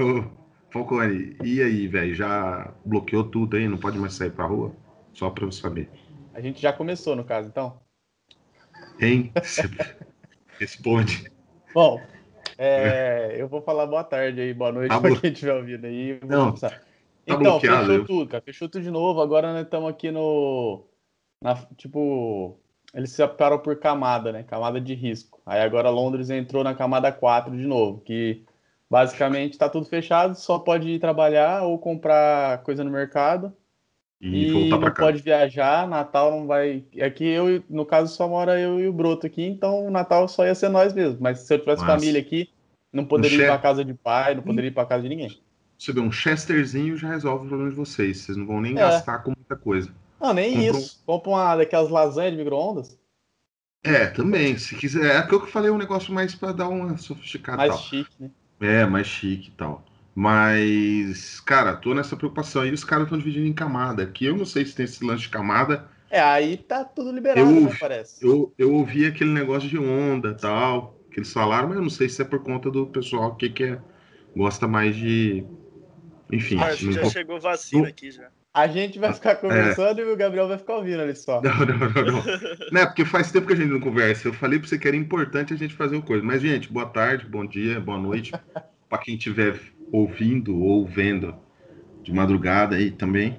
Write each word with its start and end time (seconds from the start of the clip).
Ô, 0.00 0.24
Falcone, 0.70 1.36
e 1.44 1.62
aí, 1.62 1.86
velho? 1.86 2.14
Já 2.14 2.72
bloqueou 2.84 3.24
tudo 3.24 3.56
aí? 3.56 3.68
Não 3.68 3.76
pode 3.78 3.98
mais 3.98 4.14
sair 4.14 4.30
pra 4.30 4.46
rua? 4.46 4.72
Só 5.12 5.28
pra 5.30 5.44
eu 5.44 5.52
saber. 5.52 5.90
A 6.32 6.40
gente 6.40 6.60
já 6.60 6.72
começou, 6.72 7.14
no 7.16 7.24
caso, 7.24 7.48
então. 7.48 7.80
Hein? 9.00 9.32
Responde. 10.58 11.30
Bom, 11.74 12.00
é, 12.56 13.34
eu 13.38 13.48
vou 13.48 13.62
falar 13.62 13.86
boa 13.86 14.04
tarde 14.04 14.40
aí, 14.40 14.54
boa 14.54 14.72
noite 14.72 14.90
Tá 14.90 15.00
pra 15.00 15.10
blo- 15.10 15.20
quem 15.20 15.32
estiver 15.32 15.54
ouvindo 15.54 15.84
aí. 15.86 16.18
Não, 16.26 16.52
tá 16.52 16.80
então, 17.26 17.60
fechou 17.60 17.92
eu- 17.92 18.04
tudo, 18.04 18.28
cara. 18.30 18.42
Fechou 18.42 18.68
tudo 18.68 18.82
de 18.82 18.90
novo. 18.90 19.20
Agora 19.20 19.52
nós 19.52 19.64
estamos 19.64 19.88
aqui 19.90 20.10
no. 20.10 20.84
na- 21.42 21.54
tipo. 21.76 22.58
Eles 22.92 23.10
se 23.10 23.16
separam 23.16 23.58
por 23.60 23.76
camada, 23.78 24.32
né? 24.32 24.42
Camada 24.42 24.80
de 24.80 24.94
risco. 24.94 25.40
Aí 25.46 25.60
agora 25.60 25.90
Londres 25.90 26.28
entrou 26.28 26.64
na 26.64 26.74
camada 26.74 27.12
4 27.12 27.56
de 27.56 27.64
novo, 27.64 28.00
que 28.00 28.44
basicamente 28.90 29.56
tá 29.56 29.68
tudo 29.68 29.86
fechado, 29.86 30.34
só 30.34 30.58
pode 30.58 30.88
ir 30.88 30.98
trabalhar 30.98 31.62
ou 31.62 31.78
comprar 31.78 32.62
coisa 32.64 32.82
no 32.82 32.90
mercado. 32.90 33.52
E, 34.20 34.48
E, 34.48 34.68
não 34.68 34.92
pode 34.92 35.22
viajar, 35.22 35.88
Natal 35.88 36.30
não 36.30 36.46
vai. 36.46 36.84
Aqui 37.00 37.24
eu, 37.24 37.56
e- 37.56 37.64
no 37.70 37.86
caso, 37.86 38.14
só 38.14 38.28
mora 38.28 38.60
eu 38.60 38.78
e 38.78 38.86
o 38.86 38.92
Broto 38.92 39.26
aqui, 39.26 39.42
então 39.46 39.86
o 39.86 39.90
Natal 39.90 40.28
só 40.28 40.44
ia 40.44 40.54
ser 40.54 40.68
nós 40.68 40.92
mesmo. 40.92 41.18
Mas 41.20 41.38
se 41.38 41.54
eu 41.54 41.58
tivesse 41.58 41.80
Massa. 41.82 41.98
família 41.98 42.20
aqui, 42.20 42.50
não 42.92 43.06
poderia 43.06 43.38
Um 43.38 43.42
ir 43.42 43.46
pra 43.46 43.58
casa 43.58 43.82
de 43.82 43.94
pai, 43.94 44.34
não 44.34 44.42
poderia 44.42 44.68
ir 44.68 44.74
pra 44.74 44.84
casa 44.84 45.04
de 45.04 45.08
ninguém. 45.08 45.40
Você 45.78 45.92
vê 45.92 46.00
um 46.00 46.12
Chesterzinho 46.12 46.98
já 46.98 47.08
resolve 47.08 47.46
o 47.46 47.48
problema 47.48 47.70
de 47.70 47.76
vocês. 47.76 48.18
Vocês 48.18 48.36
não 48.36 48.46
vão 48.46 48.60
nem 48.60 48.72
É. 48.72 48.80
gastar 48.80 49.20
com 49.20 49.30
muita 49.30 49.56
coisa. 49.56 49.90
Não, 50.20 50.34
nem 50.34 50.66
isso. 50.66 51.02
Compra 51.06 51.30
uma 51.30 51.56
daquelas 51.56 51.88
lasanhas 51.88 52.32
de 52.32 52.38
micro-ondas, 52.38 52.98
É, 53.82 54.06
também. 54.08 54.58
Se 54.58 54.76
quiser. 54.76 55.14
É 55.14 55.16
aquilo 55.16 55.40
que 55.40 55.46
eu 55.46 55.50
falei, 55.50 55.70
um 55.70 55.78
negócio 55.78 56.12
mais 56.12 56.34
pra 56.34 56.52
dar 56.52 56.68
uma 56.68 56.98
sofisticada 56.98 57.56
mais 57.56 57.70
tal. 57.72 57.80
chique, 57.80 58.10
né? 58.20 58.30
É, 58.60 58.84
mais 58.86 59.06
chique 59.06 59.48
e 59.50 59.52
tal. 59.52 59.84
Mas, 60.14 61.40
cara, 61.40 61.76
tô 61.76 61.94
nessa 61.94 62.16
preocupação. 62.16 62.66
E 62.66 62.72
os 62.72 62.84
caras 62.84 63.04
estão 63.06 63.18
dividindo 63.18 63.46
em 63.46 63.54
camada. 63.54 64.02
Aqui 64.02 64.26
eu 64.26 64.36
não 64.36 64.44
sei 64.44 64.66
se 64.66 64.74
tem 64.74 64.84
esse 64.84 65.04
lance 65.04 65.22
de 65.22 65.30
camada. 65.30 65.88
É, 66.08 66.20
aí 66.20 66.56
tá 66.56 66.84
tudo 66.84 67.12
liberado, 67.12 67.60
Eu- 67.60 67.62
né, 67.62 67.74
parece. 67.74 68.22
Eu, 68.22 68.54
eu 68.58 68.72
ouvi 68.74 69.06
aquele 69.06 69.30
negócio 69.32 69.66
de 69.68 69.78
onda 69.78 70.30
e 70.32 70.34
tal, 70.38 71.00
que 71.10 71.20
eles 71.20 71.32
falaram, 71.32 71.68
mas 71.68 71.76
eu 71.78 71.82
não 71.82 71.88
sei 71.90 72.06
se 72.08 72.20
é 72.20 72.24
por 72.24 72.42
conta 72.42 72.70
do 72.70 72.86
pessoal 72.90 73.34
que, 73.36 73.48
que 73.50 73.64
é, 73.64 73.82
gosta 74.36 74.68
mais 74.68 74.94
de. 74.96 75.48
Enfim. 76.32 76.76
Não 76.80 76.92
já 76.92 77.04
chegou 77.04 77.40
vacina 77.40 77.88
aqui 77.88 78.10
já. 78.10 78.30
A 78.52 78.66
gente 78.66 78.98
vai 78.98 79.12
ficar 79.12 79.36
conversando 79.36 80.00
e 80.00 80.04
o 80.04 80.16
Gabriel 80.16 80.48
vai 80.48 80.58
ficar 80.58 80.74
ouvindo 80.76 81.00
ali 81.00 81.14
só. 81.14 81.40
Não, 81.42 81.54
não, 81.60 81.78
não, 81.78 82.02
não. 82.04 82.22
Não 82.72 82.80
é 82.80 82.86
porque 82.86 83.04
faz 83.04 83.30
tempo 83.30 83.46
que 83.46 83.52
a 83.52 83.56
gente 83.56 83.68
não 83.70 83.78
conversa. 83.80 84.26
Eu 84.26 84.32
falei 84.32 84.58
pra 84.58 84.66
você 84.68 84.76
que 84.78 84.88
era 84.88 84.96
importante 84.96 85.54
a 85.54 85.56
gente 85.56 85.74
fazer 85.74 85.96
o 85.96 86.02
coisa. 86.02 86.24
Mas, 86.24 86.42
gente, 86.42 86.70
boa 86.72 86.86
tarde, 86.86 87.26
bom 87.26 87.46
dia, 87.46 87.78
boa 87.80 87.96
noite. 87.98 88.32
pra 88.88 88.98
quem 88.98 89.14
estiver 89.14 89.60
ouvindo 89.92 90.60
ou 90.60 90.84
vendo 90.84 91.34
de 92.02 92.12
madrugada 92.12 92.74
aí 92.74 92.90
também. 92.90 93.38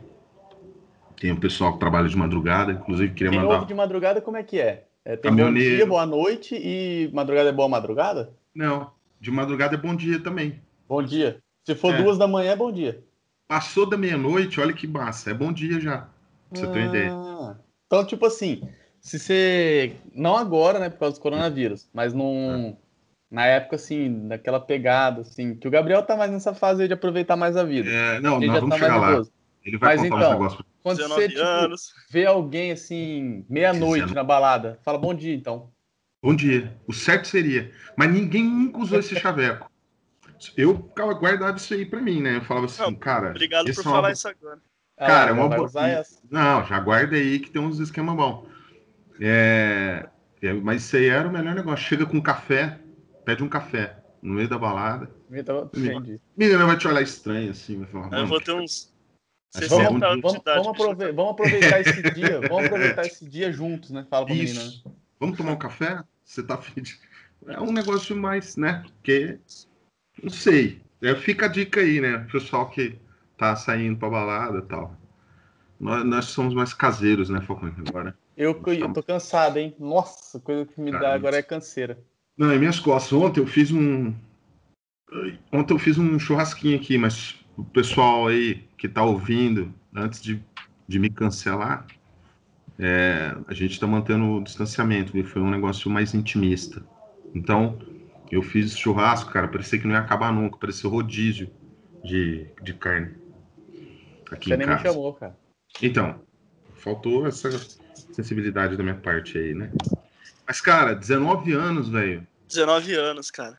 Tem 1.19 1.31
o 1.31 1.39
pessoal 1.39 1.73
que 1.73 1.79
trabalha 1.79 2.07
de 2.07 2.15
madrugada, 2.17 2.71
inclusive 2.71 3.13
queria 3.13 3.31
Quem 3.31 3.39
mandar. 3.41 3.65
de 3.65 3.73
madrugada, 3.73 4.21
como 4.21 4.37
é 4.37 4.43
que 4.43 4.59
é? 4.59 4.85
É, 5.03 5.15
tem 5.17 5.29
bom 5.29 5.37
Caminhoneiro. 5.37 5.75
dia, 5.75 5.85
boa 5.85 6.05
noite 6.05 6.55
e 6.55 7.09
madrugada 7.13 7.49
é 7.49 7.51
boa 7.51 7.67
madrugada? 7.67 8.33
Não, 8.55 8.91
de 9.19 9.29
madrugada 9.29 9.75
é 9.75 9.77
bom 9.77 9.93
dia 9.95 10.19
também. 10.19 10.61
Bom 10.87 11.03
dia. 11.03 11.37
Se 11.65 11.75
for 11.75 11.93
É. 11.93 12.01
duas 12.01 12.17
da 12.17 12.27
manhã, 12.27 12.51
é 12.51 12.55
bom 12.55 12.71
dia. 12.71 13.03
Passou 13.52 13.85
da 13.85 13.97
meia-noite, 13.97 14.61
olha 14.61 14.71
que 14.71 14.88
massa. 14.88 15.31
É 15.31 15.33
bom 15.33 15.52
dia 15.52 15.77
já. 15.77 16.07
Pra 16.49 16.61
você 16.61 16.67
ter 16.67 16.80
uma 16.80 16.88
ideia. 16.88 17.11
Ah, 17.13 17.55
Então, 17.85 18.05
tipo 18.05 18.25
assim, 18.25 18.61
se 19.02 19.19
você. 19.19 19.97
Não 20.16 20.38
agora, 20.38 20.79
né, 20.79 20.89
por 20.89 21.00
causa 21.00 21.17
do 21.17 21.22
coronavírus, 21.22 21.89
mas 21.94 22.13
num. 22.13 22.78
Na 23.29 23.45
época, 23.45 23.75
assim, 23.75 24.29
daquela 24.29 24.57
pegada, 24.57 25.19
assim, 25.22 25.53
que 25.56 25.67
o 25.67 25.72
Gabriel 25.72 26.01
tá 26.01 26.16
mais 26.16 26.31
nessa 26.31 26.53
fase 26.53 26.84
aí 26.84 26.88
de 26.88 26.94
aproveitar 26.94 27.35
mais 27.35 27.57
a 27.57 27.63
vida. 27.66 27.89
É, 27.89 28.22
não, 28.22 28.39
nós 28.39 28.62
vamos 28.62 28.69
tá 28.69 28.78
chegar 28.78 28.97
lá. 28.97 29.12
idoso. 29.12 29.34
Ele 29.66 29.78
vai 29.78 29.97
Mas 29.97 30.01
contar 30.09 30.16
então, 30.22 30.31
negócios. 30.31 30.63
Quando 30.81 30.97
19 30.97 31.22
você, 31.22 31.28
tipo, 31.29 31.41
anos. 31.41 31.94
vê 32.09 32.25
alguém, 32.25 32.72
assim, 32.72 33.45
meia-noite 33.50 34.13
na 34.13 34.23
balada, 34.23 34.79
fala 34.81 34.97
bom 34.97 35.13
dia, 35.13 35.35
então. 35.35 35.69
Bom 36.23 36.33
dia. 36.33 36.73
O 36.88 36.94
certo 36.94 37.28
seria. 37.28 37.69
Mas 37.97 38.13
ninguém 38.13 38.45
nunca 38.45 38.79
usou 38.79 39.00
esse 39.00 39.13
chaveco. 39.19 39.70
Eu 40.57 40.75
ficava- 40.88 41.13
guardava 41.13 41.57
isso 41.57 41.74
aí 41.74 41.85
pra 41.85 42.02
mim, 42.02 42.22
né? 42.22 42.38
Eu 42.38 42.41
falava 42.44 42.66
assim, 42.66 42.81
Não, 42.81 42.96
cara. 42.96 43.29
Obrigado 43.31 43.66
por 43.66 43.72
é 43.72 43.74
uma 43.75 43.84
falar 43.84 44.07
bo- 44.09 44.13
isso 44.13 44.28
agora. 44.28 44.59
Ah, 44.97 45.07
Cara, 45.07 45.31
é 45.31 45.35
já 45.35 45.41
uma 45.41 45.56
boa. 45.56 46.06
Não, 46.29 46.66
já 46.66 46.79
guarda 46.79 47.16
aí 47.16 47.40
que 47.40 47.50
tem 47.50 47.62
uns 47.62 47.79
esquema 47.79 48.13
bom. 48.16 48.47
É, 49.19 50.07
é, 50.41 50.53
mas 50.53 50.84
isso 50.84 50.96
aí 50.96 51.07
era 51.07 51.28
o 51.28 51.31
melhor 51.31 51.56
negócio. 51.56 51.85
Chega 51.85 52.06
com 52.06 52.22
café, 52.22 52.80
pede 53.25 53.44
um 53.44 53.50
café 53.50 53.97
no 54.22 54.34
meio 54.35 54.47
da 54.47 54.57
balada. 54.57 55.09
Então, 55.31 55.69
entendi. 55.74 56.19
Menina 56.35 56.66
vai 56.66 56.78
te 56.78 56.88
olhar 56.88 57.01
estranho 57.01 57.51
assim, 57.51 57.80
vai 57.80 57.88
falar. 57.88 58.06
Eu 58.07 58.12
"Mano, 58.12 58.28
vou 58.28 58.41
ter 58.41 58.51
uns 58.53 58.91
Acho 59.53 59.63
que 59.66 59.69
60 59.69 59.81
é 59.81 59.85
Vamos, 59.88 60.03
anos 60.03 60.16
de 60.16 60.22
vamos, 60.22 60.41
idade. 60.41 60.63
vamos, 60.63 60.68
aprove- 60.81 61.12
vamos 61.12 61.31
aproveitar 61.31 61.81
esse 61.81 62.01
dia. 62.13 62.41
Vamos 62.47 62.66
aproveitar 62.66 63.06
esse 63.06 63.25
dia 63.28 63.51
juntos, 63.51 63.90
né? 63.91 64.06
Fala 64.09 64.25
pra 64.25 64.34
menina. 64.35 64.59
né? 64.59 64.66
Isso. 64.66 64.84
Vamos 65.19 65.38
tomar 65.38 65.51
um 65.51 65.57
café? 65.57 66.03
Você 66.24 66.41
tá 66.44 66.53
afim 66.56 66.81
de... 66.81 66.97
É 67.47 67.59
um 67.59 67.72
negócio 67.72 68.16
mais, 68.16 68.56
né? 68.56 68.81
Porque, 68.85 69.40
não 70.21 70.29
sei. 70.29 70.81
É, 71.01 71.15
fica 71.15 71.45
a 71.45 71.49
dica 71.49 71.79
aí, 71.79 71.99
né? 71.99 72.27
Pessoal 72.31 72.69
que 72.69 72.95
tá 73.37 73.55
saindo 73.55 73.97
pra 73.97 74.09
balada 74.09 74.59
e 74.59 74.61
tal. 74.61 74.95
Nós, 75.79 76.05
nós 76.05 76.25
somos 76.25 76.53
mais 76.53 76.73
caseiros, 76.73 77.29
né, 77.29 77.41
Falcão? 77.41 77.73
Agora. 77.87 78.15
Eu, 78.37 78.61
eu 78.67 78.93
tô 78.93 79.01
cansado, 79.01 79.57
hein? 79.57 79.75
Nossa, 79.79 80.39
coisa 80.39 80.65
que 80.65 80.79
me 80.79 80.91
dá 80.91 80.99
Caramba. 80.99 81.15
agora 81.15 81.37
é 81.37 81.41
canseira. 81.41 81.97
Não, 82.37 82.51
é 82.51 82.57
minhas 82.57 82.79
costas. 82.79 83.13
Ontem 83.13 83.39
eu 83.39 83.47
fiz 83.47 83.71
um. 83.71 84.13
Ontem 85.51 85.73
eu 85.73 85.79
fiz 85.79 85.97
um 85.97 86.17
churrasquinho 86.17 86.77
aqui, 86.77 86.97
mas 86.97 87.35
o 87.57 87.63
pessoal 87.63 88.27
aí 88.27 88.63
que 88.77 88.88
tá 88.88 89.03
ouvindo, 89.03 89.73
antes 89.93 90.21
de, 90.21 90.41
de 90.88 90.99
me 90.99 91.09
cancelar, 91.09 91.85
é, 92.79 93.35
a 93.47 93.53
gente 93.53 93.79
tá 93.79 93.85
mantendo 93.85 94.23
o 94.25 94.43
distanciamento, 94.43 95.11
viu? 95.11 95.25
foi 95.25 95.41
um 95.41 95.49
negócio 95.49 95.89
mais 95.89 96.13
intimista. 96.13 96.83
Então, 97.35 97.77
eu 98.31 98.42
fiz 98.42 98.78
churrasco, 98.78 99.31
cara, 99.31 99.47
parecia 99.47 99.78
que 99.78 99.86
não 99.86 99.94
ia 99.94 100.00
acabar 100.00 100.31
nunca, 100.31 100.58
parecia 100.58 100.90
rodízio 100.90 101.52
de, 102.03 102.47
de 102.62 102.74
carne. 102.74 103.16
Aqui 104.31 104.50
Você 104.50 104.56
em 104.56 104.58
nem 104.58 104.68
me 104.68 104.74
casa. 104.78 104.90
chamou, 104.90 105.14
cara. 105.14 105.38
Então, 105.81 106.22
faltou 106.75 107.28
essa 107.28 107.50
sensibilidade 108.14 108.78
da 108.78 108.84
minha 108.84 108.96
parte 108.96 109.38
aí, 109.38 109.53
né? 109.53 109.72
Mas, 110.47 110.62
cara, 110.62 110.94
19 110.96 111.52
anos, 111.52 111.90
velho. 111.90 112.25
19 112.47 112.96
anos, 112.96 113.30
cara. 113.30 113.58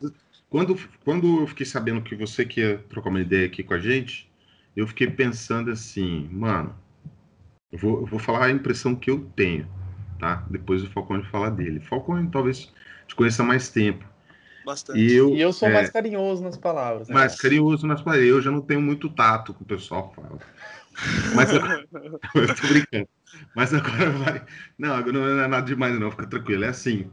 Quando, 0.49 0.79
quando 1.05 1.41
eu 1.41 1.47
fiquei 1.47 1.67
sabendo 1.67 2.03
que 2.03 2.15
você 2.15 2.45
que 2.45 2.61
ia 2.61 2.79
trocar 2.89 3.11
uma 3.11 3.21
ideia 3.21 3.47
aqui 3.47 3.63
com 3.63 3.75
a 3.75 3.79
gente, 3.79 4.31
eu 4.77 4.87
fiquei 4.87 5.07
pensando 5.07 5.71
assim, 5.71 6.29
mano, 6.31 6.75
eu 7.71 7.79
vou, 7.79 8.01
eu 8.01 8.07
vou 8.07 8.19
falar 8.19 8.47
a 8.47 8.51
impressão 8.51 8.95
que 8.95 9.11
eu 9.11 9.21
tenho, 9.37 9.67
tá? 10.19 10.47
Depois 10.51 10.83
o 10.83 10.91
Falcone 10.91 11.25
falar 11.25 11.51
dele. 11.51 11.81
Falcone 11.81 12.31
talvez 12.31 12.73
te 13.07 13.15
conheça 13.15 13.43
há 13.43 13.47
mais 13.47 13.71
tempo. 13.71 14.12
Bastante. 14.65 14.99
E 15.01 15.13
eu, 15.13 15.31
E 15.35 15.41
eu 15.41 15.53
sou 15.53 15.69
é, 15.69 15.73
mais 15.73 15.91
carinhoso 15.91 16.43
nas 16.43 16.57
palavras. 16.57 17.09
né? 17.09 17.15
mais 17.15 17.41
carinhoso 17.41 17.87
nas 17.87 18.03
paredes. 18.03 18.29
Eu 18.31 18.41
já 18.43 18.51
não 18.51 18.61
tenho 18.61 18.81
muito 18.81 19.09
tato 19.11 19.53
que 19.55 19.63
o 19.63 19.67
pessoal 19.67 20.13
fala. 20.15 20.39
Mas 21.35 21.51
agora, 21.55 21.85
eu 22.35 22.55
tô 22.55 22.67
brincando. 22.69 23.09
Mas 23.57 23.73
agora 23.75 24.11
vai. 24.11 24.45
Não, 24.79 24.95
agora 24.95 25.13
não 25.13 25.29
é 25.45 25.49
nada 25.49 25.67
demais, 25.67 25.99
não, 25.99 26.11
fica 26.11 26.27
tranquilo. 26.27 26.65
É 26.65 26.69
assim. 26.69 27.11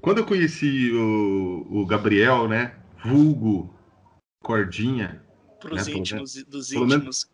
Quando 0.00 0.18
eu 0.18 0.26
conheci 0.26 0.90
o, 0.92 1.66
o 1.70 1.86
Gabriel, 1.86 2.48
né? 2.48 2.74
Vulgo 3.04 3.74
Cordinha. 4.42 5.22
Pros 5.60 5.76
né, 5.78 5.84
pelo 5.84 5.98
íntimos, 5.98 6.44
dos 6.44 6.68
pelo 6.70 6.86
menos- 6.86 6.96
íntimos. 6.96 7.30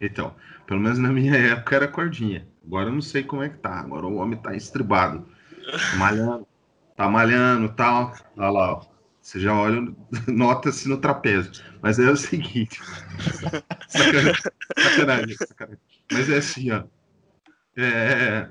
Então, 0.00 0.34
pelo 0.66 0.80
menos 0.80 0.98
na 0.98 1.08
minha 1.10 1.34
época 1.36 1.76
era 1.76 1.88
Cordinha. 1.88 2.46
Agora 2.64 2.88
eu 2.88 2.92
não 2.92 3.00
sei 3.00 3.22
como 3.22 3.42
é 3.42 3.48
que 3.48 3.58
tá. 3.58 3.80
Agora 3.80 4.06
o 4.06 4.16
homem 4.16 4.38
tá 4.38 4.54
estribado. 4.54 5.26
Malhando. 5.96 6.46
Tá 6.96 7.08
malhando 7.08 7.66
e 7.66 7.72
tal. 7.72 8.12
Olha 8.36 8.50
lá, 8.50 8.72
ó. 8.74 8.91
Você 9.22 9.38
já 9.38 9.54
olha, 9.54 9.80
nota-se 10.26 10.88
no 10.88 10.98
trapézio. 10.98 11.52
Mas 11.80 11.98
é 11.98 12.10
o 12.10 12.16
seguinte. 12.16 12.80
Sacanagem, 13.88 14.34
sacanagem, 14.78 15.36
sacanagem. 15.36 15.78
Mas 16.10 16.28
é 16.30 16.38
assim, 16.38 16.70
ó. 16.72 16.84
É, 17.76 18.50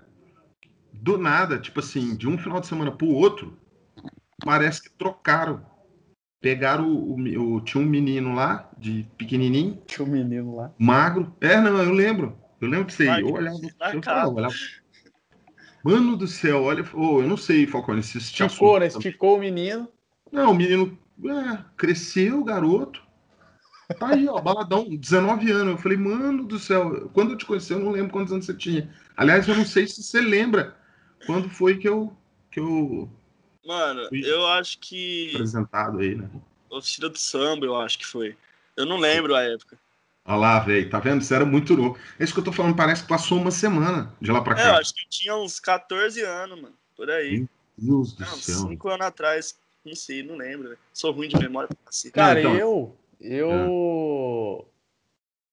do 0.93 1.17
nada, 1.17 1.59
tipo 1.59 1.79
assim, 1.79 2.15
de 2.15 2.27
um 2.27 2.37
final 2.37 2.59
de 2.61 2.67
semana 2.67 2.91
pro 2.91 3.07
outro, 3.07 3.57
parece 4.43 4.81
que 4.83 4.89
trocaram. 4.91 5.65
Pegaram 6.39 6.87
o, 6.89 7.15
o- 7.15 7.55
o- 7.55 7.61
Tinha 7.61 7.83
um 7.83 7.85
menino 7.87 8.33
lá, 8.33 8.69
de 8.77 9.05
pequenininho, 9.17 9.81
Tinha 9.85 10.05
um 10.07 10.09
menino 10.11 10.55
lá. 10.55 10.73
magro. 10.77 11.35
É, 11.41 11.59
não, 11.59 11.77
eu 11.83 11.91
lembro. 11.91 12.37
Eu 12.59 12.67
lembro 12.69 12.93
aí. 12.99 13.07
Eu 13.07 13.27
Magro, 13.27 13.33
olhava. 13.33 13.57
Eu 13.57 13.69
marcado. 13.79 14.01
falava, 14.03 14.27
eu 14.29 14.33
olhava. 14.35 14.55
Mano 15.83 16.15
do 16.15 16.27
céu, 16.27 16.63
olha. 16.63 16.83
ô, 16.93 17.21
eu 17.21 17.27
não 17.27 17.37
sei, 17.37 17.65
Falcone, 17.67 18.01
se 18.03 18.17
Esticou, 18.19 18.79
né? 18.79 18.87
Esticou 18.87 19.37
o 19.37 19.39
menino. 19.39 19.87
Não, 20.31 20.51
o 20.51 20.55
menino 20.55 20.97
é, 21.25 21.63
cresceu, 21.75 22.43
garoto. 22.43 23.01
Tá 23.99 24.09
aí, 24.09 24.27
ó, 24.27 24.39
baladão, 24.39 24.87
19 24.89 25.51
anos. 25.51 25.73
Eu 25.73 25.77
falei, 25.77 25.97
mano 25.97 26.45
do 26.45 26.57
céu, 26.57 27.09
quando 27.13 27.31
eu 27.31 27.37
te 27.37 27.45
conheci, 27.45 27.73
eu 27.73 27.79
não 27.79 27.91
lembro 27.91 28.11
quantos 28.11 28.31
anos 28.31 28.45
você 28.45 28.53
tinha. 28.53 28.93
Aliás, 29.17 29.47
eu 29.47 29.55
não 29.55 29.65
sei 29.65 29.85
se 29.87 30.01
você 30.01 30.21
lembra 30.21 30.75
quando 31.25 31.49
foi 31.49 31.77
que 31.77 31.87
eu, 31.87 32.15
que 32.49 32.59
eu 32.59 33.09
Mano, 33.65 34.07
eu 34.11 34.47
acho 34.47 34.79
que 34.79 35.31
apresentado 35.35 35.99
aí, 35.99 36.15
né? 36.15 36.29
oficina 36.69 37.09
do 37.09 37.17
samba, 37.17 37.65
eu 37.65 37.75
acho 37.79 37.99
que 37.99 38.05
foi. 38.07 38.35
Eu 38.75 38.85
não 38.85 38.97
lembro 38.97 39.35
a 39.35 39.43
época. 39.43 39.77
Olha 40.25 40.37
lá, 40.37 40.59
velho, 40.59 40.89
tá 40.89 40.99
vendo? 40.99 41.21
Você 41.23 41.35
era 41.35 41.45
muito 41.45 41.75
novo. 41.75 41.97
É 42.17 42.23
isso 42.23 42.33
que 42.33 42.39
eu 42.39 42.43
tô 42.43 42.51
falando, 42.51 42.75
parece 42.75 43.03
que 43.03 43.09
passou 43.09 43.37
uma 43.37 43.51
semana 43.51 44.13
de 44.21 44.31
lá 44.31 44.41
pra 44.41 44.55
É, 44.57 44.67
eu 44.67 44.71
cá. 44.71 44.77
acho 44.79 44.93
que 44.93 45.01
eu 45.01 45.09
tinha 45.09 45.35
uns 45.35 45.59
14 45.59 46.21
anos, 46.21 46.61
mano. 46.61 46.75
Por 46.95 47.09
aí. 47.09 47.39
Meu 47.39 47.47
Deus 47.77 48.13
do 48.13 48.21
Não, 48.21 48.27
céu. 48.27 48.67
5 48.69 48.89
anos 48.89 49.05
atrás. 49.05 49.55
Não 49.85 49.95
sei, 49.95 50.23
não 50.23 50.35
lembro. 50.35 50.69
velho. 50.69 50.79
Sou 50.93 51.11
ruim 51.11 51.27
de 51.27 51.37
memória. 51.37 51.69
Cara, 52.13 52.39
então- 52.39 52.55
eu. 52.55 52.95
Eu. 53.19 54.67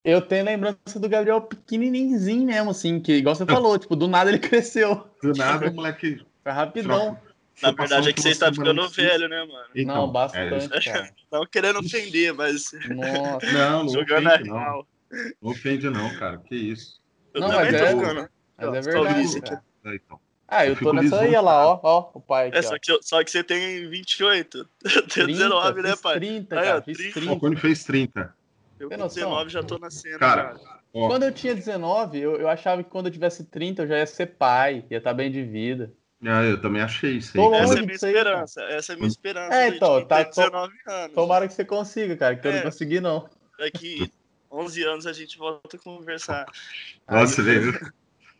Eu 0.04 0.22
tenho 0.22 0.44
lembrança 0.44 0.98
do 0.98 1.08
Gabriel 1.08 1.40
pequenininho 1.42 2.18
mesmo, 2.46 2.70
assim, 2.70 3.00
que 3.00 3.12
igual 3.12 3.34
você 3.34 3.44
falou, 3.44 3.78
tipo, 3.78 3.94
do 3.94 4.08
nada 4.08 4.30
ele 4.30 4.38
cresceu. 4.40 5.04
Do 5.22 5.32
nada, 5.32 5.70
o 5.70 5.74
moleque. 5.74 6.24
Foi 6.42 6.52
rapidão. 6.52 7.12
Na 7.60 7.68
foi 7.70 7.76
passar 7.76 7.96
verdade 7.96 8.08
é 8.08 8.12
que 8.12 8.22
você 8.22 8.30
está 8.30 8.52
ficando 8.52 8.88
velho, 8.88 9.28
né, 9.28 9.44
mano? 9.44 9.68
Então, 9.74 9.96
não, 9.96 10.08
é, 10.08 10.12
bastante, 10.12 10.90
cara. 10.90 11.10
Não 11.30 11.44
querendo 11.44 11.80
ofender, 11.80 12.32
mas 12.32 12.70
Nossa. 12.88 13.52
não, 13.52 13.84
não 13.84 13.88
jogando 13.92 14.28
ofende, 14.28 14.48
não. 14.48 14.86
Não 15.42 15.50
ofende, 15.50 15.90
não, 15.90 16.18
cara. 16.18 16.38
Que 16.38 16.54
isso. 16.54 17.02
Eu 17.34 17.40
Não, 17.42 17.50
também 17.50 17.72
mas 17.72 17.80
tô 17.80 17.86
é-. 17.86 18.28
Mas 18.56 18.66
é 18.68 18.80
verdade, 18.80 19.40
cara. 19.42 19.64
É, 19.84 19.94
então. 19.96 20.20
Ah, 20.50 20.64
eu 20.66 20.72
Eu 20.72 20.80
tô 20.80 20.92
nessa 20.94 21.20
aí, 21.20 21.28
olha 21.28 21.40
lá, 21.42 21.66
ó, 21.68 21.80
ó, 21.82 22.10
o 22.14 22.20
pai 22.22 22.48
aqui, 22.48 22.56
É, 22.58 22.62
só 22.62 22.78
que, 22.78 22.90
eu- 22.90 23.02
só 23.02 23.22
que 23.22 23.30
você 23.30 23.44
tem 23.44 23.86
28. 23.90 24.66
Eu 24.96 25.06
tenho 25.06 25.26
19, 25.26 25.82
né, 25.82 25.94
pai? 26.02 26.14
30, 26.18 26.58
Aí, 26.58 26.64
cara, 26.64 26.78
ó, 26.78 26.82
fiz 26.82 26.96
30. 26.96 27.18
O 27.18 27.22
30. 27.22 27.40
Cone 27.40 27.56
fez 27.56 27.84
30. 27.84 28.34
Eu 28.80 28.88
Tem 28.88 28.96
com 28.98 29.04
noção? 29.04 29.22
19 29.24 29.50
já 29.50 29.62
tô 29.62 29.78
nascendo. 29.78 30.18
Cara. 30.20 30.56
Ó, 30.94 31.06
Quando 31.08 31.24
eu 31.24 31.32
tinha 31.32 31.54
19, 31.54 32.18
eu, 32.18 32.36
eu 32.36 32.48
achava 32.48 32.82
que 32.82 32.88
quando 32.88 33.06
eu 33.06 33.12
tivesse 33.12 33.44
30 33.44 33.82
eu 33.82 33.86
já 33.88 33.98
ia 33.98 34.06
ser 34.06 34.26
pai, 34.26 34.84
ia 34.90 34.96
estar 34.98 35.12
bem 35.12 35.30
de 35.30 35.42
vida. 35.44 35.92
ah, 36.24 36.42
eu 36.44 36.58
também 36.60 36.80
achei 36.80 37.18
isso 37.18 37.36
aí. 37.38 37.44
Tô 37.44 37.50
cara. 37.50 37.62
Essa 37.64 37.74
é 37.74 37.76
a 37.76 37.80
minha 37.82 37.90
aí, 37.90 37.94
esperança. 37.96 38.62
Essa 38.62 38.92
é 38.92 38.94
a 38.94 38.96
minha 38.96 39.08
esperança. 39.08 39.54
É, 39.54 39.68
então, 39.68 40.04
tá- 40.06 40.24
ter 40.24 40.30
19 40.30 40.72
anos. 40.86 41.14
Tomara 41.14 41.46
que 41.46 41.52
você 41.52 41.64
consiga, 41.64 42.16
cara, 42.16 42.36
que 42.36 42.46
eu 42.48 42.52
não 42.52 42.58
É. 42.60 42.62
consegui, 42.62 43.00
não. 43.00 43.28
Daqui 43.58 44.10
11 44.50 44.82
anos 44.84 45.06
a 45.06 45.12
gente 45.12 45.36
volta 45.36 45.76
a 45.76 45.80
conversar. 45.80 46.46
Nossa, 47.06 47.42
Aí- 47.42 47.46
velho. 47.46 47.92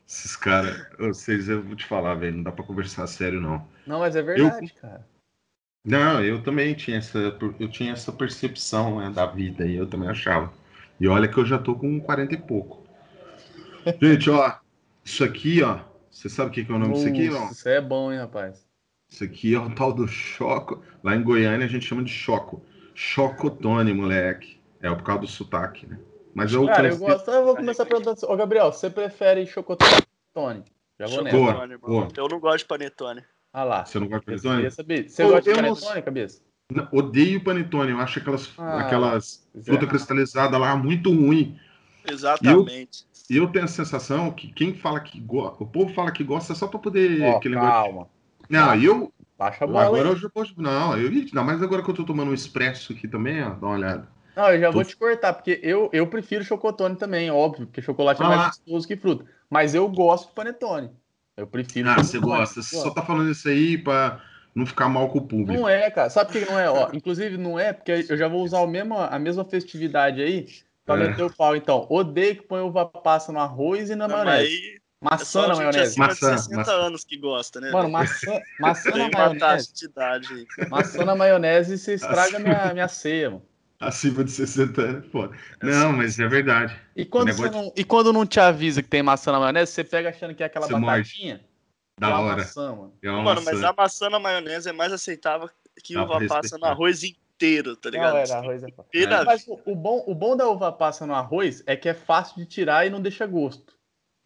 Esses 0.08 0.36
caras, 0.36 0.86
vocês, 0.98 1.50
eu 1.50 1.62
vou 1.62 1.76
te 1.76 1.84
falar, 1.84 2.14
velho, 2.14 2.36
não 2.36 2.42
dá 2.42 2.50
pra 2.50 2.64
conversar 2.64 3.06
sério, 3.06 3.42
não. 3.42 3.68
Não, 3.86 3.98
mas 3.98 4.16
é 4.16 4.22
verdade, 4.22 4.72
cara. 4.72 5.06
Não, 5.84 6.24
eu 6.24 6.42
também 6.42 6.74
tinha 6.74 6.96
essa, 6.96 7.18
eu 7.18 7.68
tinha 7.70 7.92
essa 7.92 8.10
percepção 8.10 9.00
né, 9.00 9.10
da 9.10 9.26
vida 9.26 9.66
e 9.66 9.76
eu 9.76 9.86
também 9.86 10.08
achava. 10.08 10.50
E 10.98 11.06
olha 11.06 11.28
que 11.28 11.36
eu 11.36 11.44
já 11.44 11.58
tô 11.58 11.74
com 11.74 12.00
40 12.00 12.34
e 12.34 12.38
pouco. 12.38 12.82
Gente, 14.00 14.30
ó, 14.30 14.56
isso 15.04 15.22
aqui, 15.22 15.62
ó, 15.62 15.80
você 16.10 16.30
sabe 16.30 16.50
o 16.50 16.52
que 16.54 16.64
que 16.64 16.72
é 16.72 16.74
o 16.74 16.78
nome 16.78 16.94
disso 16.94 17.08
aqui? 17.08 17.28
Nossa, 17.28 17.52
Isso 17.52 17.68
é 17.68 17.80
bom, 17.80 18.10
hein, 18.10 18.18
rapaz. 18.18 18.66
Isso 19.10 19.24
aqui 19.24 19.54
é 19.54 19.58
o 19.58 19.74
tal 19.74 19.92
do 19.92 20.08
choco. 20.08 20.82
Lá 21.04 21.14
em 21.14 21.22
Goiânia 21.22 21.66
a 21.66 21.68
gente 21.68 21.84
chama 21.84 22.02
de 22.02 22.10
choco. 22.10 22.62
Chocotone, 22.94 23.92
moleque. 23.92 24.58
É 24.80 24.88
por 24.88 25.02
causa 25.02 25.20
do 25.20 25.26
sotaque, 25.26 25.86
né? 25.86 25.98
Mas 26.38 26.52
eu 26.52 26.66
Cara, 26.66 26.88
eu 26.88 26.98
conheci- 26.98 27.12
gosto. 27.16 27.30
Eu 27.30 27.44
vou 27.44 27.56
começar 27.56 27.84
perguntando. 27.86 28.18
Ô, 28.22 28.36
Gabriel, 28.36 28.72
você 28.72 28.88
prefere 28.88 29.46
chocotone 29.46 29.90
ou 29.92 30.42
panetone? 30.42 30.64
Já 30.98 31.06
vou 31.06 31.22
nessa. 31.24 31.36
Boa, 31.36 31.54
Panetone, 31.54 31.76
boa. 31.78 32.08
Eu 32.16 32.28
não 32.28 32.40
gosto 32.40 32.58
de 32.58 32.64
panetone. 32.64 33.22
Ah 33.52 33.64
lá. 33.64 33.84
Você 33.84 33.98
não 33.98 34.08
gosta 34.08 34.24
de 34.24 34.32
Eu 34.32 34.36
panetone? 34.42 34.56
queria 34.56 34.70
saber. 34.70 35.08
Você 35.08 35.24
Ô, 35.24 35.28
gosta 35.28 35.42
de 35.42 35.50
eu 35.50 35.62
não- 35.62 35.74
panetone, 35.74 36.02
cabeça? 36.02 36.42
Não, 36.72 36.88
Odeio 36.92 37.42
panetone. 37.42 37.90
Eu 37.92 37.98
acho 38.00 38.18
aquelas, 38.18 38.52
Ah, 38.58 38.80
aquelas 38.80 39.48
pois 39.52 39.66
é. 39.66 39.70
fruta 39.70 39.86
cristalizada 39.86 40.56
lá 40.58 40.76
muito 40.76 41.10
ruim. 41.10 41.58
Exatamente. 42.08 43.06
E 43.30 43.36
eu 43.36 43.46
tenho 43.48 43.64
a 43.64 43.68
sensação 43.68 44.30
que 44.30 44.50
quem 44.52 44.74
fala 44.74 45.00
que 45.00 45.20
gosta, 45.20 45.62
o 45.62 45.66
povo 45.66 45.92
fala 45.92 46.10
que 46.10 46.24
gosta 46.24 46.54
só 46.54 46.66
pra 46.66 46.78
poder. 46.78 47.20
Ó, 47.22 47.36
aquele 47.36 47.54
negócio- 47.54 47.74
calma. 47.92 48.08
Não, 48.48 48.74
eu. 48.76 49.12
Baixa 49.38 49.64
a 49.64 49.66
bola 49.68 49.84
Agora 49.86 50.02
aí. 50.02 50.08
eu 50.08 50.16
já 50.16 50.28
posso. 50.28 50.52
Não, 50.60 50.96
eu, 50.98 51.10
não, 51.32 51.44
mas 51.44 51.62
agora 51.62 51.82
que 51.82 51.88
eu 51.90 51.94
tô 51.94 52.04
tomando 52.04 52.30
um 52.30 52.34
expresso 52.34 52.92
aqui 52.92 53.06
também, 53.06 53.42
ó, 53.42 53.50
dá 53.50 53.66
uma 53.66 53.76
olhada. 53.76 54.08
Não, 54.38 54.52
eu 54.52 54.60
já 54.60 54.66
Tô- 54.68 54.72
vou 54.74 54.84
te 54.84 54.96
cortar, 54.96 55.32
porque 55.32 55.58
eu, 55.64 55.90
eu 55.92 56.06
prefiro 56.06 56.44
chocotone 56.44 56.94
também, 56.94 57.28
óbvio, 57.28 57.66
porque 57.66 57.82
chocolate 57.82 58.22
é 58.22 58.24
Ah. 58.24 58.28
mais 58.28 58.42
gostoso 58.58 58.86
que 58.86 58.96
fruta. 58.96 59.24
Mas 59.50 59.74
eu 59.74 59.88
gosto 59.88 60.28
de 60.28 60.34
panetone. 60.34 60.90
Eu 61.36 61.44
prefiro 61.46 61.90
Ah, 61.90 61.96
você 61.96 62.20
gosta. 62.20 62.62
Você 62.62 62.76
só 62.76 62.90
tá 62.90 63.02
falando 63.02 63.30
isso 63.32 63.48
aí 63.48 63.76
pra 63.76 64.20
não 64.54 64.64
ficar 64.64 64.88
mal 64.88 65.08
com 65.08 65.18
o 65.18 65.26
público. 65.26 65.52
Não 65.60 65.68
é, 65.68 65.90
cara. 65.90 66.08
Sabe 66.08 66.30
por 66.32 66.38
que 66.44 66.50
não 66.50 66.58
é? 66.58 66.70
Ó, 66.70 66.88
inclusive, 66.92 67.36
não 67.36 67.58
é, 67.58 67.72
porque 67.72 68.06
eu 68.08 68.16
já 68.16 68.28
vou 68.28 68.44
usar 68.44 68.60
o 68.60 68.66
mesmo, 68.68 68.96
a 68.96 69.18
mesma 69.18 69.44
festividade 69.44 70.20
aí 70.22 70.46
pra 70.86 70.94
É. 70.94 71.08
meter 71.08 71.22
o 71.24 71.32
pau. 71.34 71.56
Então, 71.56 71.84
odeio 71.90 72.36
que 72.36 72.42
põe 72.42 72.60
uva 72.60 72.86
passa 72.86 73.32
no 73.32 73.40
arroz 73.40 73.90
e 73.90 73.96
na 73.96 74.06
Não, 74.06 74.16
maionese. 74.18 74.46
aí 74.52 74.74
é 74.76 74.78
Maçã 75.00 75.24
só 75.24 75.48
na 75.48 75.54
maionese. 75.56 75.80
acima 75.80 76.06
Maçã, 76.08 76.34
de 76.34 76.40
60 76.42 76.56
maçã. 76.58 76.72
anos 76.72 77.04
que 77.04 77.16
gosta, 77.18 77.60
né? 77.60 77.70
Mano, 77.72 77.88
maçã, 77.88 78.40
maçã 78.60 78.90
na 78.96 79.08
maionese. 79.10 79.72
de 79.74 79.84
idade 79.86 80.28
aí. 80.58 80.68
Maçã 80.68 81.04
na 81.04 81.14
maionese 81.16 81.76
você 81.78 81.94
estraga 81.94 82.38
minha, 82.38 82.72
minha 82.72 82.88
ceia, 82.88 83.30
mano. 83.30 83.42
Acima 83.80 84.24
de 84.24 84.30
60 84.32 84.80
anos, 84.82 85.06
pô. 85.06 85.28
Não, 85.62 85.92
mas 85.92 86.18
é 86.18 86.26
verdade. 86.26 86.76
E 86.96 87.04
quando, 87.04 87.26
negócio 87.28 87.52
não, 87.52 87.72
e 87.76 87.84
quando 87.84 88.12
não 88.12 88.26
te 88.26 88.40
avisa 88.40 88.82
que 88.82 88.88
tem 88.88 89.02
maçã 89.04 89.30
na 89.30 89.38
maionese, 89.38 89.70
você 89.70 89.84
pega 89.84 90.08
achando 90.08 90.34
que 90.34 90.42
é 90.42 90.46
aquela 90.46 90.66
Você 90.66 90.72
batatinha. 90.78 91.36
é 91.96 92.00
Da 92.00 92.08
uma 92.08 92.20
hora. 92.20 92.36
maçã, 92.38 92.74
mano. 92.74 92.94
É 93.00 93.08
Mano, 93.08 93.24
maçã. 93.40 93.42
mas 93.52 93.62
a 93.62 93.72
maçã 93.72 94.10
na 94.10 94.18
maionese 94.18 94.68
é 94.68 94.72
mais 94.72 94.92
aceitável 94.92 95.48
que 95.84 95.94
Dá 95.94 96.02
uva 96.02 96.26
passa 96.26 96.58
no 96.58 96.64
arroz 96.66 97.04
inteiro, 97.04 97.76
tá 97.76 97.88
ligado? 97.88 98.14
Não, 98.14 98.18
é, 98.18 98.32
arroz 98.32 98.64
é 98.64 98.70
fácil. 98.72 99.24
Mas 99.24 99.46
o, 99.64 99.76
bom, 99.76 100.02
o 100.08 100.14
bom 100.14 100.36
da 100.36 100.48
uva 100.48 100.72
passa 100.72 101.06
no 101.06 101.14
arroz 101.14 101.62
é 101.64 101.76
que 101.76 101.88
é 101.88 101.94
fácil 101.94 102.36
de 102.38 102.46
tirar 102.46 102.84
e 102.84 102.90
não 102.90 103.00
deixa 103.00 103.26
gosto. 103.26 103.74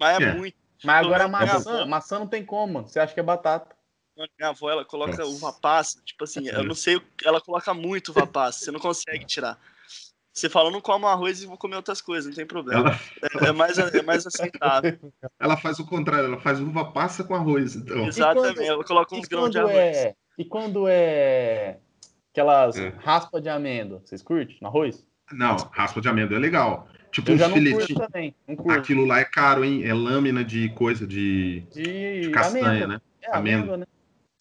Mas 0.01 0.19
é, 0.19 0.23
É. 0.25 0.35
muito. 0.35 0.57
Mas 0.83 1.05
agora 1.07 1.25
a 1.25 1.29
Minha 1.29 1.41
maçã, 1.41 1.75
avó- 1.75 1.87
maçã 1.87 2.19
não 2.19 2.27
tem 2.27 2.43
como, 2.43 2.73
mano. 2.73 2.89
Você 2.89 2.99
acha 2.99 3.13
que 3.13 3.21
é 3.21 3.23
batata. 3.23 3.77
Minha 4.17 4.51
avó, 4.51 4.71
ela 4.71 4.85
coloca 4.85 5.17
Nossa. 5.17 5.25
uva 5.27 5.53
passa, 5.53 6.01
tipo 6.05 6.25
assim, 6.25 6.47
eu 6.49 6.63
não 6.65 6.75
sei, 6.75 7.01
ela 7.25 7.41
coloca 7.41 7.73
muito 7.73 8.11
uva 8.11 8.27
passa, 8.27 8.59
você 8.65 8.71
não 8.71 8.79
consegue 8.81 9.25
tirar. 9.25 9.59
Você 10.35 10.49
fala, 10.49 10.69
eu 10.69 10.73
não 10.73 10.81
como 10.81 11.07
arroz 11.07 11.43
e 11.43 11.47
vou 11.47 11.59
comer 11.59 11.77
outras 11.77 12.01
coisas, 12.01 12.27
não 12.29 12.35
tem 12.35 12.47
problema. 12.47 12.91
Ela, 13.23 13.47
É, 13.47 13.49
é 13.49 13.53
mais, 13.53 13.79
é 13.79 14.03
mais 14.03 14.27
aceitável. 14.27 14.99
ela 15.39 15.57
faz 15.57 15.79
o 15.79 15.87
contrário, 15.87 16.27
ela 16.27 16.41
faz 16.41 16.61
uva 16.61 16.91
passa 16.93 17.23
com 17.25 17.35
arroz. 17.35 17.75
Então. 17.77 18.07
Exatamente, 18.07 18.55
quando- 18.57 18.67
ela 18.67 18.85
coloca 18.85 19.15
uns 19.15 19.27
grãos 19.29 19.51
de 19.51 19.59
arroz. 19.59 19.75
é, 19.75 20.15
e 20.39 20.45
quando 20.45 20.87
é 20.89 21.79
aquelas 22.33 22.77
É. 22.77 22.89
raspa 22.99 23.41
de 23.41 23.49
amêndoa, 23.51 24.01
vocês 24.05 24.23
curtem 24.23 24.57
no 24.61 24.69
arroz? 24.69 25.07
Não, 25.33 25.57
raspa 25.73 26.01
de 26.01 26.09
amêndoa 26.09 26.37
é 26.37 26.41
legal. 26.41 26.89
Tipo 27.11 27.33
uns 27.33 27.43
filetinhos. 27.43 28.01
Aquilo 28.71 29.05
lá 29.05 29.21
é 29.21 29.25
caro, 29.25 29.65
hein? 29.65 29.85
É 29.85 29.93
lâmina 29.93 30.43
de 30.43 30.71
coisa 30.71 31.07
de, 31.07 31.61
De, 31.73 32.23
de 32.23 32.31
castanha, 32.31 32.67
amêndoa. 32.69 32.87
né? 32.89 33.01
É, 33.21 33.37
Amêndoa. 33.37 33.61
amêndoa, 33.61 33.77
né? 33.79 33.87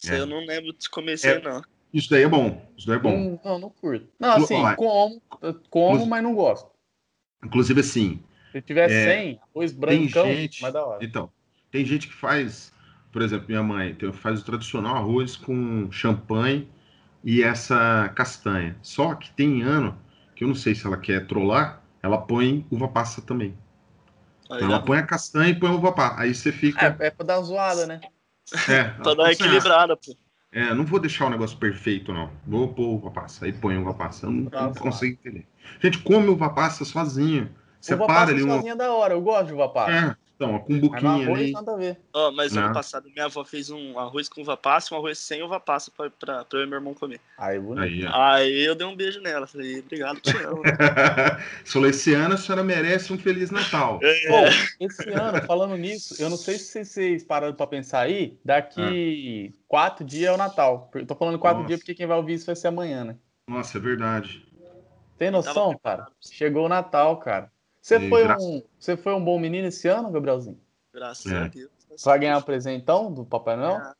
Isso 0.02 0.12
aí 0.12 0.18
É. 0.18 0.22
eu 0.22 0.26
não 0.26 0.44
lembro 0.44 0.72
de 0.72 0.88
aí, 1.28 1.34
É. 1.34 1.40
não. 1.40 1.62
Isso 1.92 2.10
daí 2.10 2.22
é 2.22 2.28
bom. 2.28 2.66
Isso 2.76 2.86
daí 2.86 2.96
é 2.96 2.98
bom. 2.98 3.10
Não, 3.18 3.40
não, 3.44 3.58
não 3.58 3.70
curto. 3.70 4.08
Não, 4.18 4.30
assim, 4.32 4.54
ó, 4.54 4.74
como, 4.74 5.22
eu 5.42 5.54
como, 5.70 5.86
Inclusive- 5.88 6.10
mas 6.10 6.22
não 6.22 6.34
gosto. 6.34 6.70
Inclusive, 7.44 7.80
assim, 7.80 8.20
Se 8.52 8.60
tiver 8.60 8.90
É, 8.90 9.04
sem, 9.04 9.40
arroz 9.54 9.72
brancão, 9.72 10.26
gente- 10.26 10.60
mais 10.60 10.74
da 10.74 10.84
hora. 10.84 11.02
Então, 11.04 11.30
tem 11.70 11.84
gente 11.86 12.06
que 12.08 12.12
faz, 12.14 12.70
por 13.10 13.22
exemplo, 13.22 13.46
minha 13.48 13.62
mãe 13.62 13.94
tem- 13.94 14.12
faz 14.12 14.40
o 14.40 14.44
tradicional 14.44 14.96
arroz 14.96 15.36
com 15.36 15.90
champanhe 15.90 16.68
e 17.24 17.42
essa 17.42 18.10
castanha. 18.14 18.76
Só 18.82 19.14
que 19.14 19.30
tem 19.32 19.62
ano 19.62 19.98
que 20.36 20.44
eu 20.44 20.48
não 20.48 20.54
sei 20.54 20.74
se 20.74 20.86
ela 20.86 20.98
quer 20.98 21.26
trollar, 21.26 21.82
ela 22.02 22.18
põe 22.18 22.66
uva 22.70 22.88
passa 22.88 23.22
também. 23.22 23.56
Aí 24.50 24.56
Então 24.58 24.68
ela 24.68 24.82
põe 24.82 24.98
a 24.98 25.02
castanha 25.06 25.48
e 25.50 25.58
põe 25.58 25.70
a 25.70 25.74
uva 25.74 25.92
passa. 25.92 26.20
Aí 26.20 26.34
você 26.34 26.52
fica. 26.52 26.94
É, 27.00 27.06
é 27.06 27.10
pra 27.10 27.24
dar 27.24 27.38
uma 27.38 27.44
zoada, 27.44 27.86
né? 27.86 28.00
É, 28.68 28.84
Pra 29.02 29.14
dar 29.14 29.30
assim, 29.30 29.44
equilibrada, 29.44 29.96
pô. 29.96 30.12
"Ah, 30.54 30.58
é, 30.58 30.74
não 30.74 30.84
vou 30.84 31.00
deixar 31.00 31.26
o 31.26 31.30
negócio 31.30 31.56
perfeito, 31.56 32.12
não. 32.12 32.30
Vou 32.46 32.68
pôr 32.74 32.86
uva 32.96 33.10
passa. 33.10 33.46
Aí 33.46 33.52
põe 33.52 33.76
uva 33.78 33.94
passa. 33.94 34.26
Eu 34.26 34.30
não, 34.30 34.50
Tá 34.50 34.62
não 34.64 34.74
consigo 34.74 35.18
entender. 35.18 35.46
Gente, 35.80 35.98
come 35.98 36.28
uva 36.28 36.50
passa 36.50 36.84
sozinho. 36.84 37.44
uva 37.44 37.52
Separa 37.80 38.06
passa 38.06 38.32
ali 38.32 38.42
um. 38.42 38.48
sozinha 38.48 38.72
é 38.72 38.76
da 38.76 38.92
hora, 38.92 39.14
eu 39.14 39.20
gosto 39.22 39.46
de 39.46 39.54
uva 39.54 39.68
passa. 39.68 39.92
É, 40.08 40.16
então, 40.42 40.58
com 40.58 41.06
um 41.06 41.08
arroz 41.08 41.52
nada 41.52 41.72
a 41.72 41.76
ver. 41.76 41.98
Ó, 42.12 42.30
mas 42.32 42.56
ano 42.56 42.66
Não. 42.66 42.72
passado 42.72 43.08
minha 43.10 43.26
avó 43.26 43.44
fez 43.44 43.70
um 43.70 43.98
arroz 43.98 44.28
com 44.28 44.42
uva 44.42 44.56
passa 44.56 44.94
um 44.94 44.98
arroz 44.98 45.18
sem 45.18 45.42
uva 45.42 45.60
passa 45.60 45.90
pra, 45.90 46.10
pra, 46.10 46.44
pra 46.44 46.58
eu 46.58 46.64
e 46.64 46.68
meu 46.68 46.78
irmão 46.78 46.94
comer. 46.94 47.20
Aí, 47.38 47.58
bonito. 47.58 47.82
Aí. 47.82 48.06
Aí 48.12 48.64
eu 48.64 48.74
dei 48.74 48.86
um 48.86 48.96
beijo 48.96 49.20
nela. 49.20 49.46
Falei, 49.46 49.80
obrigado, 49.80 50.20
te 50.20 50.36
amo. 50.38 50.62
Ano 52.22 52.34
a 52.34 52.36
senhora 52.36 52.62
merece 52.62 53.12
um 53.12 53.18
Feliz 53.18 53.50
Natal. 53.50 53.98
É, 54.02 54.28
Pô, 54.28 54.84
esse 54.84 55.08
ano, 55.10 55.42
falando 55.42 55.76
nisso, 55.76 56.20
eu 56.20 56.28
não 56.28 56.36
sei 56.36 56.58
se 56.58 56.84
vocês 56.84 57.24
pararam 57.24 57.54
pra 57.54 57.66
pensar 57.66 58.00
aí, 58.00 58.38
daqui 58.44 59.54
quatro 59.66 60.04
dias 60.04 60.30
é 60.30 60.32
o 60.32 60.36
Natal. 60.36 60.90
Eu 60.94 61.06
tô 61.06 61.14
falando 61.14 61.38
quatro 61.38 61.58
Nossa. 61.58 61.68
dias 61.68 61.80
porque 61.80 61.94
quem 61.94 62.06
vai 62.06 62.16
ouvir 62.16 62.34
isso 62.34 62.46
vai 62.46 62.56
ser 62.56 62.68
amanhã, 62.68 63.04
né? 63.04 63.16
Nossa, 63.48 63.78
é 63.78 63.80
verdade. 63.80 64.46
Tem 65.18 65.30
noção, 65.30 65.78
cara? 65.82 66.08
Chegou 66.20 66.66
o 66.66 66.68
Natal, 66.68 67.16
cara. 67.18 67.51
Você 67.82 67.96
E 67.98 68.08
foi, 68.08 68.22
graças- 68.22 68.44
um, 68.46 68.62
você 68.78 68.96
foi 68.96 69.12
um 69.12 69.22
bom 69.24 69.38
menino 69.40 69.66
esse 69.66 69.88
ano, 69.88 70.10
Gabrielzinho? 70.10 70.58
Graças 70.94 71.30
É. 71.30 71.36
a 71.36 71.48
Deus. 71.48 71.70
Vai 72.04 72.18
ganhar 72.20 72.38
um 72.38 72.42
presentão 72.42 73.12
do 73.12 73.24
Papai 73.24 73.56
Noel? 73.56 73.76
Ah. 73.76 73.94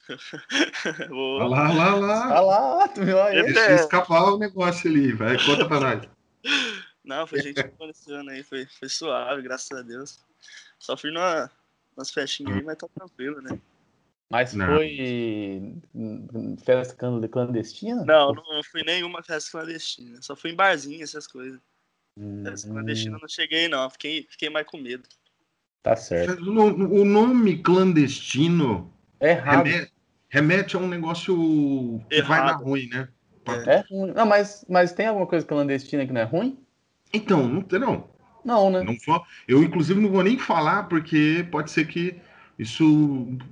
Vou- 1.08 1.40
Olha 1.40 1.46
lá, 1.48 1.70
olha 1.70 1.94
lá, 2.06 2.28
Tá 2.28 2.40
lá. 2.40 2.74
lá, 2.76 2.88
tu 2.88 3.04
viu 3.04 3.22
aí? 3.22 3.36
É. 3.38 3.74
Escapar 3.76 4.24
o 4.32 4.38
negócio 4.38 4.90
ali. 4.90 5.12
Vai, 5.12 5.36
conta 5.44 5.66
pra 5.68 5.78
nós. 5.80 6.08
Não, 7.04 7.26
foi 7.26 7.40
gente 7.42 7.62
boa 7.78 7.90
esse 7.90 8.12
ano 8.12 8.30
aí, 8.30 8.42
foi, 8.42 8.66
foi 8.66 8.88
suave, 8.88 9.42
graças 9.42 9.70
a 9.76 9.82
Deus. 9.82 10.20
Só 10.78 10.96
fui 10.96 11.10
numa, 11.12 11.50
nas 11.96 12.10
festinhas 12.10 12.56
aí, 12.56 12.62
mas 12.64 12.76
tá 12.76 12.86
tranquilo, 12.94 13.40
né? 13.40 13.58
Mas 14.30 14.54
Não. 14.54 14.66
foi 14.66 15.76
festa 16.64 16.94
clan- 16.94 17.20
clandestina? 17.28 18.04
Não, 18.04 18.32
não 18.32 18.62
fui 18.70 18.82
nenhuma 18.84 19.22
festa 19.22 19.50
clandestina. 19.50 20.20
Só 20.22 20.34
fui 20.36 20.50
em 20.50 20.56
barzinho, 20.56 21.02
essas 21.02 21.26
coisas. 21.26 21.60
Hum, 22.16 22.44
clandestina 22.44 23.16
eu 23.16 23.20
não 23.20 23.28
cheguei, 23.28 23.68
não. 23.68 23.88
Fiquei, 23.90 24.26
fiquei 24.28 24.50
mais 24.50 24.66
com 24.66 24.76
medo. 24.78 25.08
Tá 25.82 25.96
certo. 25.96 26.40
O 26.42 26.52
no- 26.52 26.92
o 27.00 27.04
nome 27.04 27.58
clandestino 27.62 28.92
É 29.18 29.30
errado. 29.30 29.64
remete, 29.64 29.92
remete 30.28 30.76
a 30.76 30.78
um 30.78 30.88
negócio 30.88 31.34
que 32.08 32.22
vai 32.22 32.38
Errado. 32.38 32.58
dar 32.58 32.64
ruim, 32.64 32.88
né? 32.88 33.08
É 33.66 33.80
ruim. 33.90 34.12
Não, 34.12 34.24
mas, 34.26 34.64
mas 34.68 34.92
tem 34.92 35.06
alguma 35.06 35.26
coisa 35.26 35.44
clandestina 35.46 36.06
que 36.06 36.12
não 36.12 36.20
é 36.20 36.24
ruim? 36.24 36.58
Então, 37.12 37.46
não 37.48 37.60
tem 37.62 37.80
não. 37.80 38.08
Não, 38.44 38.70
né? 38.70 38.82
Não 38.82 38.96
vou- 39.06 39.24
eu, 39.46 39.62
inclusive, 39.62 40.00
não 40.00 40.10
vou 40.10 40.22
nem 40.22 40.38
falar, 40.38 40.84
porque 40.84 41.46
pode 41.50 41.70
ser 41.70 41.86
que 41.86 42.20
isso 42.58 42.84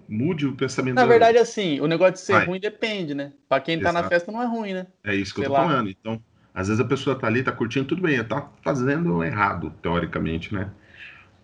mude 0.09 0.47
o 0.47 0.57
pensamento. 0.57 0.95
Na 0.95 1.03
da- 1.03 1.09
verdade, 1.09 1.39
assim, 1.39 1.81
o 1.81 1.87
negócio 1.87 2.15
de 2.15 2.21
ser 2.21 2.33
Vai. 2.35 2.47
ruim 2.47 2.61
depende, 2.61 3.15
né? 3.15 3.33
Pra 3.49 3.61
quem 3.61 3.81
tá 3.81 3.93
na 3.93 4.09
festa 4.09 4.31
não 4.31 4.43
é 4.43 4.47
ruim, 4.47 4.75
né? 4.75 4.87
É 5.05 5.15
isso 5.15 5.35
que 5.35 5.41
eu 5.41 5.45
sei 5.45 5.49
tô 5.49 5.55
lá. 5.55 5.69
falando. 5.69 5.91
Então, 5.91 6.23
às 6.55 6.69
vezes 6.69 6.81
a 6.81 6.85
pessoa 6.85 7.17
tá 7.19 7.27
ali, 7.27 7.43
tá 7.43 7.53
curtindo, 7.53 7.87
tudo 7.87 8.03
bem, 8.03 8.23
tá 8.25 8.49
fazendo 8.63 9.23
errado, 9.25 9.71
teoricamente, 9.83 10.53
né? 10.55 10.71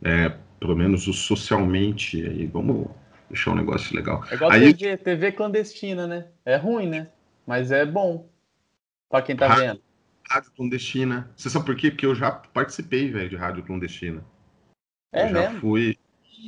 É, 0.03 0.31
pelo 0.61 0.75
menos 0.77 1.07
o 1.07 1.13
socialmente, 1.13 2.25
aí 2.25 2.47
vamos 2.47 2.89
deixar 3.29 3.53
um 3.53 3.57
negócio 3.57 3.95
legal. 3.95 4.23
É 4.31 4.35
igual 4.35 4.51
Aí- 4.51 4.75
TV, 4.75 4.97
TV 4.97 5.33
clandestina, 5.33 6.07
né? 6.07 6.27
É 6.45 6.57
ruim, 6.57 6.89
né? 6.89 7.09
Mas 7.47 7.71
é 7.71 7.85
bom. 7.87 8.29
Pra 9.09 9.23
quem 9.23 9.37
tá 9.37 9.47
Ra- 9.47 9.57
vendo. 9.57 9.81
Rádio 10.29 10.51
clandestina. 10.57 11.31
Você 11.37 11.49
sabe 11.49 11.65
por 11.65 11.77
quê? 11.77 11.91
Porque 11.91 12.05
eu 12.07 12.15
já 12.15 12.31
participei, 12.33 13.11
velho, 13.11 13.29
de 13.31 13.37
rádio 13.37 13.63
clandestina. 13.65 14.25
É 15.13 15.25
eu 15.25 15.29
já 15.29 15.41
mesmo. 15.43 15.61
fui. 15.61 15.97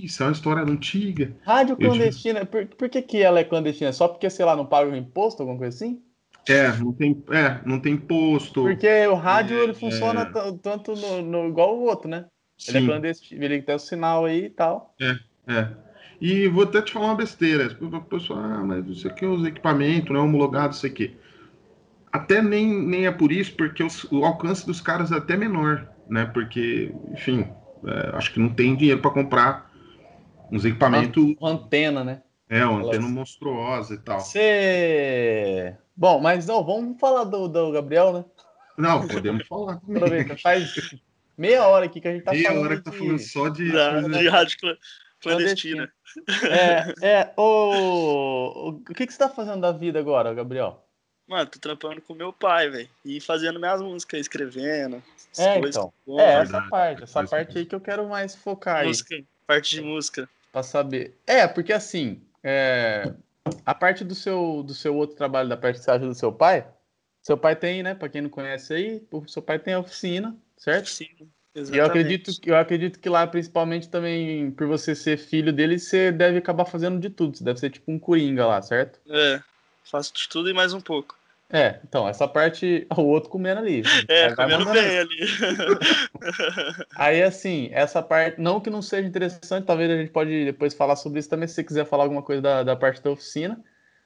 Isso 0.02 0.22
é 0.22 0.26
uma 0.26 0.32
história 0.32 0.62
antiga. 0.62 1.34
Rádio 1.42 1.76
Eu 1.78 1.88
clandestina, 1.90 2.44
por, 2.44 2.66
por 2.66 2.88
que, 2.88 3.00
que 3.02 3.22
ela 3.22 3.40
é 3.40 3.44
clandestina? 3.44 3.92
Só 3.92 4.06
porque, 4.08 4.28
sei 4.28 4.44
lá, 4.44 4.54
não 4.56 4.66
paga 4.66 4.90
o 4.90 4.96
imposto, 4.96 5.42
alguma 5.42 5.58
coisa 5.58 5.74
assim? 5.76 6.02
É, 6.48 6.72
não 6.78 6.92
tem, 6.92 7.22
é, 7.30 7.60
não 7.66 7.78
tem 7.78 7.96
posto. 7.96 8.62
Porque 8.62 9.06
o 9.06 9.14
rádio 9.14 9.58
É, 9.58 9.62
ele 9.64 9.74
funciona 9.74 10.22
é. 10.22 10.52
tanto 10.62 10.96
no, 10.96 11.22
no- 11.22 11.48
igual 11.48 11.76
o 11.78 11.82
outro, 11.82 12.08
né? 12.08 12.26
Ele 12.66 12.78
é 12.78 12.80
Sim. 12.80 12.86
clandestino, 12.86 13.44
ele 13.44 13.62
tem 13.62 13.74
o 13.74 13.78
sinal 13.78 14.24
aí 14.24 14.44
e 14.46 14.50
tal. 14.50 14.94
É. 15.46 15.68
E 16.20 16.48
vou 16.48 16.64
até 16.64 16.82
te 16.82 16.92
falar 16.92 17.06
uma 17.06 17.14
besteira. 17.16 17.76
O 17.80 18.00
pessoal, 18.02 18.40
ah, 18.40 18.64
mas 18.64 18.86
isso 18.88 19.06
aqui 19.06 19.24
é 19.24 19.28
os 19.28 19.44
equipamentos, 19.46 20.10
não 20.10 20.20
é 20.20 20.22
homologado, 20.24 20.74
isso 20.74 20.86
aqui. 20.86 21.16
Até 22.12 22.42
nem, 22.42 22.66
nem 22.86 23.06
é 23.06 23.10
por 23.10 23.32
isso, 23.32 23.54
porque 23.56 23.82
os- 23.84 24.04
o 24.10 24.24
alcance 24.24 24.66
dos 24.66 24.80
caras 24.80 25.12
é 25.12 25.16
até 25.16 25.36
menor, 25.36 25.86
né? 26.08 26.26
Porque, 26.26 26.92
enfim, 27.12 27.46
é, 27.86 28.16
acho 28.16 28.32
que 28.32 28.40
não 28.40 28.48
tem 28.48 28.74
dinheiro 28.76 29.00
para 29.00 29.10
comprar 29.10 29.70
uns 30.50 30.64
equipamentos, 30.64 31.34
Antena, 31.40 32.04
né? 32.04 32.22
É, 32.48 32.64
uma 32.64 32.80
Elas- 32.80 32.88
antena 32.96 33.08
monstruosa 33.08 33.94
e 33.94 33.98
tal. 33.98 34.20
Você. 34.20 35.76
Bom, 35.96 36.20
mas 36.20 36.46
não, 36.46 36.64
vamos 36.64 36.98
falar 37.00 37.24
do, 37.24 37.48
do 37.48 37.72
Gabriel, 37.72 38.12
né? 38.12 38.24
Não, 38.76 39.06
podemos 39.08 39.46
falar. 39.46 39.74
Aproveita, 39.74 40.36
faz 40.38 40.74
meia 41.36 41.66
hora 41.66 41.86
aqui 41.86 42.00
que 42.00 42.08
a 42.08 42.12
gente 42.12 42.22
tá 42.24 42.30
Meia 42.32 42.48
falando. 42.48 42.64
hora 42.64 42.76
que 42.76 42.82
tá 42.82 42.92
falando 42.92 43.18
só 43.18 43.48
de. 43.48 43.72
Da, 43.72 44.00
de 44.00 44.28
rádio 44.28 44.58
cla- 44.60 44.76
clandestina. 45.20 45.92
É, 47.02 47.06
é, 47.20 47.32
o, 47.36 48.70
o 48.70 48.80
que, 48.94 49.06
que 49.06 49.12
você 49.12 49.18
tá 49.18 49.28
fazendo 49.28 49.60
da 49.60 49.72
vida 49.72 49.98
agora, 49.98 50.32
Gabriel? 50.32 50.84
Mano, 51.26 51.46
tô 51.50 51.58
trampando 51.58 52.00
com 52.00 52.14
meu 52.14 52.32
pai, 52.32 52.70
velho. 52.70 52.88
E 53.04 53.20
fazendo 53.20 53.58
minhas 53.60 53.82
músicas, 53.82 54.20
escrevendo. 54.20 55.02
É, 55.36 55.58
então. 55.58 55.92
É, 56.08 56.14
verdade. 56.16 56.42
essa 56.48 56.62
parte, 56.70 57.02
essa 57.02 57.24
parte 57.24 57.58
aí 57.58 57.66
que 57.66 57.74
eu 57.74 57.80
quero 57.80 58.08
mais 58.08 58.34
focar 58.34 58.76
aí, 58.76 58.86
música, 58.86 59.16
parte 59.46 59.74
de 59.74 59.82
música. 59.82 60.28
pra 60.50 60.62
saber. 60.62 61.14
É, 61.26 61.46
porque 61.46 61.72
assim, 61.72 62.22
é, 62.42 63.12
a 63.64 63.74
parte 63.74 64.04
do 64.04 64.14
seu, 64.14 64.62
do 64.62 64.74
seu 64.74 64.96
outro 64.96 65.16
trabalho, 65.16 65.48
da 65.48 65.56
parte 65.56 65.78
que 65.78 65.84
você 65.84 65.98
do 65.98 66.14
seu 66.14 66.32
pai, 66.32 66.66
seu 67.22 67.36
pai 67.36 67.56
tem, 67.56 67.82
né, 67.82 67.94
pra 67.94 68.08
quem 68.08 68.22
não 68.22 68.30
conhece 68.30 68.72
aí, 68.72 69.06
o 69.10 69.26
seu 69.26 69.42
pai 69.42 69.58
tem 69.58 69.74
a 69.74 69.80
oficina, 69.80 70.36
certo? 70.56 70.88
Sim, 70.88 71.08
E 71.54 71.58
exatamente. 71.58 71.78
eu 71.78 71.84
acredito, 71.84 72.40
que- 72.40 72.50
eu 72.50 72.56
acredito 72.56 72.98
que 72.98 73.08
lá, 73.08 73.26
principalmente 73.26 73.88
também, 73.88 74.50
por 74.52 74.66
você 74.66 74.94
ser 74.94 75.18
filho 75.18 75.52
dele, 75.52 75.78
você 75.78 76.10
deve 76.10 76.38
acabar 76.38 76.64
fazendo 76.64 76.98
de 76.98 77.10
tudo. 77.10 77.36
Você 77.36 77.44
deve 77.44 77.58
ser 77.60 77.70
tipo 77.70 77.90
um 77.92 77.98
coringa 77.98 78.46
lá, 78.46 78.62
certo? 78.62 79.00
É, 79.06 79.42
faço 79.84 80.14
de 80.14 80.28
tudo 80.28 80.48
e 80.48 80.54
mais 80.54 80.72
um 80.72 80.80
pouco. 80.80 81.17
É, 81.50 81.80
então, 81.82 82.06
essa 82.06 82.28
parte, 82.28 82.86
o 82.96 83.02
outro 83.02 83.30
comendo 83.30 83.60
ali. 83.60 83.82
É, 84.08 84.34
comendo 84.34 84.66
bem 84.66 84.98
ali. 84.98 85.18
Aí, 86.94 87.22
assim, 87.22 87.70
essa 87.72 88.02
parte, 88.02 88.40
não 88.40 88.60
que 88.60 88.68
não 88.68 88.82
seja 88.82 89.08
interessante, 89.08 89.64
talvez 89.64 89.90
a 89.90 89.96
gente 89.96 90.10
pode 90.10 90.44
depois 90.44 90.74
falar 90.74 90.96
sobre 90.96 91.20
isso 91.20 91.30
também, 91.30 91.48
se 91.48 91.54
você 91.54 91.64
quiser 91.64 91.86
falar 91.86 92.04
alguma 92.04 92.22
coisa 92.22 92.42
da, 92.42 92.62
da 92.62 92.76
parte 92.76 93.02
da 93.02 93.10
oficina. 93.10 93.58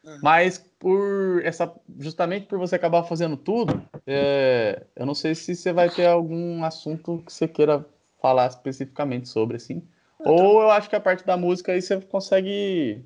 Uhum. 0.05 0.19
Mas 0.23 0.59
por 0.79 1.41
essa, 1.45 1.73
justamente 1.99 2.47
por 2.47 2.59
você 2.59 2.77
acabar 2.77 3.05
fazendo 3.05 3.37
tudo, 3.37 3.83
é, 4.07 4.85
eu 4.97 5.07
não 5.07 5.15
sei 5.15 5.35
se 5.35 5.55
você 5.55 5.73
vai 5.73 5.89
ter 5.89 6.07
algum 6.07 6.65
assunto 6.65 7.23
que 7.25 7.33
você 7.33 7.47
queira 7.47 7.85
falar 8.21 8.47
especificamente 8.47 9.29
sobre, 9.29 9.57
assim. 9.57 9.83
Ou 10.21 10.63
eu 10.63 10.71
acho 10.71 10.89
que 10.89 10.97
a 10.97 11.01
parte 11.01 11.25
da 11.27 11.37
música 11.37 11.73
aí 11.73 11.83
você 11.83 12.01
consegue 12.01 13.05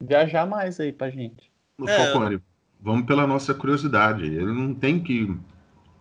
viajar 0.00 0.46
mais 0.46 0.78
aí 0.78 0.92
pra 0.92 1.10
gente. 1.10 1.50
O 1.78 1.88
É. 1.88 1.96
Falcone, 1.96 2.40
vamos 2.82 3.06
pela 3.06 3.26
nossa 3.26 3.54
curiosidade. 3.54 4.24
Ele 4.24 4.52
não 4.52 4.74
tem 4.74 5.02
que. 5.02 5.34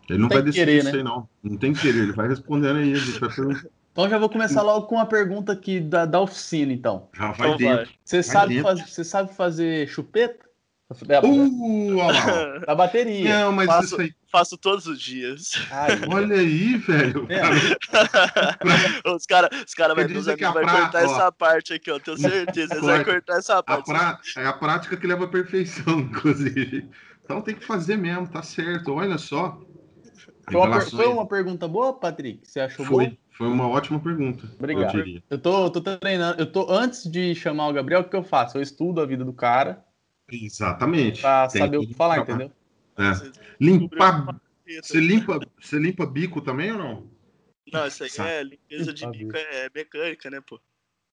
Ele 0.09 0.19
não 0.19 0.27
Tem 0.27 0.37
vai 0.37 0.43
decidir 0.43 0.65
querer, 0.65 0.77
isso 0.79 0.91
né? 0.91 0.97
aí, 0.97 1.03
não. 1.03 1.29
Não 1.41 1.57
tem 1.57 1.73
que 1.73 1.81
querer, 1.81 1.99
ele 2.03 2.11
vai 2.13 2.27
respondendo 2.27 2.77
aí. 2.77 2.93
Então 3.93 4.09
já 4.09 4.17
vou 4.17 4.29
começar 4.29 4.61
logo 4.61 4.87
com 4.87 4.95
uma 4.95 5.05
pergunta 5.05 5.51
aqui 5.51 5.81
da, 5.81 6.05
da 6.05 6.21
oficina, 6.21 6.71
então. 6.71 7.09
Já 7.13 7.33
vai 7.33 7.51
Então 7.51 7.57
dentro. 7.57 7.91
Você 8.05 8.23
sabe, 8.23 8.55
dentro. 8.55 8.77
você 8.87 9.03
sabe 9.03 9.33
fazer 9.35 9.85
chupeta? 9.89 10.45
Da, 11.05 11.21
Uh, 11.21 11.97
olha 11.97 12.25
lá. 12.25 12.57
da 12.59 12.75
bateria. 12.75 13.39
Não, 13.39 13.51
mas 13.51 13.67
Faço- 13.67 13.85
isso 13.85 14.01
aí. 14.01 14.13
Faço 14.31 14.57
todos 14.57 14.87
os 14.87 15.01
dias. 15.01 15.51
Ai, 15.71 15.99
Olha 16.09 16.35
aí, 16.37 16.77
velho. 16.77 17.27
É. 17.29 17.41
os 19.13 19.25
caras 19.25 19.49
os 19.67 19.73
cara 19.73 19.93
vai, 19.93 20.05
meus 20.05 20.19
dizer 20.19 20.37
que 20.37 20.43
amigos 20.45 20.63
a 20.63 20.71
vai 20.73 20.81
cortar 20.81 21.01
ó. 21.01 21.05
essa 21.15 21.31
parte 21.31 21.73
aqui, 21.73 21.91
ó. 21.91 21.99
Tenho 21.99 22.17
certeza. 22.17 22.73
Eles 22.73 22.83
vão 22.85 22.95
Corta. 22.95 23.11
cortar 23.11 23.37
essa 23.37 23.57
A 23.57 23.63
parte. 23.63 23.85
pra... 23.85 24.19
É 24.37 24.45
a 24.45 24.53
prática 24.53 24.97
que 24.97 25.07
leva 25.07 25.25
à 25.25 25.27
perfeição, 25.27 25.99
inclusive. 25.99 26.89
Então 27.23 27.41
tem 27.41 27.55
que 27.55 27.65
fazer 27.65 27.97
mesmo, 27.97 28.27
tá 28.27 28.41
certo. 28.43 28.93
Olha 28.93 29.17
só. 29.17 29.59
Foi 30.49 30.55
uma, 30.59 30.67
per- 30.67 30.73
Revelações. 30.79 31.03
foi 31.03 31.13
uma 31.13 31.27
pergunta 31.27 31.67
boa, 31.67 31.93
Patrick? 31.93 32.41
Você 32.47 32.59
achou 32.59 32.85
Foi, 32.85 33.05
boa? 33.07 33.17
foi 33.37 33.47
uma 33.47 33.67
ótima 33.67 33.99
pergunta. 33.99 34.49
Obrigado. 34.57 34.97
Eu. 34.99 35.21
Eu 35.29 35.37
tô, 35.39 35.65
eu 35.65 35.69
tô 35.69 35.81
treinando. 35.81 36.39
Eu 36.41 36.45
tô, 36.51 36.69
antes 36.71 37.09
de 37.09 37.33
chamar 37.35 37.67
o 37.69 37.73
Gabriel, 37.73 38.01
o 38.01 38.03
que 38.09 38.15
eu 38.15 38.23
faço? 38.23 38.57
Eu 38.57 38.61
estudo 38.61 38.99
a 39.01 39.05
vida 39.05 39.23
do 39.23 39.33
cara 39.33 39.83
Exatamente. 40.31 41.21
pra 41.21 41.47
Tem 41.47 41.61
saber 41.61 41.77
o 41.77 41.87
que 41.87 41.93
falar, 41.93 42.19
entendeu? 42.19 42.51
É. 42.97 43.31
Limpar. 43.59 44.35
Você 44.81 44.99
limpa, 44.99 45.39
você 45.59 45.77
limpa 45.77 46.05
bico 46.05 46.41
também 46.41 46.71
ou 46.71 46.77
não? 46.77 47.11
Não, 47.71 47.87
isso 47.87 48.03
aí 48.03 48.09
Sabe. 48.09 48.29
é 48.29 48.43
limpeza 48.43 48.93
de 48.93 49.05
bico, 49.07 49.35
é 49.35 49.69
mecânica, 49.73 50.29
né, 50.29 50.41
pô? 50.45 50.59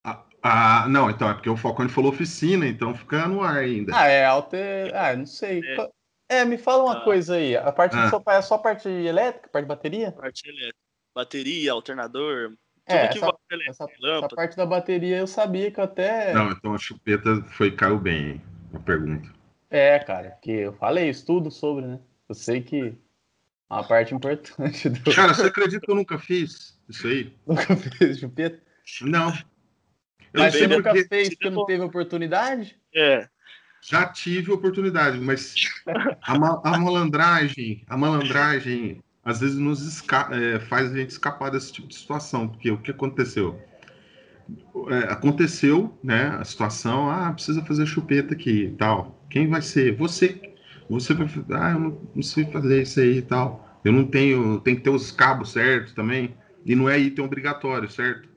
Ah, 0.05 0.25
ah, 0.43 0.87
não, 0.89 1.11
então 1.11 1.29
é 1.29 1.35
porque 1.35 1.51
o 1.51 1.57
Falcone 1.57 1.89
falou 1.89 2.11
oficina, 2.13 2.67
então 2.67 2.95
fica 2.95 3.27
no 3.27 3.43
ar 3.43 3.59
ainda. 3.59 3.93
Ah, 3.97 4.07
é 4.07 4.25
alter. 4.25 4.95
Ah, 4.95 5.15
não 5.17 5.27
sei. 5.27 5.61
É. 5.65 5.89
É, 6.31 6.45
me 6.45 6.59
fala 6.59 6.85
uma 6.85 6.99
Ah. 6.99 7.05
coisa 7.05 7.37
aí. 7.37 7.57
A 7.57 7.73
parte 7.73 7.93
do 7.97 8.03
Ah. 8.03 8.11
seu 8.11 8.21
pai 8.21 8.37
é 8.39 8.43
só 8.43 8.55
a 8.57 8.59
parte 8.59 8.89
elétrica, 8.89 9.49
parte 9.49 9.65
de 9.65 9.69
bateria? 9.69 10.13
Parte 10.13 10.49
elétrica. 10.49 10.77
Bateria, 11.15 11.73
alternador, 11.73 12.51
tudo 12.51 12.59
É, 12.87 13.09
que 13.09 13.19
essa, 13.19 13.27
elétrica, 13.51 13.71
essa, 13.71 13.85
essa 14.19 14.29
parte 14.29 14.57
da 14.57 14.67
bateria 14.67 15.17
eu 15.19 15.27
sabia 15.27 15.71
que 15.71 15.81
eu 15.81 15.85
até. 15.85 16.33
Não, 16.33 16.51
então 16.51 16.75
a 16.75 16.79
chupeta 16.79 17.43
foi, 17.53 17.71
caiu 17.73 17.99
bem, 17.99 18.29
hein, 18.33 18.43
a 18.73 18.79
pergunta. 18.81 19.29
É, 19.71 19.99
cara, 19.99 20.31
que 20.43 20.51
eu 20.51 20.73
falei, 20.73 21.09
estudo 21.09 21.51
sobre, 21.51 21.87
né? 21.87 22.01
Eu 22.29 22.35
sei 22.35 22.63
que 22.63 22.95
é 23.71 23.75
uma 23.75 23.87
parte 23.87 24.15
importante 24.15 24.89
do. 24.89 25.03
Cara, 25.15 25.35
você 25.35 25.47
acredita 25.47 25.85
que 25.85 25.91
eu 25.91 25.95
nunca 25.97 26.19
fiz 26.19 26.79
isso 26.89 27.07
aí? 27.07 27.35
Nunca 27.47 27.77
fez 27.77 28.19
chupeta. 28.19 28.61
Não. 29.03 29.31
Eu 30.33 30.41
Mas 30.43 30.55
não 30.55 30.61
você 30.61 30.67
nunca 30.69 30.91
porque 30.93 31.09
fez 31.09 31.29
porque 31.31 31.51
não 31.51 31.67
teve 31.67 31.83
oportunidade? 31.83 32.79
É, 32.95 33.29
já 33.81 34.07
tive 34.07 34.51
oportunidade, 34.51 35.21
mas 35.21 35.55
a, 36.23 36.39
ma- 36.39 36.61
a 36.65 36.79
malandragem, 36.79 37.85
a 37.87 37.97
malandragem, 37.97 39.03
às 39.25 39.41
vezes 39.41 39.57
nos 39.57 40.03
é, 40.31 40.61
faz 40.61 40.93
a 40.93 40.97
gente 40.97 41.11
escapar 41.11 41.51
desse 41.51 41.73
tipo 41.73 41.89
de 41.89 41.95
situação, 41.95 42.49
porque 42.49 42.71
o 42.71 42.79
que 42.81 42.91
aconteceu? 42.91 43.61
É, 44.91 45.13
aconteceu, 45.13 45.97
né, 46.03 46.29
a 46.39 46.45
situação, 46.45 47.11
ah, 47.11 47.33
precisa 47.33 47.65
fazer 47.65 47.87
chupeta 47.87 48.35
aqui 48.35 48.65
e 48.65 48.71
tal. 48.73 49.23
Quem 49.29 49.49
vai 49.49 49.61
ser? 49.63 49.97
Você. 49.97 50.41
Você 50.89 51.13
vai 51.15 51.27
ah, 51.53 51.73
eu 51.73 51.79
não, 51.81 52.01
não 52.15 52.23
sei 52.23 52.47
fazer 52.47 52.83
isso 52.83 52.99
aí 53.01 53.19
e 53.19 53.23
tal. 53.23 53.69
Eu 53.85 53.93
não 53.93 54.05
tenho, 54.07 54.59
tem 54.61 54.75
que 54.77 54.83
ter 54.83 54.91
os 54.91 55.11
cabos 55.13 55.53
certos 55.53 55.93
também. 55.93 56.35
E 56.65 56.75
não 56.75 56.89
é 56.89 56.99
item 56.99 57.25
obrigatório, 57.25 57.91
certo? 57.91 58.29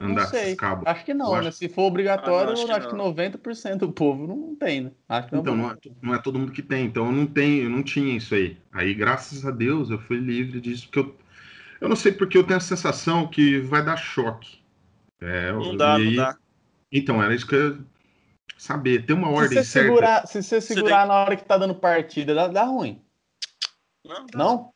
Andar 0.00 0.14
não 0.22 0.26
com 0.26 0.30
sei. 0.30 0.44
esses 0.46 0.54
cabos. 0.54 0.84
Acho 0.86 1.04
que 1.04 1.14
não, 1.14 1.34
Eu 1.34 1.42
né? 1.42 1.48
acho- 1.48 1.58
Se 1.58 1.68
for 1.68 1.82
obrigatório, 1.82 2.50
Ah, 2.50 2.52
acho 2.52 2.62
acho 2.72 2.80
que 2.88 2.90
que, 2.90 2.96
não. 2.96 3.04
90% 3.04 3.80
do 3.86 3.92
povo 3.92 4.26
não 4.26 4.54
tem, 4.56 4.80
né? 4.82 4.92
Acho 5.08 5.28
que 5.28 5.34
não. 5.34 5.40
Então, 5.42 5.56
não 5.56 5.70
é, 5.70 5.76
não 6.02 6.14
é 6.14 6.18
todo 6.22 6.38
mundo 6.38 6.52
que 6.52 6.62
tem. 6.62 6.86
Então, 6.86 7.06
eu 7.06 7.12
não 7.12 7.26
tenho, 7.26 7.64
eu 7.64 7.70
não 7.70 7.82
tinha 7.82 8.16
isso 8.16 8.34
aí. 8.34 8.56
Aí, 8.72 8.94
graças 8.94 9.44
a 9.44 9.50
Deus, 9.50 9.90
eu 9.90 9.98
fui 9.98 10.18
livre 10.18 10.60
disso. 10.60 10.86
Porque 10.86 10.98
eu, 11.00 11.16
eu 11.82 11.88
não 11.88 11.96
sei 11.96 12.12
porque 12.12 12.38
eu 12.38 12.44
tenho 12.44 12.58
a 12.58 12.60
sensação 12.60 13.28
que 13.28 13.60
vai 13.60 13.84
dar 13.84 13.96
choque. 13.96 14.57
É, 15.20 15.52
não 15.52 15.76
dá, 15.76 15.98
e 15.98 16.04
não 16.04 16.16
dá. 16.16 16.36
Então, 16.92 17.22
era 17.22 17.34
isso 17.34 17.46
que 17.46 17.54
eu, 17.54 17.78
saber, 18.56 19.04
ter 19.04 19.12
uma 19.12 19.28
Se 19.28 19.34
ordem 19.34 19.58
você 19.58 19.64
certa. 19.64 19.88
segurar, 19.88 20.26
se 20.26 20.42
você 20.42 20.60
segurar 20.60 21.06
na 21.06 21.14
hora 21.14 21.36
que 21.36 21.44
tá 21.44 21.56
dando 21.58 21.74
partida, 21.74 22.34
dá, 22.34 22.48
dá 22.48 22.64
ruim. 22.64 23.02
Não, 24.04 24.26
dá. 24.26 24.38
Não? 24.38 24.72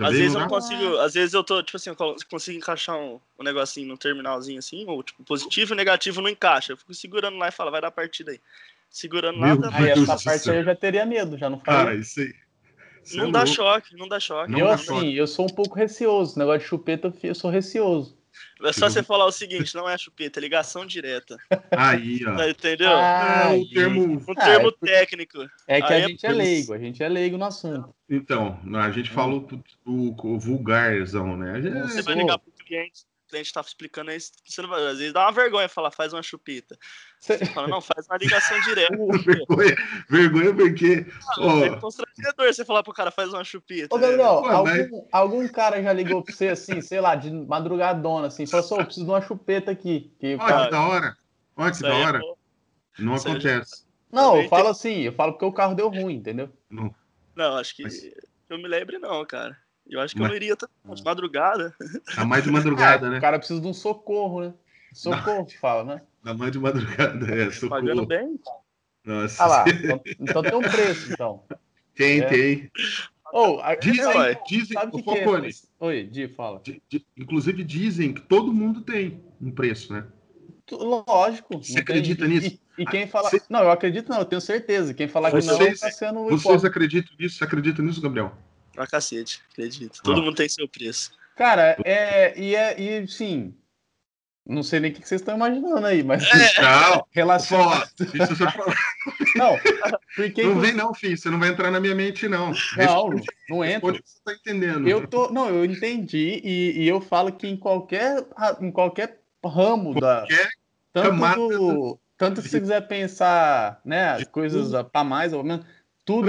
Às 0.00 0.12
vezes 0.14 0.32
eu 0.34 0.40
não 0.40 0.48
consigo, 0.48 0.96
às 0.98 1.12
vezes 1.12 1.34
eu 1.34 1.44
tô, 1.44 1.62
tipo 1.62 1.76
assim, 1.76 1.90
eu 1.90 2.16
consigo 2.30 2.56
encaixar 2.56 2.96
um, 2.96 3.20
um 3.38 3.44
negocinho 3.44 3.86
no 3.88 3.98
terminalzinho 3.98 4.58
assim, 4.58 4.86
ou 4.88 5.02
tipo, 5.02 5.22
positivo 5.22 5.74
e 5.74 5.76
negativo 5.76 6.22
não 6.22 6.30
encaixa. 6.30 6.72
Eu 6.72 6.78
fico 6.78 6.94
segurando 6.94 7.36
lá 7.36 7.48
e 7.48 7.52
falo, 7.52 7.70
vai 7.70 7.82
dar 7.82 7.90
partida 7.90 8.30
aí. 8.30 8.40
Segurando 8.88 9.38
lá, 9.38 9.48
Meu 9.48 9.58
dá 9.58 9.68
essa 9.68 10.18
parte 10.18 10.44
céu. 10.44 10.54
aí 10.54 10.60
eu 10.60 10.64
já 10.64 10.74
teria 10.74 11.04
medo, 11.04 11.36
já 11.36 11.50
não 11.50 11.58
Cara, 11.58 11.84
faria. 11.84 12.00
isso 12.00 12.20
aí. 12.20 12.34
isso 13.04 13.16
Não 13.18 13.28
é 13.28 13.32
dá 13.32 13.38
louco. 13.40 13.54
choque, 13.54 13.96
não 13.96 14.08
dá 14.08 14.18
choque. 14.18 14.50
Não 14.50 14.58
eu, 14.60 14.66
dá 14.66 14.74
assim, 14.74 14.84
choque. 14.86 15.16
eu 15.16 15.26
sou 15.26 15.44
um 15.44 15.54
pouco 15.54 15.76
receoso. 15.76 16.38
Negócio 16.38 16.60
de 16.60 16.66
chupeta, 16.66 17.12
eu 17.22 17.34
sou 17.34 17.50
receoso. 17.50 18.16
É 18.62 18.72
só 18.72 18.88
você 18.88 19.02
falar 19.02 19.26
o 19.26 19.32
seguinte, 19.32 19.74
não 19.74 19.88
é 19.88 19.98
chupeta, 19.98 20.38
é 20.38 20.42
ligação 20.42 20.86
direta. 20.86 21.36
Aí, 21.70 22.20
ó. 22.26 22.36
Tá, 22.36 22.48
Entendeu? 22.48 22.90
É 22.90 22.94
Ai, 22.94 23.58
o 23.60 23.68
termo. 23.70 24.02
Um 24.28 24.32
Ah, 24.36 24.44
termo 24.44 24.68
é 24.68 24.70
por- 24.72 24.86
técnico. 24.88 25.38
É 25.66 25.80
que 25.82 25.92
Aí 25.92 26.02
a 26.02 26.04
é 26.04 26.08
gente 26.08 26.26
é 26.26 26.32
leigo, 26.32 26.72
a 26.72 26.78
gente 26.78 27.02
é 27.02 27.08
leigo 27.08 27.36
no 27.36 27.44
assunto. 27.44 27.94
Então, 28.08 28.60
a 28.76 28.90
gente 28.90 29.10
falou 29.10 29.46
o, 29.84 30.14
vulgarzão, 30.38 31.36
né? 31.36 31.60
Você 31.60 32.02
vai 32.02 32.14
Pô. 32.14 32.20
ligar 32.20 32.38
pro 32.38 32.52
cliente, 32.64 33.02
cliente 33.32 33.52
tá 33.52 33.60
explicando 33.62 34.10
aí, 34.10 34.18
você 34.20 34.60
não 34.62 34.68
vai, 34.68 34.86
às 34.86 34.98
vezes 34.98 35.12
dá 35.12 35.22
uma 35.24 35.32
vergonha 35.32 35.68
falar, 35.68 35.90
faz 35.90 36.12
uma 36.12 36.22
chupeta. 36.22 36.76
Cê- 37.20 37.38
Você 37.38 37.46
fala, 37.46 37.66
não, 37.68 37.80
faz 37.80 38.06
uma 38.06 38.16
ligação 38.18 38.60
direta. 38.60 38.94
vergonha, 39.24 39.76
vergonha 40.08 40.54
porque. 40.54 41.06
ó, 41.38 41.64
É 41.64 41.80
constrangedor 41.80 42.46
você 42.52 42.64
falar 42.64 42.82
pro 42.82 42.92
cara, 42.92 43.10
faz 43.10 43.32
uma 43.32 43.42
chupeta. 43.42 43.94
Ô, 43.94 43.98
né? 43.98 44.06
Gabriel, 44.08 44.42
Pô, 44.42 44.48
algum, 44.48 44.64
mas- 44.70 44.90
algum 45.12 45.48
cara 45.48 45.82
já 45.82 45.92
ligou 45.92 46.22
pra 46.22 46.34
você 46.34 46.48
assim, 46.48 46.80
sei 46.80 47.00
lá, 47.00 47.14
de 47.16 47.30
madrugadona, 47.30 48.26
assim, 48.26 48.46
falou 48.46 48.64
assim, 48.64 48.74
"Ô, 48.74 48.78
eu 48.80 48.84
preciso 48.84 49.06
de 49.06 49.10
uma 49.12 49.22
chupeta 49.22 49.70
aqui. 49.70 50.12
Que 50.20 50.34
Olha 50.34 50.38
cara- 50.46 50.64
que 50.66 50.70
da 50.70 50.80
hora. 50.86 51.16
Olha 51.56 51.72
que 51.72 51.80
da 51.82 51.88
é 51.88 51.92
hora. 52.06 52.18
bom. 52.18 52.36
Não 52.98 53.14
isso 53.16 53.26
aí 53.28 53.32
acontece. 53.34 53.84
Não, 54.12 54.24
eu 54.26 54.32
também 54.44 54.48
falo 54.50 54.68
assim, 54.68 55.00
eu 55.00 55.12
falo 55.12 55.32
porque 55.32 55.44
o 55.46 55.52
carro 55.52 55.74
deu 55.74 55.88
ruim, 55.88 56.16
entendeu? 56.16 56.50
Não, 56.70 57.56
acho 57.56 57.74
que 57.74 57.82
Mas- 57.84 58.02
eu 58.50 58.58
me 58.58 58.68
lembre 58.68 58.98
não, 58.98 59.24
cara. 59.24 59.56
Eu 59.88 60.00
acho 60.00 60.14
que 60.14 60.20
eu 60.20 60.22
Mas- 60.22 60.30
não 60.30 60.36
iria 60.36 60.56
também, 60.56 60.94
de 60.94 61.02
madrugada. 61.04 61.74
Tá 62.14 62.24
mais 62.24 62.44
de 62.44 62.50
madrugada, 62.50 63.06
Ah, 63.06 63.10
né? 63.10 63.18
O 63.18 63.20
cara 63.20 63.38
precisa 63.38 63.60
de 63.60 63.66
um 63.66 63.74
socorro, 63.74 64.40
né? 64.42 64.54
Socorro 64.92 65.44
que 65.46 65.58
fala, 65.58 65.84
né? 65.84 66.02
Tá 66.24 66.32
mais 66.34 66.52
de 66.52 66.58
madrugada. 66.58 67.26
É, 67.26 67.50
Pagando 67.68 67.88
socorro. 68.02 68.06
bem. 68.06 68.40
Nossa. 69.04 69.42
Ah 69.42 69.46
lá, 69.46 69.64
então, 69.68 70.00
então 70.20 70.42
tem 70.42 70.54
um 70.54 70.60
preço, 70.62 71.12
então. 71.12 71.42
Tem, 71.94 72.20
É. 72.20 72.26
tem. 72.26 72.70
Ou, 73.32 73.60
a- 73.60 73.74
Dizem, 73.74 74.06
ué. 74.06 74.40
dizem, 74.46 74.74
sabe 74.74 74.92
o 74.94 75.02
que 75.02 75.10
é? 75.10 75.24
Falcone, 75.24 75.50
Oi, 75.80 76.04
Di, 76.04 76.28
fala. 76.28 76.60
di- 76.62 76.82
di- 76.88 77.04
inclusive 77.16 77.64
dizem 77.64 78.12
que 78.14 78.20
todo 78.20 78.52
mundo 78.52 78.82
tem 78.82 79.24
um 79.40 79.50
preço, 79.50 79.92
né? 79.92 80.06
Lógico. 80.70 81.58
Você 81.58 81.72
tem- 81.74 81.82
acredita 81.82 82.24
e- 82.24 82.28
nisso? 82.28 82.58
E, 82.78 82.82
e 82.82 82.86
quem 82.86 83.06
fala. 83.08 83.28
Você- 83.28 83.42
Não, 83.50 83.60
eu 83.60 83.70
acredito 83.70 84.08
não, 84.08 84.18
eu 84.18 84.24
tenho 84.24 84.40
certeza. 84.40 84.94
Quem 84.94 85.08
falar 85.08 85.30
que 85.30 85.44
não 85.44 85.56
Vocês- 85.56 85.80
tá 85.80 85.90
sendo 85.90 86.20
Vocês 86.24 86.40
hipócrita. 86.40 86.68
acreditam 86.68 87.14
nisso? 87.18 87.36
Você 87.38 87.44
acredita 87.44 87.82
nisso, 87.82 88.00
Gabriel? 88.00 88.32
Pra 88.72 88.86
cacete, 88.86 89.42
acredito. 89.52 90.00
Todo 90.02 90.20
Ó. 90.20 90.24
mundo 90.24 90.34
tem 90.34 90.48
seu 90.48 90.68
preço. 90.68 91.12
Cara, 91.36 91.76
é. 91.84 92.38
E, 92.38 92.54
é, 92.54 92.80
e 92.80 93.06
sim. 93.08 93.54
Não 94.44 94.62
sei 94.62 94.80
nem 94.80 94.90
o 94.90 94.94
que 94.94 95.06
vocês 95.06 95.20
estão 95.20 95.36
imaginando 95.36 95.86
aí, 95.86 96.02
mas 96.02 96.24
Não, 96.60 97.06
relacionado. 97.12 97.88
Só 98.36 98.50
falar. 98.50 98.76
Não, 99.36 99.56
porque. 100.16 100.42
Não 100.42 100.60
vem 100.60 100.72
não, 100.72 100.92
filho. 100.92 101.16
Você 101.16 101.30
não 101.30 101.38
vai 101.38 101.50
entrar 101.50 101.70
na 101.70 101.78
minha 101.78 101.94
mente, 101.94 102.28
não. 102.28 102.52
Não, 102.76 103.10
não 103.48 103.64
entra. 103.64 103.92
Responde 103.92 103.98
o 104.00 104.02
que 104.02 104.10
você 104.10 104.20
tá 104.24 104.32
entendendo. 104.32 104.88
Eu 104.88 105.06
tô. 105.06 105.30
Não, 105.30 105.48
eu 105.48 105.64
entendi 105.64 106.40
e, 106.42 106.82
e 106.82 106.88
eu 106.88 107.00
falo 107.00 107.32
que 107.32 107.46
em 107.46 107.56
qualquer, 107.56 108.26
em 108.60 108.72
qualquer 108.72 109.20
ramo 109.44 109.94
da. 109.94 110.20
Qualquer 110.20 110.50
Tanto, 110.92 111.08
camada 111.08 111.36
do, 111.36 111.98
tanto 112.18 112.42
se 112.42 112.50
você 112.50 112.60
quiser 112.60 112.86
pensar, 112.86 113.80
né, 113.82 114.22
coisas 114.26 114.70
para 114.92 115.02
mais 115.02 115.32
ou 115.32 115.42
menos, 115.42 115.64
tudo, 116.04 116.28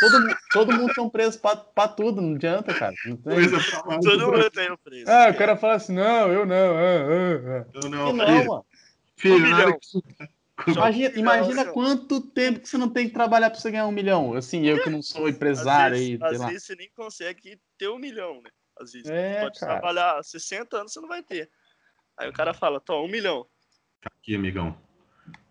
todo, 0.00 0.36
todo 0.52 0.72
mundo 0.72 0.92
tem 0.94 1.04
um 1.04 1.10
preço 1.10 1.40
para 1.40 1.88
tudo, 1.88 2.20
não 2.20 2.34
adianta, 2.34 2.74
cara. 2.74 2.94
Não 3.06 3.16
tem. 3.16 3.48
lá. 3.48 4.00
Todo 4.00 4.32
mundo 4.32 4.50
tem 4.50 4.70
o 4.70 4.78
preço. 4.78 5.10
Ah, 5.10 5.30
o 5.30 5.36
cara 5.36 5.56
fala 5.56 5.74
assim, 5.74 5.94
não, 5.94 6.32
eu 6.32 6.44
não. 6.44 6.76
ah, 6.76 7.64
ah, 7.64 7.66
Não, 7.74 7.80
ah. 7.86 7.88
não, 7.88 8.08
E 8.10 8.12
não, 8.12 8.26
filho. 8.26 8.46
mano. 8.48 8.66
filho 9.16 9.46
Um 10.66 10.72
Imagina, 10.72 11.08
Não, 11.10 11.18
imagina 11.18 11.64
não. 11.64 11.72
quanto 11.72 12.20
tempo 12.20 12.60
que 12.60 12.68
você 12.68 12.78
não 12.78 12.88
tem 12.88 13.08
que 13.08 13.14
trabalhar 13.14 13.50
para 13.50 13.58
você 13.58 13.70
ganhar 13.70 13.86
um 13.88 13.92
milhão. 13.92 14.34
Assim, 14.34 14.64
eu 14.66 14.82
que 14.82 14.88
não 14.90 15.02
sou 15.02 15.28
empresário 15.28 15.96
às 15.96 16.00
aí, 16.02 16.16
vezes, 16.16 16.20
sei 16.28 16.34
às 16.36 16.40
lá. 16.40 16.46
vezes 16.46 16.64
você 16.64 16.76
nem 16.76 16.90
consegue 16.94 17.60
ter 17.76 17.88
um 17.88 17.98
milhão, 17.98 18.40
né? 18.40 18.50
Às 18.80 18.92
vezes 18.92 19.10
É, 19.10 19.40
pode 19.42 19.58
cara. 19.58 19.72
trabalhar 19.72 20.22
60 20.22 20.76
anos, 20.76 20.92
você 20.92 21.00
não 21.00 21.08
vai 21.08 21.22
ter. 21.22 21.50
Aí 22.16 22.28
o 22.28 22.32
cara 22.32 22.54
fala, 22.54 22.80
toma, 22.80 23.02
um 23.04 23.08
milhão. 23.10 23.44
Aqui, 24.04 24.36
amigão. 24.36 24.76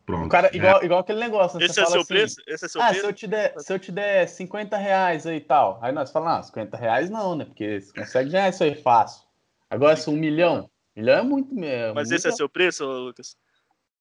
Pronto. 0.06 0.26
O 0.26 0.30
cara, 0.30 0.50
É. 0.54 0.58
igual, 0.58 0.84
igual 0.84 1.00
aquele 1.00 1.20
negócio, 1.20 1.58
né? 1.58 1.66
Esse 1.66 1.76
Você 1.76 1.82
é 1.82 1.84
fala 1.84 1.92
seu 1.94 2.02
assim, 2.02 2.14
preço? 2.14 2.42
Esse 2.46 2.66
é 2.66 2.68
seu 2.68 2.82
ah, 2.82 2.86
preço? 2.88 3.02
se 3.02 3.08
eu, 3.08 3.14
te 3.14 3.28
der, 3.28 3.54
se 3.58 3.74
eu 3.74 3.80
te 3.80 3.92
der 3.92 4.28
50 4.28 4.78
reais 4.78 5.26
aí 5.26 5.38
e 5.38 5.42
tal. 5.42 5.80
Aí 5.82 5.92
nós 5.94 6.12
falamos, 6.12 6.40
ah, 6.40 6.44
50 6.44 6.78
reais 6.78 7.10
não, 7.10 7.36
né? 7.36 7.46
Porque 7.46 7.80
você 7.80 7.94
consegue 7.94 8.30
ganhar 8.32 8.50
isso 8.50 8.64
aí 8.64 8.76
fácil. 8.76 9.24
Agora, 9.70 9.96
se 9.96 10.10
um 10.10 10.16
milhão, 10.18 10.70
milhão 10.96 11.20
é 11.20 11.24
muito 11.24 11.56
mesmo. 11.56 11.96
Mas 11.96 12.12
esse 12.12 12.28
é 12.28 12.32
seu 12.32 12.50
preço, 12.50 12.86
Lucas? 12.86 13.38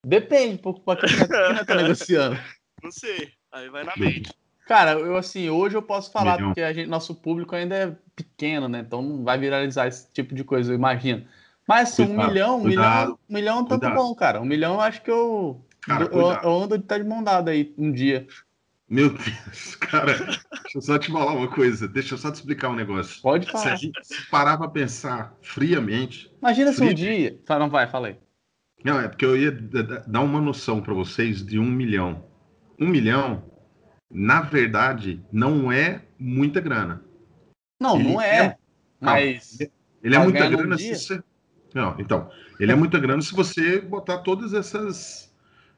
Depende, 0.04 0.54
um 0.54 0.58
pouco 0.58 0.80
pra 0.80 0.96
quem 0.96 1.16
nós 1.16 1.66
tá 1.66 1.74
negociando. 1.76 2.38
Não 2.82 2.90
sei. 2.90 3.30
Aí 3.52 3.68
vai 3.70 3.84
na 3.84 3.92
mente. 3.96 4.32
Cara, 4.66 4.92
eu 4.92 5.16
assim, 5.16 5.50
hoje 5.50 5.76
eu 5.76 5.82
posso 5.82 6.10
falar, 6.10 6.36
Milhão. 6.36 6.48
porque 6.48 6.62
a 6.62 6.72
gente, 6.72 6.88
nosso 6.88 7.14
público 7.14 7.54
ainda 7.54 7.74
é 7.76 7.96
pequeno, 8.16 8.68
né? 8.68 8.80
Então 8.80 9.02
não 9.02 9.22
vai 9.24 9.38
viralizar 9.38 9.86
esse 9.86 10.10
tipo 10.12 10.34
de 10.34 10.44
coisa, 10.44 10.72
eu 10.72 10.76
imagino. 10.76 11.26
Mas 11.66 11.90
assim, 11.90 12.04
um 12.04 12.26
milhão, 12.26 12.58
um 12.58 12.62
cuidado, 12.62 13.06
milhão, 13.06 13.18
um 13.28 13.34
milhão 13.34 13.56
é 13.58 13.60
um 13.60 13.64
tanto 13.64 13.80
cuidado. 13.80 13.96
bom, 13.96 14.14
cara. 14.14 14.40
Um 14.40 14.44
milhão 14.44 14.74
eu 14.74 14.80
acho 14.80 15.02
que 15.02 15.10
eu. 15.10 15.60
Cara, 15.82 16.04
eu, 16.04 16.20
eu 16.20 16.62
ando 16.62 16.78
de 16.78 16.84
tá 16.84 16.96
de 16.98 17.04
mão 17.04 17.22
dada 17.22 17.50
aí 17.50 17.74
um 17.76 17.90
dia. 17.92 18.26
Meu 18.88 19.10
Deus, 19.10 19.74
cara. 19.80 20.12
Deixa 20.18 20.76
eu 20.76 20.82
só 20.82 20.98
te 20.98 21.10
falar 21.10 21.32
uma 21.32 21.48
coisa. 21.48 21.88
Deixa 21.88 22.14
eu 22.14 22.18
só 22.18 22.30
te 22.30 22.36
explicar 22.36 22.68
um 22.68 22.74
negócio. 22.74 23.20
Pode 23.22 23.46
Se 23.46 23.52
falar. 23.52 23.72
a 23.72 23.76
gente 23.76 24.00
parar 24.30 24.58
pra 24.58 24.68
pensar 24.68 25.34
friamente. 25.40 26.30
Imagina 26.40 26.72
se 26.72 26.82
um 26.82 26.92
dia. 26.92 27.38
Não 27.48 27.70
vai, 27.70 27.86
fala 27.88 28.08
aí. 28.08 28.16
Não, 28.84 29.00
é 29.00 29.08
porque 29.08 29.24
eu 29.24 29.36
ia 29.36 29.50
dar 29.52 30.20
uma 30.20 30.40
noção 30.40 30.80
pra 30.82 30.92
vocês 30.92 31.44
de 31.44 31.58
um 31.58 31.64
milhão. 31.70 32.24
Um 32.78 32.88
milhão, 32.88 33.44
na 34.10 34.42
verdade, 34.42 35.24
não 35.32 35.70
é 35.72 36.02
muita 36.18 36.60
grana. 36.60 37.02
Não, 37.80 37.98
Ele 37.98 38.08
não 38.12 38.20
é. 38.20 38.38
é- 38.38 38.56
Mas. 39.00 39.58
Ele 40.02 40.14
é 40.14 40.18
Pra 40.18 40.24
muita 40.28 40.48
grana 40.48 40.76
dia? 40.76 40.94
se 40.94 41.06
você. 41.06 41.22
Não, 41.74 41.96
então. 41.98 42.28
Ele 42.60 42.72
é 42.72 42.74
muita 42.74 42.98
grana 42.98 43.22
se 43.22 43.32
você 43.34 43.80
botar 43.80 44.18
todas 44.18 44.52
essas, 44.52 45.31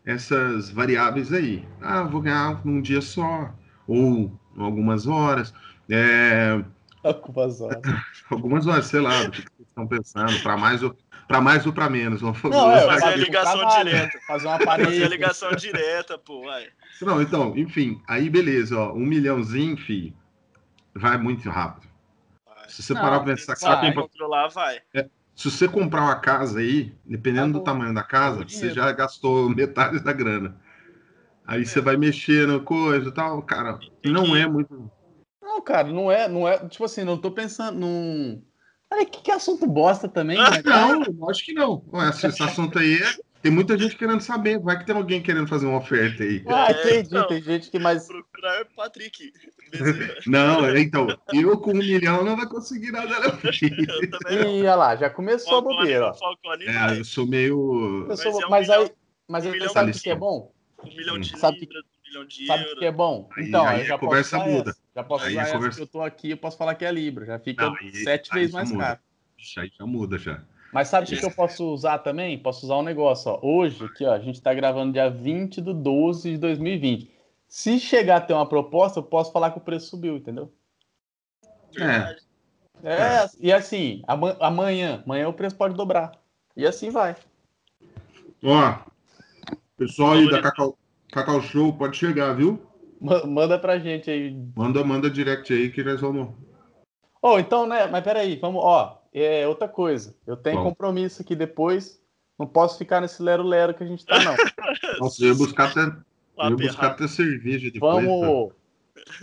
essas 0.04 0.70
variáveis 0.70 1.32
aí. 1.32 1.66
Ah, 1.80 2.02
vou 2.02 2.20
ganhar 2.20 2.64
num 2.64 2.80
dia 2.80 3.00
só. 3.00 3.52
Ou 3.86 4.32
em 4.56 4.62
algumas 4.62 5.06
horas. 5.06 5.52
É, 5.90 6.62
Algumas 7.04 7.60
horas. 7.60 7.82
algumas 8.30 8.66
horas, 8.66 8.86
sei 8.86 9.00
lá, 9.00 9.24
do 9.24 9.30
que 9.32 9.42
vocês 9.42 9.68
estão 9.68 9.86
pensando. 9.86 10.42
Para 10.42 10.56
mais 10.56 10.82
ou 10.82 10.96
para 11.28 11.40
mais 11.40 11.66
ou 11.66 11.72
para 11.72 11.88
menos. 11.90 12.20
Vamos 12.20 12.42
Não, 12.42 12.70
é, 12.70 12.86
fazer 12.86 13.00
fazer 13.00 13.12
a 13.12 13.16
ligação 13.16 13.58
trabalho, 13.58 13.90
direta. 13.90 14.18
Fazer 14.26 14.46
uma 14.46 14.58
Fazer 14.64 14.70
a 14.70 14.76
parede. 14.76 15.08
ligação 15.08 15.52
direta, 15.52 16.18
pô. 16.18 16.42
Vai. 16.42 16.68
Não, 17.02 17.20
então, 17.20 17.56
enfim, 17.56 18.00
aí 18.08 18.30
beleza, 18.30 18.78
ó, 18.78 18.92
um 18.92 19.04
milhãozinho, 19.04 19.76
fi, 19.76 20.14
vai 20.94 21.18
muito 21.18 21.48
rápido. 21.50 21.88
Vai. 22.46 22.68
Se 22.68 22.82
você 22.82 22.94
Não, 22.94 23.00
parar 23.02 23.20
pra 23.20 23.34
pensar 23.34 23.54
que 23.54 23.60
você 23.60 23.66
vai. 23.66 23.80
tem 23.80 23.94
Vai 23.94 24.02
controlar, 24.02 24.48
vai. 24.48 24.80
Se 25.34 25.50
você 25.50 25.66
comprar 25.66 26.02
uma 26.02 26.16
casa 26.16 26.60
aí, 26.60 26.92
dependendo 27.04 27.54
do 27.54 27.58
Acabou. 27.58 27.64
tamanho 27.64 27.94
da 27.94 28.02
casa, 28.02 28.42
o 28.42 28.48
você 28.48 28.70
já 28.70 28.90
gastou 28.92 29.50
metade 29.54 30.02
da 30.02 30.12
grana. 30.12 30.56
Aí 31.46 31.66
você 31.66 31.80
vai 31.80 31.96
mexer 31.96 32.46
no 32.46 32.62
coisa 32.62 33.08
e 33.08 33.12
tal, 33.12 33.42
cara, 33.42 33.78
não 34.04 34.34
é 34.34 34.46
muito. 34.46 34.90
Não, 35.42 35.60
cara, 35.60 35.88
não 35.88 36.10
é, 36.10 36.26
não 36.28 36.48
é. 36.48 36.58
Tipo 36.68 36.84
assim, 36.84 37.04
não 37.04 37.18
tô 37.18 37.30
pensando 37.30 37.80
num. 37.80 38.42
Olha, 38.90 39.04
que, 39.04 39.22
que 39.22 39.30
assunto 39.30 39.66
bosta 39.66 40.08
também, 40.08 40.38
né? 40.38 40.62
Não, 40.64 41.28
acho 41.28 41.44
que 41.44 41.52
não. 41.52 41.84
Esse 42.08 42.42
assunto 42.42 42.78
aí 42.78 42.94
é. 42.94 43.23
Tem 43.44 43.52
muita 43.52 43.76
gente 43.76 43.94
querendo 43.94 44.22
saber. 44.22 44.58
Vai 44.58 44.78
que 44.78 44.86
tem 44.86 44.96
alguém 44.96 45.20
querendo 45.20 45.46
fazer 45.46 45.66
uma 45.66 45.76
oferta 45.76 46.22
aí. 46.22 46.42
Ah, 46.48 46.68
É, 46.70 46.72
entendi. 46.72 47.08
então. 47.08 47.28
Tem 47.28 47.42
gente 47.42 47.70
que 47.70 47.78
mais. 47.78 48.06
Procurar 48.06 48.64
Patrick. 48.74 49.30
Bezerra. 49.70 50.14
Não, 50.26 50.64
é, 50.64 50.80
então, 50.80 51.06
eu 51.30 51.58
com 51.58 51.72
um 51.72 51.76
milhão 51.76 52.24
não 52.24 52.38
vai 52.38 52.48
conseguir 52.48 52.90
nada, 52.90 53.20
não. 53.20 53.32
não. 54.40 54.60
Olha 54.60 54.74
lá, 54.74 54.96
já 54.96 55.10
começou 55.10 55.58
a 55.58 55.62
Falcone, 55.62 55.76
bobeira, 55.76 56.06
ó. 56.06 56.14
Falcone 56.14 56.64
É, 56.64 56.98
eu 56.98 57.04
sou 57.04 57.26
meio. 57.26 58.06
Eu 58.08 58.16
sou- 58.16 58.32
Mas 58.32 58.40
é 58.42 58.46
um 58.46 58.48
mas 58.48 58.66
milhão- 58.68 58.82
aí, 58.82 58.90
mas 59.28 59.44
um 59.46 59.52
aí 59.52 59.68
sabe 59.68 59.90
o 59.90 59.94
que 60.00 60.08
é 60.10 60.14
bom? 60.16 60.50
Um 60.82 60.96
milhão 60.96 61.18
de 61.20 61.38
Sabe 61.38 61.58
que- 61.58 61.66
libras, 61.66 61.84
um 61.84 62.08
milhão 62.08 62.24
de 62.26 62.46
Sabe 62.46 62.64
o 62.64 62.76
que 62.78 62.84
é 62.86 62.92
bom? 62.92 63.28
Então, 63.36 63.66
aí 63.66 63.74
aí 63.76 63.80
eu 63.82 63.86
já 63.88 63.94
a 63.96 63.98
conversa 63.98 64.36
posso 64.38 64.48
usar 64.48 64.56
muda. 64.58 64.70
essa. 64.70 64.80
Já 64.96 65.02
posso 65.04 65.24
Aí 65.26 65.32
usar 65.32 65.40
a 65.40 65.44
essa 65.44 65.52
conversa- 65.52 65.76
que 65.76 65.82
eu 65.82 65.86
tô 65.86 66.00
aqui, 66.02 66.30
eu 66.30 66.36
posso 66.38 66.56
falar 66.56 66.74
que 66.76 66.84
é 66.86 66.90
Libra. 66.90 67.26
Já 67.26 67.38
fica 67.38 67.66
Não, 67.66 67.76
aí- 67.76 67.92
sete 67.94 68.30
aí 68.32 68.40
vezes 68.40 68.54
mais 68.54 68.70
muda. 68.72 68.84
caro. 68.84 69.00
Ixi, 69.38 69.60
Aí 69.60 69.70
já 69.78 69.84
muda 69.84 70.16
já. 70.16 70.42
Mas 70.74 70.88
sabe 70.88 71.06
o 71.06 71.08
que, 71.08 71.16
que 71.16 71.24
eu 71.24 71.30
posso 71.30 71.72
usar 71.72 71.98
também? 72.00 72.36
Posso 72.36 72.66
usar 72.66 72.76
um 72.78 72.82
negócio, 72.82 73.30
ó. 73.30 73.38
Hoje, 73.40 73.84
aqui, 73.84 74.04
ó, 74.04 74.12
a 74.12 74.18
gente 74.18 74.42
tá 74.42 74.52
gravando 74.52 74.92
dia 74.92 75.08
20 75.08 75.60
de 75.60 75.72
12 75.72 76.32
de 76.32 76.38
2020. 76.38 77.08
Se 77.46 77.78
chegar 77.78 78.16
a 78.16 78.20
ter 78.20 78.32
uma 78.34 78.48
proposta, 78.48 78.98
eu 78.98 79.04
posso 79.04 79.30
falar 79.30 79.52
que 79.52 79.58
o 79.58 79.60
preço 79.60 79.86
subiu, 79.86 80.16
entendeu? 80.16 80.52
Verdade. 81.72 82.20
É, 82.82 83.24
e 83.38 83.52
assim, 83.52 84.02
ama- 84.08 84.36
amanhã, 84.40 85.00
amanhã 85.06 85.28
o 85.28 85.32
preço 85.32 85.54
pode 85.56 85.76
dobrar. 85.76 86.10
E 86.56 86.66
assim 86.66 86.90
vai. 86.90 87.14
Ó, 88.42 88.74
pessoal 89.76 90.14
aí 90.14 90.28
da 90.28 90.42
Cacau, 90.42 90.76
Cacau 91.12 91.40
Show, 91.40 91.72
pode 91.72 91.96
chegar, 91.96 92.32
viu? 92.34 92.60
Ma- 93.00 93.24
Manda 93.24 93.58
pra 93.60 93.78
gente 93.78 94.10
aí. 94.10 94.36
Manda, 94.56 94.82
manda 94.82 95.08
direct 95.08 95.52
aí 95.52 95.70
que 95.70 95.84
nós 95.84 96.00
vamos. 96.00 96.34
Oh, 97.22 97.38
então, 97.38 97.64
né? 97.64 97.86
Mas 97.86 98.02
peraí, 98.02 98.34
vamos, 98.36 98.60
ó. 98.62 99.03
É 99.14 99.46
outra 99.46 99.68
coisa. 99.68 100.14
Eu 100.26 100.36
tenho 100.36 100.56
Bom. 100.58 100.64
compromisso 100.64 101.22
aqui 101.22 101.36
depois. 101.36 102.02
Não 102.36 102.46
posso 102.48 102.76
ficar 102.76 103.00
nesse 103.00 103.22
lero-lero 103.22 103.72
que 103.72 103.84
a 103.84 103.86
gente 103.86 104.04
tá, 104.04 104.18
não. 104.24 104.34
Nossa, 104.98 105.22
eu 105.22 105.28
ia 105.28 105.34
buscar 105.36 105.70
até, 105.70 105.82
eu 105.82 105.92
Lá 106.36 106.50
ia 106.50 106.56
buscar 106.56 106.88
até 106.88 107.06
cerveja 107.06 107.70
depois. 107.70 108.04
Vamos. 108.04 108.52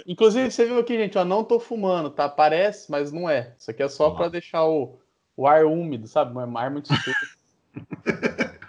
Inclusive, 0.07 0.49
você 0.49 0.65
viu 0.65 0.79
aqui, 0.79 0.97
gente, 0.97 1.17
ó, 1.17 1.25
não 1.25 1.43
tô 1.43 1.59
fumando, 1.59 2.09
tá? 2.09 2.29
Parece, 2.29 2.89
mas 2.89 3.11
não 3.11 3.29
é. 3.29 3.53
Isso 3.57 3.69
aqui 3.69 3.83
é 3.83 3.89
só 3.89 4.07
Ó. 4.07 4.11
pra 4.11 4.29
deixar 4.29 4.63
o, 4.65 4.99
o 5.35 5.45
ar 5.45 5.65
úmido, 5.65 6.07
sabe? 6.07 6.37
Um 6.37 6.57
ar 6.57 6.71
muito 6.71 6.87
seco. 6.87 7.19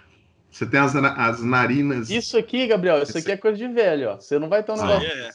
Você 0.49 0.67
tem 0.67 0.79
as, 0.79 0.95
as 0.95 1.43
narinas. 1.43 2.09
Isso 2.11 2.37
aqui, 2.37 2.67
Gabriel, 2.67 3.01
isso 3.01 3.17
aqui 3.17 3.31
é 3.31 3.37
coisa 3.37 3.57
de 3.57 3.67
velho, 3.67 4.11
ó. 4.11 4.15
Você 4.19 4.37
não 4.37 4.47
vai 4.47 4.61
ter 4.63 4.71
um 4.71 4.75
Ah, 4.75 4.85
negócio. 4.85 5.07
É. 5.09 5.29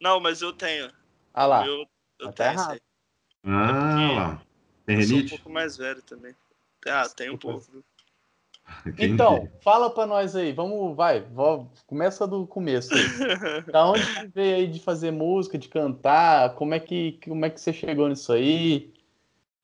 Não, 0.00 0.18
mas 0.18 0.42
eu 0.42 0.52
tenho. 0.52 0.90
Ah 1.32 1.46
lá. 1.46 1.66
eu 1.66 1.86
eu 2.18 2.32
tá 2.32 2.32
tenho 2.32 2.50
errado. 2.50 2.80
Ah, 3.44 4.12
lá. 4.12 4.42
Tem 4.86 4.96
Eu 4.96 5.02
sou 5.02 5.10
um 5.10 5.16
renite? 5.16 5.30
pouco 5.30 5.50
mais 5.50 5.76
velho 5.76 6.00
também. 6.02 6.34
Ah, 6.86 7.08
tem 7.08 7.28
um 7.30 7.36
pouco. 7.36 7.66
Então, 8.98 9.48
fala 9.62 9.90
pra 9.90 10.06
nós 10.06 10.34
aí. 10.34 10.52
Vamos, 10.52 10.96
vai. 10.96 11.20
vó- 11.20 11.68
Começa 11.86 12.26
do 12.26 12.46
começo 12.46 12.94
aí. 12.94 13.04
Da 13.72 13.86
onde 13.88 14.06
que 14.06 14.26
veio 14.28 14.56
aí 14.56 14.66
de 14.66 14.80
fazer 14.80 15.10
música, 15.10 15.58
de 15.58 15.68
cantar? 15.68 16.54
Como 16.54 16.72
é 16.74 16.80
que, 16.80 17.18
como 17.24 17.44
é 17.44 17.50
que 17.50 17.60
você 17.60 17.72
chegou 17.72 18.08
nisso 18.08 18.32
aí? 18.32 18.92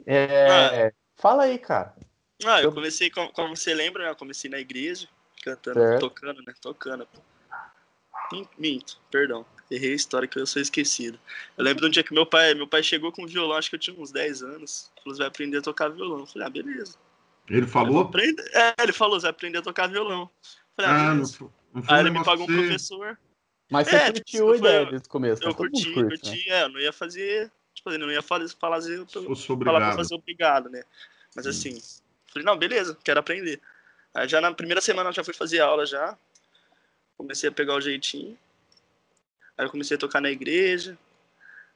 É, 0.06 0.92
Fala 1.16 1.44
aí, 1.44 1.58
cara. 1.58 1.94
Ah, 2.44 2.61
eu 2.61 2.64
Eu- 2.68 2.72
comecei, 2.74 3.11
como, 3.11 3.32
como 3.32 3.56
você 3.56 3.72
lembra, 3.74 4.04
né? 4.04 4.11
Eu 4.11 4.16
comecei 4.16 4.50
na 4.50 4.58
igreja, 4.58 5.08
cantando, 5.42 5.78
Certo. 5.80 6.00
tocando, 6.00 6.42
né? 6.42 6.52
Tocando. 6.61 7.08
Min- 8.32 8.48
Minto, 8.58 8.98
perdão. 9.11 9.46
Errei 9.72 9.92
a 9.92 9.96
história 9.96 10.28
que 10.28 10.38
eu 10.38 10.46
sou 10.46 10.61
esquecido. 10.61 11.18
Eu 11.56 11.64
lembro 11.64 11.80
de 11.80 11.87
um 11.87 11.90
dia 11.90 12.02
que 12.04 12.12
meu 12.12 12.26
pai, 12.26 12.52
meu 12.52 12.66
pai 12.68 12.82
chegou 12.82 13.11
com 13.11 13.26
violão, 13.26 13.56
acho 13.56 13.70
que 13.70 13.76
eu 13.76 13.80
tinha 13.80 13.98
uns 13.98 14.12
10 14.12 14.42
anos. 14.42 14.92
Falou, 15.02 15.14
você 15.14 15.18
vai 15.20 15.28
aprender 15.28 15.58
a 15.58 15.62
tocar 15.62 15.88
violão. 15.88 16.20
Eu 16.20 16.26
falei, 16.26 16.46
ah, 16.46 16.50
beleza. 16.50 16.98
Ele 17.48 17.66
falou? 17.66 18.02
aprender. 18.02 18.42
É, 18.52 18.74
ele 18.82 18.92
falou, 18.92 19.18
você 19.18 19.22
vai 19.24 19.30
aprender 19.30 19.58
a 19.58 19.62
tocar 19.62 19.88
violão. 19.88 20.22
Eu 20.22 20.30
falei, 20.76 20.90
ah, 20.90 21.11
Ah, 21.11 21.14
não, 21.14 21.22
não 21.74 21.82
Aí 21.88 21.96
um 21.96 22.00
ele 22.00 22.11
me 22.11 22.22
pagou 22.24 22.44
um 22.44 22.46
você- 22.46 22.52
professor. 22.58 23.18
Mas 23.70 23.88
você 23.88 23.96
É, 23.96 24.06
curtiu 24.12 24.22
tipo, 24.24 24.52
a 24.52 24.56
ideia 24.58 24.87
desde 24.87 25.08
o 25.08 25.11
começo. 25.11 25.42
Eu 25.42 25.48
né? 25.48 25.54
Curti, 25.54 25.85
curte, 25.85 26.02
né? 26.02 26.08
curti. 26.08 26.50
É, 26.50 26.62
eu 26.64 26.68
não 26.68 26.80
ia 26.80 26.92
fazer. 26.92 27.50
Tipo, 27.74 27.90
eu 27.90 27.98
não 27.98 28.11
ia 28.11 28.20
Se 28.20 28.28
falar 28.28 28.76
fosse 29.24 29.46
pra 29.87 29.96
fazer 29.96 30.14
obrigado, 30.14 30.68
né? 30.68 30.82
Mas 31.35 31.46
Hum. 31.46 31.50
assim, 31.50 31.82
falei, 32.30 32.44
não, 32.44 32.58
beleza, 32.58 32.98
quero 33.02 33.18
aprender. 33.20 33.58
Aí 34.12 34.28
já 34.28 34.42
na 34.42 34.52
primeira 34.52 34.82
semana 34.82 35.08
eu 35.08 35.14
já 35.14 35.24
fui 35.24 35.32
fazer 35.32 35.61
aula 35.61 35.87
já. 35.87 36.18
Comecei 37.16 37.48
a 37.48 37.52
pegar 37.52 37.74
o 37.74 37.80
jeitinho. 37.80 38.37
Aí 39.56 39.66
eu 39.66 39.70
comecei 39.70 39.96
a 39.96 40.00
tocar 40.00 40.20
na 40.20 40.30
igreja. 40.30 40.98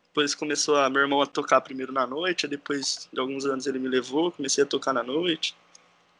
Depois 0.08 0.34
começou 0.34 0.76
a 0.76 0.88
meu 0.88 1.02
irmão 1.02 1.20
a 1.20 1.26
tocar 1.26 1.60
primeiro 1.60 1.92
na 1.92 2.06
noite, 2.06 2.46
aí 2.46 2.50
depois 2.50 3.06
de 3.12 3.20
alguns 3.20 3.44
anos 3.44 3.66
ele 3.66 3.78
me 3.78 3.86
levou, 3.88 4.32
comecei 4.32 4.64
a 4.64 4.66
tocar 4.66 4.92
na 4.94 5.02
noite. 5.02 5.54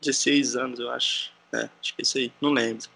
16 0.03 0.55
anos, 0.55 0.79
eu 0.79 0.91
acho. 0.91 1.33
É, 1.53 1.71
acho 1.81 1.95
que 1.95 2.03
é 2.03 2.03
isso 2.03 2.19
aí, 2.19 2.31
não 2.41 2.51
lembro. 2.51 2.87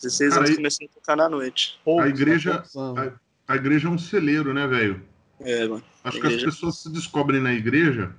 16 0.00 0.30
Cara, 0.30 0.40
anos 0.40 0.50
aí- 0.50 0.56
comecei 0.56 0.86
a 0.86 0.90
tocar 0.94 1.16
na 1.16 1.28
noite. 1.28 1.80
A 2.00 2.06
igreja- 2.06 2.58
né? 2.60 2.64
Anos. 2.76 3.14
A 3.48 3.56
igreja 3.56 3.88
é 3.88 3.90
um 3.90 3.98
celeiro, 3.98 4.54
né, 4.54 4.66
velho? 4.68 5.02
É, 5.40 5.66
mano. 5.66 5.84
Acho 6.04 6.18
A 6.18 6.20
que 6.20 6.26
as 6.28 6.32
igreja- 6.34 6.46
pessoas 6.52 6.78
se 6.82 6.92
descobrem 6.92 7.40
na 7.40 7.52
igreja 7.52 8.14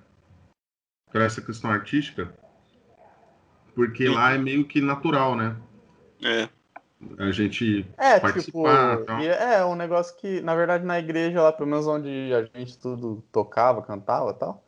por 1.12 1.22
essa 1.22 1.42
questão 1.42 1.72
artística, 1.72 2.34
porque 3.74 4.10
lá 4.10 4.34
é 4.34 4.38
meio 4.38 4.66
que 4.66 4.82
natural, 4.82 5.36
né? 5.38 5.56
É. 6.22 6.50
A 7.20 7.32
gente. 7.32 7.86
É, 7.98 8.16
tipo, 8.16 8.22
participar, 8.22 8.98
tal. 9.06 9.20
e 9.22 9.28
é 9.28 9.64
um 9.64 9.76
negócio 9.76 10.16
que, 10.18 10.42
na 10.42 10.56
verdade, 10.56 10.84
na 10.84 10.98
igreja 10.98 11.42
lá, 11.42 11.54
pelo 11.54 11.70
menos 11.70 11.86
onde 11.86 12.32
a 12.34 12.58
gente 12.58 12.78
tudo 12.78 13.24
tocava, 13.32 13.84
cantava 13.84 14.32
e 14.32 14.34
tal, 14.34 14.64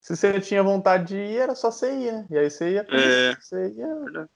se 0.00 0.16
você 0.16 0.40
tinha 0.40 0.62
vontade 0.62 1.08
de 1.08 1.16
ir, 1.16 1.38
era 1.38 1.54
só 1.54 1.70
você 1.70 1.92
ir, 1.92 2.12
né? 2.12 2.26
E 2.30 2.38
aí 2.38 2.50
você 2.50 2.72
ia, 2.72 2.86
É. 2.90 3.36
você 3.40 3.68
ia 3.76 4.28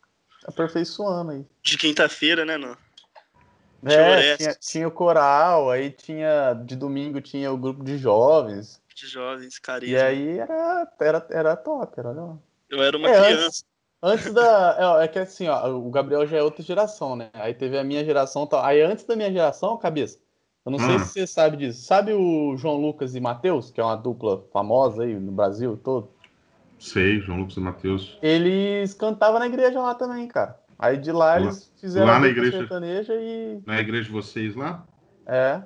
aperfeiçoando 0.46 1.33
aí. 1.33 1.46
De 1.62 1.76
quinta-feira, 1.76 2.44
né, 2.44 2.57
não? 2.57 2.76
Tinha 3.85 4.00
É, 4.02 4.37
tinha, 4.37 4.55
tinha 4.55 4.88
o 4.88 4.92
coral, 4.92 5.68
aí 5.70 5.90
tinha, 5.90 6.55
de 6.55 6.76
domingo 6.76 7.20
tinha 7.20 7.52
o 7.52 7.59
grupo 7.59 7.83
de 7.83 7.98
jovens, 7.98 8.81
De 8.94 9.09
jovens, 9.09 9.57
e 9.57 9.61
carisma. 9.61 10.05
aí 10.05 10.38
era, 10.38 10.92
era, 11.00 11.26
era 11.31 11.57
top, 11.57 11.98
era 11.98 12.11
legal. 12.11 12.40
Eu 12.70 12.83
era 12.83 12.96
uma 12.96 13.11
É, 13.11 13.14
criança. 13.14 13.46
Antes 13.46 13.64
da. 14.33 14.99
É, 15.01 15.05
é 15.05 15.09
que 15.09 15.19
assim, 15.19 15.49
ó, 15.49 15.69
o 15.71 15.91
Gabriel 15.91 16.27
já 16.27 16.38
é 16.38 16.43
outra 16.43 16.62
geração, 16.62 17.15
né? 17.17 17.31
Aí 17.33 17.55
teve 17.55 17.79
a 17.79 17.85
minha 17.85 18.05
geração 18.05 18.45
e 18.45 18.49
tal. 18.49 18.65
Aí 18.65 18.83
antes 18.83 19.05
da 19.05 19.15
minha 19.17 19.31
geração, 19.31 19.77
cabeça, 19.77 20.19
eu 20.67 20.73
não 20.73 20.79
sei 20.79 20.97
Ah. 20.97 20.99
se 21.01 21.12
você 21.12 21.27
sabe 21.27 21.57
disso. 21.57 21.83
Sabe 21.83 22.12
o 22.12 22.57
João 22.57 22.77
Lucas 22.81 23.15
e 23.15 23.21
Matheus, 23.21 23.71
que 23.71 23.81
é 23.81 23.85
uma 23.85 23.97
dupla 23.97 24.45
famosa 24.53 25.05
aí 25.05 25.15
no 25.15 25.33
Brasil 25.33 25.77
todo? 25.77 26.11
Sei, 26.79 27.21
João 27.21 27.38
Lucas 27.38 27.57
e 27.57 27.61
Matheus. 27.61 28.19
Eles 28.21 28.93
cantavam 28.95 29.38
na 29.38 29.47
igreja 29.47 29.81
lá 29.81 29.95
também, 29.95 30.27
cara. 30.27 30.59
Aí 30.79 30.97
de 30.99 31.12
lá 31.12 31.35
Lá- 31.37 31.41
eles 31.41 31.73
fizeram 31.81 32.07
lá 32.09 32.19
na 32.19 32.27
igreja? 32.27 32.59
sertaneja 32.59 33.15
e. 33.15 33.61
Na 33.65 33.79
igreja 33.79 34.05
de 34.07 34.11
vocês 34.11 34.57
lá? 34.57 34.85
É. 35.25 35.62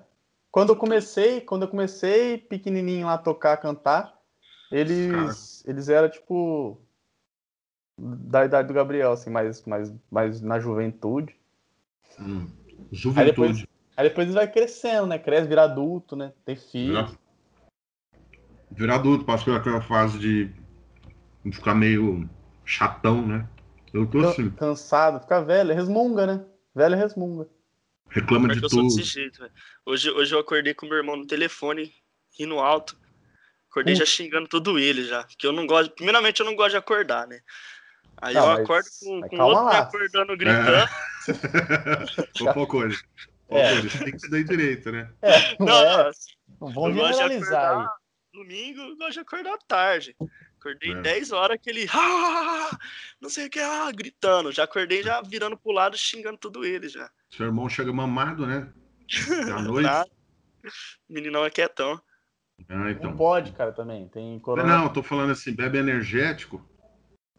Quando 0.50 0.70
eu 0.70 0.76
comecei, 0.76 1.40
quando 1.40 1.62
eu 1.62 1.68
comecei 1.68 2.36
pequenininho 2.36 3.06
lá 3.06 3.14
a 3.14 3.18
tocar, 3.18 3.56
cantar, 3.56 4.14
eles, 4.70 5.64
eles 5.66 5.88
eram 5.88 6.08
tipo 6.10 6.78
da 7.98 8.44
idade 8.44 8.68
do 8.68 8.74
Gabriel, 8.74 9.12
assim, 9.12 9.30
mais, 9.30 9.64
mais, 9.64 9.92
mais 10.10 10.40
na 10.40 10.58
juventude. 10.60 11.34
Hum. 12.20 12.46
Aí 13.16 13.24
depois, 13.26 13.50
Juventude. 13.56 13.68
aí 13.96 14.08
depois 14.08 14.32
vai 14.34 14.50
crescendo, 14.50 15.06
né? 15.06 15.18
Cresce, 15.18 15.48
vira 15.48 15.64
adulto, 15.64 16.14
né? 16.14 16.32
Tem 16.44 16.56
filho. 16.56 16.94
Já. 16.94 17.10
Virar 18.70 18.96
adulto, 18.96 19.24
passou 19.24 19.54
aquela 19.54 19.80
fase 19.80 20.18
de 20.18 20.50
ficar 21.52 21.74
meio 21.74 22.28
chatão, 22.64 23.26
né? 23.26 23.48
Eu 23.94 24.06
tô 24.06 24.20
can- 24.20 24.28
assim, 24.30 24.50
Cansado, 24.50 25.20
fica 25.20 25.40
velho, 25.42 25.74
resmunga, 25.74 26.26
né? 26.26 26.44
Velho 26.74 26.96
resmunga. 26.96 27.48
reclama 28.10 28.48
Pior 28.48 28.60
de 28.60 28.68
tudo. 28.68 28.82
desse 28.82 29.02
jeito, 29.04 29.38
velho. 29.40 29.52
Hoje, 29.86 30.10
hoje 30.10 30.34
eu 30.34 30.38
acordei 30.40 30.74
com 30.74 30.86
meu 30.86 30.96
irmão 30.98 31.16
no 31.16 31.26
telefone, 31.26 31.94
rindo 32.38 32.58
alto. 32.58 32.98
Acordei 33.70 33.94
Hum. 33.94 33.98
já 33.98 34.04
xingando 34.06 34.48
tudo 34.48 34.78
ele 34.78 35.04
já. 35.04 35.24
Que 35.24 35.46
eu 35.46 35.52
não 35.52 35.66
gosto. 35.66 35.94
Primeiramente, 35.94 36.40
eu 36.40 36.46
não 36.46 36.54
gosto 36.56 36.72
de 36.72 36.76
acordar, 36.76 37.26
né? 37.26 37.40
Aí 38.22 38.34
Não, 38.34 38.42
eu 38.42 38.48
mas- 38.48 38.60
acordo 38.64 38.88
com, 39.02 39.20
mas 39.20 39.30
com 39.30 39.36
outro 39.42 39.64
me 39.64 39.70
lá. 39.70 39.78
acordando, 39.80 40.36
gritando. 40.36 40.88
Ô, 42.42 42.54
Falcone. 42.54 42.96
É. 43.48 43.74
Você 43.82 44.04
tem 44.04 44.12
que 44.12 44.18
se 44.18 44.30
dar 44.30 44.42
direito, 44.44 44.90
né? 44.90 45.10
É, 45.22 45.56
não, 45.58 45.66
Não, 45.66 46.00
é? 46.00 46.10
não, 46.60 46.72
vamos 46.72 46.96
gosto 46.96 47.12
de 47.12 47.16
generalizar 47.18 47.60
aí. 47.62 47.66
acordar 47.74 47.96
domingo, 48.34 48.80
eu 48.80 48.96
gosto 48.96 49.12
de 49.12 49.20
acordar 49.20 49.58
tarde. 49.68 50.16
Acordei 50.58 50.92
É. 50.92 51.00
10 51.02 51.30
horas, 51.32 51.54
aquele. 51.56 51.86
"Ah, 51.92 52.70
não 53.20 53.28
sei 53.30 53.46
o 53.46 53.50
que, 53.50 53.60
ah, 53.60 53.90
gritando. 53.92 54.50
Já 54.50 54.64
acordei 54.64 55.02
já 55.02 55.20
virando 55.22 55.56
pro 55.56 55.70
lado, 55.72 55.96
xingando 55.96 56.36
tudo 56.38 56.64
ele 56.64 56.88
já. 56.88 57.08
Seu 57.30 57.46
irmão 57.46 57.68
chega 57.68 57.92
mamado, 57.92 58.46
né? 58.46 58.68
À 59.58 59.62
noite. 59.62 59.86
Nada. 59.86 60.10
Meninão 61.08 61.44
é 61.44 61.50
quietão. 61.50 62.00
Ah, 62.68 62.90
então. 62.90 63.10
Não 63.10 63.16
pode, 63.16 63.52
cara, 63.52 63.70
também. 63.70 64.08
Tem 64.08 64.38
corona. 64.40 64.76
Não, 64.78 64.84
eu 64.84 64.92
tô 64.92 65.02
falando 65.02 65.30
assim, 65.30 65.54
bebe 65.54 65.78
energético, 65.78 66.66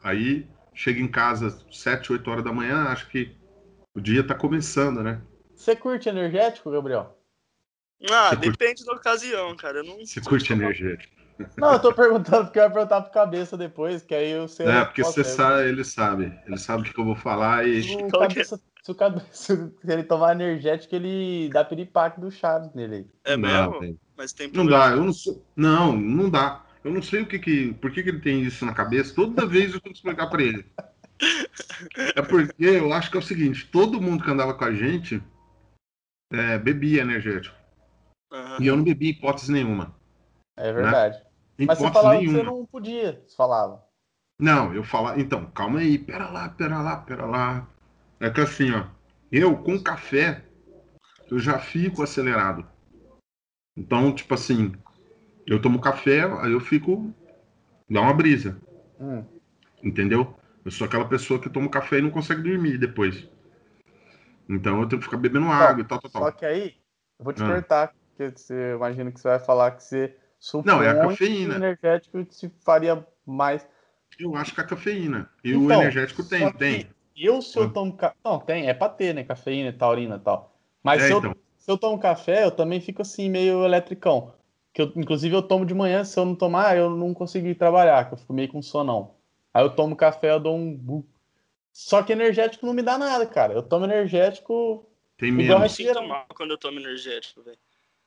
aí 0.01 0.47
chega 0.77 1.01
em 1.01 1.07
casa 1.07 1.59
7, 1.71 2.13
8 2.13 2.29
horas 2.29 2.43
da 2.43 2.53
manhã, 2.53 2.83
acho 2.85 3.09
que 3.09 3.31
o 3.95 3.99
dia 3.99 4.25
tá 4.25 4.35
começando, 4.35 5.03
né? 5.03 5.19
Você 5.55 5.75
curte 5.75 6.07
energético, 6.07 6.71
Gabriel? 6.71 7.17
Ah, 8.11 8.29
Você 8.29 8.35
curte- 8.35 8.51
depende 8.51 8.85
da 8.85 8.93
ocasião, 8.93 9.55
cara. 9.55 9.79
Eu 9.79 9.83
não 9.83 10.05
Você 10.05 10.21
curte 10.21 10.53
energético. 10.53 11.17
Não, 11.57 11.73
eu 11.73 11.81
tô 11.81 11.91
perguntando 11.93 12.45
porque 12.45 12.59
eu 12.59 12.63
ia 12.63 12.69
perguntar 12.69 13.01
pro 13.01 13.11
cabeça 13.11 13.57
depois, 13.57 14.03
que 14.03 14.13
aí 14.13 14.39
você. 14.39 14.63
É, 14.63 14.85
porque 14.85 15.03
você 15.03 15.23
sabe, 15.23 15.67
ele 15.67 15.83
sabe. 15.83 16.31
Ele 16.45 16.57
sabe 16.57 16.81
o 16.81 16.85
que 16.85 16.93
que 16.93 16.99
eu 16.99 17.05
vou 17.05 17.15
falar 17.15 17.67
e. 17.67 17.81
O 17.95 18.07
é? 18.07 18.11
cabeça, 18.11 18.61
se, 18.83 18.91
o 18.91 18.95
cabeça, 18.95 19.27
se 19.81 19.91
ele 19.91 20.03
tomar 20.03 20.33
energético, 20.33 20.95
ele 20.95 21.49
dá 21.49 21.65
piripaque 21.65 22.21
do 22.21 22.29
Chaves 22.29 22.71
nele 22.73 22.95
aí. 22.95 23.05
É 23.23 23.35
não 23.35 23.49
dá, 23.49 23.67
mesmo? 23.79 23.97
Mas 24.15 24.33
tem 24.33 24.47
Não 24.47 24.65
problema. 24.65 24.83
dá, 24.85 24.91
eu 24.95 25.03
não 25.03 25.13
sei. 25.13 25.41
Não, 25.55 25.95
não 25.97 26.29
dá. 26.29 26.63
Eu 26.83 26.91
não 26.91 27.01
sei 27.01 27.21
o 27.21 27.27
que 27.27 27.39
que. 27.39 27.73
Por 27.75 27.91
que, 27.91 28.03
que 28.03 28.09
ele 28.09 28.21
tem 28.21 28.41
isso 28.41 28.65
na 28.65 28.73
cabeça? 28.73 29.13
Toda 29.13 29.45
vez 29.45 29.73
eu 29.73 29.81
tenho 29.81 29.93
que 29.93 29.99
explicar 29.99 30.27
pra 30.27 30.41
ele. 30.41 30.65
É 32.15 32.21
porque 32.21 32.63
eu 32.63 32.93
acho 32.93 33.09
que 33.09 33.17
é 33.17 33.19
o 33.19 33.23
seguinte: 33.23 33.67
todo 33.71 34.01
mundo 34.01 34.23
que 34.23 34.31
andava 34.31 34.53
com 34.53 34.65
a 34.65 34.73
gente 34.73 35.21
é, 36.31 36.57
bebia 36.57 37.01
energético. 37.01 37.55
Aham. 38.31 38.57
E 38.61 38.67
eu 38.67 38.75
não 38.75 38.83
bebi 38.83 39.09
hipótese 39.09 39.51
nenhuma. 39.51 39.95
É 40.57 40.71
verdade. 40.71 41.17
Né? 41.57 41.65
Mas 41.67 41.79
você 41.79 41.91
falava 41.91 42.19
que 42.19 42.25
nenhuma. 42.25 42.39
você 42.39 42.43
não 42.43 42.65
podia, 42.65 43.23
você 43.25 43.35
falava. 43.35 43.83
Não, 44.39 44.73
eu 44.73 44.83
falava, 44.83 45.19
então, 45.19 45.49
calma 45.51 45.79
aí, 45.79 45.97
pera 45.97 46.29
lá, 46.29 46.49
pera 46.49 46.79
lá, 46.79 46.97
pera 46.97 47.25
lá. 47.25 47.67
É 48.19 48.29
que 48.29 48.39
assim, 48.39 48.71
ó, 48.71 48.85
eu 49.31 49.57
com 49.57 49.81
café, 49.81 50.45
eu 51.29 51.39
já 51.39 51.57
fico 51.57 52.03
acelerado. 52.03 52.67
Então, 53.75 54.13
tipo 54.13 54.33
assim, 54.33 54.73
eu 55.47 55.61
tomo 55.61 55.79
café, 55.79 56.23
aí 56.41 56.51
eu 56.51 56.59
fico, 56.59 57.13
dá 57.89 58.01
uma 58.01 58.13
brisa, 58.13 58.59
Hum. 58.99 59.23
entendeu? 59.81 60.35
Eu 60.65 60.71
sou 60.71 60.85
aquela 60.85 61.07
pessoa 61.07 61.39
que 61.39 61.49
toma 61.49 61.69
café 61.69 61.99
e 61.99 62.01
não 62.01 62.09
consegue 62.11 62.41
dormir 62.41 62.77
depois. 62.77 63.25
Então 64.49 64.81
eu 64.81 64.87
tenho 64.87 64.99
que 64.99 65.05
ficar 65.05 65.17
bebendo 65.17 65.47
água 65.47 65.81
e 65.81 65.85
tal, 65.85 65.99
tal, 65.99 66.11
Só 66.11 66.19
tal. 66.19 66.33
que 66.33 66.45
aí, 66.45 66.75
eu 67.17 67.23
vou 67.23 67.33
te 67.33 67.41
Ah. 67.41 67.47
cortar, 67.47 67.93
porque 68.15 68.37
você 68.37 68.73
imagina 68.75 69.11
que 69.11 69.19
você 69.19 69.27
vai 69.29 69.39
falar 69.39 69.71
que 69.71 69.83
você 69.83 70.15
supõe 70.39 70.65
Não, 70.73 70.83
é 70.83 70.89
a 70.89 70.93
que 70.99 71.05
o 71.05 71.09
cafeína. 71.09 71.55
energético 71.55 72.23
te 72.25 72.49
faria 72.63 73.05
mais. 73.25 73.67
Eu 74.19 74.35
acho 74.35 74.53
que 74.53 74.61
a 74.61 74.63
cafeína. 74.65 75.29
E 75.43 75.55
o 75.55 75.63
Então, 75.65 75.81
energético 75.81 76.23
tem, 76.23 76.39
só 76.47 76.51
tem. 76.51 76.87
Eu, 77.15 77.41
se 77.41 77.57
Ah. 77.57 77.63
eu 77.63 77.71
tomo. 77.71 77.95
ca- 77.95 78.13
Não, 78.23 78.39
tem, 78.39 78.67
é 78.69 78.73
pra 78.73 78.89
ter, 78.89 79.13
né? 79.13 79.23
Cafeína, 79.23 79.71
taurina 79.73 80.15
e 80.15 80.19
tal. 80.19 80.55
Mas 80.83 81.03
É, 81.03 81.07
se, 81.07 81.13
eu, 81.13 81.17
então. 81.19 81.35
se 81.57 81.71
eu 81.71 81.77
tomo 81.77 81.99
café, 81.99 82.43
eu 82.43 82.51
também 82.51 82.79
fico 82.79 83.01
assim, 83.01 83.29
meio 83.29 83.63
eletricão. 83.65 84.33
Que 84.77 84.83
eu, 84.83 84.93
inclusive, 84.95 85.35
eu 85.35 85.41
tomo 85.41 85.65
de 85.65 85.73
manhã, 85.73 86.03
se 86.05 86.19
eu 86.19 86.23
não 86.23 86.35
tomar, 86.35 86.77
eu 86.77 86.87
não 86.87 87.11
consigo 87.11 87.47
ir 87.47 87.55
trabalhar, 87.55 88.07
que 88.07 88.13
eu 88.13 88.17
fico 88.19 88.31
meio 88.31 88.47
com 88.47 88.61
sonão. 88.61 89.15
Aí 89.51 89.63
eu 89.63 89.71
tomo 89.71 89.95
café, 89.95 90.29
eu 90.29 90.39
dou 90.39 90.55
um. 90.55 90.71
bu. 90.71 91.03
Só 91.73 92.03
que 92.03 92.13
energético 92.13 92.63
não 92.63 92.75
me 92.75 92.83
dá 92.83 92.95
nada, 92.95 93.25
cara. 93.25 93.53
Eu 93.53 93.63
tomo 93.63 93.85
energético. 93.85 94.87
Tem 95.17 95.29
Igual 95.29 95.41
Eu 95.41 95.47
me 95.47 95.57
menos. 95.61 95.71
sinto 95.71 95.87
refrigerante. 95.87 96.07
mal 96.09 96.25
quando 96.35 96.51
eu 96.51 96.59
tomo 96.59 96.79
energético, 96.79 97.41
velho. 97.41 97.57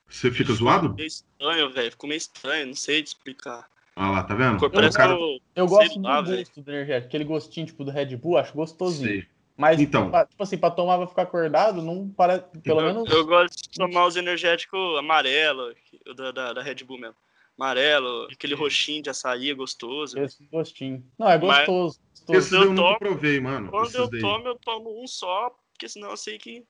Você 0.07 0.31
fica 0.31 0.53
zoado? 0.53 0.93
Meio 0.95 1.07
estranho, 1.07 1.69
velho. 1.73 1.91
Ficou 1.91 2.07
meio 2.07 2.17
estranho, 2.17 2.67
não 2.67 2.73
sei 2.75 3.03
te 3.03 3.07
explicar. 3.07 3.67
Olha 3.97 4.09
lá, 4.11 4.23
tá 4.23 4.33
vendo? 4.33 4.65
O 4.65 4.69
parece 4.69 4.95
cara... 4.95 5.11
eu- 5.11 5.39
Eu 5.53 5.67
gosto 5.67 5.99
lá, 6.01 6.21
do 6.21 6.27
velho. 6.29 6.39
gosto 6.45 6.61
do 6.61 6.71
energético. 6.71 7.07
Aquele 7.07 7.23
gostinho, 7.25 7.65
tipo, 7.65 7.83
do 7.83 7.91
Red 7.91 8.15
Bull, 8.15 8.37
acho 8.37 8.53
gostosinho. 8.53 9.09
Sei. 9.09 9.27
Mas, 9.57 9.79
Então. 9.79 10.09
pra- 10.09 10.25
tipo 10.25 10.41
assim, 10.41 10.57
pra 10.57 10.71
tomar 10.71 10.97
pra 10.97 11.07
ficar 11.07 11.21
acordado, 11.23 11.81
não 11.81 12.09
parece. 12.09 12.43
Pelo 12.63 12.79
eu, 12.81 12.85
menos. 12.85 13.11
eu 13.11 13.25
gosto 13.25 13.55
de 13.55 13.69
tomar 13.77 14.05
os 14.07 14.15
energéticos 14.15 14.97
amarelo, 14.97 15.73
da, 16.15 16.31
da, 16.31 16.53
da 16.53 16.63
Red 16.63 16.83
Bull 16.83 16.99
mesmo. 16.99 17.15
Amarelo, 17.59 18.27
aquele 18.31 18.55
roxinho 18.55 19.03
de 19.03 19.09
açaí 19.11 19.51
é 19.51 19.53
gostoso. 19.53 20.17
Esse 20.17 20.43
gostinho. 20.47 21.05
Não, 21.19 21.29
é 21.29 21.37
Mas- 21.37 21.67
gostoso. 21.67 21.99
gostoso. 22.09 22.37
Esses 22.39 22.51
eu 22.53 22.63
eu 22.63 22.75
tomo- 22.75 22.97
provei, 22.99 23.39
mano. 23.39 23.69
Quando 23.69 23.93
eu 23.95 24.09
daí. 24.09 24.19
tomo, 24.21 24.47
eu 24.47 24.55
tomo 24.55 25.03
um 25.03 25.05
só, 25.05 25.51
porque 25.73 25.87
senão 25.87 26.09
eu 26.09 26.17
sei 26.17 26.39
que 26.39 26.63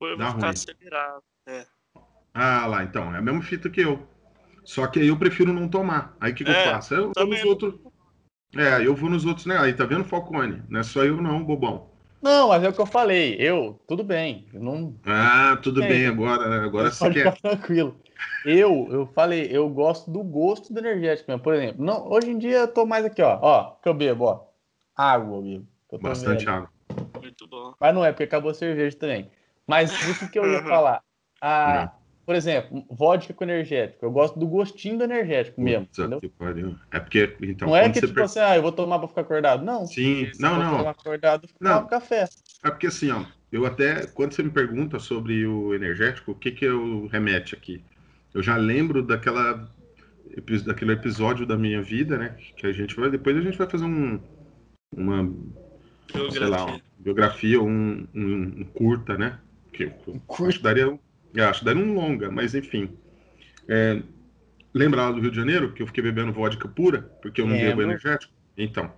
eu 0.00 0.16
Dá 0.16 0.24
vou 0.26 0.34
ficar 0.34 0.46
ruim. 0.46 0.54
acelerado. 0.54 1.22
Ah 2.34 2.66
lá, 2.66 2.84
então. 2.84 3.12
É 3.14 3.18
a 3.18 3.22
mesma 3.22 3.42
fita 3.42 3.68
que 3.68 3.80
eu. 3.80 4.06
Só 4.64 4.86
que 4.86 5.00
aí 5.00 5.08
eu 5.08 5.18
prefiro 5.18 5.52
não 5.52 5.68
tomar. 5.68 6.14
Aí 6.20 6.30
o 6.30 6.34
que, 6.34 6.44
que 6.44 6.50
eu 6.50 6.54
É, 6.54 6.72
faço? 6.72 6.94
Eu 6.94 7.12
vou 7.16 7.26
nos 7.26 7.44
outros. 7.44 7.74
É, 8.56 8.86
eu 8.86 8.94
vou 8.94 9.10
nos 9.10 9.24
outros, 9.24 9.46
né? 9.46 9.58
Aí 9.58 9.72
tá 9.72 9.84
vendo, 9.84 10.04
Falcone? 10.04 10.62
Não 10.68 10.80
é 10.80 10.82
só 10.82 11.04
eu, 11.04 11.20
não, 11.20 11.42
bobão. 11.42 11.87
Não, 12.20 12.48
mas 12.48 12.62
é 12.64 12.68
o 12.68 12.72
que 12.72 12.80
eu 12.80 12.86
falei. 12.86 13.36
Eu, 13.38 13.80
tudo 13.86 14.02
bem. 14.02 14.46
Eu 14.52 14.60
não. 14.60 14.94
Ah, 15.06 15.56
tudo 15.62 15.82
É. 15.82 15.88
bem 15.88 16.06
agora. 16.06 16.48
né? 16.48 16.64
Agora 16.66 16.90
você 16.90 16.98
pode 17.04 17.14
quer. 17.14 17.32
ficar 17.32 17.50
tranquilo. 17.50 17.96
Eu, 18.44 18.88
eu 18.90 19.06
falei, 19.06 19.48
eu 19.50 19.68
gosto 19.68 20.10
do 20.10 20.22
gosto 20.22 20.72
do 20.72 20.78
energético 20.78 21.30
mesmo. 21.30 21.42
Por 21.42 21.54
exemplo, 21.54 21.84
não, 21.84 22.08
hoje 22.08 22.30
em 22.30 22.38
dia 22.38 22.58
eu 22.58 22.68
tô 22.72 22.86
mais 22.86 23.04
aqui, 23.04 23.22
ó. 23.22 23.38
Ó, 23.40 23.70
que 23.82 23.88
eu 23.88 23.94
bebo, 23.94 24.24
ó. 24.24 24.40
Água, 24.96 25.36
eu 25.38 25.42
bebo. 25.42 25.66
eu 25.92 25.98
Bastante 26.00 26.44
velho. 26.44 26.56
água. 26.56 26.70
Muito 27.20 27.46
bom. 27.48 27.74
Mas 27.80 27.94
não 27.94 28.04
é, 28.04 28.10
porque 28.12 28.24
acabou 28.24 28.50
a 28.50 28.54
cerveja 28.54 28.96
também. 28.96 29.30
Mas 29.66 29.92
o 29.92 30.18
que, 30.18 30.28
que 30.28 30.38
eu 30.38 30.50
ia 30.50 30.62
falar? 30.66 31.02
Ah, 31.40 31.92
por 32.28 32.34
exemplo, 32.34 32.84
vodka 32.90 33.32
com 33.32 33.42
energético. 33.42 34.04
Eu 34.04 34.10
gosto 34.10 34.38
do 34.38 34.46
gostinho 34.46 34.98
do 34.98 35.04
energético 35.04 35.62
mesmo, 35.62 35.86
Puta 35.86 36.02
entendeu? 36.02 36.20
que 36.20 36.28
pariu. 36.28 36.76
É 36.92 37.00
porque, 37.00 37.34
então, 37.40 37.68
não 37.68 37.74
é 37.74 37.88
que 37.88 37.94
você 37.94 38.00
tipo 38.02 38.12
per- 38.12 38.24
assim, 38.24 38.38
ah, 38.40 38.54
eu 38.54 38.60
vou 38.60 38.70
tomar 38.70 38.98
pra 38.98 39.08
ficar 39.08 39.22
acordado. 39.22 39.64
Não. 39.64 39.86
Sim, 39.86 40.30
Se 40.34 40.42
não, 40.42 40.56
eu 40.56 40.62
não. 40.62 40.76
tomar 40.76 40.90
acordado, 40.90 41.48
Não. 41.58 41.70
tomando 41.70 41.88
café. 41.88 42.28
É 42.62 42.68
porque 42.70 42.86
assim, 42.86 43.10
ó, 43.10 43.24
eu 43.50 43.64
até, 43.64 44.06
quando 44.08 44.34
você 44.34 44.42
me 44.42 44.50
pergunta 44.50 44.98
sobre 44.98 45.46
o 45.46 45.72
energético, 45.74 46.32
o 46.32 46.34
que 46.34 46.50
que 46.50 46.66
eu 46.66 47.06
remete 47.06 47.54
aqui? 47.54 47.82
Eu 48.34 48.42
já 48.42 48.58
lembro 48.58 49.02
daquela, 49.02 49.66
daquele 50.66 50.92
episódio 50.92 51.46
da 51.46 51.56
minha 51.56 51.80
vida, 51.80 52.18
né, 52.18 52.36
que 52.58 52.66
a 52.66 52.72
gente 52.72 52.94
vai, 52.94 53.10
depois 53.10 53.38
a 53.38 53.40
gente 53.40 53.56
vai 53.56 53.66
fazer 53.66 53.86
um, 53.86 54.20
uma, 54.94 55.32
sei 56.30 56.46
lá, 56.46 56.64
uma 56.66 56.80
biografia, 56.98 57.60
um, 57.62 58.06
um, 58.14 58.60
um 58.60 58.64
curta, 58.74 59.16
né, 59.16 59.38
que 59.72 59.84
eu, 59.84 59.92
eu 60.06 60.20
curta. 60.26 60.48
acho 60.50 60.58
que 60.58 60.64
daria, 60.64 60.88
um- 60.90 60.98
é, 61.34 61.42
acho 61.42 61.64
daria 61.64 61.82
um 61.82 61.94
longa, 61.94 62.30
mas 62.30 62.54
enfim. 62.54 62.96
É, 63.68 64.02
lembra 64.72 65.02
lá 65.02 65.12
do 65.12 65.20
Rio 65.20 65.30
de 65.30 65.36
Janeiro, 65.36 65.72
que 65.72 65.82
eu 65.82 65.86
fiquei 65.86 66.02
bebendo 66.02 66.32
vodka 66.32 66.68
pura, 66.68 67.02
porque 67.22 67.40
eu 67.40 67.46
não 67.46 67.56
bebo 67.56 67.82
energético? 67.82 68.32
Então, 68.56 68.92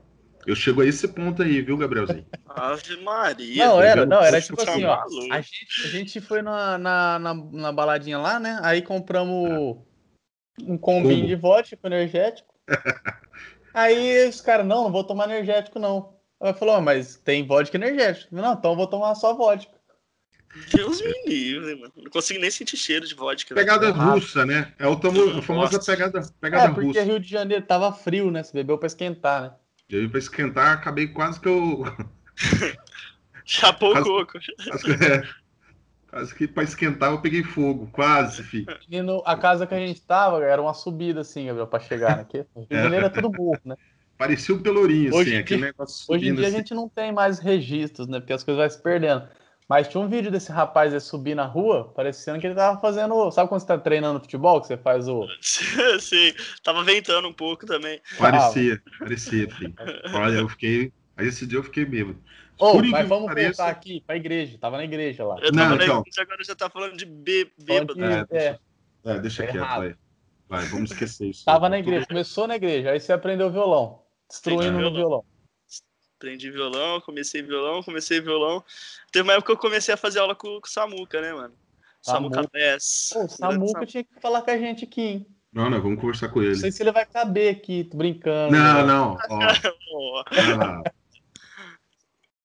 eu 0.47 0.55
chego 0.57 0.81
a 0.81 0.87
esse 0.87 1.07
ponto 1.09 1.43
aí, 1.43 1.61
viu, 1.61 1.77
Gabrielzinho? 1.77 2.27
Ave 2.47 2.97
Maria. 3.03 3.67
Não, 3.67 3.81
era, 3.81 4.07
não, 4.07 4.23
era 4.23 4.41
tipo 4.41 4.57
tá 4.57 4.73
assim, 4.73 4.85
ó. 4.85 5.05
A 5.31 5.41
gente, 5.41 5.85
a 5.85 5.89
gente 5.89 6.21
foi 6.21 6.43
na, 6.43 6.79
na, 6.79 7.19
na, 7.19 7.35
na 7.35 7.73
baladinha 7.73 8.19
lá, 8.19 8.41
né? 8.41 8.59
Aí 8.63 8.83
compramos 8.83 9.79
um 10.63 10.79
combinho 10.79 11.27
de 11.27 11.35
vodka 11.35 11.77
com 11.77 11.87
energético. 11.87 12.55
Aí 13.73 14.29
os 14.29 14.41
caras, 14.41 14.67
não, 14.67 14.85
não 14.85 14.93
vou 14.93 15.05
tomar 15.05 15.25
energético, 15.25 15.79
não. 15.79 16.15
Ela 16.41 16.55
falou, 16.55 16.75
"Ah, 16.77 16.81
mas 16.81 17.17
tem 17.17 17.47
vodka 17.47 17.77
energético. 17.77 18.35
Eu, 18.35 18.43
Não, 18.43 18.55
então 18.55 18.73
eu 18.73 18.77
vou 18.77 18.87
tomar 18.87 19.15
só 19.15 19.35
vodka. 19.35 19.80
Deus 20.75 21.01
me 21.01 21.13
livre, 21.27 21.77
mano. 21.77 21.93
Não 21.97 22.11
consigo 22.11 22.41
nem 22.41 22.51
sentir 22.51 22.77
cheiro 22.77 23.07
de 23.07 23.15
vodka. 23.15 23.55
velho. 23.55 23.65
Pegada 23.67 23.87
Errado. 23.89 24.15
russa, 24.19 24.45
né? 24.45 24.73
É 24.79 24.87
o 24.87 24.97
tamo, 24.97 25.39
a 25.39 25.43
famosa 25.43 25.77
Nossa. 25.77 25.93
pegada, 25.93 26.21
pegada 26.41 26.65
É, 26.65 26.69
porque 26.69 26.87
russa. 26.87 27.03
Rio 27.05 27.21
de 27.21 27.29
Janeiro 27.29 27.65
tava 27.65 27.93
frio, 27.93 28.31
né? 28.31 28.43
Você 28.43 28.53
bebeu 28.53 28.77
pra 28.77 28.87
esquentar, 28.89 29.43
né? 29.43 29.53
Eu 29.89 30.03
ia 30.03 30.09
pra 30.09 30.19
esquentar, 30.19 30.73
acabei 30.73 31.09
quase 31.09 31.41
que 31.41 31.49
eu. 31.49 31.85
Chapou 33.45 33.91
o 33.91 33.93
Quase- 33.93 34.09
coco. 34.09 34.33
Quase 34.69 34.85
que, 34.85 35.05
é, 35.05 35.23
quase 36.09 36.35
que 36.35 36.49
pra 36.49 36.63
esquentar 36.63 37.11
eu 37.11 37.21
peguei 37.21 37.43
fogo. 37.43 37.89
Quase, 37.93 38.43
filho. 38.43 38.67
No, 39.03 39.23
a 39.27 39.37
casa 39.37 39.67
que 39.67 39.75
a 39.75 39.79
gente 39.79 40.01
tava 40.03 40.45
era 40.45 40.61
uma 40.61 40.75
subida, 40.75 41.21
assim, 41.23 41.47
Gabriel, 41.47 41.67
pra 41.67 41.81
chegar, 41.81 42.17
né? 42.19 42.23
Porque 42.25 42.39
Rio 42.57 42.67
de 42.69 42.77
Janeiro 42.77 43.07
é 43.07 43.09
tudo 43.09 43.31
morro, 43.33 43.61
né? 43.65 43.77
Parecia 44.17 44.55
um 44.55 44.63
pelourinho, 44.63 45.15
Hoje 45.15 45.31
assim, 45.31 45.39
aquele 45.41 45.63
negócio 45.63 46.05
Hoje 46.15 46.29
em 46.29 46.35
dia 46.35 46.45
a 46.45 46.49
assim. 46.49 46.57
gente 46.59 46.75
não 46.75 46.89
tem 46.89 47.11
mais 47.11 47.39
registros, 47.39 48.07
né? 48.07 48.21
Porque 48.21 48.35
as 48.35 48.45
coisas 48.45 48.61
vão 48.61 48.71
se 48.71 48.83
perdendo. 48.83 49.27
Mas 49.71 49.87
tinha 49.87 50.01
um 50.03 50.09
vídeo 50.09 50.33
desse 50.33 50.51
rapaz 50.51 50.93
aí 50.93 51.01
subir 51.01 51.37
na 51.37 51.45
rua, 51.45 51.93
parecendo 51.95 52.41
que 52.41 52.47
ele 52.49 52.57
tava 52.57 52.81
fazendo. 52.81 53.31
Sabe 53.31 53.49
quando 53.49 53.61
você 53.61 53.69
tá 53.69 53.79
treinando 53.79 54.19
futebol? 54.19 54.61
Que 54.61 54.67
você 54.67 54.77
faz 54.77 55.07
o. 55.07 55.25
Sim, 56.01 56.35
tava 56.65 56.83
ventando 56.83 57.29
um 57.29 57.33
pouco 57.33 57.65
também. 57.65 58.01
Parecia, 58.19 58.83
parecia, 58.99 59.49
filho. 59.49 59.73
Olha, 60.13 60.39
eu 60.39 60.49
fiquei. 60.49 60.93
Aí 61.17 61.29
esse 61.29 61.47
dia 61.47 61.61
eu 61.61 61.63
fiquei 61.63 61.85
bêbado. 61.85 62.19
Ô, 62.59 62.73
Por 62.73 62.85
mas 62.87 63.09
vamos 63.09 63.29
que 63.29 63.35
pareça- 63.37 63.63
voltar 63.63 63.71
aqui 63.71 64.03
pra 64.05 64.17
igreja. 64.17 64.59
Tava 64.59 64.77
na 64.77 64.83
igreja 64.85 65.25
lá. 65.25 65.37
Eu 65.41 65.53
Não, 65.53 65.63
tava 65.63 65.77
na 65.77 65.85
então. 65.85 66.01
igreja, 66.01 66.23
agora 66.23 66.45
já 66.45 66.55
tá 66.57 66.69
falando 66.69 66.97
de 66.97 67.07
bê- 67.07 67.49
bêbado. 67.57 67.95
de- 67.95 68.03
É, 68.03 68.27
é, 68.33 68.59
É, 69.05 69.19
deixa 69.21 69.45
É 69.45 69.47
quieto, 69.47 69.57
errado. 69.57 69.79
vai. 69.83 69.95
Vai, 70.49 70.65
vamos 70.67 70.91
esquecer 70.91 71.29
isso. 71.31 71.45
tava 71.45 71.69
na 71.69 71.79
igreja, 71.79 72.05
começou 72.07 72.49
na 72.49 72.57
igreja, 72.57 72.91
aí 72.91 72.99
você 72.99 73.13
aprendeu 73.13 73.49
violão. 73.53 74.03
Destruindo 74.29 74.73
no 74.73 74.79
violão. 74.79 74.95
violão. 74.95 75.25
Aprendi 76.21 76.51
violão, 76.51 77.01
comecei 77.01 77.41
violão, 77.41 77.83
comecei 77.83 78.21
violão. 78.21 78.63
Teve 79.11 79.23
uma 79.23 79.33
época 79.33 79.47
que 79.47 79.53
eu 79.53 79.71
comecei 79.71 79.95
a 79.95 79.97
fazer 79.97 80.19
aula 80.19 80.35
com, 80.35 80.61
com 80.61 80.67
o 80.67 80.71
Samuca, 80.71 81.19
né, 81.19 81.33
mano? 81.33 81.55
Samuca 82.03 82.43
Samuca. 82.43 82.51
Pô, 82.53 83.25
o 83.25 83.29
Samuca 83.29 83.87
tinha 83.87 84.05
que 84.05 84.21
falar 84.21 84.43
com 84.43 84.51
a 84.51 84.59
gente 84.59 84.85
aqui, 84.85 85.01
hein? 85.01 85.27
Não, 85.51 85.71
não, 85.71 85.81
vamos 85.81 85.99
conversar 85.99 86.29
com 86.29 86.41
Não 86.41 86.47
ele. 86.47 86.57
sei 86.57 86.71
se 86.71 86.83
ele 86.83 86.93
vai 86.93 87.07
caber 87.07 87.57
aqui, 87.57 87.85
tô 87.85 87.97
brincando. 87.97 88.55
Não, 88.55 88.75
né? 88.75 88.83
não, 88.83 89.17
ó. 89.31 89.39
Ó, 90.21 90.25
vai 90.31 90.57
lá. 90.59 90.83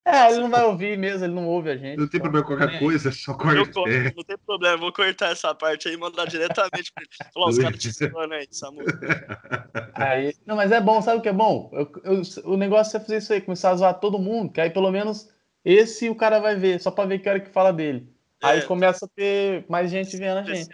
É, 0.08 0.32
ele 0.32 0.42
não 0.42 0.52
vai 0.52 0.64
ouvir 0.64 0.96
mesmo, 0.98 1.26
ele 1.26 1.34
não 1.34 1.48
ouve 1.48 1.72
a 1.72 1.76
gente. 1.78 1.98
Não 1.98 2.08
tem 2.08 2.22
problema 2.22 2.46
com 2.46 2.56
qualquer 2.56 2.78
coisa, 2.80 3.12
só 3.12 3.34
corta. 3.34 3.56
corto, 3.66 3.88
É, 3.90 4.14
não 4.16 4.24
tem 4.24 4.38
problema, 4.46 4.78
vou 4.78 4.94
cortar 4.94 5.32
essa 5.32 5.54
parte 5.56 5.88
aí 5.88 5.96
e 5.96 5.98
mandar 5.98 6.28
diretamente 6.28 6.92
pra 6.94 7.04
ele. 7.04 7.32
Falar, 7.34 7.48
os 7.48 7.58
caras 7.58 7.80
te 7.80 7.90
zoando 7.92 8.34
aí, 8.36 8.48
Samuca. 8.52 9.92
Aí, 9.96 10.34
não, 10.46 10.56
mas 10.56 10.72
é 10.72 10.80
bom, 10.80 11.02
sabe 11.02 11.18
o 11.18 11.22
que 11.22 11.30
é 11.30 11.34
bom? 11.34 11.72
Eu- 11.74 11.92
eu- 12.04 12.52
o 12.52 12.56
negócio 12.56 12.96
é 12.96 13.00
fazer 13.00 13.18
isso 13.18 13.34
aí, 13.34 13.42
começar 13.42 13.72
a 13.72 13.76
zoar 13.78 14.00
todo 14.00 14.20
mundo, 14.20 14.52
que 14.54 14.62
aí 14.62 14.70
pelo 14.70 14.92
menos 14.92 15.28
esse 15.64 16.08
o 16.08 16.16
cara 16.16 16.40
vai 16.40 16.56
ver, 16.56 16.80
só 16.80 16.92
pra 16.92 17.06
ver 17.06 17.18
que 17.18 17.28
hora 17.28 17.40
que 17.40 17.50
fala 17.50 17.74
dele. 17.74 18.08
Aí 18.44 18.60
É. 18.60 18.62
começa 18.62 19.06
a 19.06 19.10
ter 19.10 19.66
mais 19.68 19.90
gente 19.90 20.16
vendo 20.18 20.38
a 20.38 20.44
gente. 20.44 20.70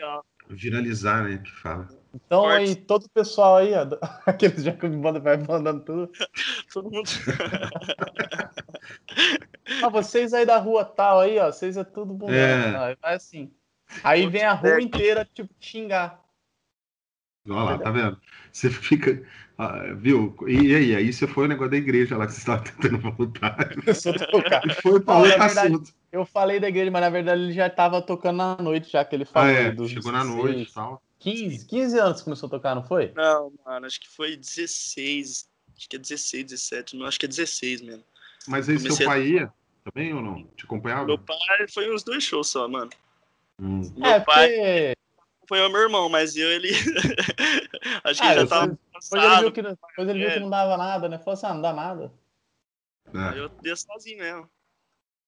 Viralizar, 0.49 1.23
né? 1.23 1.37
Que 1.37 1.51
fala. 1.51 1.87
Então 2.13 2.41
Corte. 2.41 2.69
aí, 2.69 2.75
todo 2.75 3.05
o 3.05 3.09
pessoal 3.09 3.57
aí, 3.57 3.73
ó, 3.73 3.87
aqueles 4.25 4.63
já 4.63 4.73
que 4.73 4.87
me 4.87 4.97
mandam, 4.97 5.21
vai 5.21 5.37
mandando 5.37 5.81
tudo. 5.83 6.11
Todo 6.73 6.91
mundo. 6.91 7.09
Ah, 9.81 9.89
vocês 9.89 10.33
aí 10.33 10.45
da 10.45 10.57
rua 10.57 10.83
tal 10.83 11.21
aí, 11.21 11.39
ó, 11.39 11.51
vocês 11.51 11.77
é 11.77 11.83
tudo 11.83 12.13
bundão. 12.13 12.35
É. 12.35 12.95
Vai 13.01 13.15
assim. 13.15 13.51
Aí 14.03 14.27
vem 14.27 14.43
a 14.43 14.53
rua 14.53 14.81
inteira, 14.81 15.27
tipo, 15.33 15.53
xingar. 15.59 16.21
Olha 17.49 17.63
lá, 17.63 17.77
tá 17.77 17.91
vendo? 17.91 18.19
Você 18.51 18.69
fica. 18.69 19.23
ah, 19.57 19.93
viu? 19.95 20.35
E 20.47 20.75
aí? 20.75 20.95
Aí 20.95 21.11
você 21.11 21.25
foi 21.25 21.45
o 21.45 21.47
negócio 21.47 21.71
da 21.71 21.77
igreja 21.77 22.17
lá 22.17 22.27
que 22.27 22.33
você 22.33 22.39
estava 22.39 22.63
tentando 22.63 22.99
voltar. 22.99 23.57
Eu 23.87 23.95
sou. 23.95 24.13
E 24.13 24.73
foi 24.81 24.99
pra 24.99 25.13
Não, 25.15 25.21
outro 25.21 25.39
verdade, 25.39 25.59
assunto. 25.59 25.93
Eu 26.11 26.25
falei 26.25 26.59
da 26.59 26.67
igreja, 26.69 26.91
mas 26.91 27.01
na 27.01 27.09
verdade 27.09 27.41
ele 27.41 27.53
já 27.53 27.69
tava 27.69 28.01
tocando 28.01 28.37
na 28.37 28.57
noite, 28.57 28.91
já 28.91 29.03
que 29.03 29.15
ele 29.15 29.25
falou. 29.25 29.49
Ah, 29.49 29.51
é. 29.51 29.71
dos 29.71 29.89
Chegou 29.89 30.11
na 30.11 30.23
16, 30.23 30.43
noite 30.43 30.69
e 30.69 30.73
tal. 30.73 31.01
15, 31.21 31.65
15 31.67 31.99
anos 31.99 32.17
que 32.19 32.23
começou 32.25 32.47
a 32.47 32.49
tocar, 32.49 32.75
não 32.75 32.83
foi? 32.83 33.11
Não, 33.15 33.53
mano, 33.65 33.85
acho 33.85 33.99
que 33.99 34.09
foi 34.09 34.35
16. 34.35 35.47
Acho 35.77 35.87
que 35.89 35.95
é 35.95 35.99
16, 35.99 36.45
17. 36.45 36.97
Não, 36.97 37.05
acho 37.05 37.19
que 37.19 37.25
é 37.25 37.29
16 37.29 37.81
mesmo. 37.81 38.03
Mas 38.47 38.67
aí 38.67 38.75
Comecei 38.77 38.97
seu 38.97 39.07
a- 39.07 39.09
pai 39.13 39.27
ia 39.27 39.53
também 39.85 40.13
ou 40.13 40.21
não? 40.21 40.43
Te 40.55 40.65
acompanhava? 40.65 41.05
Meu 41.05 41.17
pai 41.19 41.67
foi 41.71 41.93
uns 41.93 42.03
dois 42.03 42.23
shows 42.23 42.47
só, 42.49 42.67
mano. 42.67 42.89
Hum. 43.59 43.81
Meu 43.95 44.09
é, 44.11 44.19
pai 44.19 44.47
porque 44.49 44.97
foi 45.47 45.61
o 45.61 45.69
meu 45.69 45.81
irmão, 45.81 46.09
mas 46.09 46.35
eu, 46.35 46.49
ele. 46.49 46.69
acho 48.03 48.21
que 48.21 48.27
Ah, 48.27 48.31
ele 48.33 48.41
já 48.41 48.47
tava 48.47 48.67
depois 48.67 49.23
ele, 49.23 49.41
viu 49.41 49.51
que, 49.51 49.61
não- 49.61 49.71
depois 49.71 50.09
ele 50.09 50.19
viu 50.19 50.29
É. 50.29 50.33
que 50.33 50.39
não 50.39 50.49
dava 50.49 50.77
nada, 50.77 51.09
né? 51.09 51.17
Falou 51.19 51.33
assim, 51.33 51.45
ah, 51.47 51.53
não 51.53 51.61
dá 51.61 51.73
nada. 51.73 52.11
É. 53.13 53.39
Eu 53.39 53.51
ia 53.63 53.75
sozinho 53.75 54.19
mesmo. 54.19 54.49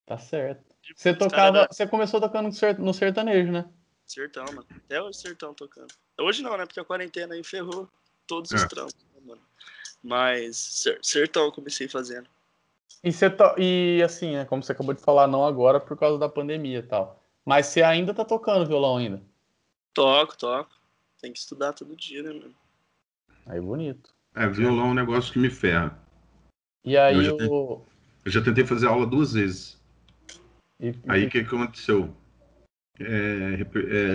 Tá 0.06 0.18
certo. 0.18 0.64
Você 0.96 1.14
tocava. 1.14 1.68
Você 1.72 1.88
começou 1.88 2.20
tocando 2.20 2.50
no 2.80 2.94
sertanejo, 2.94 3.52
né? 3.52 3.66
Sertão, 4.06 4.46
mano. 4.46 4.66
Até 4.70 5.02
hoje 5.02 5.18
sertão 5.18 5.54
tocando. 5.54 5.94
Hoje 6.20 6.44
não, 6.44 6.58
né? 6.58 6.66
Porque 6.66 6.80
a 6.80 6.86
quarentena 6.86 7.34
aí 7.34 7.44
ferrou 7.44 7.90
todos 8.28 8.52
os 8.52 8.62
é. 8.62 8.68
trampos, 8.68 8.96
né, 9.14 9.22
mano? 9.26 9.42
Mas 10.04 10.86
sertão 11.02 11.46
eu 11.46 11.52
comecei 11.52 11.88
fazendo. 11.88 12.28
E, 13.04 13.12
você 13.12 13.30
to... 13.30 13.56
e 13.58 14.02
assim, 14.04 14.34
né, 14.36 14.46
como 14.46 14.64
você 14.64 14.72
acabou 14.72 14.94
de 14.94 15.02
falar, 15.02 15.28
não 15.28 15.46
agora 15.46 15.80
por 15.80 15.98
causa 15.98 16.18
da 16.18 16.30
pandemia 16.30 16.80
e 16.80 16.84
tal. 16.84 17.22
Mas 17.46 17.68
você 17.68 17.82
ainda 17.82 18.14
tá 18.14 18.24
tocando 18.24 18.66
violão 18.66 18.98
ainda? 18.98 19.22
Toco, 19.94 20.38
toco. 20.38 20.72
Tem 21.22 21.32
que 21.32 21.40
estudar 21.40 21.74
todo 21.74 21.96
dia, 21.96 22.24
né, 22.24 22.30
mano? 22.32 22.56
Aí 23.46 23.60
bonito. 23.60 24.14
É, 24.36 24.48
violão 24.48 24.88
é 24.88 24.90
um 24.90 24.94
negócio 24.94 25.32
que 25.32 25.40
me 25.40 25.50
ferra. 25.50 25.98
E 26.84 26.98
aí 26.98 27.16
eu 27.16 27.24
já, 27.24 27.32
tentei, 27.32 27.48
eu 27.48 28.32
já 28.32 28.42
tentei 28.42 28.66
fazer 28.66 28.88
aula 28.88 29.06
duas 29.06 29.34
vezes. 29.34 29.82
E, 30.80 30.94
aí 31.08 31.26
o 31.26 31.30
que, 31.30 31.44
que 31.44 31.56
aconteceu? 31.56 32.14
É, 33.00 33.66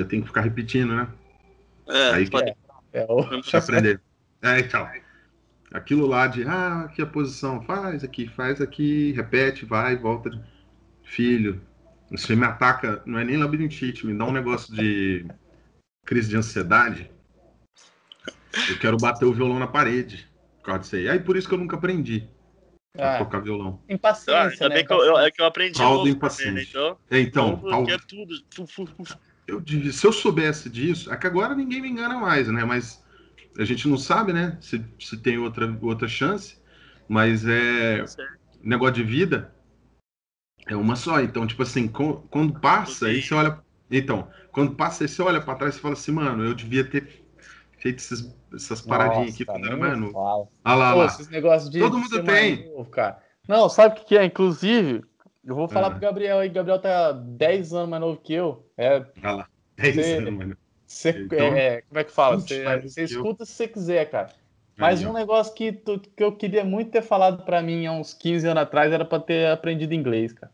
é, 0.01 0.05
tem 0.05 0.21
que 0.21 0.29
ficar 0.29 0.43
repetindo, 0.43 0.95
né? 0.95 1.09
É, 1.89 2.11
aí 2.11 2.31
pode... 2.31 2.51
é, 2.51 2.57
é 2.93 3.07
o... 3.09 3.21
aprender. 3.57 4.01
É, 4.43 4.61
então. 4.61 4.89
Aquilo 5.73 6.07
lá 6.07 6.27
de, 6.27 6.45
ah, 6.45 6.85
aqui 6.85 7.03
a 7.03 7.07
posição, 7.07 7.61
faz 7.63 8.03
aqui, 8.03 8.27
faz 8.27 8.61
aqui, 8.61 9.13
repete, 9.13 9.67
vai, 9.67 9.97
volta. 9.97 10.31
Filho, 11.05 11.61
você 12.11 12.35
me 12.35 12.45
ataca, 12.45 13.03
não 13.05 13.19
é 13.19 13.25
nem 13.25 13.37
labirintite, 13.37 14.07
me 14.07 14.17
dá 14.17 14.25
um 14.25 14.33
negócio 14.33 14.75
de 14.75 15.27
crise 16.07 16.31
de 16.31 16.37
ansiedade. 16.37 17.11
Eu 18.71 18.79
quero 18.79 18.97
bater 18.97 19.27
o 19.27 19.33
violão 19.33 19.59
na 19.59 19.67
parede. 19.67 20.27
Por 20.59 20.65
causa 20.65 20.81
disso 20.81 20.97
aí. 20.97 21.09
Aí 21.09 21.21
por 21.21 21.37
isso 21.37 21.47
que 21.47 21.55
eu 21.55 21.59
nunca 21.59 21.77
aprendi 21.77 22.29
ah, 22.97 23.19
tocar 23.19 23.41
violão. 23.41 23.81
Impaciência, 23.89 24.67
ah, 24.67 24.69
né? 24.69 24.83
Que 24.83 24.93
eu, 24.93 25.19
é 25.19 25.31
que 25.31 25.41
eu 25.41 25.47
aprendi 25.47 25.79
Caldo 25.79 26.09
impaciente. 26.09 26.73
Também, 26.73 26.97
né? 27.11 27.21
Então, 27.21 27.61
então 27.65 27.89
é 27.89 27.99
tudo. 27.99 28.35
Eu, 29.47 29.63
se 29.93 30.07
eu 30.07 30.13
soubesse 30.13 30.69
disso, 30.69 31.13
é 31.13 31.17
que 31.17 31.27
agora 31.27 31.55
ninguém 31.55 31.81
me 31.81 31.89
engana 31.89 32.19
mais, 32.19 32.49
né? 32.49 32.65
Mas 32.65 33.03
a 33.59 33.65
gente 33.65 33.89
não 33.89 33.97
sabe, 33.97 34.33
né? 34.33 34.59
Se, 34.61 34.85
se 34.99 35.17
tem 35.17 35.39
outra, 35.39 35.77
outra 35.83 36.09
chance. 36.09 36.59
Mas 37.09 37.45
é. 37.47 38.05
Negócio 38.63 38.95
de 38.95 39.05
vida 39.05 39.55
é 40.67 40.77
uma 40.77 40.97
só. 40.97 41.21
Então, 41.21 41.47
tipo 41.47 41.63
assim, 41.63 41.89
quando 41.89 42.59
passa, 42.61 43.07
aí 43.07 43.23
você 43.23 43.35
olha. 43.35 43.59
Então, 43.91 44.29
quando 44.53 44.75
passa, 44.75 45.05
aí 45.05 45.09
você 45.09 45.23
olha 45.23 45.41
pra 45.41 45.55
trás 45.55 45.77
e 45.77 45.81
fala 45.81 45.95
assim, 45.95 46.13
mano, 46.13 46.45
eu 46.45 46.55
devia 46.55 46.85
ter 46.85 47.25
feito 47.79 47.99
esses, 47.99 48.35
essas 48.55 48.81
paradinhas 48.81 49.35
aqui 49.35 49.45
quando 49.45 49.67
era 49.67 49.77
mais 49.77 49.99
novo. 49.99 50.19
Olha 50.19 50.75
lá, 50.75 50.93
Pô, 50.93 50.99
lá. 50.99 51.07
Esses 51.07 51.29
negócios 51.29 51.71
de. 51.71 51.81
Todo 51.81 51.99
mundo 51.99 52.25
tem. 52.25 52.69
Novo, 52.71 52.91
cara. 52.91 53.23
Não, 53.47 53.69
sabe 53.69 53.95
o 53.95 53.99
que, 53.99 54.05
que 54.07 54.19
é? 54.19 54.25
Inclusive, 54.25 55.03
eu 55.45 55.55
vou 55.55 55.69
falar 55.69 55.87
ah. 55.89 55.91
pro 55.91 56.01
Gabriel 56.01 56.39
aí. 56.39 56.49
Gabriel 56.49 56.79
tá 56.79 57.13
10 57.13 57.73
anos 57.73 57.89
mais 57.89 58.01
novo 58.01 58.21
que 58.21 58.35
eu. 58.35 58.71
É, 58.77 59.05
Olha 59.23 59.33
lá, 59.33 59.49
10 59.77 59.95
cê, 59.95 60.15
anos, 60.15 60.35
mano. 60.35 60.57
Cê, 60.87 61.11
então, 61.11 61.39
é, 61.39 61.83
como 61.83 61.99
é 61.99 62.05
que 62.05 62.13
fala? 62.13 62.39
Você 62.39 63.03
escuta 63.03 63.43
eu. 63.43 63.47
se 63.47 63.53
você 63.53 63.69
quiser, 63.69 64.11
cara. 64.11 64.29
Mas 64.77 65.03
um 65.03 65.13
negócio 65.13 65.53
que, 65.55 65.73
tu, 65.73 65.99
que 65.99 66.23
eu 66.23 66.37
queria 66.37 66.65
muito 66.65 66.93
ter 66.93 67.03
falado 67.03 67.45
para 67.45 67.61
mim 67.61 67.85
há 67.87 67.93
uns 67.93 68.15
15 68.15 68.47
anos 68.47 68.63
atrás 68.63 68.93
era 68.93 69.05
para 69.05 69.21
ter 69.21 69.51
aprendido 69.51 69.93
inglês, 69.93 70.33
cara. 70.33 70.53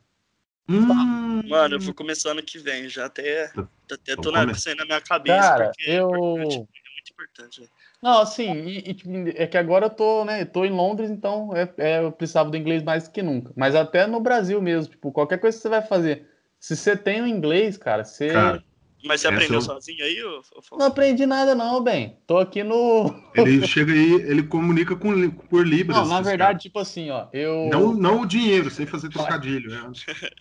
Hum. 0.66 1.42
Mano, 1.46 1.74
eu 1.74 1.80
vou 1.80 1.92
começar 1.92 2.30
ano 2.30 2.42
que 2.42 2.58
vem, 2.58 2.88
já 2.88 3.04
até, 3.04 3.52
até 3.92 4.16
tô 4.16 4.30
na, 4.30 4.44
isso 4.50 4.66
aí 4.66 4.74
na 4.74 4.86
minha 4.86 5.00
cabeça. 5.00 5.38
Cara, 5.38 5.72
eu. 5.86 6.10
É 6.10 6.83
muito 7.04 7.12
importante. 7.12 7.60
Né? 7.60 7.66
Não, 8.02 8.20
assim, 8.20 8.52
e, 8.52 8.78
e, 8.78 8.94
tipo, 8.94 9.10
é 9.34 9.46
que 9.46 9.58
agora 9.58 9.86
eu 9.86 9.90
tô, 9.90 10.24
né, 10.24 10.44
tô 10.44 10.64
em 10.64 10.70
Londres, 10.70 11.10
então 11.10 11.54
é, 11.54 11.68
é, 11.76 12.02
eu 12.02 12.10
precisava 12.10 12.50
do 12.50 12.56
inglês 12.56 12.82
mais 12.82 13.04
do 13.04 13.12
que 13.12 13.22
nunca. 13.22 13.52
Mas 13.54 13.74
até 13.74 14.06
no 14.06 14.20
Brasil 14.20 14.60
mesmo, 14.60 14.90
tipo, 14.90 15.12
qualquer 15.12 15.38
coisa 15.38 15.56
que 15.56 15.62
você 15.62 15.68
vai 15.68 15.82
fazer, 15.82 16.26
se 16.58 16.74
você 16.74 16.96
tem 16.96 17.20
o 17.20 17.26
inglês, 17.26 17.76
cara, 17.76 18.04
você. 18.04 18.28
Cara, 18.28 18.64
mas 19.04 19.20
você 19.20 19.28
aprendeu 19.28 19.56
eu... 19.56 19.60
sozinho 19.60 20.02
aí? 20.02 20.22
Ou... 20.22 20.42
Não 20.78 20.86
aprendi 20.86 21.26
nada, 21.26 21.54
não, 21.54 21.82
bem. 21.82 22.16
Tô 22.26 22.38
aqui 22.38 22.62
no. 22.62 23.14
Ele 23.36 23.66
chega 23.66 23.92
aí, 23.92 24.12
ele 24.22 24.42
comunica 24.44 24.96
com, 24.96 25.30
por 25.30 25.66
Libras. 25.66 25.98
Não, 25.98 26.06
na 26.06 26.22
verdade, 26.22 26.38
cara. 26.38 26.58
tipo 26.58 26.78
assim, 26.78 27.10
ó. 27.10 27.26
Eu... 27.30 27.68
Não, 27.70 27.92
não 27.92 28.22
o 28.22 28.26
dinheiro, 28.26 28.70
sem 28.70 28.86
fazer 28.86 29.10
trocadilho. 29.10 29.70
Né? 29.70 29.92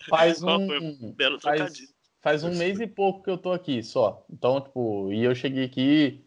Faz 0.08 0.42
um. 0.42 1.12
Belo 1.12 1.36
trocadilho. 1.36 1.88
Faz, 2.22 2.40
faz 2.40 2.44
um 2.44 2.56
mês 2.56 2.80
e 2.80 2.86
pouco 2.86 3.22
que 3.22 3.28
eu 3.28 3.36
tô 3.36 3.52
aqui 3.52 3.82
só. 3.82 4.24
Então, 4.30 4.62
tipo, 4.62 5.12
e 5.12 5.22
eu 5.22 5.34
cheguei 5.34 5.64
aqui 5.64 6.24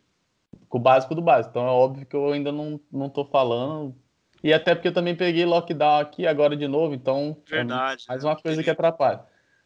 com 0.70 0.78
o 0.78 0.82
básico 0.82 1.16
do 1.16 1.22
básico. 1.22 1.52
Então 1.52 1.68
é 1.68 1.72
óbvio 1.72 2.06
que 2.06 2.16
eu 2.16 2.32
ainda 2.32 2.52
não, 2.52 2.80
não 2.92 3.10
tô 3.10 3.26
falando. 3.26 3.96
E 4.44 4.54
até 4.54 4.76
porque 4.76 4.90
eu 4.90 4.94
também 4.94 5.16
peguei 5.16 5.46
lockdown 5.46 6.00
aqui 6.00 6.28
agora 6.28 6.56
de 6.56 6.68
novo, 6.68 6.94
então. 6.94 7.38
Verdade. 7.50 8.06
É 8.08 8.12
mais 8.12 8.24
uma 8.24 8.36
coisa 8.36 8.64
que 8.64 8.70
atrapalha. 8.70 9.22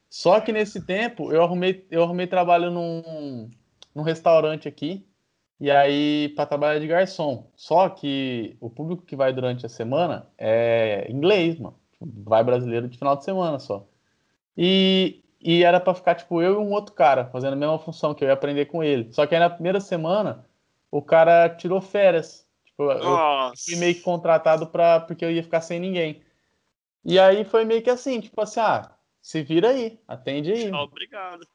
Só 0.10 0.40
que 0.42 0.52
nesse 0.52 0.86
tempo 0.86 1.32
eu 1.32 1.42
arrumei, 1.44 1.86
eu 1.90 2.04
arrumei 2.04 2.28
trabalho 2.28 2.70
num, 2.70 3.50
num 3.96 4.04
restaurante 4.04 4.68
aqui, 4.68 5.06
e 5.60 5.72
aí 5.72 6.30
para 6.36 6.46
trabalhar 6.46 6.80
de 6.80 6.88
garçom. 6.88 7.50
Só 7.56 7.88
que 7.90 8.58
o 8.60 8.70
público 8.70 9.06
que 9.06 9.16
vai 9.16 9.32
durante 9.32 9.66
a 9.66 9.70
semana 9.70 10.28
é 10.38 11.10
inglês, 11.10 11.58
mano. 11.60 11.80
Vai 12.02 12.44
brasileiro 12.44 12.90
de 12.90 12.98
final 12.98 13.16
de 13.16 13.24
semana 13.24 13.60
só. 13.60 13.88
E, 14.58 15.24
e 15.40 15.64
era 15.64 15.80
para 15.80 15.94
ficar 15.94 16.16
tipo 16.16 16.42
eu 16.42 16.56
e 16.56 16.58
um 16.58 16.72
outro 16.72 16.94
cara 16.94 17.28
fazendo 17.28 17.54
a 17.54 17.56
mesma 17.56 17.80
função 17.80 18.14
que 18.14 18.24
eu 18.24 18.28
ia 18.28 18.34
aprender 18.34 18.66
com 18.66 18.84
ele. 18.84 19.14
Só 19.14 19.26
que 19.26 19.36
aí 19.36 19.40
na 19.40 19.50
primeira 19.50 19.80
semana 19.80 20.46
o 20.92 21.02
cara 21.02 21.50
tirou 21.50 21.80
férias. 21.80 22.46
Tipo, 22.66 22.92
eu 22.92 23.54
fui 23.66 23.76
meio 23.78 23.96
que 23.96 24.02
contratado 24.02 24.68
para 24.68 25.00
porque 25.00 25.24
eu 25.24 25.32
ia 25.32 25.42
ficar 25.42 25.62
sem 25.62 25.80
ninguém. 25.80 26.22
E 27.04 27.18
aí 27.18 27.46
foi 27.46 27.64
meio 27.66 27.82
que 27.82 27.90
assim, 27.90 28.20
tipo 28.20 28.40
assim, 28.42 28.60
ah, 28.60 28.92
se 29.22 29.42
vira 29.42 29.70
aí, 29.70 30.00
atende 30.08 30.52
aí. 30.52 30.72
Obrigado. 30.72 31.48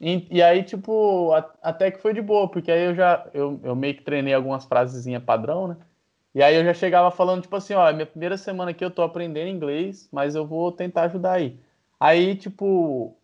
E, 0.00 0.26
e 0.30 0.42
aí, 0.42 0.62
tipo, 0.62 1.32
a, 1.32 1.52
até 1.62 1.90
que 1.90 2.00
foi 2.00 2.14
de 2.14 2.22
boa, 2.22 2.48
porque 2.48 2.70
aí 2.70 2.86
eu 2.86 2.94
já, 2.94 3.28
eu, 3.34 3.60
eu 3.62 3.76
meio 3.76 3.94
que 3.94 4.02
treinei 4.02 4.32
algumas 4.32 4.64
frasezinhas 4.64 5.22
padrão, 5.22 5.68
né? 5.68 5.76
E 6.34 6.42
aí 6.42 6.54
eu 6.54 6.64
já 6.64 6.72
chegava 6.72 7.10
falando, 7.10 7.42
tipo 7.42 7.56
assim, 7.56 7.74
ó, 7.74 7.88
é 7.88 7.92
minha 7.92 8.06
primeira 8.06 8.38
semana 8.38 8.70
aqui 8.70 8.84
eu 8.84 8.90
tô 8.90 9.02
aprendendo 9.02 9.48
inglês, 9.48 10.08
mas 10.12 10.34
eu 10.34 10.46
vou 10.46 10.72
tentar 10.72 11.02
ajudar 11.02 11.32
aí. 11.32 11.58
Aí, 11.98 12.34
tipo, 12.34 13.14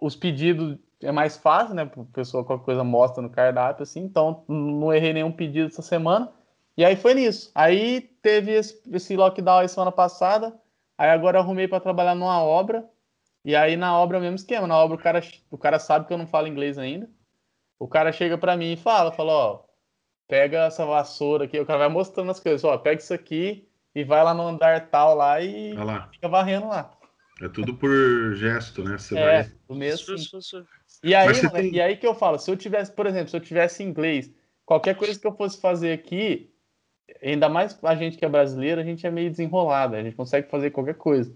os 0.00 0.14
pedidos 0.14 0.78
é 1.02 1.12
mais 1.12 1.36
fácil, 1.36 1.74
né? 1.74 1.82
A 1.82 2.04
pessoa 2.12 2.44
qualquer 2.44 2.64
coisa 2.64 2.84
mostra 2.84 3.22
no 3.22 3.30
cardápio, 3.30 3.82
assim, 3.82 4.00
então 4.00 4.44
não 4.48 4.92
errei 4.92 5.12
nenhum 5.12 5.32
pedido 5.32 5.68
essa 5.68 5.82
semana. 5.82 6.32
E 6.76 6.84
aí 6.84 6.96
foi 6.96 7.14
nisso. 7.14 7.50
Aí 7.54 8.00
teve 8.22 8.52
esse, 8.52 8.80
esse 8.92 9.16
lockdown 9.16 9.58
aí 9.58 9.68
semana 9.68 9.92
passada, 9.92 10.58
aí 10.96 11.10
agora 11.10 11.38
arrumei 11.38 11.68
para 11.68 11.80
trabalhar 11.80 12.14
numa 12.14 12.42
obra, 12.42 12.88
e 13.44 13.54
aí 13.54 13.76
na 13.76 13.98
obra 13.98 14.16
é 14.16 14.20
o 14.20 14.22
mesmo 14.22 14.36
esquema, 14.36 14.66
na 14.66 14.76
obra 14.76 14.96
o 14.96 15.00
cara, 15.00 15.20
o 15.50 15.58
cara 15.58 15.78
sabe 15.78 16.06
que 16.06 16.12
eu 16.12 16.18
não 16.18 16.26
falo 16.26 16.48
inglês 16.48 16.78
ainda. 16.78 17.08
O 17.78 17.86
cara 17.86 18.10
chega 18.10 18.38
para 18.38 18.56
mim 18.56 18.72
e 18.72 18.76
fala, 18.76 19.12
fala, 19.12 19.32
ó, 19.32 19.62
pega 20.26 20.64
essa 20.66 20.84
vassoura 20.84 21.44
aqui, 21.44 21.60
o 21.60 21.66
cara 21.66 21.80
vai 21.80 21.88
mostrando 21.88 22.30
as 22.30 22.40
coisas, 22.40 22.64
ó, 22.64 22.76
pega 22.78 23.00
isso 23.00 23.14
aqui 23.14 23.68
e 23.94 24.02
vai 24.02 24.22
lá 24.24 24.34
no 24.34 24.42
andar 24.46 24.88
tal 24.88 25.14
lá 25.14 25.40
e 25.40 25.74
lá. 25.74 26.08
fica 26.12 26.28
varrendo 26.28 26.68
lá. 26.68 26.90
É 27.40 27.48
tudo 27.48 27.74
por 27.74 28.34
gesto, 28.34 28.82
né? 28.82 28.96
Você 28.96 29.16
é, 29.18 29.42
vai... 29.42 29.52
o 29.68 29.74
mesmo. 29.74 30.16
E 31.04 31.14
aí, 31.14 31.26
mano, 31.26 31.50
tem... 31.50 31.74
e 31.74 31.80
aí 31.80 31.96
que 31.96 32.06
eu 32.06 32.14
falo, 32.14 32.38
se 32.38 32.50
eu 32.50 32.56
tivesse, 32.56 32.90
por 32.90 33.06
exemplo, 33.06 33.28
se 33.28 33.36
eu 33.36 33.40
tivesse 33.40 33.82
inglês, 33.82 34.32
qualquer 34.64 34.94
coisa 34.94 35.18
que 35.18 35.26
eu 35.26 35.36
fosse 35.36 35.60
fazer 35.60 35.92
aqui, 35.92 36.50
ainda 37.22 37.48
mais 37.48 37.78
a 37.82 37.94
gente 37.94 38.16
que 38.16 38.24
é 38.24 38.28
brasileiro, 38.28 38.80
a 38.80 38.84
gente 38.84 39.06
é 39.06 39.10
meio 39.10 39.30
desenrolado, 39.30 39.96
a 39.96 40.02
gente 40.02 40.16
consegue 40.16 40.50
fazer 40.50 40.70
qualquer 40.70 40.94
coisa. 40.94 41.32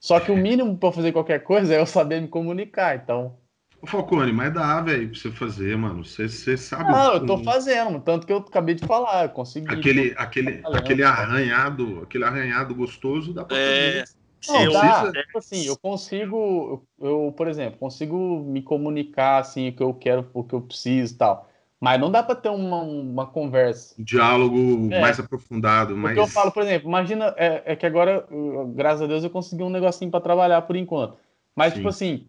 Só 0.00 0.18
que 0.20 0.32
o 0.32 0.36
mínimo 0.36 0.76
para 0.76 0.92
fazer 0.92 1.12
qualquer 1.12 1.42
coisa 1.44 1.74
é 1.74 1.80
eu 1.80 1.86
saber 1.86 2.20
me 2.20 2.28
comunicar, 2.28 2.96
então. 2.96 3.38
Ô 3.80 3.86
Falcone, 3.86 4.32
mas 4.32 4.52
dá, 4.52 4.80
velho, 4.80 5.08
pra 5.08 5.18
você 5.18 5.30
fazer, 5.30 5.76
mano. 5.76 6.04
Você, 6.04 6.28
você 6.28 6.56
sabe. 6.56 6.90
Não, 6.90 7.14
eu 7.14 7.26
tô 7.26 7.38
fazendo, 7.38 8.00
tanto 8.00 8.26
que 8.26 8.32
eu 8.32 8.38
acabei 8.38 8.74
de 8.74 8.86
falar, 8.86 9.24
eu 9.24 9.28
consegui. 9.28 9.72
Aquele, 9.72 10.14
aquele, 10.16 10.60
aquele 10.64 11.02
arranhado, 11.04 12.00
aquele 12.02 12.24
arranhado 12.24 12.74
gostoso 12.74 13.32
dá 13.32 13.44
pra 13.44 13.56
é... 13.56 14.04
Não, 14.48 14.72
dá, 14.72 15.12
tipo 15.12 15.38
assim, 15.38 15.66
eu 15.66 15.76
consigo, 15.76 16.86
eu, 17.00 17.32
por 17.36 17.48
exemplo, 17.48 17.78
consigo 17.78 18.44
me 18.44 18.62
comunicar 18.62 19.38
assim, 19.38 19.68
o 19.68 19.72
que 19.72 19.82
eu 19.82 19.94
quero, 19.94 20.28
o 20.34 20.44
que 20.44 20.54
eu 20.54 20.60
preciso 20.60 21.14
e 21.14 21.16
tal. 21.16 21.48
Mas 21.80 22.00
não 22.00 22.10
dá 22.10 22.22
para 22.22 22.34
ter 22.34 22.48
uma, 22.48 22.80
uma 22.80 23.26
conversa. 23.26 23.94
Um 23.98 24.04
diálogo 24.04 24.88
é. 24.90 25.00
mais 25.00 25.20
aprofundado. 25.20 25.94
Que 25.94 26.18
eu 26.18 26.26
falo, 26.26 26.50
por 26.50 26.62
exemplo, 26.62 26.88
imagina, 26.88 27.34
é, 27.36 27.62
é, 27.66 27.76
que 27.76 27.84
agora, 27.84 28.26
graças 28.74 29.02
a 29.02 29.06
Deus, 29.06 29.22
eu 29.22 29.28
consegui 29.28 29.62
um 29.62 29.68
negocinho 29.68 30.10
para 30.10 30.20
trabalhar 30.20 30.62
por 30.62 30.76
enquanto. 30.76 31.18
Mas, 31.54 31.72
Sim. 31.72 31.80
tipo 31.80 31.88
assim, 31.88 32.26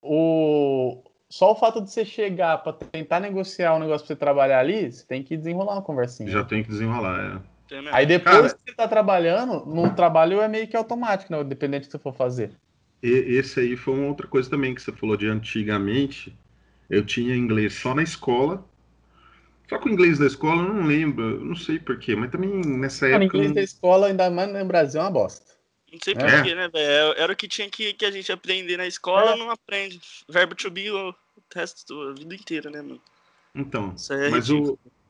o... 0.00 1.02
só 1.28 1.52
o 1.52 1.54
fato 1.54 1.82
de 1.82 1.90
você 1.90 2.04
chegar 2.04 2.58
para 2.62 2.72
tentar 2.72 3.20
negociar 3.20 3.74
um 3.74 3.78
negócio 3.78 4.06
para 4.06 4.14
você 4.14 4.18
trabalhar 4.18 4.60
ali, 4.60 4.90
você 4.90 5.04
tem 5.06 5.22
que 5.22 5.36
desenrolar 5.36 5.74
uma 5.74 5.82
conversinha. 5.82 6.30
Já 6.30 6.42
tem 6.42 6.62
que 6.62 6.70
desenrolar, 6.70 7.42
é. 7.42 7.53
Aí 7.92 8.06
depois 8.06 8.36
Cara, 8.36 8.54
que 8.54 8.70
você 8.70 8.76
tá 8.76 8.88
trabalhando, 8.88 9.64
no 9.66 9.94
trabalho 9.94 10.40
é 10.40 10.48
meio 10.48 10.68
que 10.68 10.76
automático, 10.76 11.32
né? 11.32 11.42
Dependente 11.44 11.84
do 11.84 11.86
que 11.86 11.92
você 11.92 11.98
for 11.98 12.14
fazer. 12.14 12.50
Esse 13.02 13.60
aí 13.60 13.76
foi 13.76 13.94
uma 13.94 14.08
outra 14.08 14.26
coisa 14.26 14.48
também 14.48 14.74
que 14.74 14.80
você 14.82 14.92
falou 14.92 15.16
de 15.16 15.28
antigamente. 15.28 16.34
Eu 16.88 17.04
tinha 17.04 17.34
inglês 17.36 17.74
só 17.74 17.94
na 17.94 18.02
escola 18.02 18.64
só 19.68 19.78
que 19.78 19.88
o 19.88 19.92
inglês 19.92 20.18
da 20.18 20.26
escola 20.26 20.62
eu 20.62 20.74
não 20.74 20.86
lembro, 20.86 21.30
eu 21.30 21.44
não 21.44 21.56
sei 21.56 21.78
porquê, 21.78 22.14
mas 22.14 22.30
também 22.30 22.50
nessa 22.64 23.08
época. 23.08 23.38
O 23.38 23.40
inglês 23.40 23.54
da 23.54 23.62
escola, 23.62 24.06
ainda 24.08 24.30
mais 24.30 24.52
no 24.52 24.64
Brasil, 24.64 25.00
é 25.00 25.04
uma 25.04 25.10
bosta. 25.10 25.44
Não 25.90 25.98
sei 26.02 26.14
É. 26.14 26.20
porquê, 26.20 26.54
né, 26.54 26.68
velho? 26.68 27.14
Era 27.16 27.32
o 27.32 27.36
que 27.36 27.48
tinha 27.48 27.68
que, 27.70 27.94
que 27.94 28.04
a 28.04 28.10
gente 28.10 28.30
aprender 28.30 28.76
na 28.76 28.86
escola, 28.86 29.32
É. 29.32 29.36
não 29.36 29.50
aprende. 29.50 30.00
Verbo 30.28 30.54
to 30.54 30.70
be 30.70 30.90
o 30.90 31.14
resto 31.54 32.08
da 32.08 32.12
vida 32.12 32.34
inteira, 32.34 32.70
né, 32.70 32.82
mano? 32.82 33.00
Então, 33.54 33.94
Isso 33.96 34.12
aí 34.12 34.24
é 34.24 34.28
mas 34.30 34.48
ridículo. 34.48 34.78
o. 34.84 35.03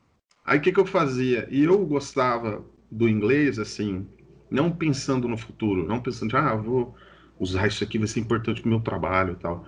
Aí 0.45 0.59
o 0.59 0.61
que, 0.61 0.71
que 0.71 0.79
eu 0.79 0.85
fazia? 0.85 1.47
E 1.49 1.63
eu 1.63 1.83
gostava 1.85 2.63
do 2.91 3.09
inglês, 3.09 3.57
assim, 3.57 4.07
não 4.49 4.71
pensando 4.71 5.27
no 5.27 5.37
futuro, 5.37 5.87
não 5.87 5.99
pensando, 5.99 6.37
ah, 6.37 6.55
vou 6.55 6.95
usar 7.39 7.67
isso 7.67 7.83
aqui, 7.83 7.97
vai 7.97 8.07
ser 8.07 8.19
importante 8.19 8.61
pro 8.61 8.69
meu 8.69 8.79
trabalho 8.79 9.33
e 9.33 9.35
tal. 9.37 9.65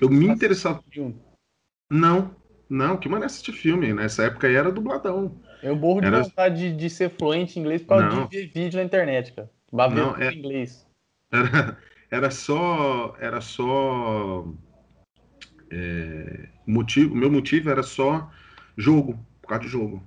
Eu 0.00 0.08
me 0.08 0.26
interessava. 0.28 0.82
Não, 1.90 2.34
não, 2.68 2.96
que 2.96 3.08
maneira 3.08 3.26
assistir 3.26 3.52
filme. 3.52 3.92
Nessa 3.92 4.24
época 4.24 4.46
aí 4.46 4.54
era 4.54 4.72
dubladão. 4.72 5.40
Eu 5.62 5.76
morro 5.76 6.00
de 6.00 6.06
Era- 6.06 6.22
vontade 6.22 6.70
de, 6.70 6.76
de 6.76 6.90
ser 6.90 7.10
fluente 7.10 7.58
em 7.58 7.62
inglês 7.62 7.82
por 7.82 7.88
causa 7.88 8.06
Não. 8.06 8.26
de 8.26 8.36
ver 8.36 8.52
vídeo 8.52 8.78
na 8.78 8.84
internet, 8.84 9.32
cara. 9.32 9.50
Tudo 9.68 10.22
é- 10.22 10.32
em 10.32 10.38
inglês. 10.38 10.86
Era, 11.30 11.78
era 12.10 12.30
só. 12.30 13.16
Era 13.18 13.40
só. 13.40 14.46
é, 15.70 16.48
motivo, 16.66 17.14
o 17.14 17.16
meu 17.16 17.30
motivo 17.30 17.70
era 17.70 17.82
só 17.82 18.30
jogo, 18.76 19.18
por 19.40 19.48
causa 19.48 19.64
de 19.64 19.70
jogo. 19.70 20.02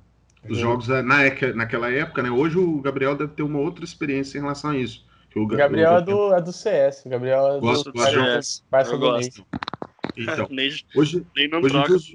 Os 0.49 0.57
Jogo. 0.57 0.81
jogos, 0.81 0.89
é, 0.89 1.01
na, 1.01 1.23
época- 1.23 1.53
naquela 1.53 1.91
época, 1.91 2.21
né? 2.23 2.29
Hoje 2.29 2.57
o 2.57 2.79
Gabriel 2.81 3.15
deve 3.15 3.33
ter 3.33 3.43
uma 3.43 3.59
outra 3.59 3.83
experiência 3.83 4.37
em 4.37 4.41
relação 4.41 4.71
a 4.71 4.77
isso. 4.77 5.05
Que 5.29 5.39
O 5.39 5.47
Gabriel 5.47 5.97
é 5.97 6.01
do, 6.01 6.33
é 6.33 6.41
do 6.41 6.53
CS. 6.53 7.05
O 7.05 7.09
Gabriel 7.09 7.57
é 7.57 7.59
Gosto, 7.59 7.91
do 7.91 7.99
CS. 7.99 8.63
Do 8.97 9.11
Ney. 9.11 9.29
Então, 10.17 10.47
hoje, 10.95 11.25
hoje 11.35 11.45
em 11.45 11.49
troca. 11.69 11.87
dia 11.87 11.95
os- 11.97 12.11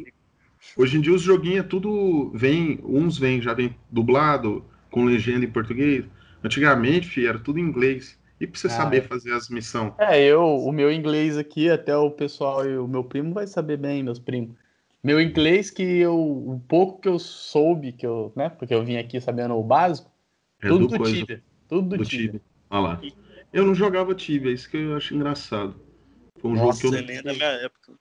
hoje 0.76 0.96
em 0.96 1.00
dia 1.00 1.12
os 1.12 1.22
joguinhos 1.22 1.60
é 1.60 1.62
tudo 1.68 2.30
vem, 2.34 2.80
uns 2.84 3.18
vem 3.18 3.40
já 3.42 3.52
vem 3.52 3.76
dublado 3.90 4.64
com 4.90 5.04
legenda 5.04 5.44
em 5.44 5.50
português. 5.50 6.04
Antigamente, 6.42 7.08
fi, 7.08 7.26
era 7.26 7.38
tudo 7.38 7.58
em 7.58 7.62
inglês. 7.62 8.18
E 8.40 8.46
pra 8.46 8.58
você 8.58 8.68
Ah, 8.68 8.70
saber 8.70 8.98
é. 8.98 9.00
fazer 9.02 9.32
as 9.34 9.50
missões. 9.50 9.92
É, 9.98 10.18
eu, 10.24 10.42
o 10.42 10.72
meu 10.72 10.90
inglês 10.90 11.36
aqui, 11.36 11.68
até 11.68 11.94
o 11.94 12.10
pessoal 12.10 12.66
e 12.66 12.78
o 12.78 12.88
meu 12.88 13.04
primo 13.04 13.34
vai 13.34 13.46
saber 13.46 13.76
bem, 13.76 14.02
meus 14.02 14.18
primos. 14.18 14.56
Meu 15.02 15.20
inglês 15.20 15.70
que 15.70 15.82
eu, 15.82 16.14
o 16.18 16.60
pouco 16.68 17.00
que 17.00 17.08
eu 17.08 17.18
soube, 17.18 17.92
que 17.92 18.06
eu, 18.06 18.32
né, 18.36 18.48
porque 18.50 18.74
eu 18.74 18.84
vim 18.84 18.96
aqui 18.96 19.20
sabendo 19.20 19.54
o 19.56 19.62
básico, 19.62 20.10
É 20.62 20.68
tudo 20.68 20.86
do 20.86 20.92
do 20.92 20.98
coisa, 20.98 21.14
Tibia. 21.16 21.42
Tudo 21.68 21.88
do, 21.88 21.96
do 21.98 22.04
Tibia. 22.04 22.26
Tibia. 22.26 22.40
Olha 22.68 22.80
lá. 22.80 23.00
Eu 23.52 23.64
não 23.64 23.74
jogava 23.74 24.14
Tibia, 24.14 24.52
isso 24.52 24.68
que 24.68 24.76
eu 24.76 24.96
acho 24.96 25.14
engraçado. 25.14 25.74
Foi 26.38 26.50
um 26.50 26.54
Nossa, 26.54 26.82
jogo 26.82 26.94
Você 26.96 27.02
que 27.02 27.06
nem 27.08 27.16
eu 27.16 27.20
é 27.20 27.22
da 27.24 27.32
minha 27.32 27.64
época. 27.64 27.92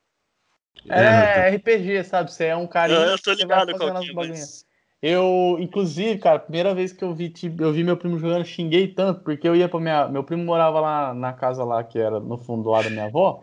É, 0.88 1.50
RPG, 1.56 2.04
sabe? 2.04 2.32
Você 2.32 2.46
é 2.46 2.56
um 2.56 2.68
carinha. 2.68 3.00
Eu, 3.00 3.06
eu 3.12 3.20
tô 3.20 3.32
ligado 3.34 3.74
que 3.78 3.84
é, 3.84 4.14
mas... 4.14 4.66
Eu, 5.02 5.56
inclusive, 5.62 6.20
cara, 6.20 6.36
a 6.36 6.40
primeira 6.40 6.76
vez 6.76 6.92
que 6.92 7.02
eu 7.04 7.16
vi, 7.16 7.30
Tibia- 7.30 7.66
eu 7.66 7.72
vi 7.72 7.84
meu 7.86 7.96
primo 7.96 8.20
jogando, 8.20 8.44
xinguei 8.44 8.86
tanto, 8.90 9.22
porque 9.22 9.48
eu 9.48 9.56
ia 9.56 9.70
pra 9.70 9.80
minha. 9.80 10.10
Meu 10.10 10.26
primo 10.26 10.44
morava 10.44 10.82
lá 10.82 11.14
na 11.14 11.32
casa 11.32 11.64
lá, 11.64 11.82
que 11.86 11.98
era 11.98 12.20
no 12.20 12.38
fundo 12.38 12.70
lá 12.70 12.82
da 12.82 12.90
minha 12.90 13.06
avó, 13.06 13.42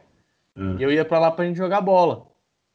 Ah. 0.54 0.76
e 0.78 0.82
eu 0.82 0.92
ia 0.92 1.02
pra 1.02 1.18
lá 1.18 1.30
pra 1.30 1.46
gente 1.46 1.56
jogar 1.56 1.80
bola. 1.80 2.26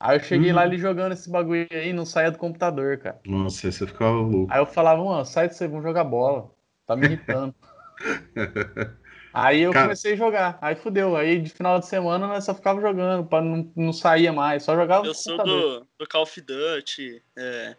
Aí 0.04 0.18
eu 0.18 0.24
cheguei 0.24 0.52
Hum. 0.52 0.56
lá 0.56 0.66
ele 0.66 0.78
jogando 0.78 1.12
esse 1.12 1.30
bagulho 1.30 1.68
aí, 1.72 1.93
não 1.93 2.06
saía 2.06 2.32
do 2.32 2.38
computador, 2.39 2.97
cara. 2.97 3.20
Nossa, 3.26 3.72
você 3.72 3.86
ficava 3.86 4.12
louco. 4.18 4.52
Aí 4.52 4.60
eu 4.60 4.66
falava, 4.66 5.04
mano, 5.04 5.24
sai 5.26 5.47
disso 5.47 5.64
aí, 5.64 5.70
vamos 5.70 5.84
jogar 5.84 6.04
bola. 6.04 6.49
Tá 6.88 6.95
me 6.95 7.06
irritando. 7.06 7.54
aí 9.34 9.62
eu 9.62 9.72
Cara- 9.72 9.86
comecei 9.86 10.14
a 10.14 10.16
jogar. 10.16 10.58
Aí 10.62 10.76
fudeu. 10.76 11.16
Aí 11.16 11.39
de 11.39 11.49
final 11.52 11.80
de 11.80 11.86
semana 11.86 12.26
nós 12.28 12.43
só 12.43 12.54
ficava 12.56 12.82
jogando, 12.82 13.26
pra 13.28 13.41
não, 13.41 13.72
não 13.76 13.93
saía 13.93 14.34
mais, 14.34 14.64
só 14.64 14.76
jogava 14.76 15.06
Eu 15.06 15.10
no 15.10 15.16
sou 15.16 15.38
do, 15.38 15.88
do 15.99 16.08
Call 16.10 16.24
of 16.24 16.41
Duty, 16.41 17.22
é, 17.38 17.76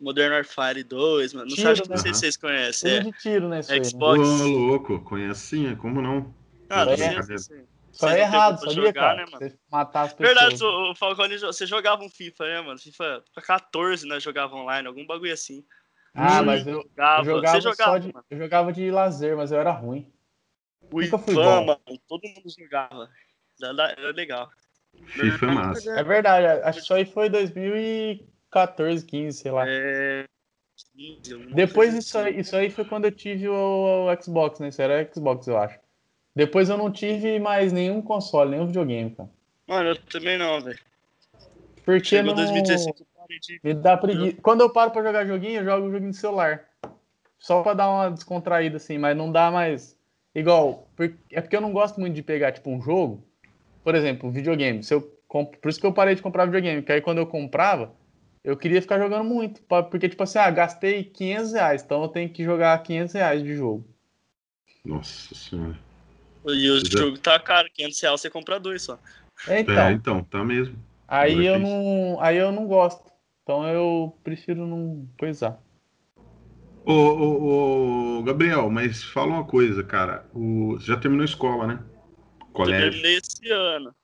Modern 0.00 0.32
Warfare 0.34 0.82
2, 0.82 1.34
mano. 1.34 1.46
Não, 1.46 1.54
Tiro, 1.54 1.62
sei, 1.62 1.72
acho 1.72 1.82
que 1.82 1.88
né? 1.88 1.94
não 1.94 2.02
sei 2.02 2.14
se 2.14 2.20
vocês 2.20 2.36
conhecem. 2.36 2.90
Tudo 2.98 3.08
É. 3.08 3.12
de 3.12 3.18
tiro, 3.18 3.48
né, 3.48 3.60
aí, 3.68 3.78
né? 3.78 3.84
Xbox. 3.84 4.18
Ô, 4.28 4.46
louco, 4.48 5.00
conhece 5.00 5.40
sim, 5.56 5.76
como 5.76 6.02
não? 6.02 6.34
Ah, 6.68 6.84
não 6.84 6.92
É. 6.94 7.14
não 7.14 7.38
sei. 7.38 7.64
Só 7.92 8.08
é 8.08 8.12
pegou 8.12 8.26
errado, 8.26 8.58
sabia, 8.60 8.74
jogar, 8.74 8.92
cara? 8.92 9.16
né, 9.16 9.24
mano? 9.26 9.38
Você 9.38 9.58
matar 9.70 10.02
as 10.02 10.12
pessoas. 10.14 10.38
Verdade, 10.38 10.64
o, 10.64 10.94
Falcone, 10.94 11.38
você 11.38 11.66
jogava 11.66 12.02
um 12.04 12.08
FIFA, 12.08 12.44
né, 12.46 12.60
mano? 12.60 12.78
FIFA 12.78 13.24
14, 13.42 14.06
né? 14.06 14.20
Jogava 14.20 14.54
online, 14.56 14.86
algum 14.88 15.06
bagulho 15.06 15.32
assim. 15.32 15.64
Ah, 16.14 16.40
Hum. 16.40 16.44
mas 16.46 16.66
eu, 16.66 16.82
Jogava, 16.82 17.20
eu 17.20 17.24
jogava 17.24 17.56
você 17.56 17.60
jogava, 17.62 17.90
só 17.92 17.98
de, 17.98 18.12
mano. 18.12 18.24
eu 18.30 18.38
jogava 18.38 18.72
de 18.72 18.90
lazer, 18.90 19.36
mas 19.36 19.52
eu 19.52 19.60
era 19.60 19.70
ruim. 19.70 20.12
O 20.92 21.00
nunca 21.00 21.18
fui 21.18 21.32
Ivan, 21.34 21.44
bom. 21.44 21.66
mano, 21.66 22.00
todo 22.08 22.22
mundo 22.28 22.48
jogava. 22.58 23.08
Era, 23.62 23.90
era 23.92 24.10
legal. 24.12 24.50
FIFA 25.06 25.46
é 25.46 25.50
massa. 25.50 26.00
É 26.00 26.02
verdade, 26.02 26.46
acho 26.64 26.78
que 26.78 26.84
isso 26.84 26.94
aí 26.94 27.04
foi 27.04 27.28
2014, 27.28 29.04
15, 29.06 29.38
sei 29.38 29.50
lá. 29.52 29.64
É... 29.68 30.24
15, 30.96 31.34
alguma 31.34 31.54
Depois 31.54 31.94
isso 31.94 32.18
assim. 32.18 32.28
aí, 32.28 32.40
isso 32.40 32.56
aí 32.56 32.70
foi 32.70 32.84
quando 32.84 33.04
eu 33.04 33.12
tive 33.12 33.48
o, 33.48 34.06
o 34.10 34.22
Xbox, 34.22 34.58
né? 34.60 34.68
Isso 34.68 34.82
era 34.82 35.08
Xbox, 35.12 35.46
eu 35.46 35.58
acho. 35.58 35.78
Depois 36.40 36.70
eu 36.70 36.78
não 36.78 36.90
tive 36.90 37.38
mais 37.38 37.70
nenhum 37.70 38.00
console, 38.00 38.52
nenhum 38.52 38.64
videogame, 38.64 39.10
cara. 39.10 39.28
Mano, 39.68 39.90
eu 39.90 39.96
também 40.04 40.38
não, 40.38 40.58
velho. 40.58 40.78
Porque 41.84 42.02
Chegou 42.02 42.34
não 42.34 42.42
2016, 42.42 42.98
eu 42.98 43.06
parei 43.14 43.38
de... 43.38 43.60
me 43.62 43.74
dá 43.74 43.94
preguiça. 43.94 44.38
Quando 44.40 44.62
eu 44.62 44.70
paro 44.70 44.90
pra 44.90 45.02
jogar 45.02 45.26
joguinho, 45.26 45.60
eu 45.60 45.64
jogo 45.66 45.90
joguinho 45.90 46.12
de 46.12 46.16
celular. 46.16 46.64
Só 47.38 47.62
pra 47.62 47.74
dar 47.74 47.90
uma 47.90 48.10
descontraída, 48.10 48.78
assim, 48.78 48.96
mas 48.96 49.14
não 49.14 49.30
dá 49.30 49.50
mais. 49.50 49.94
Igual, 50.34 50.88
é 51.30 51.42
porque 51.42 51.56
eu 51.56 51.60
não 51.60 51.74
gosto 51.74 52.00
muito 52.00 52.14
de 52.14 52.22
pegar, 52.22 52.52
tipo, 52.52 52.70
um 52.70 52.80
jogo. 52.80 53.22
Por 53.84 53.94
exemplo, 53.94 54.26
um 54.26 54.32
videogame. 54.32 54.82
Se 54.82 54.94
eu 54.94 55.14
comp... 55.28 55.56
Por 55.56 55.68
isso 55.68 55.78
que 55.78 55.86
eu 55.86 55.92
parei 55.92 56.14
de 56.14 56.22
comprar 56.22 56.46
videogame. 56.46 56.80
Porque 56.80 56.92
aí 56.92 57.02
quando 57.02 57.18
eu 57.18 57.26
comprava, 57.26 57.92
eu 58.42 58.56
queria 58.56 58.80
ficar 58.80 58.98
jogando 58.98 59.24
muito. 59.28 59.60
Porque, 59.90 60.08
tipo 60.08 60.22
assim, 60.22 60.38
ah, 60.38 60.50
gastei 60.50 61.04
500 61.04 61.52
reais, 61.52 61.82
então 61.82 62.02
eu 62.02 62.08
tenho 62.08 62.30
que 62.30 62.42
jogar 62.42 62.82
500 62.82 63.12
reais 63.12 63.42
de 63.42 63.54
jogo. 63.54 63.84
Nossa 64.82 65.34
senhora. 65.34 65.89
E 66.46 66.70
o 66.70 66.78
é. 66.78 66.80
jogo 66.84 67.18
tá 67.18 67.38
caro, 67.38 67.68
500 67.72 68.00
reais 68.00 68.20
você 68.20 68.30
compra 68.30 68.58
dois 68.58 68.82
só. 68.82 68.98
É, 69.46 69.60
Então, 69.60 69.74
É, 69.78 69.92
então, 69.92 70.24
tá 70.24 70.44
mesmo. 70.44 70.76
aí 71.06 71.32
agora 71.32 71.46
eu 71.46 71.54
fez. 71.54 71.68
não. 71.68 72.20
Aí 72.20 72.36
eu 72.36 72.52
não 72.52 72.66
gosto. 72.66 73.10
Então 73.42 73.66
eu 73.66 74.16
prefiro 74.22 74.66
não 74.66 75.08
coisar. 75.18 75.60
Ô, 76.84 76.92
ô, 76.92 78.18
ô, 78.18 78.22
Gabriel, 78.22 78.70
mas 78.70 79.02
fala 79.02 79.32
uma 79.32 79.44
coisa, 79.44 79.82
cara. 79.82 80.26
O... 80.32 80.72
Você 80.78 80.86
já 80.86 80.96
terminou 80.96 81.22
a 81.22 81.26
escola, 81.26 81.66
né? 81.66 81.82
Eu 82.40 82.46
Colégio. 82.52 82.90
terminei 82.90 83.18
esse 83.18 83.50
ano. 83.50 83.94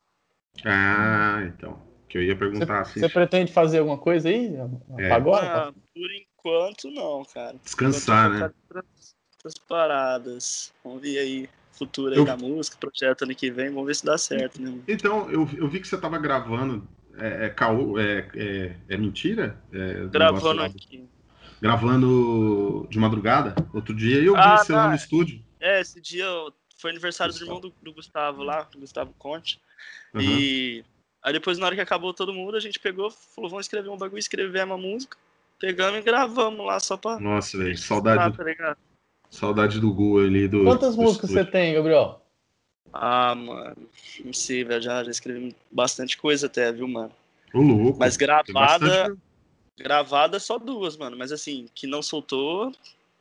Ah, 0.64 1.42
então. 1.46 1.80
Que 2.08 2.18
eu 2.18 2.22
ia 2.22 2.36
perguntar 2.36 2.82
assim. 2.82 3.00
Você 3.00 3.08
pretende 3.08 3.52
fazer 3.52 3.78
alguma 3.78 3.98
coisa 3.98 4.28
aí? 4.28 4.54
É. 4.98 5.10
Agora? 5.10 5.68
Ah, 5.68 5.72
por 5.72 6.10
enquanto, 6.12 6.90
não, 6.90 7.24
cara. 7.24 7.56
Descansar, 7.62 8.26
Enquanto 8.34 8.54
eu 8.70 8.76
né? 8.76 8.82
outras 9.36 9.58
paradas. 9.66 10.72
Vamos 10.84 11.02
ver 11.02 11.18
aí, 11.18 11.48
futuro 11.76 12.12
aí 12.12 12.18
Eu- 12.18 12.24
da 12.24 12.36
música, 12.36 12.76
projeto 12.78 13.22
ano 13.22 13.34
que 13.34 13.50
vem, 13.50 13.70
vamos 13.70 13.86
ver 13.86 13.94
se 13.94 14.04
dá 14.04 14.16
certo, 14.18 14.60
né? 14.60 14.78
Então, 14.88 15.30
eu, 15.30 15.48
eu 15.56 15.68
vi 15.68 15.80
que 15.80 15.86
você 15.88 15.96
tava 15.98 16.18
gravando. 16.18 16.86
É, 17.18 17.46
é, 17.46 17.48
caô, 17.50 17.98
é, 17.98 18.28
é, 18.34 18.76
é 18.88 18.96
mentira? 18.96 19.58
É, 19.72 20.04
Gravando 20.10 20.62
aqui. 20.62 21.08
Gravando 21.60 22.86
de 22.90 22.98
madrugada, 22.98 23.54
outro 23.72 23.94
dia, 23.94 24.20
e 24.20 24.26
eu 24.26 24.34
vi 24.34 24.40
Ah, 24.40 24.58
você 24.58 24.72
lá 24.72 24.86
no 24.88 24.92
é. 24.92 24.96
estúdio. 24.96 25.42
É, 25.58 25.80
esse 25.80 26.00
dia 26.00 26.24
eu- 26.24 26.52
foi 26.78 26.90
aniversário 26.90 27.32
do 27.32 27.42
irmão 27.42 27.60
do, 27.60 27.72
do 27.82 27.92
Gustavo 27.94 28.42
lá, 28.42 28.62
do 28.64 28.78
Gustavo 28.78 29.14
Conte. 29.18 29.58
Aham. 30.14 30.22
E 30.22 30.84
aí 31.22 31.32
depois, 31.32 31.56
na 31.58 31.66
hora 31.66 31.74
que 31.74 31.80
acabou 31.80 32.12
todo 32.12 32.34
mundo, 32.34 32.56
a 32.56 32.60
gente 32.60 32.78
pegou, 32.78 33.10
falou, 33.10 33.48
vamos 33.50 33.64
escrever 33.64 33.88
um 33.88 33.96
bagulho, 33.96 34.18
escrevemos 34.18 34.76
uma 34.76 34.78
música. 34.82 35.16
Pegamos 35.58 35.98
e 36.00 36.02
gravamos 36.02 36.66
lá 36.66 36.78
só 36.78 36.98
pra. 36.98 37.18
Nossa, 37.18 37.56
velho, 37.56 37.78
saudade, 37.78 38.36
tá 38.36 38.44
ligado? 38.44 38.76
Saudade 39.30 39.80
do 39.80 39.92
Gu 39.92 40.18
ali 40.20 40.48
do. 40.48 40.64
Quantas 40.64 40.96
do 40.96 41.02
músicas 41.02 41.30
você 41.30 41.40
estúdio. 41.40 41.52
tem, 41.52 41.74
Gabriel? 41.74 42.22
Ah, 42.92 43.34
mano. 43.34 43.76
Não 44.24 44.32
sei, 44.32 44.64
velho. 44.64 44.80
Já, 44.82 45.04
já 45.04 45.10
escrevi 45.10 45.54
bastante 45.70 46.16
coisa 46.16 46.46
até, 46.46 46.72
viu, 46.72 46.88
mano? 46.88 47.12
Ô, 47.52 47.60
louco. 47.60 47.98
Mas 47.98 48.16
tem 48.16 48.26
gravada, 48.26 48.86
bastante- 48.86 49.18
gravada 49.78 50.40
só 50.40 50.58
duas, 50.58 50.96
mano. 50.96 51.16
Mas 51.16 51.32
assim, 51.32 51.66
que 51.74 51.86
não 51.86 52.00
soltou, 52.02 52.72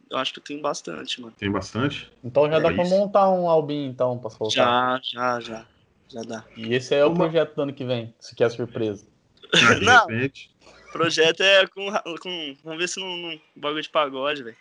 eu 0.09 0.17
acho 0.17 0.31
que 0.33 0.39
eu 0.39 0.43
tenho 0.43 0.61
bastante, 0.61 1.19
mano. 1.21 1.33
Tem 1.37 1.51
bastante? 1.51 2.09
Então 2.23 2.47
já 2.49 2.57
É 2.57 2.61
dá 2.61 2.71
pra 2.71 2.83
isso. 2.83 2.91
montar 2.95 3.29
um 3.29 3.49
album 3.49 3.85
então 3.87 4.17
pra 4.17 4.29
soltar. 4.29 5.01
Já, 5.01 5.01
já, 5.03 5.39
já. 5.39 5.65
Já 6.07 6.21
dá. 6.21 6.45
E 6.55 6.73
esse 6.73 6.93
é 6.93 7.03
o 7.03 7.09
Uma- 7.09 7.17
projeto 7.25 7.55
do 7.55 7.61
ano 7.63 7.73
que 7.73 7.83
vem, 7.83 8.13
se 8.19 8.35
quer 8.35 8.49
surpresa. 8.51 9.05
De 9.79 9.83
Não. 9.85 10.05
O 10.05 10.91
projeto 10.93 11.41
é 11.41 11.65
com. 11.67 11.91
com 12.21 12.55
vamos 12.63 12.79
ver 12.79 12.87
se 12.87 12.99
não. 12.99 13.17
não 13.17 13.39
bagulho 13.55 13.81
de 13.81 13.89
pagode, 13.89 14.43
velho. 14.43 14.55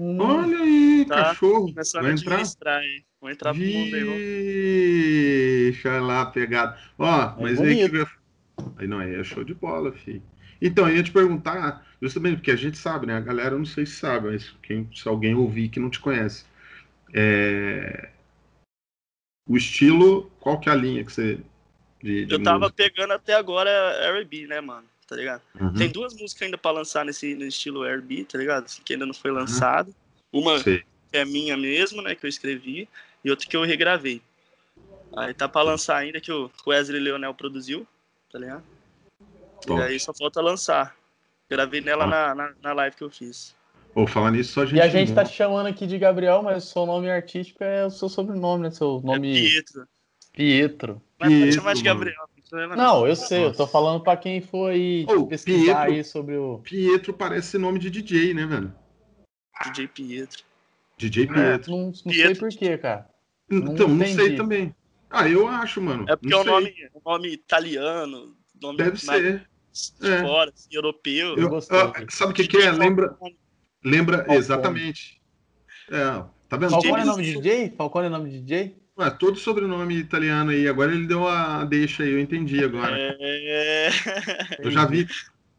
Hum, 0.00 0.20
Olha 0.20 0.58
aí, 0.58 1.04
Tá. 1.06 1.24
cachorro. 1.24 1.72
Começando 1.72 2.02
Vai 2.02 2.10
a 2.12 2.14
entrar? 2.14 2.34
administrar 2.34 2.78
aí. 2.78 3.04
Vamos 3.20 3.34
entrar 3.34 3.52
pro 3.52 3.62
mundo 3.64 3.94
aí, 3.96 4.04
vamos. 4.04 4.22
Vixe, 5.72 5.88
lá, 5.88 6.26
pegado. 6.26 6.78
Ó, 6.96 7.34
mas 7.42 7.58
aí 7.58 7.74
bonito. 7.74 7.90
que 7.90 7.96
eu 7.96 8.00
ia- 8.02 8.18
Aí 8.76 8.86
não, 8.86 8.98
aí 9.00 9.14
é 9.14 9.24
show 9.24 9.42
de 9.42 9.54
bola, 9.54 9.92
filho. 9.92 10.22
Então, 10.62 10.88
eu 10.88 10.96
ia 10.96 11.02
te 11.02 11.10
perguntar, 11.10 11.84
justamente 12.00 12.36
porque 12.36 12.50
a 12.52 12.56
gente 12.56 12.78
sabe, 12.78 13.06
né? 13.06 13.14
A 13.16 13.20
galera, 13.20 13.54
eu 13.54 13.58
não 13.58 13.66
sei 13.66 13.86
se 13.86 13.96
sabe, 13.96 14.30
mas 14.30 14.50
quem, 14.62 14.88
se 14.94 15.08
alguém 15.08 15.34
ouvir 15.34 15.68
que 15.68 15.80
não 15.80 15.90
te 15.90 15.98
conhece. 16.00 16.44
É... 17.12 18.10
O 19.48 19.56
estilo, 19.56 20.30
qual 20.40 20.60
que 20.60 20.68
é 20.68 20.72
a 20.72 20.76
linha 20.76 21.04
que 21.04 21.12
você. 21.12 21.40
De, 22.02 22.26
de 22.26 22.32
Eu 22.34 22.40
tava 22.42 22.60
música? 22.60 22.76
pegando 22.76 23.12
até 23.14 23.34
agora 23.34 23.68
R&B, 23.70 24.46
né, 24.46 24.60
mano? 24.60 24.86
Tá 25.08 25.16
ligado? 25.16 25.40
Uhum, 25.58 25.72
Tem 25.72 25.88
duas 25.88 26.12
músicas 26.14 26.42
ainda 26.42 26.58
pra 26.58 26.70
lançar 26.70 27.02
nesse 27.04 27.34
no 27.34 27.46
estilo 27.46 27.82
R&B, 27.84 28.24
tá 28.24 28.36
ligado? 28.38 28.66
Que 28.84 28.92
ainda 28.92 29.06
não 29.06 29.14
foi 29.14 29.30
lançado. 29.30 29.94
Uma 30.30 30.58
sei. 30.58 30.80
que 31.10 31.16
é 31.16 31.24
minha 31.24 31.56
mesmo, 31.56 32.02
né, 32.02 32.14
que 32.14 32.26
eu 32.26 32.28
escrevi, 32.28 32.86
e 33.24 33.30
outro 33.30 33.48
que 33.48 33.56
eu 33.56 33.64
regravei. 33.64 34.20
Aí 35.16 35.32
tá 35.32 35.48
pra 35.48 35.62
lançar 35.62 35.96
ainda, 35.96 36.20
que 36.20 36.30
o 36.30 36.50
Wesley 36.66 37.00
Leonel 37.00 37.32
produziu, 37.32 37.86
tá 38.30 38.38
ligado? 38.38 38.62
Top. 39.66 39.80
E 39.80 39.82
aí 39.82 39.98
só 39.98 40.12
falta 40.12 40.42
lançar. 40.42 40.94
Gravei 41.50 41.80
nela 41.80 42.04
Ah. 42.04 42.06
na, 42.06 42.34
na, 42.34 42.54
na 42.62 42.72
live 42.74 42.94
que 42.94 43.02
eu 43.02 43.08
fiz. 43.10 43.56
Ou 43.94 44.06
falar 44.06 44.30
nisso, 44.30 44.52
só 44.52 44.66
gente. 44.66 44.76
E 44.76 44.80
a 44.82 44.88
gente 44.88 45.14
tá 45.14 45.24
te 45.24 45.34
chamando 45.34 45.66
aqui 45.66 45.86
de 45.86 45.96
Gabriel, 45.98 46.42
mas 46.42 46.64
o 46.64 46.66
seu 46.70 46.84
nome 46.84 47.10
artístico 47.10 47.64
é 47.64 47.86
o 47.86 47.90
seu 47.90 48.10
sobrenome, 48.10 48.64
né? 48.64 48.70
Seu 48.70 49.00
É 49.02 49.06
nome 49.06 49.32
Pietro. 49.32 49.88
Pietro. 50.34 51.02
Mas 51.18 51.30
pode 51.30 51.40
Pietro, 51.42 51.54
chamar 51.60 51.74
de. 51.74 51.82
Gabriel. 51.82 52.28
Não 52.50 52.76
Não, 52.76 53.06
eu 53.06 53.14
sei, 53.16 53.44
eu 53.44 53.52
tô 53.52 53.66
falando 53.66 54.02
pra 54.02 54.16
quem 54.16 54.40
for 54.40 54.70
aí 54.70 55.04
Ô, 55.08 55.26
pesquisar 55.26 55.62
Pietro. 55.64 55.82
aí 55.94 56.04
sobre 56.04 56.36
o. 56.36 56.58
Pietro 56.58 57.12
parece 57.12 57.58
nome 57.58 57.78
de 57.78 57.90
DJ, 57.90 58.34
né, 58.34 58.46
velho? 58.46 58.74
DJ 59.66 59.88
Pietro. 59.88 60.42
DJ 60.96 61.24
É, 61.24 61.26
Pietro. 61.26 61.70
não, 61.72 61.86
não 61.86 61.94
sei 61.94 62.12
Pietro. 62.12 62.38
por 62.40 62.48
quê, 62.50 62.78
cara. 62.78 63.08
então, 63.50 63.88
não 63.88 63.96
entendi. 63.96 64.14
sei 64.14 64.36
também. 64.36 64.74
Ah, 65.10 65.28
eu 65.28 65.48
acho, 65.48 65.80
mano. 65.80 66.04
É 66.08 66.16
porque 66.16 66.28
não 66.28 66.38
é 66.38 66.40
um 66.40 66.44
sei. 66.44 66.52
nome, 66.52 66.74
um 66.94 67.10
nome 67.10 67.28
italiano, 67.28 68.36
nome 68.60 68.76
Deve 68.78 68.90
mais 69.06 69.22
ser. 69.22 69.48
de 70.00 70.08
é. 70.10 70.20
fora, 70.22 70.52
assim, 70.54 70.68
europeu. 70.72 71.28
Eu 71.30 71.38
Eu- 71.38 71.48
gostei. 71.48 71.78
ah, 71.78 71.92
sabe 72.10 72.32
o 72.32 72.34
que, 72.34 72.46
que 72.46 72.58
é? 72.58 72.70
Lembra, 72.70 73.16
lembra 73.84 74.18
Falcone. 74.18 74.38
exatamente. 74.38 75.20
É, 75.90 76.22
tá 76.48 76.56
vendo? 76.58 76.70
Falcone 76.70 77.00
é 77.00 77.04
nome 77.04 77.22
de 77.24 77.32
DJ? 77.34 77.70
Falcone 77.76 78.06
é 78.06 78.10
nome 78.10 78.30
de 78.30 78.40
DJ? 78.40 78.76
Ué, 78.98 79.10
todo 79.10 79.38
sobrenome 79.38 79.94
italiano 79.96 80.50
aí. 80.50 80.66
Agora 80.66 80.92
ele 80.92 81.06
deu 81.06 81.26
a 81.28 81.64
deixa 81.64 82.02
aí, 82.02 82.10
eu 82.10 82.18
entendi 82.18 82.62
agora. 82.64 82.96
É... 82.98 83.88
Eu 84.58 84.70
já 84.70 84.84
vi. 84.86 85.06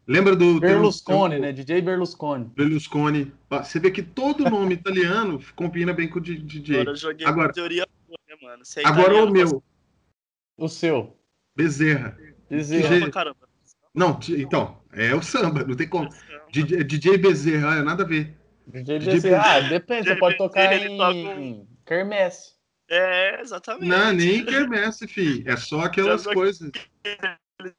Lembra 0.06 0.34
do. 0.36 0.60
Berlusconi, 0.60 1.36
um- 1.36 1.40
né? 1.40 1.52
DJ 1.52 1.80
Berlusconi. 1.80 2.44
Berlusconi. 2.56 3.32
Ah, 3.48 3.62
Você 3.62 3.78
vê 3.78 3.90
que 3.90 4.02
todo 4.02 4.48
nome 4.50 4.74
italiano 4.74 5.40
combina 5.56 5.92
bem 5.92 6.08
com 6.08 6.18
o 6.18 6.22
de- 6.22 6.36
DJ. 6.38 6.76
Agora 6.80 6.90
eu 6.90 6.96
joguei 6.96 7.26
Agora- 7.26 7.52
teoria 7.52 7.86
boa, 8.06 8.18
né, 8.28 8.36
mano? 8.42 8.64
Se 8.64 8.80
é 8.80 8.86
Agora 8.86 9.02
italiano, 9.14 9.30
o 9.30 9.32
meu, 9.32 9.62
O 10.58 10.68
seu. 10.68 11.16
Bezerra. 11.56 12.18
Bezerra. 12.50 12.88
Jeito. 12.88 13.10
caramba. 13.10 13.36
Não, 13.94 14.18
então, 14.28 14.78
é 14.92 15.14
o 15.14 15.22
samba, 15.22 15.64
não 15.64 15.74
tem 15.76 15.88
como. 15.88 16.08
DJ, 16.52 16.84
DJ 16.84 17.18
Bezerra, 17.18 17.76
é 17.76 17.82
nada 17.82 18.02
a 18.04 18.06
ver. 18.06 18.36
DJ 18.66 18.98
DJ 18.98 19.14
Bezerra. 19.14 19.42
Ah, 19.44 19.60
depende, 19.60 20.02
você 20.04 20.10
DJ 20.10 20.20
pode 20.20 20.36
tocar 20.36 20.68
Bezerra, 20.68 20.84
ele 20.84 20.96
toca 20.96 21.40
em 21.40 21.68
Kermesse. 21.86 22.59
É, 22.90 23.40
exatamente. 23.40 23.88
Não, 23.88 24.12
nem 24.12 24.44
quermesse, 24.44 25.06
fi. 25.06 25.44
É 25.46 25.56
só 25.56 25.82
aquelas 25.82 26.24
Já- 26.24 26.34
coisas. 26.34 26.70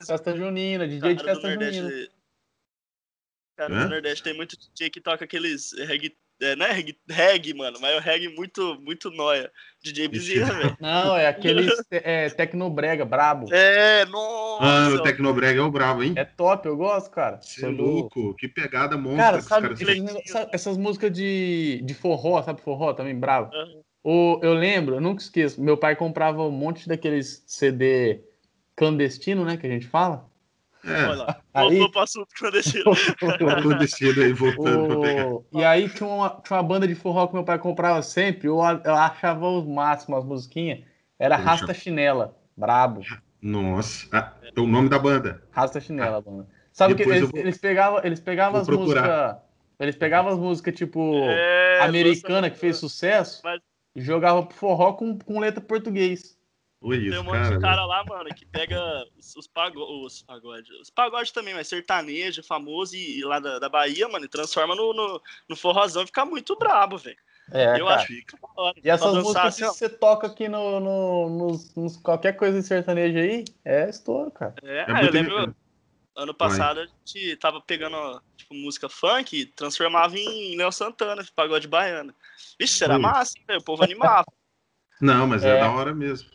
Festa 0.07 0.35
junina, 0.35 0.87
DJ 0.87 1.15
de 1.15 1.23
festa 1.23 1.49
junina. 1.51 1.71
Nordeste, 1.81 2.11
cara 3.57 3.75
Hã? 3.75 3.83
do 3.83 3.89
Nordeste 3.89 4.23
tem 4.23 4.33
muito 4.33 4.57
DJ 4.57 4.89
que 4.89 5.01
toca 5.01 5.25
aqueles 5.25 5.73
reggae, 5.73 6.15
é, 6.39 6.55
não 6.55 6.65
é 6.65 6.71
reggae, 6.71 6.97
reggae, 7.09 7.53
mano, 7.53 7.77
mas 7.81 7.91
é 7.91 7.97
o 7.97 7.99
reggae 7.99 8.29
muito, 8.29 8.79
muito 8.79 9.11
noia. 9.11 9.51
DJ 9.83 10.07
Bezerra, 10.07 10.53
velho. 10.53 10.77
Não, 10.79 11.17
é 11.17 11.27
aquele 11.27 11.67
é, 11.91 12.29
tecnobrega, 12.29 13.03
brabo. 13.03 13.53
É, 13.53 14.05
nossa. 14.05 14.63
Ah, 14.63 14.89
o 14.95 15.01
Tecnobrega 15.03 15.59
é 15.59 15.63
o 15.63 15.71
bravo, 15.71 16.03
hein? 16.03 16.13
É 16.15 16.23
top, 16.23 16.67
eu 16.67 16.77
gosto, 16.77 17.09
cara. 17.09 17.41
Você 17.41 17.65
é 17.65 17.69
louco, 17.69 18.35
que 18.35 18.47
pegada 18.47 18.95
monstra 18.95 19.41
Cara, 19.41 19.73
que 19.75 19.83
os 19.83 20.31
sabe, 20.31 20.49
essas 20.53 20.77
músicas 20.77 21.11
de, 21.11 21.81
de 21.83 21.93
forró, 21.95 22.41
sabe 22.43 22.61
forró 22.61 22.93
também, 22.93 23.19
bravo? 23.19 23.53
Aham. 23.53 23.81
O, 24.03 24.39
eu 24.41 24.53
lembro, 24.53 24.95
eu 24.95 25.01
nunca 25.01 25.21
esqueço, 25.21 25.61
meu 25.61 25.77
pai 25.77 25.95
comprava 25.95 26.41
um 26.43 26.51
monte 26.51 26.87
daqueles 26.87 27.43
CD 27.45 28.21
clandestino, 28.75 29.45
né, 29.45 29.57
que 29.57 29.67
a 29.67 29.69
gente 29.69 29.87
fala. 29.87 30.29
É, 30.83 31.03
Olha 31.05 31.15
lá, 31.23 31.41
Aí- 31.53 31.69
voltou 31.69 31.91
pro 31.91 31.99
assunto 32.01 32.27
clandestino. 32.35 32.91
acontecido 33.59 34.23
aí, 34.23 34.33
voltando 34.33 34.87
pra 34.87 34.99
pegar. 35.01 35.27
O- 35.27 35.45
E 35.53 35.63
aí 35.63 35.87
tinha 35.89 36.09
uma, 36.09 36.29
tinha 36.43 36.57
uma 36.57 36.63
banda 36.63 36.87
de 36.87 36.95
forró 36.95 37.27
que 37.27 37.33
meu 37.35 37.43
pai 37.43 37.59
comprava 37.59 38.01
sempre, 38.01 38.47
eu, 38.47 38.57
eu 38.83 38.95
achava 38.95 39.47
o 39.47 39.63
máximo 39.63 40.15
as 40.17 40.25
musiquinhas. 40.25 40.79
Era 41.19 41.37
Poxa. 41.37 41.49
Rasta 41.49 41.73
Chinela, 41.75 42.35
brabo. 42.57 43.01
Nossa, 43.39 44.07
ah, 44.11 44.33
é 44.55 44.59
o 44.59 44.65
nome 44.65 44.89
da 44.89 44.97
banda. 44.97 45.43
Rasta 45.51 45.79
Chinela, 45.79 46.23
mano. 46.25 46.47
Sabe 46.73 46.95
que 46.95 46.99
Depois 46.99 47.17
eles, 47.17 47.29
vou- 47.29 47.39
eles 47.39 47.57
pegavam, 47.59 48.01
eles 48.03 48.19
pegavam 48.19 48.63
vou 48.63 48.73
as 48.73 48.79
músicas. 48.79 49.35
Eles 49.79 49.95
pegavam 49.95 50.31
as 50.31 50.39
músicas, 50.39 50.75
tipo, 50.75 51.13
É, 51.25 51.79
americana 51.81 52.41
nossa, 52.41 52.51
que 52.51 52.57
fez 52.59 52.77
sucesso 52.77 53.41
Mas- 53.43 53.59
e 53.95 54.01
jogava 54.01 54.45
pro 54.45 54.55
forró 54.55 54.93
com, 54.93 55.17
com 55.19 55.39
letra 55.39 55.61
português. 55.61 56.39
Oi, 56.83 57.09
Tem 57.11 57.19
um 57.19 57.23
monte 57.23 57.33
cara. 57.43 57.55
de 57.55 57.61
cara 57.61 57.85
lá, 57.85 58.03
mano, 58.03 58.33
que 58.33 58.43
pega 58.43 59.05
os, 59.15 59.35
os, 59.35 59.47
os 59.47 60.21
pagodes. 60.23 60.69
Os 60.81 60.89
pagodes 60.89 61.31
também, 61.31 61.53
mas 61.53 61.67
sertanejo, 61.67 62.41
famoso 62.43 62.95
e, 62.95 63.19
e 63.19 63.23
lá 63.23 63.39
da, 63.39 63.59
da 63.59 63.69
Bahia, 63.69 64.07
mano, 64.07 64.25
e 64.25 64.27
transforma 64.27 64.75
no, 64.75 64.91
no, 64.91 65.21
no 65.47 65.55
forrozão 65.55 66.01
e 66.01 66.07
fica 66.07 66.25
muito 66.25 66.55
brabo, 66.55 66.97
velho. 66.97 67.17
É, 67.51 67.79
Eu 67.79 67.85
cara. 67.85 67.97
acho 67.97 68.07
que 68.07 68.15
fica 68.15 68.37
da 68.37 68.61
hora. 68.63 68.75
E 68.83 68.89
essas 68.89 69.13
músicas 69.13 69.45
assim, 69.45 69.61
que 69.65 69.67
você 69.69 69.89
toca 69.89 70.25
aqui 70.25 70.47
no, 70.49 70.79
no, 70.79 71.29
nos, 71.29 71.75
nos- 71.75 71.97
qualquer 71.97 72.33
coisa 72.33 72.59
de 72.59 72.65
sertanejo 72.65 73.19
aí, 73.19 73.45
é 73.63 73.87
estouro, 73.87 74.31
cara. 74.31 74.55
É, 74.63 74.79
É 74.79 74.89
eu 74.89 74.95
muito 74.95 75.13
lembro, 75.13 75.55
ano 76.21 76.33
passado 76.33 76.79
a 76.79 76.85
gente 76.85 77.35
tava 77.37 77.59
pegando 77.61 78.21
tipo, 78.35 78.53
música 78.53 78.87
funk 78.87 79.35
e 79.39 79.45
transformava 79.45 80.17
em 80.17 80.55
Léo 80.55 80.71
Santana, 80.71 81.23
pagode 81.35 81.67
baiano. 81.67 82.13
Vixe, 82.59 82.83
era 82.83 82.95
Ui. 82.95 83.01
massa, 83.01 83.33
hein, 83.37 83.43
velho? 83.47 83.59
O 83.59 83.63
povo 83.63 83.83
animava. 83.83 84.25
Não, 85.01 85.25
mas 85.27 85.43
é. 85.43 85.57
É. 85.57 85.59
da 85.61 85.71
hora 85.71 85.93
mesmo. 85.95 86.29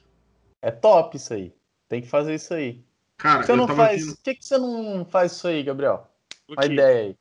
É 0.60 0.70
top 0.70 1.16
isso 1.16 1.32
aí. 1.32 1.54
Tem 1.88 2.02
que 2.02 2.08
fazer 2.08 2.34
isso 2.34 2.52
aí. 2.52 2.84
Cara, 3.16 3.44
Você 3.44 3.52
eu 3.52 3.56
não 3.56 3.66
tava 3.66 3.86
faz. 3.86 4.02
vindo. 4.04 4.16
Por 4.16 4.22
que, 4.24 4.34
que 4.34 4.44
você 4.44 4.58
não 4.58 5.04
faz 5.06 5.32
isso 5.32 5.46
aí, 5.46 5.62
Gabriel? 5.62 6.10
Uma 6.48 6.64
ideia 6.66 7.06
aí. 7.08 7.16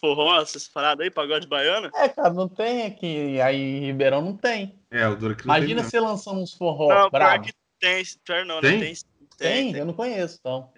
Forró, 0.00 0.40
essas 0.40 0.66
paradas 0.66 1.04
aí, 1.04 1.10
pagode 1.10 1.46
baiano? 1.46 1.90
É, 1.94 2.08
cara, 2.08 2.32
não 2.32 2.48
tem 2.48 2.86
aqui. 2.86 3.38
Aí 3.40 3.56
em 3.60 3.80
Ribeirão 3.86 4.22
não 4.22 4.34
tem. 4.34 4.80
É, 4.90 5.06
o 5.06 5.14
duro 5.14 5.36
que 5.36 5.46
não 5.46 5.54
Imagina 5.54 5.82
tem, 5.82 5.90
você 5.90 6.00
lançando 6.00 6.40
uns 6.40 6.54
forró 6.54 6.88
não, 6.88 6.96
pior 6.96 7.10
brabo. 7.10 7.44
que 7.44 7.52
tem, 7.78 8.02
pior 8.24 8.44
não, 8.46 8.60
Tem? 8.60 8.78
né? 8.78 8.86
Tem, 8.86 8.94
Tem? 9.36 9.72
tem, 9.72 9.80
Eu 9.80 9.86
não 9.86 9.92
conheço, 9.94 10.38
então. 10.40 10.72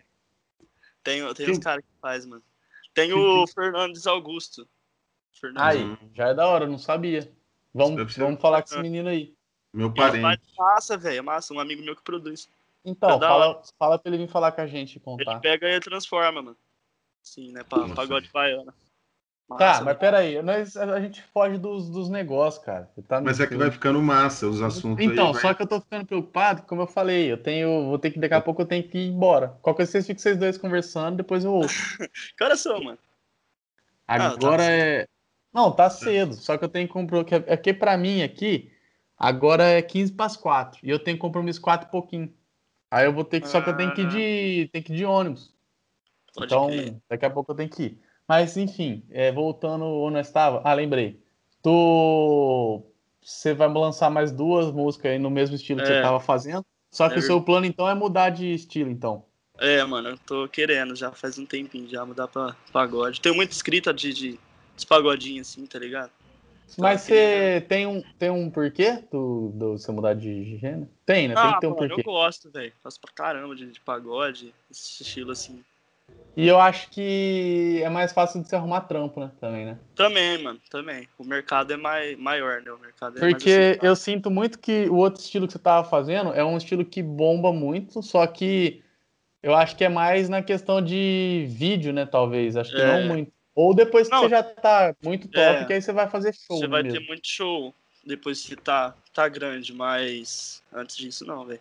Tem, 1.02 1.34
tem 1.34 1.50
uns 1.50 1.58
caras 1.58 1.84
que 1.84 1.90
faz, 2.00 2.26
mano. 2.26 2.42
Tem 2.94 3.12
o 3.12 3.46
Fernandes 3.46 4.06
Augusto. 4.06 4.68
Fernandes 5.40 5.80
Aí, 5.80 5.98
já 6.14 6.28
é 6.28 6.34
da 6.34 6.46
hora, 6.46 6.64
eu 6.64 6.70
não 6.70 6.78
sabia. 6.78 7.30
Vamos, 7.74 8.14
vamos 8.16 8.40
falar 8.40 8.62
com 8.62 8.68
esse 8.68 8.78
menino 8.80 9.08
aí. 9.08 9.34
Meu 9.72 9.86
Ele 9.88 9.96
parente. 9.96 10.42
massa, 10.58 10.96
velho, 10.98 11.18
é 11.18 11.22
massa. 11.22 11.54
Um 11.54 11.60
amigo 11.60 11.82
meu 11.82 11.96
que 11.96 12.02
produz. 12.02 12.48
Então, 12.84 13.16
É 13.16 13.20
fala, 13.20 13.62
fala 13.78 13.98
pra 13.98 14.10
ele 14.12 14.24
vir 14.26 14.30
falar 14.30 14.52
com 14.52 14.60
a 14.60 14.66
gente 14.66 14.96
e 14.96 14.98
Ele 14.98 15.04
contar. 15.04 15.40
pega 15.40 15.68
e 15.70 15.80
transforma, 15.80 16.42
mano. 16.42 16.56
Sim, 17.22 17.52
né? 17.52 17.62
Pra, 17.64 17.78
Nossa. 17.78 17.94
pagode 17.94 18.28
Tá, 19.48 19.56
Massa, 19.66 19.84
mas 19.84 19.98
peraí, 19.98 20.40
nós, 20.40 20.76
a 20.78 20.98
gente 20.98 21.22
foge 21.24 21.58
dos, 21.58 21.90
dos 21.90 22.08
negócios, 22.08 22.64
cara. 22.64 22.90
Tá 23.06 23.20
Mas 23.20 23.38
é 23.38 23.46
que 23.46 23.54
vai 23.54 23.70
ficando 23.70 24.00
massa 24.00 24.46
os 24.46 24.62
assuntos 24.62 25.04
Então, 25.04 25.26
aí. 25.26 25.32
vai- 25.34 25.42
só 25.42 25.52
que 25.52 25.62
eu 25.62 25.66
tô 25.66 25.78
ficando 25.80 26.06
preocupado, 26.06 26.62
como 26.62 26.80
eu 26.82 26.86
falei, 26.86 27.30
eu 27.30 27.36
tenho. 27.36 27.86
Vou 27.88 27.98
ter 27.98 28.10
que, 28.12 28.18
daqui 28.18 28.32
a 28.34 28.40
pouco 28.40 28.62
eu 28.62 28.66
tenho 28.66 28.82
que 28.88 28.96
ir 28.96 29.08
embora. 29.08 29.48
Qualquer 29.60 29.78
coisa 29.82 29.92
vocês 29.92 30.06
ficam 30.06 30.22
vocês 30.22 30.38
dois 30.38 30.56
conversando, 30.56 31.16
depois 31.18 31.44
eu 31.44 31.52
ouço. 31.52 31.98
Que 32.38 32.42
horas 32.44 32.60
são, 32.60 32.82
mano? 32.82 32.98
Ah, 34.08 34.28
Agora 34.28 34.62
tá 34.62 34.70
é. 34.70 35.06
Não, 35.52 35.70
tá 35.70 35.90
cedo. 35.90 36.32
Só 36.34 36.56
que 36.56 36.64
eu 36.64 36.68
tenho 36.68 36.86
que 36.86 36.92
comprar. 36.94 37.22
que- 37.24 37.34
É 37.34 37.56
que 37.56 37.74
pra 37.74 37.96
mim 37.98 38.22
aqui, 38.22 38.72
agora 39.18 39.64
é 39.64 39.82
15 39.82 40.12
para 40.12 40.26
as 40.26 40.36
4. 40.36 40.80
E 40.82 40.88
eu 40.88 40.98
tenho 40.98 41.18
compromisso 41.18 41.60
4 41.60 41.88
e 41.88 41.90
pouquinho. 41.90 42.32
Aí 42.90 43.04
eu 43.04 43.12
vou 43.12 43.24
ter 43.24 43.40
que. 43.40 43.48
Só 43.48 43.60
que 43.60 43.68
eu 43.68 43.76
tenho 43.76 43.92
que 43.92 44.00
ir 44.02 44.08
de. 44.08 44.70
Tem 44.72 44.82
que 44.82 44.94
ir 44.94 44.96
de 44.96 45.04
ônibus. 45.04 45.52
Pode 46.34 46.46
então, 46.46 46.68
crer. 46.68 46.96
daqui 47.10 47.26
a 47.26 47.30
pouco 47.30 47.52
eu 47.52 47.56
tenho 47.56 47.68
que 47.68 47.82
ir. 47.82 48.00
Mas, 48.28 48.56
enfim, 48.56 49.04
é, 49.10 49.30
voltando 49.32 49.84
onde 49.84 50.16
eu 50.16 50.20
estava. 50.20 50.62
Ah, 50.64 50.74
lembrei. 50.74 51.20
Tu. 51.62 52.82
Você 53.20 53.54
vai 53.54 53.68
lançar 53.68 54.10
mais 54.10 54.32
duas 54.32 54.72
músicas 54.72 55.12
aí 55.12 55.18
no 55.18 55.30
mesmo 55.30 55.54
estilo 55.54 55.80
que 55.80 55.88
É. 55.90 55.94
você 55.94 56.02
tava 56.02 56.18
fazendo. 56.18 56.64
Só 56.90 57.08
que 57.08 57.16
É 57.16 57.18
o 57.18 57.22
seu 57.22 57.40
plano, 57.40 57.64
então, 57.64 57.88
é 57.88 57.94
mudar 57.94 58.30
de 58.30 58.52
estilo, 58.52 58.90
então. 58.90 59.24
É, 59.58 59.82
mano, 59.84 60.10
eu 60.10 60.18
tô 60.18 60.48
querendo 60.48 60.96
já 60.96 61.12
faz 61.12 61.38
um 61.38 61.46
tempinho 61.46 61.88
já 61.88 62.04
mudar 62.04 62.26
pra 62.26 62.56
pagode. 62.72 63.20
Tenho 63.20 63.34
muita 63.34 63.54
escrita 63.54 63.94
de, 63.94 64.12
de, 64.12 64.38
de 64.76 64.86
pagodinhos 64.86 65.48
assim, 65.48 65.64
tá 65.66 65.78
ligado? 65.78 66.10
Mas 66.78 67.02
você 67.02 67.64
tem 67.68 67.86
um, 67.86 68.02
tem 68.18 68.30
um 68.30 68.50
porquê 68.50 69.04
do, 69.10 69.52
do 69.54 69.72
você 69.78 69.92
mudar 69.92 70.14
de 70.14 70.56
gênero? 70.58 70.88
Tem, 71.04 71.28
né? 71.28 71.34
Tem 71.34 71.44
Ah, 71.44 71.54
que 71.54 71.60
ter 71.60 71.66
um 71.66 71.70
mano, 71.70 71.88
porquê. 71.88 72.00
eu 72.00 72.04
gosto, 72.04 72.50
velho. 72.50 72.72
Faço 72.82 73.00
pra 73.00 73.12
caramba 73.12 73.54
de, 73.54 73.70
de 73.70 73.80
pagode, 73.80 74.54
esse 74.70 75.02
estilo 75.02 75.32
assim. 75.32 75.62
E 76.34 76.48
eu 76.48 76.58
acho 76.58 76.88
que 76.90 77.80
é 77.82 77.90
mais 77.90 78.10
fácil 78.10 78.40
de 78.40 78.48
se 78.48 78.56
arrumar 78.56 78.82
trampo, 78.82 79.20
né? 79.20 79.30
Também, 79.38 79.66
né? 79.66 79.78
Também, 79.94 80.42
mano, 80.42 80.58
também. 80.70 81.06
O 81.18 81.24
mercado 81.24 81.72
é 81.74 81.76
mais, 81.76 82.18
maior, 82.18 82.62
né? 82.62 82.72
O 82.72 82.78
mercado 82.78 83.18
é 83.18 83.20
Porque 83.20 83.78
eu 83.82 83.94
sinto 83.94 84.30
muito 84.30 84.58
que 84.58 84.86
o 84.88 84.94
outro 84.96 85.20
estilo 85.20 85.46
que 85.46 85.52
você 85.52 85.58
tava 85.58 85.86
fazendo 85.86 86.32
é 86.32 86.42
um 86.42 86.56
estilo 86.56 86.84
que 86.86 87.02
bomba 87.02 87.52
muito, 87.52 88.02
só 88.02 88.26
que 88.26 88.82
eu 89.42 89.54
acho 89.54 89.76
que 89.76 89.84
é 89.84 89.90
mais 89.90 90.30
na 90.30 90.42
questão 90.42 90.80
de 90.80 91.46
vídeo, 91.50 91.92
né? 91.92 92.06
Talvez. 92.06 92.56
Acho 92.56 92.70
que 92.70 92.80
É. 92.80 92.86
não 92.86 93.08
muito. 93.08 93.30
Ou 93.54 93.74
depois 93.74 94.08
que 94.08 94.14
Não. 94.14 94.22
você 94.22 94.30
já 94.30 94.42
tá 94.42 94.94
muito 95.04 95.28
top, 95.28 95.42
É. 95.42 95.64
que 95.66 95.72
aí 95.74 95.82
você 95.82 95.92
vai 95.92 96.08
fazer 96.08 96.32
show. 96.32 96.58
Você 96.58 96.66
vai 96.66 96.82
mesmo. 96.82 96.98
ter 96.98 97.06
muito 97.06 97.28
show 97.28 97.74
depois 98.06 98.42
que 98.42 98.56
tá, 98.56 98.94
tá 99.12 99.28
grande, 99.28 99.74
mas 99.74 100.62
antes 100.72 100.96
disso 100.96 101.26
não, 101.26 101.44
velho. 101.44 101.60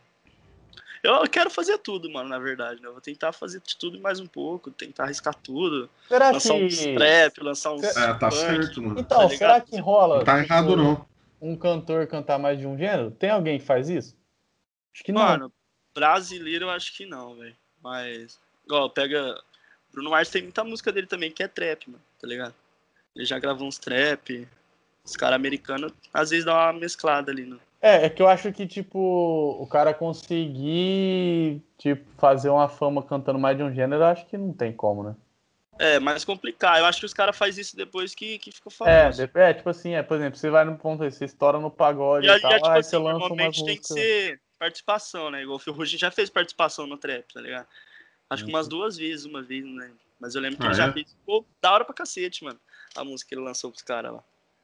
Eu 1.03 1.27
quero 1.27 1.49
fazer 1.49 1.79
tudo, 1.79 2.09
mano, 2.11 2.29
na 2.29 2.37
verdade, 2.37 2.79
né? 2.79 2.87
Eu 2.87 2.91
vou 2.91 3.01
tentar 3.01 3.31
fazer 3.31 3.59
de 3.59 3.75
tudo 3.75 3.97
e 3.97 3.99
mais 3.99 4.19
um 4.19 4.27
pouco, 4.27 4.69
tentar 4.69 5.05
arriscar 5.05 5.33
tudo. 5.33 5.89
Será 6.07 6.29
lançar 6.31 6.53
que. 6.53 6.63
uns 6.63 6.77
trap, 6.77 7.37
lançar 7.41 7.73
uns. 7.73 7.83
É, 7.83 8.13
tá 8.13 8.29
certo, 8.29 8.81
mano. 8.81 8.99
Então, 8.99 9.27
tá 9.27 9.29
será 9.29 9.61
que 9.61 9.79
rola? 9.79 10.17
Não 10.17 10.23
tá 10.23 10.39
tipo, 10.39 10.53
errado, 10.53 10.75
não. 10.77 11.05
um 11.41 11.55
cantor 11.55 12.05
cantar 12.05 12.37
mais 12.37 12.59
de 12.59 12.67
um 12.67 12.77
gênero? 12.77 13.09
Tem 13.09 13.31
alguém 13.31 13.57
que 13.57 13.65
faz 13.65 13.89
isso? 13.89 14.15
Acho 14.93 15.03
que 15.03 15.11
não. 15.11 15.21
Mano, 15.21 15.53
brasileiro 15.93 16.65
eu 16.65 16.69
acho 16.69 16.95
que 16.95 17.05
não, 17.05 17.35
velho. 17.35 17.55
Mas, 17.81 18.39
igual, 18.63 18.89
pega. 18.89 19.41
Bruno 19.91 20.11
Mars 20.11 20.29
tem 20.29 20.43
muita 20.43 20.63
música 20.63 20.91
dele 20.91 21.07
também 21.07 21.31
que 21.31 21.41
é 21.41 21.47
trap, 21.47 21.89
mano, 21.89 22.03
tá 22.21 22.27
ligado? 22.27 22.53
Ele 23.15 23.25
já 23.25 23.39
gravou 23.39 23.67
uns 23.67 23.79
trap. 23.79 24.47
Os 25.03 25.15
caras 25.17 25.35
americanos 25.35 25.91
às 26.13 26.29
vezes 26.29 26.45
dão 26.45 26.53
uma 26.53 26.73
mesclada 26.73 27.31
ali, 27.31 27.43
né? 27.43 27.57
É, 27.81 28.05
é 28.05 28.09
que 28.09 28.21
eu 28.21 28.27
acho 28.27 28.51
que, 28.51 28.67
tipo, 28.67 28.99
o 29.59 29.65
cara 29.65 29.93
conseguir, 29.93 31.61
tipo, 31.77 32.05
fazer 32.17 32.49
uma 32.49 32.69
fama 32.69 33.01
cantando 33.01 33.39
mais 33.39 33.57
de 33.57 33.63
um 33.63 33.73
gênero, 33.73 34.03
eu 34.03 34.07
acho 34.07 34.25
que 34.27 34.37
não 34.37 34.53
tem 34.53 34.71
como, 34.71 35.03
né? 35.03 35.15
É, 35.79 35.99
mais 35.99 36.23
complicado. 36.23 36.77
Eu 36.77 36.85
acho 36.85 36.99
que 36.99 37.07
os 37.07 37.13
caras 37.13 37.35
fazem 37.35 37.61
isso 37.61 37.75
depois 37.75 38.13
que, 38.13 38.37
que 38.37 38.51
ficou 38.51 38.71
famoso. 38.71 39.23
É, 39.23 39.31
é, 39.33 39.53
tipo 39.53 39.67
assim, 39.67 39.95
é, 39.95 40.03
por 40.03 40.15
exemplo, 40.15 40.37
você 40.37 40.49
vai 40.49 40.63
no 40.63 40.77
ponto 40.77 41.03
aí, 41.03 41.11
você 41.11 41.25
estoura 41.25 41.59
no 41.59 41.71
pagode 41.71 42.27
e, 42.27 42.29
e 42.29 42.39
tal, 42.39 42.53
tipo 42.53 42.67
aí 42.67 42.79
assim, 42.79 42.89
você 42.91 42.97
lança 42.97 43.19
normalmente 43.19 43.65
tem 43.65 43.77
que 43.77 43.87
ser 43.87 44.39
participação, 44.59 45.31
né? 45.31 45.41
Igual 45.41 45.55
o 45.55 45.59
Phil 45.59 45.85
já 45.85 46.11
fez 46.11 46.29
participação 46.29 46.85
no 46.85 46.97
trap, 46.97 47.33
tá 47.33 47.41
ligado? 47.41 47.67
Acho 48.29 48.45
que 48.45 48.51
umas 48.51 48.67
uhum. 48.67 48.69
duas 48.69 48.95
vezes, 48.95 49.25
uma 49.25 49.41
vez, 49.41 49.65
lembro. 49.65 49.99
Mas 50.19 50.35
eu 50.35 50.41
lembro 50.41 50.59
que 50.59 50.63
ah, 50.63 50.67
ele 50.67 50.75
já 50.75 50.87
é? 50.87 50.93
fez. 50.93 51.11
Ficou 51.11 51.45
da 51.59 51.73
hora 51.73 51.83
pra 51.83 51.95
cacete, 51.95 52.43
mano. 52.43 52.59
A 52.95 53.03
música 53.03 53.29
que 53.29 53.35
ele 53.35 53.41
lançou 53.41 53.71
pros 53.71 53.81
caras 53.81 54.13
lá. 54.13 54.23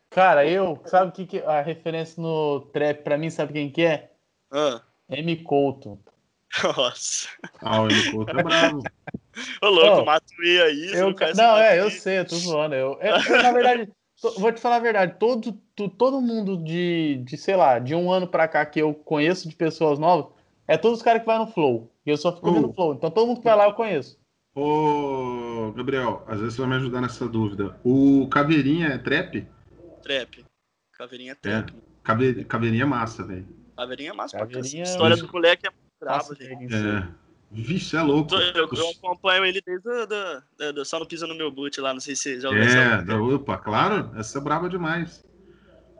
Cara, 0.10 0.45
eu, 0.45 0.82
sabe 0.86 1.10
o 1.10 1.12
que, 1.12 1.26
que 1.26 1.39
a 1.39 1.62
referência 1.62 2.22
no 2.22 2.62
trap 2.74 3.03
pra 3.03 3.18
mim, 3.18 3.30
sabe 3.30 3.53
quem 3.53 3.70
que 3.70 3.84
é? 3.84 4.12
Ah. 4.51 4.82
M. 5.10 5.36
Couto. 5.43 5.99
Nossa. 6.64 7.30
Ah, 7.62 7.82
o 7.82 7.89
M. 7.89 8.12
Couto 8.12 8.39
é 8.39 8.43
bravo. 8.43 8.82
Ô, 9.62 9.68
louco, 9.68 10.01
oh, 10.01 10.05
Matuê 10.05 10.62
aí. 10.62 10.91
Eu, 10.93 11.12
não, 11.12 11.34
não 11.36 11.58
é, 11.58 11.80
eu 11.80 11.91
sei, 11.91 12.20
eu 12.20 12.26
tô 12.26 12.36
zoando. 12.36 12.74
Eu, 12.74 12.97
eu, 13.01 13.16
eu 13.16 13.43
na 13.43 13.51
verdade, 13.51 13.91
tô, 14.20 14.32
vou 14.39 14.51
te 14.51 14.60
falar 14.60 14.78
a 14.78 14.80
verdade. 14.80 15.16
Todo, 15.20 15.51
to, 15.76 15.89
todo 15.89 16.22
mundo 16.22 16.58
de, 16.58 17.22
de, 17.24 17.38
sei 17.38 17.55
lá, 17.55 17.78
de 17.78 17.93
um 17.93 18.12
ano 18.12 18.28
pra 18.28 18.47
cá 18.47 18.66
que 18.66 18.82
eu 18.82 18.93
conheço 18.93 19.47
de 19.47 19.55
pessoas 19.55 19.99
novas, 19.99 20.32
é 20.68 20.76
todos 20.76 20.99
os 20.99 21.03
caras 21.03 21.22
que 21.22 21.28
vai 21.28 21.38
no 21.38 21.47
Flow. 21.47 21.91
E 22.05 22.10
eu 22.10 22.18
só 22.18 22.34
fico 22.34 22.49
uh. 22.49 22.62
no 22.62 22.74
Flow. 22.74 22.93
Então 22.95 23.12
todo 23.12 23.28
mundo 23.28 23.38
que 23.38 23.43
vai 23.43 23.55
lá 23.55 23.66
eu 23.66 23.74
conheço. 23.74 24.20
Ô, 24.55 25.72
Gabriel, 25.76 26.24
às 26.28 26.39
vezes 26.39 26.55
você 26.55 26.62
vai 26.62 26.72
me 26.72 26.78
ajudar 26.78 27.01
nessa 27.01 27.28
dúvida. 27.28 27.80
O 27.84 28.28
Caveirinha 28.28 28.88
é 28.88 28.97
trap? 28.97 29.47
Trap. 30.08 30.45
Caveirinha 30.93 31.34
é 31.34 31.36
trap. 31.36 31.74
É. 31.74 32.43
Caveirinha 32.45 32.84
é 32.84 32.86
massa, 32.86 33.24
velho. 33.24 33.47
Caveirinha 33.76 34.12
é 34.12 34.14
massa 34.14 34.38
Caveirinha... 34.38 34.84
A 34.84 34.88
história 34.88 35.18
do 35.18 35.32
moleque 35.32 35.68
é 35.68 35.72
brava, 35.99 36.34
velho. 36.34 36.74
É. 36.74 37.08
Vixe, 37.51 37.95
é 37.95 38.01
louco. 38.01 38.34
Eu, 38.36 38.68
eu, 38.72 38.89
acompanho 38.97 39.45
ele 39.45 39.62
desde 39.62 39.88
o 39.88 40.05
do, 40.05 40.74
do, 40.74 40.86
Só 40.86 40.99
Não 40.99 41.05
Pisa 41.05 41.28
no 41.28 41.36
Meu 41.36 41.51
Boot 41.51 41.80
lá, 41.80 41.93
não 41.93 41.99
sei 41.99 42.16
se 42.16 42.39
já 42.39 42.49
ouviu 42.49 42.64
É, 42.64 43.01
da 43.01 43.22
UPA, 43.22 43.58
claro. 43.58 44.12
Essa 44.18 44.38
é 44.38 44.41
braba 44.41 44.70
demais. 44.70 45.26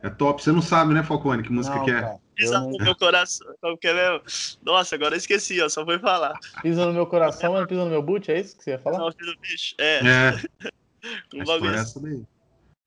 É 0.02 0.10
top. 0.10 0.42
Você 0.42 0.52
não 0.52 0.62
sabe, 0.62 0.94
né, 0.94 1.04
Falcone, 1.04 1.44
que 1.44 1.52
música 1.52 1.76
não, 1.76 1.86
que 1.86 1.92
é? 1.92 2.18
Pisa 2.36 2.60
no 2.60 2.78
meu 2.78 2.96
coração. 2.96 3.48
É? 3.64 4.22
Nossa, 4.62 4.96
agora 4.96 5.16
eu 5.16 5.18
esqueci, 5.18 5.62
ó. 5.62 5.70
Só 5.70 5.84
foi 5.84 6.00
falar. 6.00 6.38
Pisa 6.62 6.86
no 6.86 6.94
meu 6.94 7.06
coração, 7.06 7.54
mas 7.54 7.66
pisa 7.66 7.84
no 7.84 7.90
meu 7.90 8.02
boot, 8.02 8.32
é 8.32 8.40
isso 8.40 8.58
que 8.58 8.64
você 8.64 8.72
ia 8.72 8.80
falar? 8.80 9.00
Não, 9.00 9.12
filho 9.12 9.34
do 9.34 9.40
bicho. 9.42 9.76
É. 9.80 10.00
é. 10.00 10.72
um 11.34 11.74
essa 11.74 12.00
daí. 12.00 12.24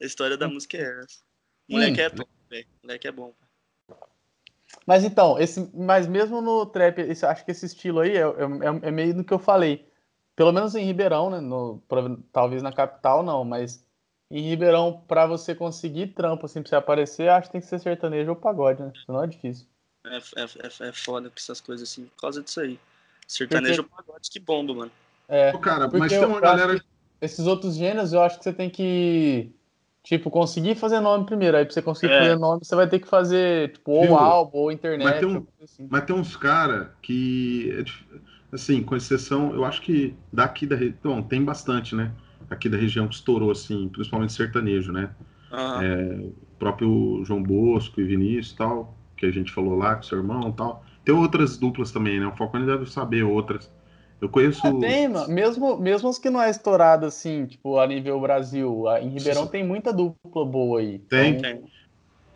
A 0.01 0.05
história 0.05 0.37
da 0.37 0.49
música 0.49 0.77
é 0.77 1.01
essa. 1.01 1.21
O 1.69 1.73
moleque 1.75 2.01
hum. 2.01 2.05
é 2.05 2.11
top, 2.11 2.31
velho. 2.49 2.67
O 2.83 2.87
moleque 2.87 3.09
é 3.09 3.13
bom. 3.13 3.35
Mas 4.87 5.05
então, 5.05 5.39
esse, 5.39 5.71
mas 5.75 6.07
mesmo 6.07 6.41
no 6.41 6.65
trap, 6.67 7.01
esse, 7.01 7.27
acho 7.27 7.45
que 7.45 7.51
esse 7.51 7.67
estilo 7.67 8.01
aí 8.01 8.17
é, 8.17 8.23
é, 8.23 8.89
é, 8.89 8.91
meio 8.91 9.15
do 9.15 9.25
que 9.25 9.33
eu 9.33 9.39
falei. 9.39 9.87
Pelo 10.35 10.53
menos 10.53 10.75
em 10.75 10.85
Ribeirão, 10.85 11.29
né? 11.29 11.41
No, 11.41 11.83
talvez 12.33 12.63
na 12.63 12.73
capital 12.73 13.23
não, 13.23 13.45
mas 13.45 13.85
em 14.31 14.49
Ribeirão, 14.49 15.05
para 15.07 15.27
você 15.27 15.55
conseguir 15.55 16.09
trampo, 16.09 16.47
assim, 16.47 16.63
pra 16.63 16.71
você 16.71 16.77
aparecer, 16.77 17.29
acho 17.29 17.49
que 17.49 17.53
tem 17.53 17.61
que 17.61 17.67
ser 17.67 17.81
sertanejo 17.81 18.31
ou 18.31 18.37
pagode, 18.37 18.83
né? 18.83 18.93
Senão 19.05 19.23
é 19.23 19.27
difícil. 19.27 19.67
É, 20.07 20.17
é, 20.17 20.45
é, 20.45 20.89
é 20.89 20.93
foda 20.93 21.29
pra 21.29 21.39
essas 21.39 21.61
coisas 21.61 21.89
assim, 21.89 22.07
por 22.07 22.17
causa 22.17 22.43
disso 22.43 22.61
aí. 22.61 22.79
Sertanejo 23.27 23.83
porque... 23.83 24.01
ou 24.01 24.05
pagode, 24.05 24.31
que 24.31 24.41
bomba, 24.41 24.75
mano. 24.75 24.93
É, 25.29 25.57
cara, 25.59 25.89
mas 25.93 26.11
tem 26.11 26.25
uma 26.25 26.41
galera. 26.41 26.83
Esses 27.21 27.47
outros 27.47 27.77
gêneros, 27.77 28.13
eu 28.13 28.23
acho 28.23 28.39
que 28.39 28.45
você 28.45 28.53
tem 28.53 28.71
que 28.71 29.53
Tipo, 30.03 30.31
conseguir 30.31 30.75
fazer 30.77 31.01
nome 31.01 31.27
primeiro. 31.27 31.57
Aí 31.57 31.65
pra 31.65 31.75
você 31.75 31.83
conseguir 31.83 32.13
é. 32.13 32.19
fazer 32.21 32.37
nome, 32.39 32.65
você 32.65 32.75
vai 32.75 32.89
ter 32.89 32.99
que 32.99 33.07
fazer, 33.07 33.73
tipo, 33.73 33.91
ou 33.93 34.03
Viu? 34.03 34.17
álbum, 34.17 34.59
ou 34.59 34.73
internet. 34.73 35.07
Mas 35.07 35.21
tem, 35.21 35.29
um, 35.29 35.47
assim. 35.63 35.89
mas 35.91 36.05
tem 36.05 36.17
uns 36.17 36.37
caras 36.37 36.89
que, 37.03 37.71
é 37.71 37.85
assim, 38.55 38.83
com 38.83 38.97
exceção, 38.97 39.55
eu 39.55 39.65
acho 39.65 39.83
que 39.83 40.15
daqui 40.33 40.67
da 40.67 40.75
região, 40.75 41.23
tem 41.23 41.45
bastante, 41.45 41.95
né? 41.95 42.13
Aqui 42.49 42.69
da 42.69 42.79
região 42.79 43.07
que 43.07 43.15
estourou, 43.15 43.51
assim, 43.51 43.89
principalmente 43.89 44.33
sertanejo, 44.33 44.91
né? 44.91 45.11
Uhum. 45.53 45.83
É, 45.83 46.15
o 46.27 46.35
próprio 46.59 47.23
João 47.25 47.43
Bosco 47.43 48.01
e 48.01 48.05
Vinícius 48.05 48.55
tal, 48.55 48.97
que 49.17 49.27
a 49.27 49.31
gente 49.31 49.53
falou 49.53 49.77
lá, 49.77 49.97
com 49.97 50.03
seu 50.03 50.19
irmão 50.19 50.51
tal. 50.51 50.85
Tem 51.05 51.15
outras 51.15 51.59
duplas 51.59 51.93
também, 51.93 52.19
né? 52.19 52.27
O 52.27 52.37
Falcone 52.37 52.67
deve 52.67 52.91
saber 52.91 53.23
outras. 53.23 53.71
Eu 54.21 54.29
conheço. 54.29 54.67
É, 54.67 54.73
tem, 54.79 55.09
mano. 55.09 55.29
Mesmo, 55.29 55.77
mesmo 55.79 56.09
os 56.09 56.19
que 56.19 56.29
não 56.29 56.43
é 56.43 56.51
estourado 56.51 57.07
assim, 57.07 57.47
tipo, 57.47 57.79
a 57.79 57.87
nível 57.87 58.21
Brasil. 58.21 58.85
Em 59.01 59.09
Ribeirão 59.09 59.47
tem 59.47 59.65
muita 59.65 59.93
dupla 59.93 60.45
boa 60.45 60.81
aí. 60.81 60.99
Tem. 60.99 61.37
Então... 61.37 61.65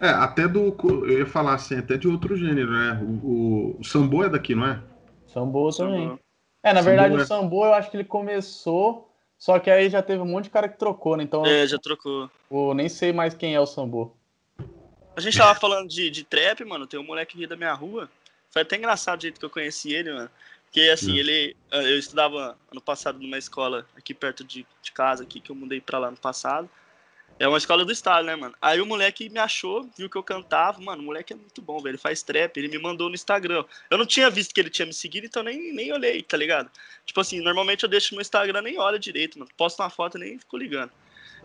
É, 0.00 0.08
até 0.08 0.48
do. 0.48 0.74
Eu 0.82 1.18
ia 1.18 1.26
falar 1.26 1.54
assim, 1.54 1.78
até 1.78 1.96
de 1.96 2.08
outro 2.08 2.36
gênero, 2.36 2.72
né? 2.72 3.00
O, 3.02 3.26
o, 3.26 3.76
o 3.80 3.84
Sambo 3.84 4.24
é 4.24 4.28
daqui, 4.28 4.54
não 4.54 4.66
é? 4.66 4.82
Sambo 5.26 5.70
também. 5.70 6.18
É, 6.62 6.72
na 6.72 6.80
verdade, 6.80 7.12
Sambo 7.12 7.20
é... 7.20 7.22
o 7.22 7.26
Sambo 7.26 7.64
eu 7.66 7.74
acho 7.74 7.90
que 7.90 7.96
ele 7.96 8.04
começou. 8.04 9.10
Só 9.36 9.58
que 9.58 9.70
aí 9.70 9.90
já 9.90 10.00
teve 10.00 10.22
um 10.22 10.26
monte 10.26 10.44
de 10.44 10.50
cara 10.50 10.68
que 10.68 10.78
trocou, 10.78 11.16
né? 11.16 11.24
Então. 11.24 11.44
É, 11.44 11.66
já 11.66 11.78
trocou. 11.78 12.30
Eu 12.50 12.72
nem 12.72 12.88
sei 12.88 13.12
mais 13.12 13.34
quem 13.34 13.54
é 13.54 13.60
o 13.60 13.66
Sambo. 13.66 14.16
A 15.16 15.20
gente 15.20 15.36
tava 15.36 15.54
falando 15.54 15.88
de, 15.88 16.10
de 16.10 16.24
trap, 16.24 16.64
mano. 16.64 16.86
Tem 16.86 16.98
um 16.98 17.04
moleque 17.04 17.36
aqui 17.36 17.46
da 17.46 17.56
minha 17.56 17.74
rua. 17.74 18.08
Foi 18.50 18.62
até 18.62 18.76
engraçado 18.76 19.18
o 19.18 19.22
jeito 19.22 19.38
que 19.38 19.44
eu 19.44 19.50
conheci 19.50 19.92
ele, 19.92 20.12
mano. 20.12 20.30
Porque, 20.74 20.90
assim, 20.90 21.12
hum. 21.12 21.16
ele. 21.16 21.56
Ah, 21.70 21.82
eu 21.84 21.96
estudava 21.96 22.58
ano 22.72 22.80
passado 22.80 23.20
numa 23.20 23.38
escola 23.38 23.86
aqui 23.96 24.12
perto 24.12 24.42
de, 24.42 24.66
de 24.82 24.90
casa, 24.90 25.22
aqui, 25.22 25.38
que 25.38 25.52
eu 25.52 25.54
mudei 25.54 25.80
pra 25.80 26.00
lá 26.00 26.10
no 26.10 26.16
passado. 26.16 26.68
É 27.38 27.46
uma 27.46 27.58
escola 27.58 27.84
do 27.84 27.92
estado, 27.92 28.24
né, 28.24 28.34
mano? 28.34 28.56
Aí 28.60 28.80
o 28.80 28.86
moleque 28.86 29.28
me 29.28 29.38
achou, 29.38 29.88
viu 29.96 30.10
que 30.10 30.16
eu 30.16 30.22
cantava. 30.22 30.80
Mano, 30.80 31.02
o 31.02 31.06
moleque 31.06 31.32
é 31.32 31.36
muito 31.36 31.62
bom, 31.62 31.78
velho. 31.78 31.92
Ele 31.92 31.98
faz 31.98 32.24
trap, 32.24 32.56
ele 32.56 32.66
me 32.66 32.78
mandou 32.78 33.08
no 33.08 33.14
Instagram. 33.14 33.64
Eu 33.88 33.96
não 33.96 34.04
tinha 34.04 34.28
visto 34.28 34.52
que 34.52 34.60
ele 34.60 34.68
tinha 34.70 34.84
me 34.84 34.92
seguido, 34.92 35.26
então 35.26 35.44
nem, 35.44 35.72
nem 35.72 35.92
olhei, 35.92 36.20
tá 36.22 36.36
ligado? 36.36 36.68
Tipo 37.06 37.20
assim, 37.20 37.40
normalmente 37.40 37.84
eu 37.84 37.88
deixo 37.88 38.14
no 38.16 38.20
Instagram, 38.20 38.62
nem 38.62 38.76
olho 38.76 38.98
direito, 38.98 39.38
mano. 39.38 39.50
Posto 39.56 39.80
uma 39.80 39.90
foto 39.90 40.18
nem 40.18 40.40
fico 40.40 40.56
ligando. 40.56 40.90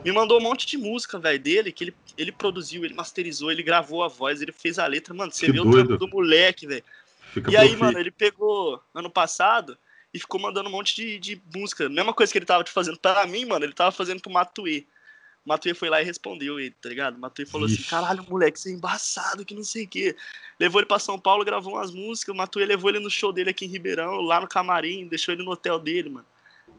Me 0.04 0.12
mandou 0.12 0.40
um 0.40 0.44
monte 0.44 0.66
de 0.66 0.78
música, 0.78 1.20
velho, 1.20 1.40
dele, 1.40 1.72
que 1.72 1.84
ele, 1.84 1.96
ele 2.18 2.32
produziu, 2.32 2.84
ele 2.84 2.94
masterizou, 2.94 3.52
ele 3.52 3.62
gravou 3.62 4.04
a 4.04 4.08
voz, 4.08 4.42
ele 4.42 4.52
fez 4.52 4.80
a 4.80 4.88
letra. 4.88 5.14
Mano, 5.14 5.32
você 5.32 5.46
que 5.46 5.52
vê 5.52 5.58
doido. 5.60 5.70
o 5.70 5.86
trampo 5.86 5.98
do 5.98 6.08
moleque, 6.08 6.66
velho. 6.66 6.84
Fica 7.34 7.52
e 7.52 7.58
aí, 7.58 7.76
mano, 7.76 8.00
ele 8.00 8.12
pegou 8.12 8.82
ano 8.94 9.10
passado 9.10 9.78
e 10.14 10.20
ficou 10.20 10.40
mandando 10.40 10.70
um 10.70 10.72
monte 10.72 10.96
de, 10.96 11.20
de 11.20 11.42
música. 11.54 11.88
Mesma 11.88 12.14
coisa 12.14 12.32
que 12.32 12.38
ele 12.38 12.46
tava 12.46 12.66
fazendo 12.66 12.98
pra 12.98 13.26
mim, 13.28 13.46
mano, 13.46 13.66
ele 13.66 13.74
tava 13.74 13.92
fazendo 13.92 14.22
pro 14.22 14.32
Matuê. 14.32 14.86
O 15.46 15.50
Matuê 15.50 15.74
foi 15.74 15.90
lá 15.90 16.02
e 16.02 16.06
respondeu 16.06 16.60
ele, 16.60 16.76
tá 16.82 16.90
ligado? 16.90 17.16
O 17.16 17.20
Matuê 17.20 17.46
falou 17.46 17.66
assim, 17.66 17.76
Ixi. 17.76 17.84
assim: 17.84 17.90
caralho, 17.90 18.26
moleque, 18.30 18.60
você 18.60 18.70
é 18.70 18.74
embaçado, 18.74 19.46
que 19.46 19.54
não 19.54 19.64
sei 19.64 19.86
o 19.86 19.88
quê. 19.88 20.16
Levou 20.60 20.82
ele 20.82 20.88
pra 20.88 21.00
São 21.00 21.20
Paulo, 21.20 21.46
gravou 21.46 21.74
umas 21.74 21.92
músicas. 21.92 22.34
O 22.34 22.38
Matuê 22.38 22.66
levou 22.66 22.90
ele 22.90 23.00
no 23.00 23.10
show 23.10 23.32
dele 23.32 23.52
aqui 23.52 23.66
em 23.66 23.70
Ribeirão, 23.70 24.22
lá 24.22 24.42
no 24.42 24.48
camarim, 24.48 25.08
deixou 25.08 25.34
ele 25.34 25.44
no 25.44 25.52
hotel 25.52 25.80
dele, 25.80 26.10
mano. 26.10 26.28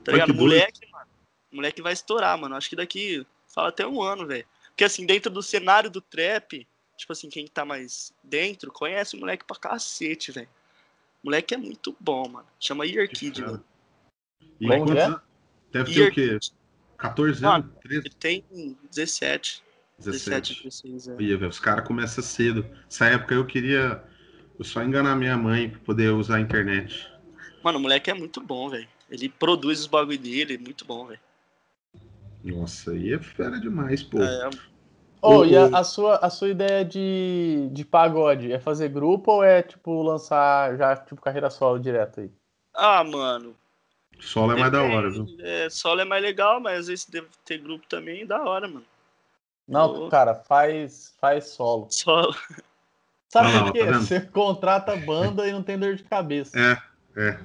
Tá 0.05 0.13
ligado? 0.13 0.35
Moleque, 0.35 0.91
mano. 0.91 1.07
Moleque 1.53 1.83
vai 1.83 1.93
estourar, 1.93 2.37
mano. 2.39 2.55
Acho 2.55 2.69
que 2.69 2.77
daqui, 2.77 3.27
fala 3.49 3.69
até 3.69 3.87
um 3.87 4.03
ano, 4.03 4.27
velho. 4.27 4.45
Porque 4.69 4.85
assim, 4.85 5.07
dentro 5.07 5.31
do 5.31 5.43
cenário 5.43 5.91
do 5.91 6.01
trap, 6.01 6.67
tipo 7.01 7.13
assim, 7.13 7.29
quem 7.31 7.47
tá 7.47 7.65
mais 7.65 8.13
dentro 8.23 8.71
conhece 8.71 9.17
o 9.17 9.21
moleque 9.21 9.45
pra 9.45 9.57
cacete, 9.57 10.31
velho. 10.31 10.49
O 11.23 11.27
moleque 11.27 11.55
é 11.55 11.57
muito 11.57 11.97
bom, 11.99 12.29
mano. 12.29 12.47
Chama 12.59 12.87
Year 12.87 13.09
Kid, 13.09 13.41
mano. 13.43 13.65
E 14.61 14.67
quantos 14.67 14.97
é? 14.97 15.21
Deve 15.73 15.95
ter 15.95 16.03
o 16.03 16.13
quê? 16.13 16.39
14 16.99 17.45
anos? 17.45 17.67
Mano, 17.67 17.77
ele 17.85 18.11
tem 18.11 18.45
17. 18.91 19.63
17, 19.99 20.63
16 20.63 21.09
é. 21.09 21.23
Ia, 21.23 21.49
os 21.49 21.59
caras 21.59 21.87
começam 21.87 22.23
cedo. 22.23 22.65
Nessa 22.85 23.07
época 23.07 23.35
eu 23.35 23.47
queria 23.47 24.03
eu 24.59 24.65
só 24.65 24.83
enganar 24.83 25.17
minha 25.17 25.37
mãe 25.39 25.71
pra 25.71 25.81
poder 25.81 26.11
usar 26.11 26.37
a 26.37 26.41
internet. 26.41 27.11
Mano, 27.63 27.79
o 27.79 27.83
moleque 27.83 28.11
é 28.11 28.15
muito 28.15 28.43
bom, 28.43 28.69
velho. 28.69 28.89
Ele 29.11 29.29
produz 29.29 29.81
os 29.81 29.87
bagulho 29.87 30.19
dele, 30.19 30.59
muito 30.59 30.85
bom, 30.85 31.07
velho. 31.07 31.21
Nossa, 32.45 32.93
aí 32.93 33.13
é 33.13 33.19
fera 33.19 33.59
demais, 33.59 34.03
pô. 34.03 34.23
É, 34.23 34.51
Oh, 35.23 35.41
o, 35.41 35.47
e 35.47 35.57
a, 35.57 35.67
a, 35.67 35.85
sua, 35.85 36.17
a 36.17 36.31
sua 36.31 36.49
ideia 36.49 36.85
de, 36.85 37.69
de 37.73 37.85
pagode 37.85 38.53
é 38.53 38.59
fazer 38.59 38.89
grupo 38.89 39.33
ou 39.33 39.45
é, 39.45 39.63
tipo, 39.63 40.03
lançar 40.03 40.77
já, 40.77 40.97
tipo, 40.97 41.21
carreira 41.21 41.51
solo 41.51 41.79
direto 41.79 42.21
aí? 42.21 42.31
Ah, 42.75 43.05
mano. 43.05 43.55
Solo 44.19 44.53
é 44.53 44.57
mais 44.57 44.73
da 44.73 44.83
hora, 44.83 45.11
viu? 45.11 45.27
É, 45.41 45.69
solo 45.69 46.01
é 46.01 46.05
mais 46.05 46.23
legal, 46.23 46.61
mas 46.61 46.81
às 46.81 46.87
vezes 46.89 47.07
deve 47.07 47.29
ter 47.45 47.59
grupo 47.59 47.87
também, 47.89 48.27
da 48.27 48.43
hora, 48.43 48.67
mano. 48.67 48.85
Não, 49.69 50.09
cara, 50.09 50.35
faz, 50.35 51.15
faz 51.21 51.49
solo. 51.49 51.87
Solo. 51.91 52.35
Sabe 53.29 53.53
por 53.53 53.73
quê? 53.73 53.87
Tá 53.87 53.93
Você 53.93 54.21
contrata 54.21 54.97
banda 54.97 55.47
e 55.47 55.53
não 55.53 55.63
tem 55.63 55.79
dor 55.79 55.95
de 55.95 56.03
cabeça. 56.03 56.59
É, 56.59 56.83
é. 57.17 57.41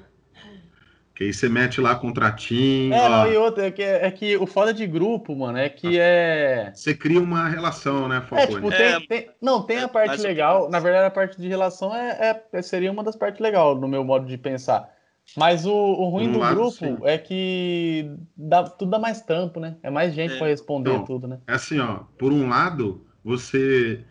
Que 1.15 1.23
aí 1.23 1.33
você 1.33 1.47
mete 1.47 1.79
lá 1.79 1.95
contratinho. 1.95 2.93
É, 2.93 3.01
ó. 3.05 3.09
não, 3.09 3.31
e 3.31 3.37
outra, 3.37 3.67
é 3.67 3.71
que, 3.71 3.81
é 3.81 4.11
que 4.11 4.35
o 4.37 4.45
foda 4.45 4.73
de 4.73 4.85
grupo, 4.85 5.33
mano, 5.35 5.57
é 5.57 5.69
que 5.69 5.97
é. 5.97 6.71
Você 6.75 6.93
cria 6.93 7.21
uma 7.21 7.47
relação, 7.47 8.07
né, 8.09 8.17
É, 8.17 8.21
Falcone? 8.21 8.55
tipo, 8.55 8.71
É, 8.73 8.99
tem, 8.99 9.07
tem- 9.07 9.29
não, 9.41 9.63
tem 9.63 9.77
é, 9.77 9.83
a 9.83 9.87
parte 9.87 10.17
legal. 10.21 10.69
Na 10.69 10.79
verdade, 10.79 11.05
a 11.05 11.11
parte 11.11 11.39
de 11.41 11.47
relação 11.47 11.95
é, 11.95 12.41
é- 12.51 12.61
seria 12.61 12.91
uma 12.91 13.03
das 13.03 13.15
partes 13.15 13.39
legais, 13.39 13.79
no 13.79 13.87
meu 13.87 14.03
modo 14.03 14.25
de 14.27 14.37
pensar. 14.37 14.93
Mas 15.37 15.65
o, 15.65 15.71
o 15.73 16.09
ruim 16.09 16.27
Um 16.27 16.33
do 16.33 16.39
lado, 16.39 16.55
grupo 16.55 16.71
sim. 16.71 16.97
é 17.03 17.17
que 17.17 18.11
dá, 18.37 18.63
tudo 18.63 18.91
dá 18.91 18.99
mais 18.99 19.21
trampo, 19.21 19.59
né? 19.59 19.77
É 19.81 19.89
mais 19.89 20.13
gente 20.13 20.35
É. 20.35 20.37
pra 20.37 20.47
responder 20.47 20.91
Não. 20.91 21.03
tudo, 21.05 21.27
né? 21.27 21.39
É 21.47 21.53
assim, 21.53 21.79
ó, 21.79 22.01
por 22.17 22.31
um 22.31 22.47
lado, 22.49 23.05
você 23.23 24.03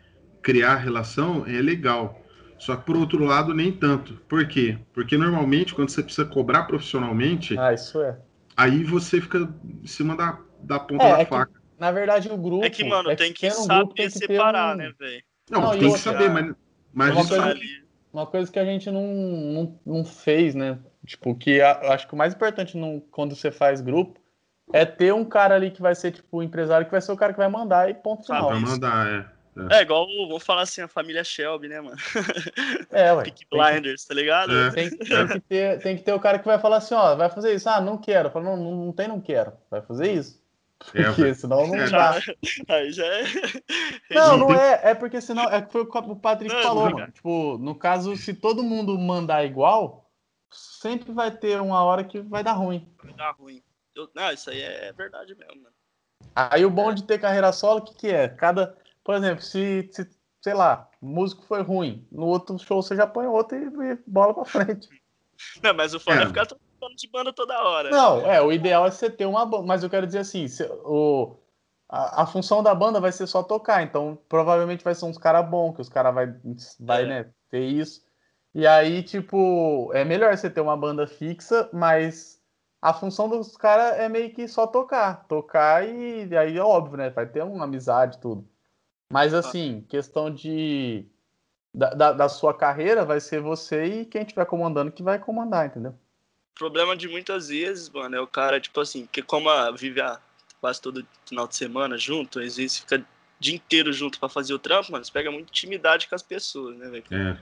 criar 0.42 0.76
relação 0.76 1.44
é 1.46 1.60
legal. 1.62 2.18
Só 2.58 2.76
que 2.76 2.84
por 2.84 2.96
outro 2.96 3.24
lado, 3.24 3.52
nem 3.54 3.72
tanto. 3.72 4.14
Por 4.28 4.46
quê? 4.46 4.78
Porque 4.92 5.16
normalmente, 5.18 5.74
quando 5.74 5.90
você 5.90 6.02
precisa 6.02 6.26
cobrar 6.26 6.64
profissionalmente, 6.64 7.58
Ah, 7.58 7.72
isso 7.72 8.00
é. 8.00 8.16
aí 8.56 8.84
você 8.84 9.20
fica 9.20 9.38
em 9.82 9.86
cima 9.86 10.16
da, 10.16 10.38
da 10.60 10.78
ponta 10.78 11.04
É, 11.04 11.10
da 11.12 11.18
é 11.20 11.24
que- 11.24 11.30
faca. 11.30 11.52
Na 11.78 11.90
verdade, 11.90 12.28
o 12.30 12.36
grupo. 12.36 12.64
É 12.64 12.70
que, 12.70 12.84
mano, 12.84 13.14
tem 13.16 13.32
que 13.32 13.40
tendo 13.40 13.58
um 13.60 13.64
saber 13.64 13.78
grupo, 13.80 13.94
tem 13.94 14.06
que 14.06 14.18
separar, 14.18 14.74
um- 14.74 14.78
né, 14.78 14.92
velho? 14.98 15.22
Não, 15.50 15.60
Não, 15.60 15.70
tem 15.72 15.92
que 15.92 15.98
saber, 15.98 16.30
mas, 16.30 16.54
mas 16.92 17.10
Uma 17.16 17.26
coisa- 17.28 17.44
Ali. 17.46 17.84
Uma 18.12 18.26
coisa 18.26 18.50
que 18.52 18.58
a 18.60 18.64
gente 18.64 18.88
não, 18.92 19.02
não, 19.12 19.80
não 19.84 20.04
fez, 20.04 20.54
né? 20.54 20.78
Tipo, 21.04 21.34
que 21.34 21.60
a- 21.60 21.80
eu 21.82 21.90
acho 21.92 22.06
que 22.06 22.14
o 22.14 22.16
mais 22.16 22.32
importante 22.32 22.76
no, 22.78 23.00
quando 23.10 23.34
você 23.34 23.50
faz 23.50 23.80
grupo 23.80 24.20
é 24.72 24.84
ter 24.86 25.12
um 25.12 25.24
cara 25.24 25.56
ali 25.56 25.68
que 25.72 25.82
vai 25.82 25.96
ser, 25.96 26.12
tipo, 26.12 26.38
o 26.38 26.42
empresário, 26.42 26.86
que 26.86 26.92
vai 26.92 27.00
ser 27.02 27.10
o 27.10 27.16
cara 27.16 27.32
que 27.32 27.38
vai 27.40 27.48
mandar 27.48 27.90
e 27.90 27.94
ponto 27.94 28.20
Ah, 28.20 28.24
final. 28.36 28.46
pra 28.46 28.56
isso. 28.56 28.66
mandar, 28.66 29.06
é. 29.08 29.26
É 29.70 29.82
igual, 29.82 30.06
vamos 30.28 30.42
falar 30.42 30.62
assim, 30.62 30.80
a 30.80 30.88
família 30.88 31.22
Shelby, 31.22 31.68
né, 31.68 31.80
mano? 31.80 31.96
É, 32.90 33.12
ué. 33.12 33.24
Peak 33.24 33.46
Tem 33.46 33.48
que, 33.48 33.56
Blinders, 33.56 34.04
tá 34.04 34.14
ligado? 34.14 34.52
É. 34.52 34.70
tem, 34.70 34.90
tem 34.90 35.26
que 35.28 35.40
ter, 35.40 35.78
tem 35.80 35.96
que 35.96 36.02
ter 36.02 36.12
o 36.12 36.20
cara 36.20 36.38
que 36.38 36.44
vai 36.44 36.58
falar 36.58 36.78
assim, 36.78 36.94
ó, 36.94 37.14
vai 37.14 37.30
fazer 37.30 37.54
isso. 37.54 37.68
Ah, 37.68 37.80
não 37.80 37.96
quero. 37.96 38.30
Fala, 38.30 38.44
não, 38.44 38.56
não, 38.56 38.86
não 38.86 38.92
tem, 38.92 39.06
não 39.06 39.20
quero. 39.20 39.52
Vai 39.70 39.80
fazer 39.82 40.12
isso. 40.12 40.42
É, 40.92 41.04
Porque 41.04 41.22
vai. 41.22 41.34
senão 41.34 41.66
não 41.66 41.76
É, 41.76 41.88
dá. 41.88 42.20
Aí 42.68 42.92
já 42.92 43.06
é. 43.06 43.24
Não, 44.10 44.36
não 44.36 44.54
é. 44.54 44.80
É 44.90 44.94
porque 44.94 45.20
senão. 45.20 45.44
É 45.44 45.62
que 45.62 45.72
foi 45.72 45.82
o 45.82 45.86
que 45.86 45.98
o 45.98 46.16
Patrick 46.16 46.52
Não, 46.54 46.62
falou, 46.62 46.90
não, 46.90 46.98
mano. 46.98 47.12
Tipo, 47.12 47.56
no 47.58 47.74
caso, 47.74 48.16
se 48.16 48.34
todo 48.34 48.62
mundo 48.62 48.98
mandar 48.98 49.44
igual, 49.44 50.10
sempre 50.50 51.12
vai 51.12 51.30
ter 51.30 51.60
uma 51.60 51.82
hora 51.82 52.04
que 52.04 52.20
vai 52.20 52.42
dar 52.42 52.52
ruim. 52.52 52.86
Vai 53.02 53.14
dar 53.14 53.30
ruim. 53.30 53.62
Eu- 53.94 54.10
não, 54.14 54.30
isso 54.32 54.50
aí 54.50 54.60
é 54.60 54.92
verdade 54.92 55.34
mesmo, 55.36 55.62
mano. 55.62 55.74
Aí 56.34 56.64
o 56.66 56.70
bom 56.70 56.92
de 56.92 57.04
ter 57.04 57.18
carreira 57.20 57.52
solo, 57.52 57.78
o 57.80 57.82
que, 57.84 57.94
que 57.94 58.08
é? 58.08 58.28
Cada. 58.28 58.76
Por 59.04 59.14
exemplo, 59.14 59.42
se, 59.44 59.88
se, 59.92 60.08
sei 60.40 60.54
lá, 60.54 60.88
o 61.00 61.06
músico 61.06 61.42
foi 61.44 61.62
ruim, 61.62 62.06
no 62.10 62.26
outro 62.26 62.58
show 62.58 62.82
você 62.82 62.96
já 62.96 63.06
põe 63.06 63.26
outro 63.26 63.56
e, 63.56 63.92
e 63.92 63.98
bola 64.06 64.34
pra 64.34 64.44
frente. 64.44 64.88
Não, 65.62 65.74
mas 65.74 65.94
o 65.94 66.00
foda 66.00 66.20
é, 66.20 66.22
É. 66.24 66.26
ficar 66.26 66.46
trocando 66.46 66.96
de 66.96 67.08
banda 67.10 67.32
toda 67.32 67.62
hora. 67.62 67.90
Não, 67.90 68.20
é, 68.26 68.40
o 68.42 68.52
ideal 68.52 68.86
é 68.86 68.90
você 68.90 69.10
ter 69.10 69.26
uma 69.26 69.44
banda, 69.44 69.66
mas 69.66 69.82
eu 69.82 69.90
quero 69.90 70.06
dizer 70.06 70.20
assim, 70.20 70.48
se- 70.48 70.64
o, 70.84 71.36
a, 71.88 72.22
a 72.22 72.26
função 72.26 72.62
da 72.62 72.74
banda 72.74 73.00
vai 73.00 73.12
ser 73.12 73.26
só 73.26 73.42
tocar, 73.42 73.82
então 73.82 74.18
provavelmente 74.28 74.84
vai 74.84 74.94
ser 74.94 75.04
uns 75.06 75.18
caras 75.18 75.48
bons, 75.48 75.74
que 75.74 75.80
os 75.82 75.88
caras 75.88 76.14
vai, 76.14 76.34
vai 76.80 77.02
É. 77.04 77.06
né, 77.06 77.30
ter 77.50 77.64
isso. 77.64 78.02
E 78.54 78.66
aí, 78.66 79.02
tipo, 79.02 79.90
é 79.92 80.04
melhor 80.04 80.36
você 80.36 80.48
ter 80.48 80.60
uma 80.60 80.76
banda 80.76 81.06
fixa, 81.06 81.68
mas 81.72 82.40
a 82.80 82.94
função 82.94 83.28
dos 83.28 83.56
caras 83.56 83.98
é 83.98 84.08
meio 84.08 84.32
que 84.32 84.46
só 84.46 84.66
tocar. 84.66 85.26
Tocar 85.26 85.86
e, 85.88 86.26
e 86.28 86.36
aí 86.36 86.56
é 86.56 86.62
óbvio, 86.62 86.96
né? 86.96 87.10
Vai 87.10 87.26
ter 87.26 87.42
uma 87.42 87.64
amizade 87.64 88.16
e 88.16 88.20
tudo. 88.20 88.48
Mas 89.10 89.34
assim, 89.34 89.84
questão 89.88 90.30
de. 90.32 91.06
Da, 91.72 91.90
da, 91.90 92.12
da 92.12 92.28
sua 92.28 92.54
carreira 92.54 93.04
vai 93.04 93.20
ser 93.20 93.40
você 93.40 93.84
e 93.84 94.04
quem 94.04 94.22
estiver 94.22 94.46
comandando 94.46 94.92
que 94.92 95.02
vai 95.02 95.18
comandar, 95.18 95.66
entendeu? 95.66 95.90
O 95.90 96.58
problema 96.58 96.96
de 96.96 97.08
muitas 97.08 97.48
vezes, 97.48 97.90
mano, 97.90 98.14
é 98.14 98.20
o 98.20 98.28
cara, 98.28 98.60
tipo 98.60 98.80
assim, 98.80 99.08
que 99.10 99.20
como 99.20 99.48
a, 99.50 99.72
vive 99.72 100.00
a, 100.00 100.20
quase 100.60 100.80
todo 100.80 101.04
final 101.26 101.48
de 101.48 101.56
semana 101.56 101.98
junto, 101.98 102.38
às 102.38 102.56
vezes 102.56 102.78
fica 102.78 102.98
o 102.98 103.04
dia 103.40 103.56
inteiro 103.56 103.92
junto 103.92 104.20
pra 104.20 104.28
fazer 104.28 104.54
o 104.54 104.58
trampo, 104.58 104.92
mano, 104.92 105.04
você 105.04 105.10
pega 105.10 105.32
muita 105.32 105.50
intimidade 105.50 106.06
com 106.06 106.14
as 106.14 106.22
pessoas, 106.22 106.76
né, 106.76 106.88
velho? 106.88 107.04
É. 107.10 107.36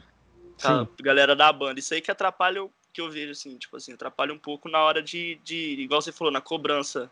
Com 0.63 0.69
a 0.69 1.03
galera 1.03 1.37
da 1.37 1.53
banda. 1.53 1.79
Isso 1.79 1.93
aí 1.93 2.01
que 2.01 2.11
atrapalha 2.11 2.65
o 2.65 2.71
que 2.91 3.03
eu 3.03 3.11
vejo, 3.11 3.33
assim, 3.33 3.57
tipo 3.59 3.77
assim, 3.77 3.93
atrapalha 3.93 4.33
um 4.33 4.39
pouco 4.39 4.69
na 4.69 4.81
hora 4.81 5.03
de, 5.03 5.39
de 5.45 5.75
igual 5.81 6.01
você 6.01 6.11
falou, 6.11 6.33
na 6.33 6.41
cobrança. 6.41 7.11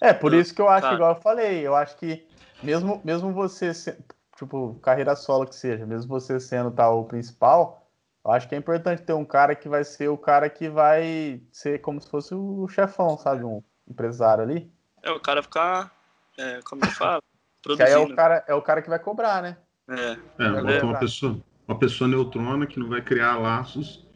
É, 0.00 0.12
por 0.12 0.32
isso 0.32 0.54
que 0.54 0.60
eu 0.60 0.68
acho, 0.68 0.86
Tá. 0.86 0.94
igual 0.94 1.14
eu 1.16 1.20
falei, 1.20 1.66
eu 1.66 1.74
acho 1.74 1.96
que 1.96 2.24
mesmo, 2.62 3.00
mesmo 3.04 3.32
você, 3.32 3.72
se- 3.74 3.96
tipo, 4.36 4.74
carreira 4.80 5.14
solo 5.16 5.46
que 5.46 5.54
seja, 5.54 5.86
mesmo 5.86 6.08
você 6.08 6.38
sendo 6.40 6.70
tal 6.70 7.00
o 7.00 7.04
principal, 7.06 7.90
eu 8.24 8.30
acho 8.32 8.48
que 8.48 8.54
é 8.54 8.58
importante 8.58 9.02
ter 9.02 9.12
um 9.14 9.24
cara 9.24 9.54
que 9.56 9.68
vai 9.68 9.84
ser 9.84 10.08
o 10.08 10.18
cara 10.18 10.48
que 10.50 10.68
vai 10.68 11.42
ser 11.52 11.80
como 11.80 12.00
se 12.00 12.08
fosse 12.10 12.34
o 12.34 12.68
chefão, 12.68 13.16
sabe? 13.18 13.44
Um 13.44 13.62
empresário 13.88 14.44
ali. 14.44 14.72
É, 15.02 15.10
o 15.10 15.20
cara 15.20 15.42
ficar, 15.42 15.92
é, 16.38 16.60
como 16.62 16.82
que 16.82 16.92
fala? 16.92 17.22
Que 17.76 17.82
aí 17.82 17.92
é 17.92 17.98
o 17.98 18.06
Produzindo. 18.06 18.14
cara, 18.14 18.44
é 18.48 18.54
o 18.54 18.62
cara 18.62 18.82
que 18.82 18.88
vai 18.88 18.98
cobrar, 18.98 19.42
né? 19.42 19.56
É, 19.88 20.16
É, 20.38 20.60
bota 20.62 20.86
uma 20.86 20.98
pessoa, 20.98 21.38
uma 21.68 21.78
pessoa 21.78 22.08
neutrona 22.08 22.66
que 22.66 22.78
não 22.80 22.88
vai 22.88 23.02
criar 23.02 23.36
laços, 23.38 24.06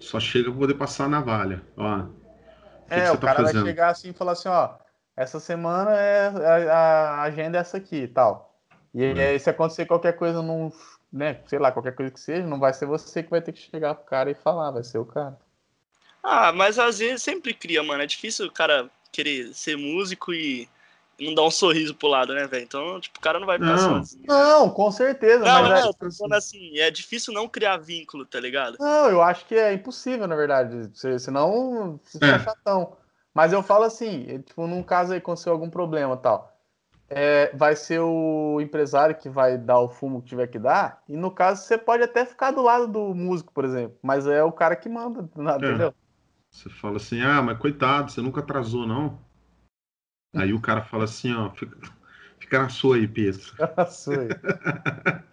só 0.00 0.20
chega 0.20 0.50
pra 0.50 0.60
poder 0.60 0.74
passar 0.74 1.06
a 1.06 1.08
navalha. 1.08 1.62
Ó, 1.76 1.98
o 2.00 2.14
que, 2.90 3.00
É, 3.00 3.02
que 3.02 3.08
você 3.08 3.16
o 3.16 3.18
tá 3.18 3.26
cara 3.26 3.42
vai 3.42 3.54
chegar 3.54 3.90
assim 3.90 4.10
e 4.10 4.12
falar 4.12 4.32
assim, 4.32 4.48
ó, 4.48 4.78
essa 5.18 5.40
semana 5.40 5.90
é 5.96 6.28
a, 6.28 6.74
a 6.74 7.22
agenda 7.22 7.58
é 7.58 7.60
essa 7.60 7.76
aqui 7.76 7.96
e 7.96 8.08
tal. 8.08 8.56
E 8.94 9.02
É. 9.04 9.30
aí, 9.30 9.38
se 9.40 9.50
acontecer 9.50 9.84
qualquer 9.86 10.14
coisa 10.16 10.40
num, 10.40 10.70
né, 11.12 11.40
sei 11.46 11.58
lá, 11.58 11.72
qualquer 11.72 11.94
coisa 11.94 12.10
que 12.12 12.20
seja, 12.20 12.46
não 12.46 12.58
vai 12.60 12.72
ser 12.72 12.86
você 12.86 13.22
que 13.22 13.30
vai 13.30 13.42
ter 13.42 13.52
que 13.52 13.60
chegar 13.60 13.94
pro 13.94 14.04
cara 14.06 14.30
e 14.30 14.34
falar, 14.34 14.70
vai 14.70 14.84
ser 14.84 14.98
o 14.98 15.04
cara. 15.04 15.36
Ah, 16.22 16.52
mas 16.52 16.78
às 16.78 16.98
vezes 16.98 17.22
sempre 17.22 17.52
cria, 17.52 17.82
mano. 17.82 18.02
É 18.02 18.06
difícil 18.06 18.46
o 18.46 18.52
cara 18.52 18.88
querer 19.12 19.52
ser 19.54 19.76
músico 19.76 20.32
e 20.32 20.68
não 21.18 21.34
dar 21.34 21.42
um 21.42 21.50
sorriso 21.50 21.94
pro 21.94 22.08
lado, 22.08 22.32
né, 22.34 22.46
velho? 22.46 22.62
Então, 22.64 23.00
tipo, 23.00 23.18
o 23.18 23.20
cara 23.22 23.40
não 23.40 23.46
vai 23.46 23.58
ficar 23.58 23.76
Não. 23.76 23.96
sozinho. 23.96 24.24
Não, 24.26 24.70
com 24.70 24.90
certeza, 24.92 25.44
Não, 25.44 25.62
mas 25.62 25.68
não, 25.68 25.90
é- 25.90 25.92
tô 25.92 26.12
falando 26.12 26.34
assim, 26.34 26.78
é 26.78 26.90
difícil 26.90 27.32
não 27.34 27.48
criar 27.48 27.76
vínculo, 27.78 28.24
tá 28.24 28.38
ligado? 28.38 28.76
não, 28.78 29.10
eu 29.10 29.20
acho 29.22 29.44
que 29.46 29.54
é 29.56 29.72
impossível, 29.72 30.26
na 30.28 30.36
verdade, 30.36 30.90
se- 30.96 31.18
senão 31.18 31.98
você 32.04 32.18
É. 32.18 32.38
fica 32.38 32.50
chatão. 32.50 32.96
Mas 33.38 33.52
eu 33.52 33.62
falo 33.62 33.84
assim, 33.84 34.26
é, 34.28 34.38
tipo, 34.40 34.66
num 34.66 34.82
caso 34.82 35.12
aí 35.12 35.18
aconteceu 35.18 35.52
algum 35.52 35.70
problema 35.70 36.14
e 36.14 36.18
tal, 36.18 36.60
é, 37.08 37.54
vai 37.54 37.76
ser 37.76 38.00
o 38.00 38.60
empresário 38.60 39.14
que 39.14 39.28
vai 39.28 39.56
dar 39.56 39.78
o 39.78 39.88
fumo 39.88 40.20
que 40.20 40.30
tiver 40.30 40.48
que 40.48 40.58
dar, 40.58 41.04
e 41.08 41.16
no 41.16 41.30
caso 41.30 41.62
você 41.62 41.78
pode 41.78 42.02
até 42.02 42.26
ficar 42.26 42.50
do 42.50 42.62
lado 42.62 42.88
do 42.88 43.14
músico, 43.14 43.52
por 43.52 43.64
exemplo, 43.64 43.96
mas 44.02 44.26
é 44.26 44.42
o 44.42 44.50
cara 44.50 44.74
que 44.74 44.88
manda, 44.88 45.30
nada, 45.36 45.64
É. 45.64 45.68
entendeu? 45.68 45.94
Você 46.50 46.68
fala 46.68 46.96
assim, 46.96 47.22
ah, 47.22 47.40
mas 47.40 47.56
coitado, 47.58 48.10
você 48.10 48.20
nunca 48.20 48.40
atrasou, 48.40 48.88
não? 48.88 49.20
Aí 50.34 50.52
o 50.52 50.60
cara 50.60 50.82
fala 50.82 51.04
assim, 51.04 51.32
ó, 51.32 51.48
fica, 51.50 51.78
fica 52.40 52.58
na 52.58 52.68
sua 52.68 52.96
aí, 52.96 53.06
Pedro. 53.06 53.52
Nossa, 53.76 54.20
aí. 54.20 54.28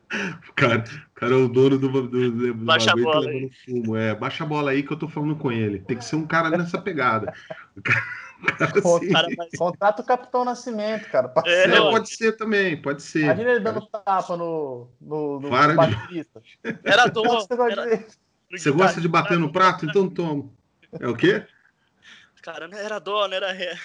O 0.50 0.54
cara, 0.54 0.84
o 1.12 1.14
cara 1.16 1.34
é 1.34 1.36
o 1.36 1.48
dono 1.48 1.78
do, 1.78 1.90
do, 2.08 2.32
do, 2.32 2.54
Baixa 2.54 2.92
a 2.92 2.96
bola 2.96 3.28
fumo. 3.66 3.96
É, 3.96 4.14
baixa 4.14 4.44
a 4.44 4.48
bola 4.48 4.72
aí 4.72 4.84
que 4.84 4.94
eu 4.94 4.98
tô 4.98 5.08
falando 5.08 5.36
com 5.36 5.52
ele. 5.52 5.80
Tem 5.80 5.98
que 5.98 6.06
ser 6.06 6.16
um 6.16 6.28
cara 6.28 6.50
nessa 6.50 6.80
pegada. 6.80 7.34
O 7.76 7.82
cara, 7.82 8.04
o 8.42 8.46
cara 8.58 8.80
assim, 8.80 9.12
Cara, 9.12 9.28
mas 9.38 9.50
Contrata 9.58 10.02
o 10.02 10.06
Capitão 10.06 10.46
Nascimento, 10.46 11.10
cara. 11.10 11.32
É, 11.46 11.64
é, 11.66 11.80
pode 11.82 12.10
ser 12.10 12.34
também, 12.34 12.80
pode 12.82 13.02
ser. 13.02 13.24
Imagina 13.24 13.52
ele 13.52 13.60
dando 13.62 13.86
tapa 13.88 14.38
no, 14.38 14.90
no, 15.02 15.40
no 15.40 15.50
Para 15.50 15.72
de- 15.72 15.96
baterista. 15.96 16.42
era 16.84 17.10
que 17.10 17.14
você 17.20 17.56
gosta 17.56 17.82
Era, 17.82 17.98
de- 17.98 18.06
Você 18.52 18.72
gosta 18.72 19.02
de 19.02 19.08
bater 19.08 19.40
no 19.40 19.52
prato? 19.52 19.86
Então 19.86 20.10
toma. 20.10 20.50
É 21.00 21.08
o 21.08 21.16
quê? 21.16 21.46
Cara, 22.42 22.68
não 22.68 22.78
era 22.78 23.00
dó, 23.00 23.28
não 23.28 23.36
era 23.36 23.52
ré. 23.52 23.76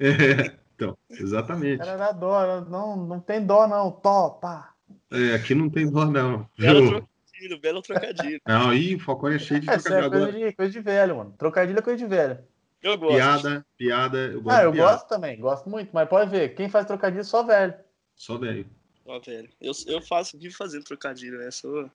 É, 0.00 0.56
então, 0.74 0.98
exatamente. 1.08 1.78
Cara, 1.78 1.92
era 1.92 2.12
dó, 2.12 2.60
não, 2.62 2.96
não 2.96 3.20
tem 3.20 3.44
dó, 3.44 3.66
não. 3.68 3.92
Topa. 3.92 4.68
É, 5.10 5.34
aqui 5.34 5.54
não 5.54 5.68
tem 5.70 5.90
dó, 5.90 6.04
não. 6.04 6.48
Belo 6.58 6.86
trocadilho, 6.86 7.60
belo 7.60 7.82
trocadilho. 7.82 8.40
Não, 8.46 8.70
aí 8.70 8.94
o 8.96 9.00
Falcone 9.00 9.36
é 9.36 9.38
cheio 9.38 9.60
de 9.60 9.70
É, 9.70 9.76
isso 9.76 9.88
é 9.88 10.00
trocadilho 10.02 10.10
coisa 10.10 10.26
agora. 10.26 10.50
de, 10.50 10.56
coisa 10.56 10.72
de 10.72 10.80
velho, 10.80 11.16
mano. 11.16 11.34
Trocadilho 11.38 11.78
é 11.78 11.82
coisa 11.82 11.98
de 11.98 12.06
velho. 12.06 12.38
Eu 12.82 12.98
gosto. 12.98 13.14
Piada, 13.16 13.66
piada, 13.76 14.18
eu 14.18 14.40
gosto 14.42 14.56
Ah, 14.58 14.62
eu 14.64 14.72
piada. 14.72 14.90
gosto 14.92 15.08
também, 15.08 15.40
gosto 15.40 15.68
muito, 15.70 15.90
mas 15.92 16.08
pode 16.08 16.30
ver, 16.30 16.54
quem 16.54 16.68
faz 16.68 16.86
trocadilho 16.86 17.20
é 17.20 17.24
só 17.24 17.42
velho. 17.42 17.74
Só 18.14 18.36
velho. 18.38 18.66
Ó, 19.06 19.18
velho. 19.20 19.48
Eu, 19.60 19.72
eu 19.86 20.02
faço, 20.02 20.38
vivo 20.38 20.56
fazendo 20.56 20.84
trocadilho, 20.84 21.38
né? 21.38 21.50
Sou, 21.50 21.90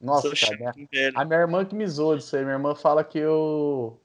Nossa, 0.00 0.34
sou 0.34 0.48
cara. 0.56 0.56
minha- 0.74 0.88
velho. 0.90 1.18
A 1.18 1.24
minha 1.24 1.38
irmã 1.40 1.64
que 1.64 1.74
me 1.74 1.86
zoou 1.86 2.16
disso 2.16 2.36
aí. 2.36 2.42
Minha 2.42 2.56
irmã 2.56 2.74
fala 2.74 3.04
que 3.04 3.18
eu. 3.18 4.00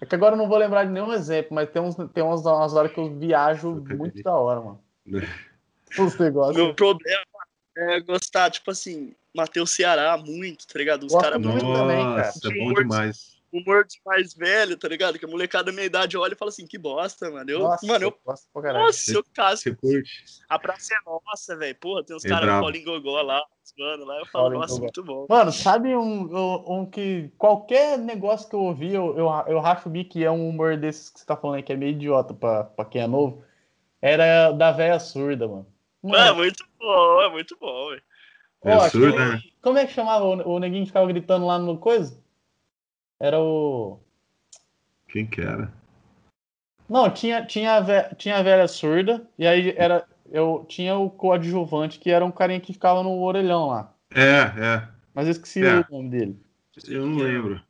É 0.00 0.06
que 0.06 0.14
agora 0.14 0.34
eu 0.34 0.38
não 0.38 0.48
vou 0.48 0.56
lembrar 0.58 0.84
de 0.84 0.92
nenhum 0.92 1.12
exemplo, 1.12 1.54
mas 1.54 1.68
tem, 1.70 1.82
uns, 1.82 1.96
tem 2.12 2.22
umas, 2.22 2.46
umas 2.46 2.74
horas 2.74 2.92
que 2.92 3.00
eu 3.00 3.12
viajo 3.18 3.72
Trocadilho. 3.74 3.98
muito 3.98 4.22
da 4.22 4.34
hora, 4.36 4.60
mano. 4.60 4.80
Os 5.98 6.16
negócios. 6.18 6.56
Meu 6.56 6.74
problema 6.74 7.24
é 7.78 8.00
gostar, 8.00 8.50
tipo 8.50 8.70
assim, 8.70 9.14
Matheus 9.34 9.70
Ceará 9.70 10.16
muito, 10.18 10.66
tá 10.66 10.78
ligado? 10.78 11.04
Os 11.06 11.14
caras 11.14 11.40
muito 11.40 11.60
também, 11.60 12.04
cara. 12.04 12.26
Nossa, 12.26 12.48
é 12.48 12.58
bom 12.58 12.72
demais. 12.74 13.38
humor 13.52 13.86
de 13.86 14.00
mais 14.04 14.34
velho, 14.34 14.76
tá 14.76 14.88
ligado? 14.88 15.18
Que 15.18 15.24
a 15.24 15.28
molecada 15.28 15.64
da 15.66 15.72
minha 15.72 15.86
idade 15.86 16.16
olha 16.16 16.32
e 16.32 16.36
fala 16.36 16.48
assim, 16.50 16.66
que 16.66 16.76
bosta, 16.76 17.30
mano. 17.30 17.48
Eu, 17.48 17.60
Nossa, 17.60 17.86
mano, 17.86 18.06
eu, 18.06 18.18
gosto 18.24 18.48
pra 18.52 18.62
caralho. 18.62 18.84
nossa, 18.86 19.12
eu 19.12 19.24
caso. 19.32 19.62
Você 19.62 19.74
curte? 19.74 20.10
A 20.48 20.58
praça 20.58 20.92
é 20.92 20.98
nossa, 21.08 21.56
velho. 21.56 21.76
Porra, 21.76 22.02
tem 22.04 22.16
uns 22.16 22.24
É 22.24 22.28
caras. 22.28 22.48
Paulinho 22.60 22.84
Gogó 22.84 23.22
lá, 23.22 23.40
mano, 23.78 24.04
lá 24.04 24.18
eu 24.18 24.26
falo, 24.26 24.44
Paulinho 24.44 24.60
nossa, 24.60 24.72
Gogó. 24.74 24.82
muito 24.82 25.04
bom. 25.04 25.26
Mano, 25.28 25.52
sabe 25.52 25.94
um, 25.94 26.80
um, 26.80 26.84
que 26.84 27.30
qualquer 27.38 27.96
negócio 27.96 28.48
que 28.48 28.56
eu 28.56 28.60
ouvi, 28.60 28.92
eu, 28.92 29.16
eu, 29.16 29.28
eu 29.46 29.60
racho 29.60 29.88
o 29.88 29.92
bico 29.92 30.10
que 30.10 30.24
é 30.24 30.30
um 30.30 30.48
humor 30.48 30.76
desses 30.76 31.10
que 31.10 31.20
você 31.20 31.26
tá 31.26 31.36
falando 31.36 31.56
aí, 31.56 31.62
que 31.62 31.72
é 31.72 31.76
meio 31.76 31.92
idiota 31.92 32.34
pra, 32.34 32.64
pra 32.64 32.84
quem 32.84 33.02
é 33.02 33.06
novo. 33.06 33.44
Era 34.02 34.50
da 34.52 34.72
véia 34.72 34.98
surda, 34.98 35.46
mano. 35.46 35.66
É 36.04 36.06
Mano, 36.08 36.36
muito 36.36 36.64
bom, 36.78 37.22
é 37.22 37.30
muito 37.30 37.56
bom, 37.60 37.88
velho. 37.90 38.02
É 38.64 38.88
surda, 38.88 39.08
aquele- 39.08 39.28
né? 39.36 39.42
Como 39.62 39.78
é 39.78 39.86
que 39.86 39.92
chamava 39.92 40.24
o, 40.24 40.54
o 40.54 40.58
neguinho 40.58 40.82
que 40.82 40.88
ficava 40.90 41.06
gritando 41.06 41.46
lá 41.46 41.58
no 41.58 41.76
coisa? 41.78 42.18
Era 43.20 43.40
o. 43.40 43.98
Quem 45.08 45.26
que 45.26 45.40
era? 45.40 45.72
Não, 46.88 47.10
tinha, 47.10 47.44
tinha, 47.44 47.74
a 47.74 47.80
vé- 47.80 48.14
tinha 48.14 48.36
a 48.38 48.42
velha 48.42 48.68
surda, 48.68 49.28
e 49.38 49.46
aí 49.46 49.74
era. 49.76 50.06
Eu 50.30 50.64
tinha 50.68 50.94
o 50.96 51.08
coadjuvante, 51.10 51.98
que 51.98 52.10
era 52.10 52.24
um 52.24 52.30
carinha 52.30 52.60
que 52.60 52.72
ficava 52.72 53.02
no 53.02 53.18
orelhão 53.22 53.68
lá. 53.68 53.94
É, 54.14 54.40
é. 54.74 54.88
Mas 55.14 55.26
eu 55.26 55.32
esqueci 55.32 55.64
É. 55.64 55.80
o 55.80 55.86
nome 55.90 56.10
dele. 56.10 56.40
Eu 56.86 57.06
não 57.06 57.16
lembro. 57.16 57.62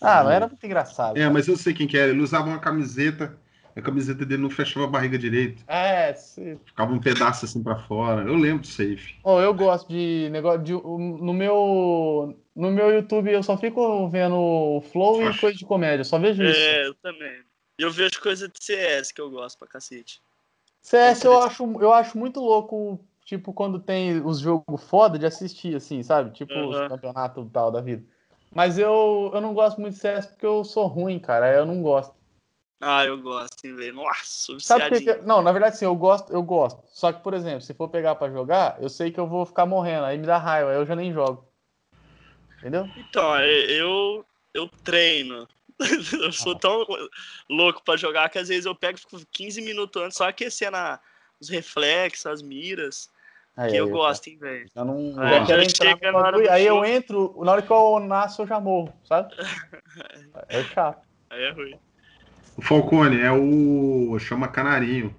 Ah, 0.00 0.24
mas 0.24 0.34
era 0.34 0.48
muito 0.48 0.64
engraçado. 0.64 1.16
É, 1.16 1.28
mas 1.28 1.46
eu 1.48 1.56
sei 1.56 1.72
quem 1.74 1.86
que 1.86 1.96
era. 1.96 2.10
Ele 2.10 2.22
usava 2.22 2.48
uma 2.48 2.58
camiseta. 2.58 3.38
A 3.76 3.82
camiseta 3.82 4.24
dele 4.24 4.42
não 4.42 4.48
fechava 4.48 4.86
a 4.86 4.88
barriga 4.88 5.18
direito. 5.18 5.62
É, 5.68 6.14
se... 6.14 6.58
Ficava 6.64 6.92
um 6.92 6.98
pedaço 6.98 7.44
assim 7.44 7.62
pra 7.62 7.76
fora. 7.76 8.22
Eu 8.22 8.34
lembro 8.34 8.62
do 8.62 8.66
safe. 8.66 9.14
oh, 9.22 9.38
eu 9.38 9.52
gosto 9.52 9.88
de 9.88 10.30
negócio 10.30 10.62
de. 10.62 10.72
No 10.72 11.34
meu. 11.34 12.34
No 12.54 12.70
meu 12.70 12.90
YouTube 12.90 13.30
eu 13.30 13.42
só 13.42 13.58
fico 13.58 14.08
vendo 14.08 14.80
Flow 14.90 15.22
e 15.22 15.26
Acho. 15.26 15.40
coisa 15.42 15.58
de 15.58 15.66
comédia, 15.66 16.04
só 16.04 16.18
vejo 16.18 16.42
isso. 16.42 16.58
É, 16.58 16.86
eu 16.86 16.94
também. 16.94 17.42
E 17.78 17.82
eu 17.82 17.90
vejo 17.90 18.18
coisa 18.22 18.48
de 18.48 18.64
CS 18.64 19.12
que 19.12 19.20
eu 19.20 19.30
gosto 19.30 19.58
pra 19.58 19.68
cacete. 19.68 20.22
CS 20.80 21.24
eu 21.24 21.38
acho, 21.42 21.64
eu 21.82 21.92
acho 21.92 22.16
muito 22.16 22.40
louco, 22.40 22.98
tipo, 23.26 23.52
quando 23.52 23.78
tem 23.78 24.24
os 24.24 24.38
jogos 24.38 24.82
foda 24.84 25.18
de 25.18 25.26
assistir, 25.26 25.76
assim, 25.76 26.02
sabe? 26.02 26.30
Tipo, 26.30 26.68
os 26.70 26.76
Aham. 26.76 26.88
campeonatos 26.88 27.46
e 27.46 27.50
tal 27.50 27.70
da 27.70 27.82
vida. 27.82 28.02
Mas 28.54 28.78
eu, 28.78 29.30
eu 29.34 29.40
não 29.42 29.52
gosto 29.52 29.78
muito 29.78 29.92
de 29.92 30.00
CS 30.00 30.28
porque 30.28 30.46
eu 30.46 30.64
sou 30.64 30.86
ruim, 30.86 31.18
cara. 31.18 31.52
Eu 31.52 31.66
não 31.66 31.82
gosto. 31.82 32.15
Ah, 32.80 33.04
eu 33.04 33.20
gosto, 33.20 33.64
hein, 33.64 33.74
velho. 33.74 33.94
Nossa, 33.94 34.58
Sabe 34.60 35.00
que. 35.00 35.14
Não, 35.22 35.40
na 35.40 35.50
verdade, 35.52 35.78
sim, 35.78 35.86
eu 35.86 35.94
gosto, 35.94 36.32
eu 36.32 36.42
gosto. 36.42 36.82
Só 36.88 37.12
que, 37.12 37.22
por 37.22 37.32
exemplo, 37.34 37.62
se 37.62 37.72
for 37.72 37.88
pegar 37.88 38.14
pra 38.16 38.30
jogar, 38.30 38.76
eu 38.82 38.88
sei 38.88 39.10
que 39.10 39.18
eu 39.18 39.26
vou 39.26 39.46
ficar 39.46 39.64
morrendo, 39.64 40.04
aí 40.04 40.18
me 40.18 40.26
dá 40.26 40.36
raiva, 40.36 40.70
aí 40.70 40.76
eu 40.76 40.84
já 40.86 40.94
nem 40.94 41.12
jogo. 41.12 41.46
Entendeu? 42.58 42.88
Então, 42.96 43.34
é, 43.36 43.48
eu, 43.48 44.24
eu 44.52 44.68
treino. 44.84 45.48
eu 46.20 46.32
sou 46.32 46.52
Ah. 46.52 46.58
tão 46.58 46.86
louco 47.48 47.82
pra 47.84 47.96
jogar 47.96 48.28
que 48.28 48.38
às 48.38 48.48
vezes 48.48 48.66
eu 48.66 48.74
pego 48.74 48.98
e 48.98 49.00
fico 49.00 49.20
15 49.30 49.60
minutos 49.60 50.02
antes 50.02 50.16
só 50.16 50.28
aquecendo 50.28 50.76
a- 50.76 51.00
os 51.40 51.48
reflexos, 51.48 52.26
as 52.26 52.42
miras. 52.42 53.10
Aí, 53.56 53.70
que 53.72 53.76
eu 53.76 53.86
aí, 53.86 53.90
gosto, 53.90 54.28
hein, 54.28 54.38
velho. 54.38 54.70
Eu 54.74 54.84
não 54.84 54.98
eu 54.98 55.22
Aí 55.22 55.46
quero 55.46 55.62
entrar 55.62 56.12
na 56.12 56.18
hora 56.18 56.52
aí 56.52 56.66
eu 56.66 56.84
entro, 56.84 57.34
na 57.42 57.52
hora 57.52 57.62
que 57.62 57.70
eu 57.70 58.00
nasço 58.00 58.42
eu 58.42 58.46
já 58.46 58.60
morro, 58.60 58.92
sabe? 59.04 59.34
É 60.48 60.62
chato. 60.64 61.06
Aí 61.30 61.42
é 61.42 61.50
ruim. 61.50 61.78
O 62.56 62.62
Falcone 62.62 63.20
é 63.20 63.30
o. 63.30 64.18
chama 64.18 64.48
Canarinho. 64.48 65.14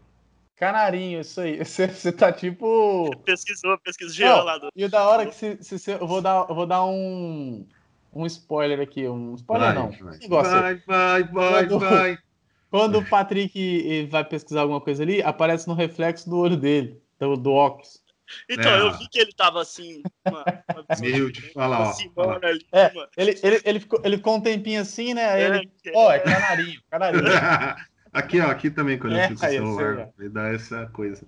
Canarinho, 0.55 1.21
isso 1.21 1.39
aí. 1.39 1.57
Você, 1.63 1.87
você 1.87 2.11
tá 2.11 2.31
tipo. 2.31 3.11
Pesquisou, 3.25 3.77
pesquisou 3.79 4.09
Não, 4.09 4.15
geral 4.15 4.43
lá 4.45 4.57
do. 4.57 4.69
E 4.75 4.83
o 4.85 4.89
da 4.89 5.07
hora 5.07 5.25
que 5.25 5.35
se, 5.35 5.57
se, 5.61 5.77
se- 5.77 5.91
eu 5.91 6.07
vou 6.07 6.21
dar, 6.21 6.45
eu 6.49 6.55
vou 6.55 6.65
dar 6.65 6.83
um 6.85 7.65
um 8.13 8.25
spoiler 8.25 8.79
aqui, 8.79 9.07
um 9.07 9.35
spoiler 9.35 9.75
não. 9.75 9.91
vai, 9.91 10.17
Negócio 10.17 10.53
aí. 10.55 10.81
vai, 10.87 11.23
vai, 11.23 11.23
vai, 11.23 11.67
Quando- 11.67 11.79
vai. 11.79 12.17
Quando 12.69 12.99
o 12.99 13.05
Patrick 13.09 14.07
vai 14.11 14.25
pesquisar 14.25 14.61
alguma 14.61 14.81
coisa 14.81 15.01
ali, 15.01 15.21
aparece 15.21 15.67
no 15.69 15.73
reflexo 15.73 16.29
do 16.29 16.37
olho 16.37 16.57
dele, 16.57 17.01
do, 17.17 17.37
do 17.37 17.51
óculos. 17.53 18.01
Então, 18.49 18.71
É. 18.71 18.81
eu 18.81 18.97
vi 18.97 19.07
que 19.09 19.19
ele 19.19 19.31
tava 19.33 19.61
assim. 19.61 20.01
Uma, 20.25 20.43
uma 20.43 20.85
Meio 20.99 21.31
de 21.31 21.41
falar, 21.53 21.89
ó. 21.89 21.93
Simona 21.93 22.47
ali, 22.47 22.65
É, 22.71 22.93
mano. 22.93 23.07
ele, 23.17 23.39
ele, 23.43 23.61
ele, 23.63 23.79
ficou, 23.79 24.01
ele 24.03 24.17
ficou 24.17 24.35
um 24.35 24.41
tempinho 24.41 24.81
assim, 24.81 25.13
né? 25.13 25.25
Aí 25.29 25.43
ele, 25.43 25.71
É, 25.85 25.91
ó, 25.95 26.11
é 26.11 26.19
canarinho, 26.19 26.81
canarinho. 26.89 27.23
aqui, 28.11 28.39
ó, 28.39 28.47
aqui 28.47 28.69
também, 28.69 28.97
quando 28.97 29.17
É, 29.17 29.25
eu 29.25 29.29
fico 29.29 29.45
o 29.45 29.49
celular, 29.49 30.09
vai 30.17 30.29
dar 30.29 30.53
essa 30.53 30.85
coisa. 30.87 31.25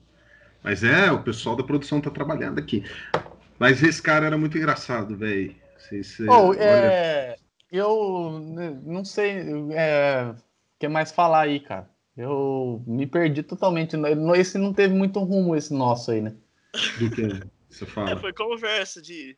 Mas 0.64 0.84
é, 0.84 1.12
o 1.12 1.24
pessoal 1.24 1.56
da 1.56 1.64
produção 1.64 2.02
tá 2.02 2.10
trabalhando 2.10 2.60
aqui. 2.60 2.84
Mas 3.58 3.84
esse 3.84 4.02
cara 4.02 4.26
era 4.26 4.38
muito 4.38 4.58
engraçado, 4.58 5.16
velho. 5.16 5.56
Olha, 6.30 6.58
é, 6.62 7.36
eu 7.72 8.40
não 8.84 9.04
sei 9.04 9.38
é, 9.72 10.32
o 10.32 10.36
que 10.78 10.88
mais 10.88 11.12
falar 11.12 11.42
aí, 11.42 11.60
cara. 11.60 11.90
Eu 12.16 12.84
me 12.86 13.08
perdi 13.08 13.42
totalmente. 13.42 13.96
Esse 14.36 14.58
não 14.58 14.74
teve 14.74 14.94
muito 14.94 15.20
rumo, 15.22 15.56
esse 15.56 15.74
nosso 15.74 16.12
aí, 16.12 16.22
né? 16.22 16.36
Do 17.00 17.10
que 17.10 17.50
você 17.70 17.84
É, 17.84 17.88
fala. 17.88 18.18
foi 18.18 18.34
conversa 18.34 19.02
de 19.02 19.38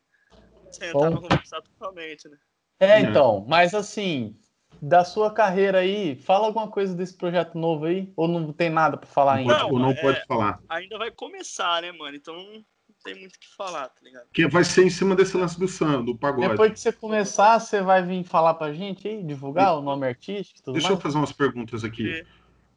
sentar 0.70 1.10
Bom. 1.10 1.10
no 1.10 1.22
conversar 1.22 1.60
totalmente, 1.62 2.28
né? 2.28 2.36
É, 2.80 2.86
É. 2.86 3.00
então, 3.00 3.44
mas 3.48 3.74
assim, 3.74 4.36
da 4.80 5.04
sua 5.04 5.32
carreira 5.32 5.78
aí, 5.78 6.16
fala 6.16 6.46
alguma 6.46 6.68
coisa 6.68 6.94
desse 6.94 7.16
projeto 7.16 7.56
novo 7.56 7.84
aí? 7.84 8.12
Ou 8.16 8.26
não 8.26 8.52
tem 8.52 8.70
nada 8.70 8.96
pra 8.96 9.06
falar 9.06 9.34
ainda? 9.34 9.58
Não, 9.58 9.70
ou 9.70 9.78
não 9.78 9.90
é- 9.90 10.00
pode 10.00 10.24
falar. 10.26 10.60
Ainda 10.68 10.98
vai 10.98 11.10
começar, 11.10 11.82
né, 11.82 11.92
mano? 11.92 12.16
Então 12.16 12.34
não 12.34 12.64
tem 13.04 13.14
muito 13.14 13.36
o 13.36 13.38
que 13.38 13.54
falar, 13.56 13.88
tá 13.88 14.00
ligado? 14.02 14.24
Porque 14.26 14.46
vai 14.48 14.64
ser 14.64 14.84
em 14.84 14.90
cima 14.90 15.14
desse 15.14 15.36
lance 15.36 15.58
do 15.58 15.68
samba, 15.68 16.02
do 16.04 16.16
pagode. 16.18 16.48
Depois 16.50 16.72
que 16.72 16.80
você 16.80 16.92
começar, 16.92 17.58
você 17.60 17.80
vai 17.82 18.02
vir 18.04 18.24
falar 18.24 18.54
pra 18.54 18.72
gente 18.72 19.06
aí, 19.06 19.22
divulgar 19.22 19.76
o 19.76 19.82
nome 19.82 20.06
artístico 20.06 20.58
e 20.60 20.62
tudo 20.62 20.72
Deixa 20.74 20.88
eu 20.88 20.92
mais? 20.92 21.02
fazer 21.02 21.18
umas 21.18 21.32
perguntas 21.32 21.84
aqui. 21.84 22.04
Porque, 22.04 22.26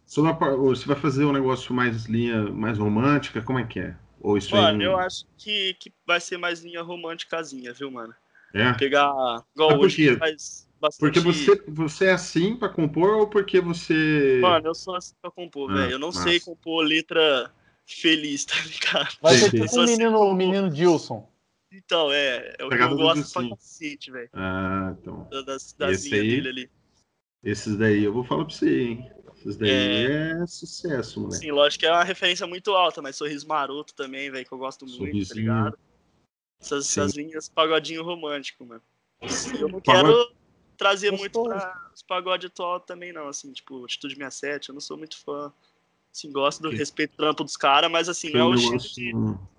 Sobre 0.06 0.30
a 0.32 0.36
Você 0.36 0.86
vai 0.86 0.95
fazer 0.95 1.26
um 1.26 1.32
negócio 1.34 1.74
mais 1.74 2.06
linha, 2.06 2.43
mais 2.51 2.78
romântica? 2.78 3.41
Como 3.41 3.58
é 3.58 3.66
que 3.66 3.80
é? 3.80 3.97
Ou 4.26 4.38
isso 4.38 4.55
mano, 4.55 4.82
eu 4.82 4.97
acho 4.97 5.26
que, 5.38 5.76
que 5.76 5.93
vai 6.05 6.19
ser 6.19 6.38
mais 6.38 6.61
linha 6.63 6.82
românticazinha, 6.82 7.71
viu, 7.73 7.91
mano? 7.91 8.13
É? 8.53 8.73
Pegar. 8.73 9.11
Igual 9.53 9.80
hoje 9.80 9.95
quê? 9.97 10.13
que 10.13 10.17
faz 10.17 10.67
bastante. 10.82 10.99
Porque 10.99 11.19
você, 11.19 11.61
você 11.67 12.05
é 12.05 12.11
assim 12.13 12.55
pra 12.55 12.69
compor 12.69 13.17
ou 13.17 13.28
porque 13.28 13.59
você. 13.61 14.39
Mano, 14.41 14.67
eu 14.67 14.73
sou 14.76 14.95
assim 14.95 15.13
pra 15.21 15.30
compor, 15.30 15.69
Ah, 15.71 15.76
velho. 15.76 15.91
Eu 15.91 15.99
não 15.99 16.07
massa. 16.07 16.23
sei 16.23 16.39
compor 16.39 16.84
letra 16.86 17.51
feliz, 17.86 18.45
tá 18.45 18.55
ligado? 18.65 19.15
Vai 19.21 19.36
ser 19.36 19.51
tipo 19.51 19.67
sei. 19.67 19.84
o 19.84 19.86
menino, 19.86 20.19
o 20.19 20.34
menino 20.34 20.69
Dilson. 20.69 21.30
Então, 21.71 22.11
é. 22.11 22.55
É 22.57 22.63
o 22.63 22.69
que 22.69 22.76
Pegada 22.76 22.93
eu 22.93 22.97
gosto 22.97 23.32
pra 23.34 23.41
Dilcinho. 23.41 23.49
cacete, 23.57 24.11
velho. 24.11 24.30
Ah, 24.34 24.95
então. 24.99 25.28
Das, 25.45 25.76
das 25.78 25.91
Esse 25.91 26.09
linhas 26.09 26.23
aí- 26.23 26.30
dele 26.32 26.49
ali. 26.49 26.69
Esses 27.43 27.78
daí 27.78 28.03
eu 28.03 28.11
vou 28.13 28.23
falar 28.23 28.45
pra 28.45 28.55
você, 28.55 28.82
hein? 28.82 29.11
Esses 29.46 29.58
daí 29.58 30.06
é, 30.41 30.48
sucesso, 30.48 31.20
moleque. 31.22 31.43
Sim, 31.46 31.52
lógico 31.52 31.82
que 31.82 31.86
é 31.86 31.91
uma 31.91 32.04
referência 32.04 32.48
muito 32.48 32.72
alta, 32.72 33.02
mas 33.02 33.16
Sorriso 33.16 33.48
Maroto 33.48 33.93
também, 33.93 34.32
velho, 34.32 34.46
que 34.46 34.52
eu 34.52 34.58
gosto 34.58 34.86
muito, 34.86 34.98
tá 35.00 35.06
Sorrisinho. 35.06 35.36
ligado? 35.39 35.78
Essas, 36.60 36.86
essas 36.98 37.14
linhas 37.14 37.48
pagodinho 37.50 38.04
romântico, 38.04 38.66
mano. 38.66 38.82
Eu 39.60 39.70
não 39.70 39.80
Pagode- 39.82 40.14
quero 40.14 40.36
trazer 40.78 41.12
muito 41.12 41.43
pra 41.43 41.89
os 41.93 42.02
pagode 42.02 42.48
atual 42.48 42.80
também, 42.80 43.14
não, 43.14 43.28
assim, 43.28 43.54
tipo, 43.54 43.86
Atitude 43.86 44.16
67, 44.16 44.70
eu 44.70 44.74
não 44.74 44.82
sou 44.82 44.98
muito 44.98 45.18
fã. 45.24 45.54
Assim, 46.14 46.32
gosto 46.32 46.62
do 46.62 46.70
respeito 46.70 47.16
trampo 47.16 47.43
dos 47.43 47.56
caras, 47.58 47.91
mas 47.91 48.10
assim, 48.10 48.32
não 48.32 48.39
é 48.39 48.43
o 48.46 48.56
estilo 48.56 48.80
de, 48.80 49.12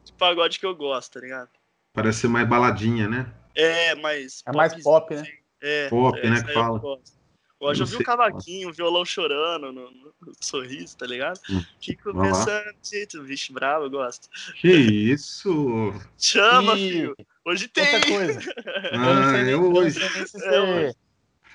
de 0.05 0.12
pagode 0.14 0.59
que 0.59 0.66
eu 0.66 0.74
gosto, 0.74 1.12
tá 1.14 1.20
ligado? 1.20 1.51
Parece 1.95 2.20
ser 2.22 2.28
mais 2.28 2.49
baladinha, 2.49 3.09
né? 3.09 3.32
É, 3.55 3.95
mas. 3.95 4.43
É 4.47 4.53
mais 4.53 4.74
pop, 4.82 5.14
né? 5.14 5.26
É, 5.62 5.89
Pop, 5.89 6.18
é, 6.18 6.28
né, 6.28 6.34
isso 6.37 6.45
que 6.45 6.51
aí 6.51 6.57
eu 6.57 6.62
fala. 6.62 6.78
gosto. 6.78 7.15
Hoje 7.59 7.82
Eu 7.82 7.86
vi 7.86 7.96
o 7.96 8.02
cavaquinho, 8.02 8.68
o 8.68 8.72
violão 8.72 9.04
chorando 9.04 9.72
no, 9.72 9.90
no 9.90 10.12
sorriso, 10.40 10.96
tá 10.96 11.07
ligado? 11.07 11.40
Hum, 11.48 11.62
Fico 11.80 12.12
vai 12.12 12.30
lá. 12.30 12.44
pensando, 12.44 12.76
jeito, 12.82 13.22
vixe, 13.22 13.52
bravo, 13.52 13.86
eu 13.86 13.90
gosto. 13.90 14.28
Que 14.61 14.68
isso? 14.68 15.92
Chama, 16.18 16.72
E 16.72 16.78
filho. 16.78 17.14
Hoje 17.44 17.68
tem. 17.68 17.84
outra 17.84 18.07
coisa. 18.09 18.40
Eu 18.92 18.98
não 19.00 19.22
Ah, 19.22 19.32
sei 19.32 19.42
nem, 19.44 19.52
eu 19.52 19.61
não 19.61 19.74
hoje. 19.74 20.00
sei 20.00 20.11
nem 20.11 20.26
se 20.26 20.38
É, 20.42 20.92
você. 20.92 20.96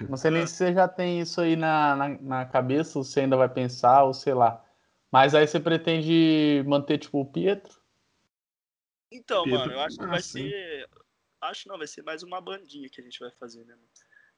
Não 0.09 0.17
sei 0.17 0.31
nem 0.31 0.47
se 0.47 0.55
você 0.55 0.73
já 0.73 0.87
tem 0.87 1.21
isso 1.21 1.41
aí 1.41 1.55
na, 1.55 1.95
na, 1.95 2.09
na 2.09 2.45
cabeça, 2.45 2.97
ou 2.99 3.03
se 3.03 3.19
ainda 3.19 3.37
vai 3.37 3.49
pensar, 3.49 4.03
ou 4.03 4.13
sei 4.13 4.33
lá. 4.33 4.63
Mas 5.11 5.35
aí 5.35 5.47
você 5.47 5.59
pretende 5.59 6.63
manter, 6.67 6.97
tipo, 6.99 7.19
o 7.21 7.25
Pietro? 7.25 7.79
Então, 9.11 9.43
Pedro, 9.43 9.69
mano, 9.69 9.73
eu 9.73 9.79
acho 9.81 9.99
que 9.99 10.07
vai 10.07 10.21
massa, 10.21 10.39
hein? 10.39 10.47
ser. 10.49 10.89
Acho 11.41 11.67
não, 11.67 11.77
vai 11.77 11.87
ser 11.87 12.03
mais 12.03 12.23
uma 12.23 12.39
bandinha 12.41 12.89
que 12.89 13.01
a 13.01 13.03
gente 13.03 13.19
vai 13.19 13.31
fazer, 13.31 13.65
né, 13.65 13.75
mano? 13.75 13.89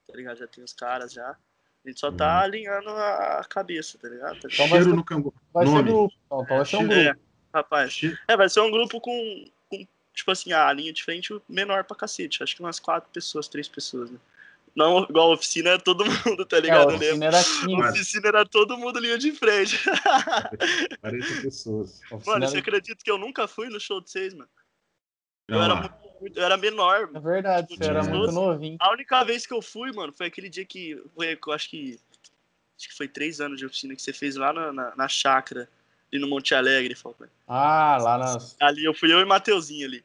Tá 0.06 0.14
ligado? 0.16 0.38
Já 0.38 0.46
tem 0.48 0.64
os 0.64 0.72
caras 0.72 1.12
já. 1.12 1.38
A 1.84 1.88
gente 1.88 2.00
só 2.00 2.10
tá 2.10 2.40
alinhando 2.40 2.88
a 2.88 3.44
cabeça, 3.48 3.98
tá 3.98 4.08
ligado? 4.08 4.40
Tá 4.40 4.48
vai 4.56 4.68
Cheiro 4.68 4.84
ser- 4.84 4.96
no 4.96 5.04
cambu. 5.04 5.34
Vai 5.52 5.66
ser 5.66 5.72
Nome. 5.72 5.90
grupo. 5.90 6.14
Então, 6.26 6.42
então 6.42 6.56
vai 6.56 6.64
ser 6.66 6.76
um 6.78 6.90
É, 6.92 7.04
grupo. 7.04 7.20
rapaz. 7.52 7.92
Che- 7.92 8.18
É, 8.26 8.36
vai 8.36 8.48
ser 8.48 8.60
um 8.60 8.70
grupo 8.70 9.00
com, 9.00 9.44
com, 9.68 9.86
tipo 10.14 10.30
assim, 10.30 10.52
a 10.52 10.72
linha 10.72 10.92
de 10.94 11.04
frente 11.04 11.38
menor 11.48 11.84
pra 11.84 11.94
cacete. 11.96 12.42
Acho 12.42 12.56
que 12.56 12.62
umas 12.62 12.80
quatro 12.80 13.10
pessoas, 13.12 13.48
três 13.48 13.68
pessoas, 13.68 14.10
né? 14.10 14.18
Não 14.74 15.04
igual 15.04 15.30
a 15.30 15.34
oficina 15.34 15.70
é 15.70 15.78
todo 15.78 16.04
mundo, 16.40 16.46
tá 16.46 16.56
É, 16.56 16.60
ligado? 16.60 16.88
a 16.90 16.92
Eu 16.94 16.98
lembro. 16.98 17.04
oficina 17.06 17.26
era 17.26 17.38
A 17.40 17.44
15. 17.44 17.90
oficina 17.90 18.28
era 18.28 18.44
todo 18.46 18.78
mundo 18.78 18.98
linha 18.98 19.18
de 19.18 19.30
frente. 19.32 19.78
40 21.00 21.42
pessoas. 21.42 22.00
Mano, 22.10 22.44
era- 22.44 22.48
você 22.48 22.58
acredita 22.58 23.04
que 23.04 23.10
eu 23.10 23.18
nunca 23.18 23.46
fui 23.46 23.68
no 23.68 23.78
show 23.78 24.00
de 24.00 24.10
vocês, 24.10 24.32
mano? 24.32 24.48
Eu 25.48 25.58
Olha 25.58 25.64
era 25.64 25.74
muito 25.76 25.94
muito, 26.24 26.38
eu 26.38 26.44
era 26.44 26.56
menor. 26.56 27.10
É 27.14 27.20
verdade, 27.20 27.68
Tipo, 27.68 27.84
você 27.84 27.90
era 27.90 28.02
muito 28.02 28.26
12. 28.26 28.34
novinho. 28.34 28.76
A 28.80 28.90
única 28.92 29.22
vez 29.24 29.46
que 29.46 29.54
eu 29.54 29.62
fui, 29.62 29.92
mano, 29.92 30.12
foi 30.12 30.26
aquele 30.26 30.48
dia 30.48 30.64
que. 30.64 31.00
Foi, 31.14 31.38
eu 31.46 31.52
acho 31.52 31.70
que. 31.70 32.00
Acho 32.78 32.88
que 32.88 32.96
foi 32.96 33.06
três 33.08 33.40
anos 33.40 33.58
de 33.58 33.66
oficina 33.66 33.94
que 33.94 34.02
você 34.02 34.12
fez 34.12 34.34
lá 34.36 34.52
na, 34.52 34.72
na, 34.72 34.96
na 34.96 35.08
chácara, 35.08 35.68
ali 36.12 36.20
no 36.20 36.28
Monte 36.28 36.54
Alegre, 36.54 36.94
Falcão. 36.94 37.28
Ah, 37.46 37.98
lá 38.00 38.18
nas. 38.18 38.56
Ali 38.60 38.84
eu 38.84 38.92
fui 38.94 39.12
eu 39.12 39.20
e 39.20 39.24
Mateuzinho 39.24 39.86
ali. 39.86 40.04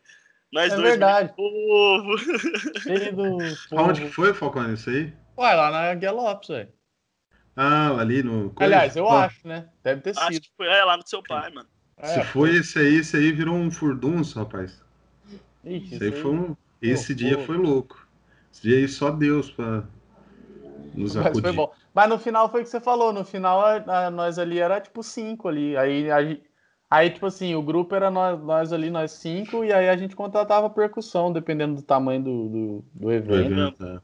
Nós 0.52 0.72
É 0.72 0.76
dois. 0.76 0.90
verdade. 0.90 1.34
Povo. 1.36 2.18
Cheio 2.80 3.16
do. 3.16 3.38
Aonde 3.76 4.02
que 4.02 4.10
foi, 4.10 4.34
Falcone, 4.34 4.74
isso 4.74 4.90
aí? 4.90 5.14
Ué, 5.38 5.54
lá 5.54 5.72
na 5.72 5.94
Galopes, 5.96 6.50
velho. 6.50 6.70
Ah, 7.56 7.98
ali 8.00 8.24
no. 8.24 8.54
Aliás, 8.60 8.96
eu 8.96 9.10
acho, 9.10 9.48
né? 9.48 9.68
Deve 9.84 10.02
ter 10.02 10.12
Acho 10.18 10.34
sido. 10.34 10.42
que 10.44 10.52
foi 10.56 10.68
é, 10.68 10.84
lá 10.84 10.96
no 10.96 11.06
seu 11.08 11.22
pai, 11.24 11.50
mano. 11.52 11.68
Se 12.04 12.20
É, 12.20 12.24
foi 12.24 12.56
esse 12.56 12.80
aí, 12.80 12.96
esse 12.98 13.18
aí 13.18 13.32
virou 13.32 13.56
um 13.56 13.70
furdunço, 13.70 14.40
rapaz. 14.40 14.82
Ixi, 15.66 15.96
Esse 15.96 16.04
aí 16.04 16.12
foi 16.12 16.32
um. 16.32 16.56
Esse 16.82 17.16
dia 17.16 17.38
foi 17.40 17.58
louco. 17.58 18.08
Esse 18.52 18.62
dia 18.64 18.78
aí 18.78 18.88
só 18.88 19.12
Deus 19.12 19.52
pra 19.52 19.84
nos 20.94 21.16
Mas 21.16 21.24
foi 21.26 21.28
acudir. 21.42 21.56
bom. 21.56 21.72
Mas 21.94 22.10
no 22.10 22.18
final 22.20 22.50
foi 22.50 22.62
o 22.62 22.64
que 22.64 22.70
você 22.70 22.80
falou. 22.80 23.12
No 23.14 23.24
final, 23.26 23.62
a- 23.62 24.08
a- 24.08 24.12
nós 24.12 24.40
ali 24.40 24.60
era 24.60 24.80
tipo 24.80 25.04
cinco 25.04 25.48
ali. 25.48 25.76
Aí, 25.78 26.10
a 26.10 26.18
aí, 26.90 27.10
tipo 27.12 27.26
assim, 27.26 27.54
o 27.56 27.62
grupo 27.62 27.94
era 27.96 28.10
nós, 28.10 28.42
nós 28.42 28.74
ali, 28.74 28.90
nós 28.90 29.12
cinco, 29.12 29.64
e 29.64 29.72
aí 29.72 29.90
a 29.90 29.98
gente 29.98 30.16
contratava 30.16 30.70
percussão, 30.70 31.32
dependendo 31.32 31.76
do 31.76 31.82
tamanho 31.84 32.24
do, 32.24 32.50
do, 32.50 32.86
do 32.94 33.00
Do 33.00 33.12
evento. 33.12 33.52
evento, 33.52 33.86
é. 33.86 34.00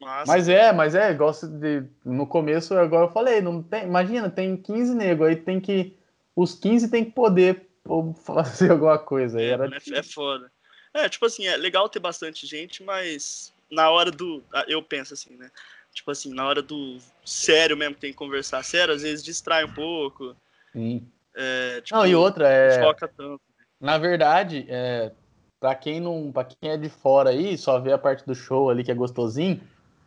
Nossa. 0.00 0.24
Mas 0.26 0.48
é, 0.48 0.72
mas 0.72 0.94
é, 0.94 1.12
gosto 1.12 1.48
de. 1.48 1.84
No 2.04 2.26
começo, 2.26 2.74
agora 2.74 3.06
eu 3.06 3.12
falei, 3.12 3.40
não 3.40 3.62
tem, 3.62 3.84
imagina, 3.84 4.30
tem 4.30 4.56
15 4.56 4.94
negros, 4.94 5.28
aí 5.28 5.36
tem 5.36 5.60
que. 5.60 5.96
Os 6.36 6.54
15 6.54 6.88
tem 6.88 7.04
que 7.04 7.10
poder 7.10 7.67
pô, 7.88 8.12
fazer 8.12 8.70
alguma 8.72 8.98
coisa. 8.98 9.40
É, 9.40 9.46
era 9.46 9.66
é, 9.66 9.98
é 9.98 10.02
foda. 10.02 10.52
É, 10.92 11.08
tipo 11.08 11.24
assim, 11.26 11.46
é 11.46 11.56
legal 11.56 11.88
ter 11.88 11.98
bastante 11.98 12.46
gente, 12.46 12.82
mas 12.82 13.52
na 13.70 13.90
hora 13.90 14.10
do. 14.10 14.42
ah, 14.52 14.64
Eu 14.68 14.82
penso 14.82 15.14
assim, 15.14 15.34
né? 15.36 15.50
Tipo 15.92 16.10
assim, 16.10 16.32
na 16.32 16.46
hora 16.46 16.62
do 16.62 16.98
sério 17.24 17.76
mesmo, 17.76 17.94
que 17.94 18.00
tem 18.02 18.12
que 18.12 18.16
conversar 18.18 18.62
sério, 18.62 18.94
às 18.94 19.02
vezes 19.02 19.24
distrai 19.24 19.64
um 19.64 19.72
pouco. 19.72 20.36
Sim. 20.72 21.10
É, 21.34 21.80
tipo, 21.80 21.96
Não, 21.96 22.06
e 22.06 22.14
outra, 22.14 22.48
é. 22.48 22.94
tanto. 23.16 23.40
Na 23.80 23.96
verdade, 23.96 24.66
é, 24.68 25.12
para 25.58 25.74
quem 25.74 26.00
não, 26.00 26.30
para 26.30 26.44
quem 26.44 26.70
é 26.70 26.76
de 26.76 26.88
fora 26.88 27.30
aí, 27.30 27.56
só 27.56 27.78
vê 27.80 27.92
a 27.92 27.98
parte 27.98 28.26
do 28.26 28.34
show 28.34 28.68
ali 28.68 28.84
que 28.84 28.90
é 28.90 28.94
gostosinho, 28.94 29.60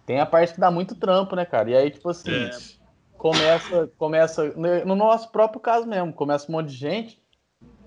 tem 0.05 0.19
a 0.19 0.25
parte 0.25 0.53
que 0.53 0.59
dá 0.59 0.69
muito 0.69 0.95
trampo, 0.95 1.35
né, 1.35 1.45
cara? 1.45 1.69
E 1.69 1.75
aí, 1.75 1.89
tipo 1.89 2.09
assim, 2.09 2.31
É. 2.31 2.49
começa, 3.17 3.87
começa 3.97 4.45
no 4.85 4.95
nosso 4.95 5.31
próprio 5.31 5.59
caso 5.61 5.87
mesmo, 5.87 6.13
começa 6.13 6.49
um 6.49 6.53
monte 6.53 6.69
de 6.69 6.75
gente, 6.75 7.20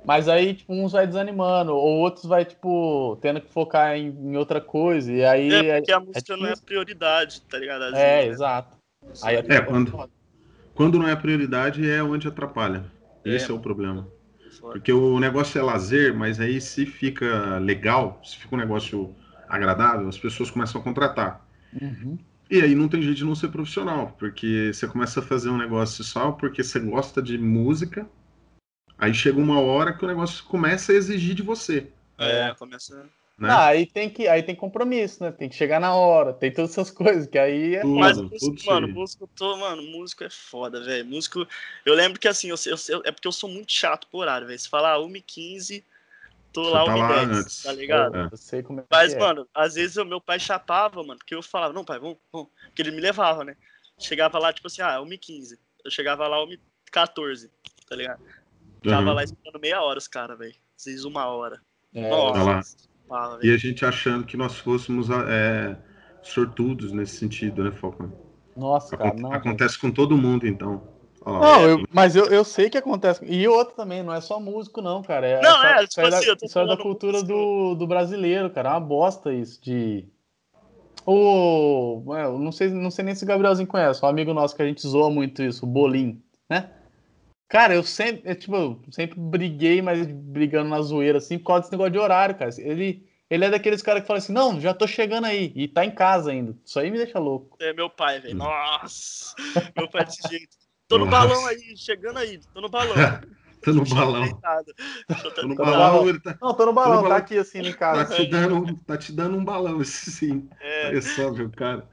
mas 0.05 0.29
aí 0.29 0.55
tipo 0.55 0.73
uns 0.73 0.93
vai 0.93 1.07
desanimando, 1.07 1.75
ou 1.75 1.99
outros 1.99 2.25
vai 2.27 2.45
tipo 2.45 3.17
tendo 3.21 3.41
que 3.41 3.51
focar 3.51 3.97
em, 3.97 4.09
em 4.09 4.37
outra 4.37 4.61
coisa, 4.61 5.13
e 5.13 5.25
aí 5.25 5.53
É, 5.53 5.77
porque 5.79 5.93
a 5.93 6.01
música 6.01 6.37
não 6.37 6.47
é 6.47 6.55
prioridade, 6.57 7.41
tá 7.43 7.59
ligado? 7.59 7.85
É, 7.85 7.91
né? 7.93 8.27
exato. 8.27 8.77
Aí 9.23 9.37
É, 9.37 9.61
quando- 9.61 10.09
Quando 10.75 10.99
não 10.99 11.07
é 11.07 11.15
prioridade, 11.15 11.89
é 11.89 12.03
onde 12.03 12.27
atrapalha. 12.27 12.85
Esse 13.25 13.51
é 13.51 13.55
o 13.55 13.61
problema. 13.61 14.09
Porque 14.61 14.93
o 14.93 15.21
negócio 15.21 15.59
é 15.59 15.63
lazer, 15.63 16.15
mas 16.15 16.41
aí 16.41 16.61
se 16.61 16.85
fica 16.85 17.59
legal, 17.59 18.21
se 18.25 18.37
fica 18.37 18.55
um 18.55 18.59
negócio 18.59 19.15
agradável, 19.49 20.09
as 20.09 20.19
pessoas 20.19 20.51
começam 20.51 20.81
a 20.81 20.85
contratar. 20.85 21.47
Uhum. 21.81 22.19
E 22.51 22.61
aí 22.61 22.75
não 22.75 22.89
tem 22.89 23.01
jeito 23.03 23.17
de 23.19 23.25
não 23.25 23.35
ser 23.35 23.49
profissional, 23.49 24.15
porque 24.19 24.73
você 24.73 24.87
começa 24.87 25.21
a 25.21 25.23
fazer 25.23 25.49
um 25.49 25.57
negócio 25.57 26.03
só 26.05 26.33
porque 26.33 26.63
você 26.63 26.79
gosta 26.79 27.23
de 27.23 27.39
música, 27.39 28.07
aí 28.99 29.13
chega 29.15 29.39
uma 29.39 29.61
hora 29.61 29.93
que 29.93 30.05
o 30.05 30.09
negócio 30.09 30.45
começa 30.45 30.93
a 30.93 30.95
exigir 30.95 31.35
de 31.35 31.43
você. 31.43 31.91
É, 32.19 32.55
começa. 32.55 33.09
Né? 33.37 33.51
Ah, 33.51 33.67
aí 33.67 33.85
tem 33.85 34.09
que 34.09 34.29
aí 34.29 34.45
tem 34.45 34.55
compromisso, 34.55 35.25
né? 35.25 35.33
Tem 35.33 35.49
que 35.49 35.57
chegar 35.57 35.81
na 35.81 35.93
hora, 35.95 36.33
tem 36.33 36.53
todas 36.53 36.71
essas 36.71 36.89
coisas 36.93 37.27
que 37.27 37.37
aí 37.37 37.75
é 37.75 37.81
Tudo, 37.81 37.99
Mas 37.99 38.17
tudo 38.17 38.31
músico, 38.31 38.67
mano, 38.67 38.89
músico, 38.89 39.31
tô, 39.35 39.57
mano, 39.57 39.83
músico 39.83 40.23
é 40.23 40.31
foda, 40.31 40.81
velho. 40.85 41.05
Músico. 41.05 41.47
Eu 41.85 41.95
lembro 41.95 42.21
que 42.21 42.29
assim, 42.29 42.49
eu, 42.49 42.57
eu, 42.67 42.77
eu- 42.89 43.03
é 43.05 43.11
porque 43.11 43.27
eu 43.27 43.33
sou 43.33 43.51
muito 43.51 43.73
chato 43.73 44.07
por 44.07 44.21
horário, 44.21 44.47
velho. 44.47 44.59
Se 44.59 44.69
falar 44.69 44.99
1h15, 45.01 45.85
tô 46.53 46.63
Você 46.63 46.71
lá 46.71 46.85
tá 46.85 46.95
lá 46.95 47.09
1h10, 47.27 47.39
antes. 47.41 47.63
tá 47.65 47.73
ligado? 47.73 48.17
É. 48.17 48.29
eu 48.31 48.37
sei 48.37 48.63
como 48.63 48.81
é 48.81 48.85
Mas, 48.89 49.13
que 49.13 49.17
é. 49.19 49.21
mano, 49.21 49.49
às 49.53 49.75
vezes 49.75 49.97
o 49.97 50.05
meu 50.05 50.21
pai 50.21 50.39
chapava, 50.39 51.03
mano, 51.03 51.19
porque 51.19 51.35
eu 51.35 51.43
falava, 51.43 51.73
não, 51.75 51.85
pai, 51.85 51.99
vamos, 51.99 52.19
vamos. 52.33 52.49
Porque 52.67 52.83
ele 52.83 52.93
me 52.93 53.01
levava, 53.01 53.43
né? 53.43 53.57
Chegava 53.99 54.39
lá, 54.39 54.53
tipo 54.53 54.69
assim, 54.69 54.81
ah, 54.81 55.01
1h15. 55.01 55.59
Eu 55.85 55.91
chegava 55.91 56.29
lá 56.29 56.37
1h14, 56.47 57.51
tá 57.89 57.97
ligado? 57.97 58.21
Tava 58.85 59.09
Uhum. 59.09 59.15
lá 59.15 59.25
esperando 59.25 59.61
meia 59.61 59.83
hora 59.83 59.99
os 59.99 60.07
caras, 60.09 60.39
velho. 60.39 60.55
Às 60.77 60.85
vezes 60.85 61.05
uma 61.05 61.27
hora. 61.27 61.61
É, 61.95 62.09
Nossa, 62.11 62.77
Tá 63.09 63.39
E 63.43 63.53
a 63.53 63.57
gente 63.57 63.85
achando 63.85 64.25
que 64.27 64.37
nós 64.37 64.57
fôssemos 64.57 65.09
é, 65.11 65.77
sortudos 66.23 66.91
nesse 66.93 67.17
sentido, 67.17 67.63
né, 67.63 67.71
Falcão? 67.71 68.13
Nossa, 68.57 68.97
cara, 68.97 69.11
Aconte- 69.11 69.23
não. 69.23 69.33
acontece 69.33 69.79
com 69.79 69.91
todo 69.91 70.17
mundo, 70.17 70.47
então. 70.47 70.83
Ó, 71.21 71.41
Não, 71.41 71.61
é, 71.67 71.73
eu- 71.73 71.87
mas 71.93 72.17
eu, 72.17 72.27
eu 72.27 72.45
sei 72.45 72.69
que 72.71 72.79
acontece. 72.79 73.25
E 73.25 73.47
outro 73.47 73.75
também, 73.77 74.03
não 74.03 74.13
é 74.13 74.21
só 74.21 74.41
músico, 74.41 74.81
não, 74.83 75.03
cara. 75.03 75.27
É, 75.27 75.41
Não, 75.43 75.65
é, 75.65 75.87
tipo 75.87 76.01
é 76.07 76.11
da, 76.11 76.19
assim, 76.19 76.27
eu 76.29 76.37
tô 76.37 76.47
isso 76.47 76.59
é 76.59 76.67
da 76.67 76.77
cultura 76.77 77.23
do, 77.23 77.75
do 77.75 77.87
brasileiro, 77.87 78.51
cara. 78.51 78.71
É 78.71 78.73
uma 78.73 78.81
bosta 78.81 79.33
isso 79.33 79.63
de. 79.63 80.09
O. 81.07 82.03
é, 82.17 82.25
não 82.39 82.51
sei, 82.53 82.71
não 82.71 82.91
sei 82.91 83.05
nem 83.05 83.15
se 83.15 83.25
o 83.25 83.27
Gabrielzinho 83.27 83.69
conhece, 83.69 84.05
um 84.05 84.09
amigo 84.09 84.33
nosso 84.33 84.57
que 84.57 84.63
a 84.63 84.67
gente 84.67 84.87
zoa 84.87 85.11
muito 85.11 85.43
isso, 85.43 85.65
o 85.67 85.69
Bolim, 85.69 86.23
né? 86.49 86.71
Cara, 87.55 87.73
eu 87.73 87.85
sempre, 87.85 88.29
eu, 88.29 88.35
tipo, 88.35 88.81
sempre 88.91 89.17
briguei, 89.21 89.81
mas 89.81 90.05
brigando 90.09 90.71
na 90.71 90.83
zoeira, 90.83 91.19
assim, 91.19 91.39
por 91.39 91.47
causa 91.47 91.61
desse 91.63 91.71
negócio 91.71 91.93
de 91.93 91.99
horário, 92.01 92.37
cara. 92.37 92.51
Ele, 92.59 93.09
ele 93.31 93.45
é 93.45 93.51
daqueles 93.51 93.81
caras 93.81 94.03
que 94.03 94.09
fala 94.09 94.19
assim, 94.19 94.33
não, 94.33 94.61
já 94.61 94.75
tô 94.75 94.89
chegando 94.89 95.27
aí, 95.27 95.53
e 95.55 95.69
tá 95.69 95.85
em 95.85 95.93
casa 95.93 96.33
ainda. 96.33 96.57
Isso 96.65 96.81
aí 96.81 96.91
me 96.91 96.99
deixa 96.99 97.21
louco. 97.21 97.57
É 97.61 97.73
meu 97.73 97.89
pai, 97.89 98.19
velho. 98.19 98.35
Hum. 98.35 98.39
Nossa! 98.39 99.37
Meu 99.77 99.89
pai 99.89 100.05
desse 100.05 100.29
jeito. 100.29 100.49
Tô 100.89 100.99
no 100.99 101.07
Nossa. 101.07 101.17
balão 101.29 101.47
aí, 101.47 101.77
chegando 101.77 102.19
aí, 102.19 102.41
tô 102.53 102.61
no 102.61 102.69
balão. 102.69 102.97
Tá 103.65 103.73
no 103.73 103.85
balão. 103.87 104.29
Tô- 105.23 105.31
Tô 105.31 105.49
no 105.49 105.57
Tá 105.57 105.63
balão, 105.63 106.09
ele 106.09 106.21
tá, 106.21 106.37
Não, 106.43 106.55
tô 106.55 106.67
no 106.67 106.73
balão, 106.75 106.97
balão. 106.97 107.09
tá 107.09 107.17
aqui 107.17 107.39
assim 107.39 107.61
em 107.61 107.73
tá 107.73 107.79
casa. 107.79 108.17
te 108.17 108.31
dando, 108.31 108.77
tá 108.85 108.99
te 108.99 109.13
dando 109.13 109.39
um 109.39 109.45
balão, 109.45 109.81
esse 109.81 110.11
sim. 110.13 110.51
É, 110.61 110.89
Olha 110.89 111.01
só, 111.01 111.31
meu 111.31 111.51
cara. 111.51 111.89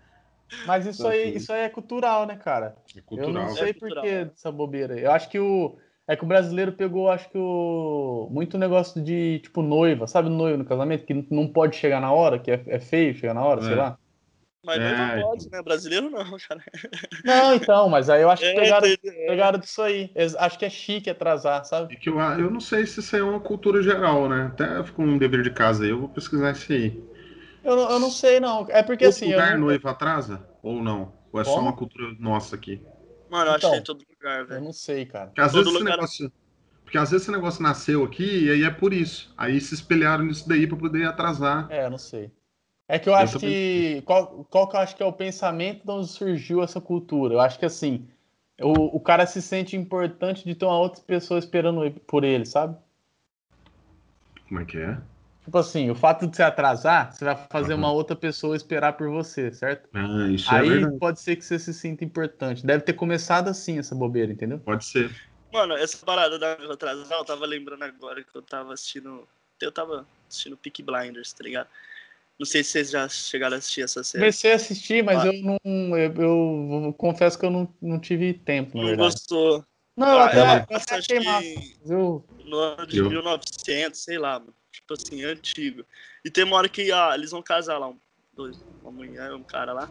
Mas 0.66 0.86
isso 0.86 1.08
aí, 1.08 1.36
isso 1.36 1.52
aí 1.52 1.62
é 1.62 1.70
cultural, 1.70 2.26
né, 2.26 2.36
cara? 2.36 2.76
É 2.96 3.00
Eu 3.00 3.06
cultural. 3.06 3.34
não 3.48 3.56
sei 3.56 3.70
É 3.70 3.74
por 3.74 3.90
que 4.02 4.26
dessa 4.26 4.52
bobeira 4.52 4.94
aí. 4.96 5.04
Eu 5.04 5.12
acho 5.12 5.30
que 5.30 5.40
o. 5.40 5.78
É 6.08 6.16
que 6.16 6.24
o 6.24 6.28
brasileiro 6.28 6.74
pegou, 6.74 7.10
acho 7.10 7.30
que 7.30 7.38
o. 7.38 8.28
Muito 8.32 8.58
negócio 8.58 9.02
de, 9.02 9.40
tipo, 9.40 9.62
noiva, 9.62 10.08
sabe, 10.08 10.30
noiva 10.30 10.58
no 10.58 10.66
casamento, 10.66 11.06
que 11.06 11.14
não 11.32 11.48
pode 11.48 11.76
chegar 11.76 12.02
na 12.02 12.12
hora, 12.12 12.40
que 12.40 12.52
é, 12.52 12.62
é 12.68 12.80
feio 12.80 13.16
chegar 13.16 13.34
na 13.34 13.44
hora, 13.46 13.62
É. 13.62 13.64
sei 13.66 13.76
lá. 13.76 13.98
mas 14.64 14.80
É, 14.80 15.16
não 15.16 15.24
pode, 15.24 15.50
né? 15.50 15.62
Brasileiro 15.62 16.10
não, 16.10 16.38
cara. 16.38 16.62
Não, 17.24 17.56
então, 17.56 17.90
mas 17.90 18.10
aí 18.10 18.22
eu 18.22 18.30
acho 18.30 18.44
que 18.44 18.50
É, 18.50 18.56
pegaram, 18.56 18.88
é, 18.88 18.98
pegaram 19.28 19.60
disso 19.60 19.82
aí. 19.82 20.12
Acho 20.38 20.60
que 20.60 20.66
é 20.66 20.70
chique 20.70 21.10
atrasar, 21.10 21.64
sabe? 21.66 21.94
É 21.94 21.98
que 21.98 22.10
eu, 22.10 22.20
eu 22.20 22.50
não 22.50 22.60
sei 22.60 22.86
se 22.86 23.00
isso 23.00 23.16
aí 23.16 23.22
é 23.22 23.26
uma 23.26 23.40
cultura 23.40 23.82
geral, 23.82 24.28
né? 24.28 24.52
Até 24.54 24.84
ficou 24.84 25.06
um 25.06 25.18
dever 25.18 25.42
de 25.44 25.52
casa 25.52 25.84
aí, 25.84 25.90
eu 25.92 26.00
vou 26.00 26.10
pesquisar 26.10 26.52
isso 26.52 26.72
aí. 26.72 27.02
Eu 27.64 27.76
não, 27.76 27.92
eu 27.92 28.00
não 28.00 28.10
sei, 28.10 28.40
não. 28.40 28.66
É 28.70 28.82
porque 28.84 29.06
assim. 29.06 29.26
eu 29.32 29.32
lugar 29.40 29.52
não- 29.54 29.68
noiva 29.68 29.92
atrasa? 29.92 30.48
Ou 30.64 30.82
não? 30.82 31.14
Ou 31.32 31.40
é 31.40 31.44
só 31.44 31.52
Como? 31.56 31.68
uma 31.68 31.74
cultura 31.76 32.14
nossa 32.20 32.56
aqui? 32.56 32.82
Mano, 33.30 33.52
eu 33.52 33.56
Então. 33.58 33.70
achei 33.70 33.80
em 33.80 33.84
todo 33.84 34.04
lugar, 34.10 34.40
Eu 34.42 34.48
velho. 34.48 34.64
não 34.64 34.74
sei, 34.74 35.06
cara. 35.06 35.28
Porque 35.28 35.42
às 35.42 35.52
Todo 35.52 35.60
vezes 35.64 35.74
esse 35.74 35.80
lugar- 35.84 35.96
negócio. 35.98 36.32
Porque 36.84 36.98
às 36.98 37.10
vezes 37.12 37.24
esse 37.26 37.32
negócio 37.32 37.64
nasceu 37.64 38.04
aqui 38.04 38.46
e 38.46 38.52
aí 38.52 38.64
é 38.64 38.70
por 38.70 38.92
isso. 38.92 39.34
Aí 39.38 39.62
se 39.62 39.74
espelharam 39.74 40.26
nisso 40.26 40.48
daí 40.50 40.68
pra 40.68 40.76
poder 40.76 41.06
atrasar. 41.08 41.68
É, 41.70 41.86
eu 41.86 41.90
não 41.90 41.98
sei. 41.98 42.30
É 42.88 43.00
que 43.00 43.08
eu 43.08 43.16
acho 43.16 43.40
também 43.40 43.50
que. 43.50 44.02
Qual, 44.02 44.46
qual 44.50 44.68
que 44.68 44.76
eu 44.76 44.80
acho 44.82 44.96
que 44.98 45.02
é 45.04 45.06
o 45.06 45.14
pensamento 45.14 45.86
de 45.86 45.92
onde 45.92 46.08
surgiu 46.10 46.62
essa 46.62 46.82
cultura? 46.82 47.36
Eu 47.36 47.40
acho 47.40 47.58
que 47.58 47.66
assim. 47.66 48.06
O, 48.60 48.98
o 48.98 49.00
cara 49.00 49.26
se 49.26 49.42
sente 49.42 49.78
importante 49.78 50.44
de 50.44 50.54
ter 50.54 50.66
uma 50.66 50.78
outra 50.78 51.02
pessoa 51.02 51.40
esperando 51.40 51.90
por 52.06 52.24
ele, 52.26 52.46
sabe? 52.46 52.76
Como 54.50 54.60
é 54.60 54.66
que 54.66 54.78
é? 54.78 54.98
Tipo 55.44 55.58
assim, 55.58 55.90
o 55.90 55.96
fato 55.96 56.28
de 56.28 56.36
você 56.36 56.44
atrasar, 56.44 57.12
você 57.14 57.26
vai 57.26 57.36
fazer 57.50 57.74
Uhum. 57.74 57.80
uma 57.80 57.92
outra 57.92 58.16
pessoa 58.16 58.56
esperar 58.56 58.94
por 58.94 59.10
você, 59.10 59.52
certo? 59.52 59.90
Ah, 59.94 60.30
isso 60.32 60.54
é 60.54 60.60
Aí 60.60 60.70
verdade. 60.70 61.00
pode 61.00 61.20
ser 61.20 61.36
que 61.36 61.44
você 61.44 61.58
se 61.58 61.74
sinta 61.74 62.06
importante. 62.06 62.66
Deve 62.66 62.84
ter 62.84 62.94
começado 62.94 63.48
assim 63.48 63.80
essa 63.80 63.96
bobeira, 63.96 64.32
entendeu? 64.32 64.60
Pode 64.60 64.86
ser. 64.86 65.10
Mano, 65.52 65.74
essa 65.76 65.98
parada 66.06 66.38
da 66.38 66.54
atrasar, 66.54 67.18
eu 67.18 67.26
tava 67.26 67.46
lembrando 67.46 67.84
agora 67.84 68.24
que 68.24 68.36
eu 68.38 68.42
tava 68.42 68.74
assistindo. 68.74 69.28
Eu 69.60 69.72
tava 69.72 70.06
assistindo 70.30 70.56
Peak 70.56 70.82
Blinders, 70.84 71.34
tá 71.34 71.44
ligado? 71.44 71.68
Não 72.40 72.46
sei 72.46 72.64
se 72.64 72.72
vocês 72.72 72.90
já 72.92 73.08
chegaram 73.10 73.56
a 73.56 73.58
assistir 73.60 73.82
essa 73.82 74.04
série. 74.04 74.22
Comecei 74.24 74.52
a 74.52 74.56
assistir, 74.56 75.04
mas 75.04 75.20
Ah. 75.24 75.28
eu 75.28 75.34
não. 75.44 75.98
Eu, 75.98 76.14
eu 76.16 76.96
confesso 76.98 77.38
que 77.38 77.46
eu 77.46 77.52
não, 77.52 77.72
não 77.82 78.00
tive 78.00 78.34
tempo, 78.34 78.76
na 78.78 78.84
Não 78.84 78.90
verdade. 78.90 79.14
gostou. 79.14 79.66
Não, 79.98 80.08
eu 80.08 80.20
Ah, 80.20 80.26
até, 80.26 80.38
ela 80.40 80.54
até 80.58 80.74
passa, 80.74 80.96
achei 80.98 81.18
acho 81.18 81.28
massa. 81.28 81.42
que- 81.44 81.56
mas 81.82 81.90
Eu, 81.92 82.26
no 82.46 82.58
ano 82.58 82.88
de 82.88 82.98
Eu. 83.00 83.10
1900, 83.10 84.00
sei 84.00 84.18
lá, 84.18 84.40
mano. 84.40 84.54
Tipo 84.72 84.94
assim, 84.94 85.24
antigo. 85.24 85.86
E 86.24 86.30
tem 86.30 86.44
uma 86.44 86.58
hora 86.58 86.70
que 86.70 86.92
ah, 86.92 87.12
eles 87.14 87.32
vão 87.32 87.42
casar 87.42 87.78
lá, 87.78 87.88
um, 87.90 87.98
dois, 88.34 88.64
uma 88.82 88.92
mulher, 88.92 89.34
um 89.34 89.44
cara 89.44 89.74
lá. 89.74 89.90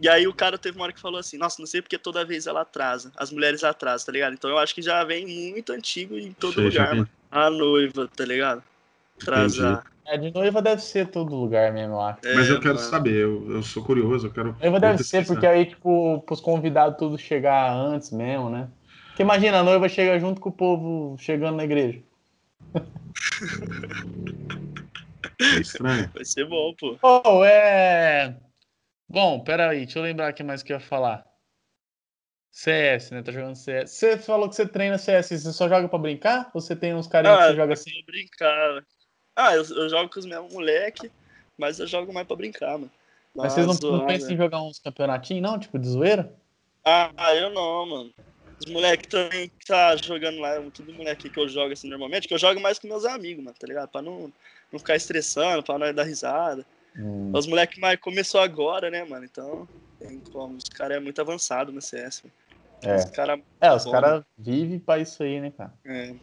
E 0.00 0.08
aí 0.08 0.26
o 0.26 0.34
cara 0.34 0.58
teve 0.58 0.76
uma 0.76 0.84
hora 0.84 0.92
que 0.92 1.00
falou 1.00 1.20
assim, 1.20 1.38
nossa, 1.38 1.60
não 1.60 1.66
sei 1.66 1.80
porque 1.80 1.96
toda 1.96 2.24
vez 2.24 2.46
ela 2.46 2.62
atrasa, 2.62 3.12
as 3.16 3.30
mulheres 3.30 3.62
atrasam, 3.62 4.06
tá 4.06 4.12
ligado? 4.12 4.32
Então 4.34 4.50
eu 4.50 4.58
acho 4.58 4.74
que 4.74 4.82
já 4.82 5.04
vem 5.04 5.26
muito 5.52 5.72
antigo 5.72 6.18
em 6.18 6.32
todo 6.32 6.54
Sei, 6.54 6.70
já 6.70 6.80
lugar, 6.82 6.96
mano. 6.96 7.08
A 7.30 7.50
noiva, 7.50 8.08
tá 8.08 8.24
ligado? 8.24 8.62
Atrasar. 9.20 9.84
é, 10.06 10.14
É, 10.14 10.18
de 10.18 10.32
noiva 10.32 10.60
deve 10.60 10.82
ser 10.82 11.08
todo 11.08 11.36
lugar 11.36 11.72
mesmo, 11.72 11.94
eu 11.94 12.00
acho. 12.00 12.20
Mas 12.34 12.48
eu 12.48 12.56
É, 12.56 12.60
quero 12.60 12.74
mano. 12.74 12.88
saber, 12.90 13.14
eu, 13.14 13.50
eu 13.52 13.62
sou 13.62 13.84
curioso, 13.84 14.26
eu 14.26 14.32
quero. 14.32 14.56
Noiva 14.60 14.80
deve 14.80 15.04
ser, 15.04 15.24
porque 15.24 15.46
aí, 15.46 15.66
tipo, 15.66 16.20
pros 16.26 16.40
convidados 16.40 16.98
tudo 16.98 17.16
chegar 17.16 17.72
antes 17.72 18.10
mesmo, 18.10 18.50
né? 18.50 18.68
Porque 19.08 19.22
imagina, 19.22 19.60
a 19.60 19.62
noiva 19.62 19.88
chega 19.88 20.18
junto 20.18 20.40
com 20.40 20.48
o 20.48 20.52
povo 20.52 21.16
chegando 21.18 21.56
na 21.56 21.64
igreja. 21.64 22.02
É 25.40 25.60
estranho. 25.60 26.10
Vai 26.14 26.24
ser 26.24 26.46
bom, 26.46 26.74
pô. 26.74 26.98
Oh, 27.02 27.44
é. 27.44 28.36
Bom, 29.08 29.40
peraí, 29.40 29.84
deixa 29.84 29.98
eu 29.98 30.02
lembrar 30.02 30.28
aqui 30.28 30.42
mais 30.42 30.62
o 30.62 30.64
que 30.64 30.72
eu 30.72 30.76
ia 30.78 30.80
falar. 30.80 31.26
CS, 32.52 33.10
né? 33.12 33.22
Tá 33.22 33.32
jogando 33.32 33.56
CS. 33.56 33.90
Você 33.90 34.18
falou 34.18 34.48
que 34.48 34.54
você 34.54 34.66
treina 34.66 34.98
CS, 34.98 35.28
você 35.28 35.52
só 35.52 35.68
joga 35.68 35.88
pra 35.88 35.98
brincar? 35.98 36.50
Ou 36.54 36.60
você 36.60 36.76
tem 36.76 36.94
uns 36.94 37.06
carinhos 37.06 37.38
que 37.38 37.44
Ah, 37.44 37.48
você 37.48 37.56
joga 37.56 37.72
assim? 37.72 37.90
Pra 37.90 38.12
brincar. 38.12 38.84
Ah, 39.34 39.54
eu, 39.54 39.62
eu 39.62 39.88
jogo 39.88 40.10
com 40.10 40.20
os 40.20 40.26
meus 40.26 40.52
moleque, 40.52 41.10
mas 41.56 41.80
eu 41.80 41.86
jogo 41.86 42.12
mais 42.12 42.26
pra 42.26 42.36
brincar, 42.36 42.78
mano. 42.78 42.90
Mas 43.34 43.54
vocês 43.54 43.66
uma 43.66 43.78
não, 43.80 43.98
não 43.98 44.06
pensam 44.06 44.30
em 44.30 44.36
jogar 44.36 44.62
uns 44.62 44.78
campeonatinhos, 44.78 45.42
não? 45.42 45.58
Tipo, 45.58 45.78
de 45.78 45.88
zoeira? 45.88 46.34
Ah, 46.84 47.10
eu 47.34 47.50
não, 47.50 47.86
mano. 47.86 48.14
Os 48.60 48.70
moleques 48.70 49.08
também 49.08 49.48
que 49.58 49.66
tá 49.66 49.96
jogando 49.96 50.38
lá, 50.38 50.54
tudo 50.72 50.92
moleque 50.92 51.28
que 51.28 51.38
eu 51.38 51.48
jogo 51.48 51.72
assim 51.72 51.88
normalmente, 51.88 52.28
que 52.28 52.34
eu 52.34 52.38
jogo 52.38 52.60
mais 52.60 52.78
com 52.78 52.86
meus 52.86 53.04
amigos, 53.04 53.44
mano, 53.44 53.56
tá 53.58 53.66
ligado? 53.66 53.88
Pra 53.88 54.02
não, 54.02 54.32
não 54.70 54.78
ficar 54.78 54.96
estressando, 54.96 55.62
pra 55.62 55.78
não 55.78 55.92
dar 55.92 56.04
risada. 56.04 56.64
Hum. 56.96 57.32
Os 57.34 57.46
moleques 57.46 57.78
mais 57.78 57.98
começou 57.98 58.40
agora, 58.40 58.90
né, 58.90 59.04
mano? 59.04 59.24
Então, 59.24 59.68
tem 59.98 60.22
como. 60.32 60.56
Os 60.56 60.68
caras 60.68 60.96
é 60.96 61.00
muito 61.00 61.20
avançado 61.20 61.72
no 61.72 61.80
CS, 61.80 62.22
mano. 62.24 62.34
É. 62.82 62.96
Os 62.96 63.04
caras. 63.10 63.40
É, 63.60 63.72
os 63.72 63.84
Bom, 63.84 63.92
caras 63.92 64.24
vivem 64.36 64.78
pra 64.78 64.98
isso 64.98 65.22
aí, 65.22 65.40
né, 65.40 65.50
cara? 65.50 65.72
É. 65.84 66.14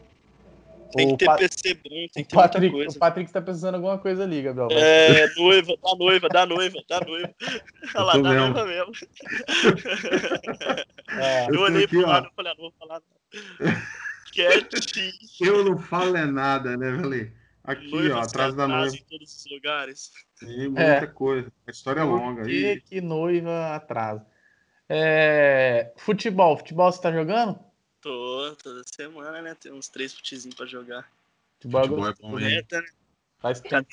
Tem 0.96 1.08
O 1.08 1.12
que 1.12 1.18
ter 1.18 1.26
Pa- 1.26 1.38
PC 1.38 1.74
bom, 1.76 1.82
tem 1.90 2.06
O 2.06 2.10
que 2.10 2.24
ter 2.24 2.36
Patrick, 2.36 2.70
muita 2.70 2.78
o 2.78 2.84
coisa. 2.86 3.00
Patrick 3.00 3.32
tá 3.32 3.42
precisando 3.42 3.72
de 3.72 3.76
alguma 3.78 3.98
coisa 4.00 4.24
ali, 4.24 4.42
Gabriel. 4.42 4.68
É, 4.72 5.28
noiva, 5.36 5.74
da 5.84 5.96
noiva, 5.96 6.30
da 6.30 6.46
noiva, 6.46 6.78
da 6.90 7.00
noiva. 7.02 7.34
Olha 7.96 8.04
lá, 8.06 8.14
da 8.14 8.20
noiva 8.34 8.66
mesmo. 8.66 8.92
É, 11.12 11.48
Eu 11.50 11.56
Eu 11.56 11.62
olhei 11.62 11.86
aqui, 11.86 11.96
pro 11.98 12.06
ó. 12.06 12.10
lado 12.12 12.28
e 12.32 12.36
falei, 12.36 12.52
ah, 12.52 12.56
não 12.58 12.64
vou 12.64 12.74
falar 12.80 12.94
nada. 13.02 13.06
Quietinho. 14.32 15.12
Eu 15.42 15.66
não 15.66 15.78
falo 15.80 16.16
é 16.16 16.26
nada, 16.26 16.78
né, 16.78 16.92
velho? 16.92 17.32
Aqui, 17.64 17.90
Noiva 17.92 18.20
ó, 18.20 18.22
atrás 18.22 18.54
da 18.56 18.68
noiva. 18.68 18.96
em 18.96 19.04
todos 19.10 19.36
os 19.36 19.46
lugares. 19.52 20.12
Tem 20.40 20.68
muita 20.70 20.82
É. 20.82 21.08
coisa. 21.08 21.52
A 21.68 21.72
história 21.72 22.02
é 22.02 22.04
longa. 22.04 22.42
Por 22.42 22.50
que, 22.50 22.80
que 22.82 23.02
noiva 23.02 23.76
atrasa? 23.76 24.26
É, 24.88 25.92
futebol, 25.98 26.58
futebol 26.58 26.92
você 26.92 27.02
tá 27.02 27.12
jogando? 27.12 27.60
Tô, 28.02 28.56
toda 28.64 28.82
semana, 28.86 29.42
né? 29.42 29.56
Tem 29.56 29.72
uns 29.72 29.90
três 29.90 30.14
futezinhos 30.14 30.56
pra 30.56 30.66
jogar. 30.66 31.10
Futebol, 31.60 31.82
Futebol 31.82 32.08
é 32.08 32.14
bom, 32.14 32.28
hein? 32.28 32.32
Correta, 32.32 32.82
né? 32.82 32.88
faz 33.40 33.60
tempo. 33.60 33.90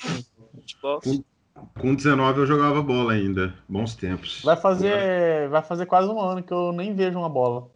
Futebol. 0.53 1.01
Com 1.79 1.95
19 1.95 2.41
eu 2.41 2.45
jogava 2.45 2.81
bola 2.81 3.13
ainda. 3.13 3.53
Bons 3.67 3.95
tempos. 3.95 4.41
Vai 4.43 4.55
fazer, 4.55 5.49
vai 5.49 5.63
fazer 5.63 5.85
quase 5.85 6.07
um 6.07 6.21
ano 6.21 6.43
que 6.43 6.53
eu 6.53 6.71
nem 6.71 6.95
vejo 6.95 7.17
uma 7.17 7.29
bola. 7.29 7.69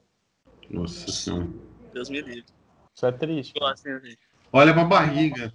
Nossa 0.70 1.12
senhora. 1.12 1.48
Deus 1.94 2.10
me 2.10 2.22
livre. 2.22 2.46
Isso 2.96 3.06
é 3.06 3.12
triste. 3.12 3.54
Gosto, 3.60 3.90
né? 3.90 4.16
Olha 4.54 4.74
pra 4.74 4.86
barriga. 4.86 5.52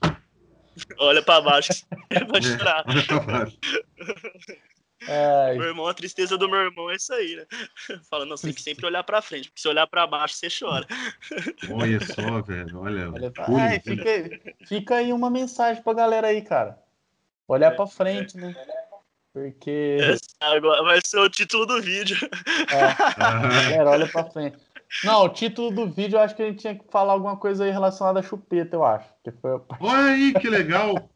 Olha 0.99 1.23
pra 1.23 1.41
baixo. 1.41 1.73
Vou 2.29 2.43
chorar. 2.43 2.85
Olha 2.87 3.07
pra 3.07 3.21
baixo. 3.21 3.59
É, 5.07 5.55
Meu 5.55 5.65
irmão, 5.69 5.87
a 5.87 5.95
tristeza 5.95 6.39
do 6.39 6.49
meu 6.49 6.61
irmão 6.61 6.91
é 6.91 6.97
isso 6.97 7.13
aí, 7.13 7.37
né? 7.37 7.45
Fala, 8.11 8.25
não, 8.25 8.37
você 8.37 8.47
tem 8.47 8.55
que 8.55 8.63
sempre 8.63 8.87
olhar 8.87 9.03
pra 9.05 9.21
frente, 9.21 9.49
porque 9.51 9.61
se 9.61 9.69
olhar 9.69 9.87
pra 9.87 10.07
baixo, 10.07 10.35
você 10.37 10.49
chora. 10.49 10.87
Olha 11.71 12.01
só, 12.01 12.41
velho. 12.43 12.79
Olha. 12.81 13.11
olha. 13.11 13.33
Ai, 13.59 13.81
fica, 13.81 14.09
aí- 14.11 14.41
fica 14.67 14.95
aí 14.97 15.13
uma 15.13 15.29
mensagem 15.31 15.83
pra 15.83 15.93
galera 15.93 16.29
aí, 16.29 16.41
cara. 16.43 16.79
Olhar 17.47 17.77
pra 17.77 17.87
frente, 17.87 18.37
né? 18.37 18.55
Porque. 19.33 19.99
Agora 20.41 20.83
vai 20.83 20.99
ser 21.05 21.19
o 21.19 21.29
título 21.29 21.67
do 21.67 21.83
vídeo. 21.83 22.17
é, 22.73 22.85
Ah, 23.19 23.43
galera, 23.43 23.91
olha 23.91 24.09
pra 24.09 24.25
frente. 24.25 24.57
Não, 25.05 25.25
o 25.25 25.29
título 25.29 25.71
do 25.71 25.89
vídeo 25.91 26.17
eu 26.17 26.21
acho 26.21 26.35
que 26.35 26.43
a 26.43 26.47
gente 26.47 26.61
tinha 26.61 26.75
que 26.75 26.85
falar 26.91 27.13
alguma 27.13 27.37
coisa 27.37 27.65
aí 27.65 27.71
relacionada 27.71 28.21
à 28.21 28.23
chupeta, 28.23 28.77
eu 28.77 28.85
acho. 28.85 29.09
Que 29.23 29.31
foi... 29.33 29.61
olha 29.81 30.13
aí 30.13 30.33
que 30.33 30.49
legal. 30.49 31.11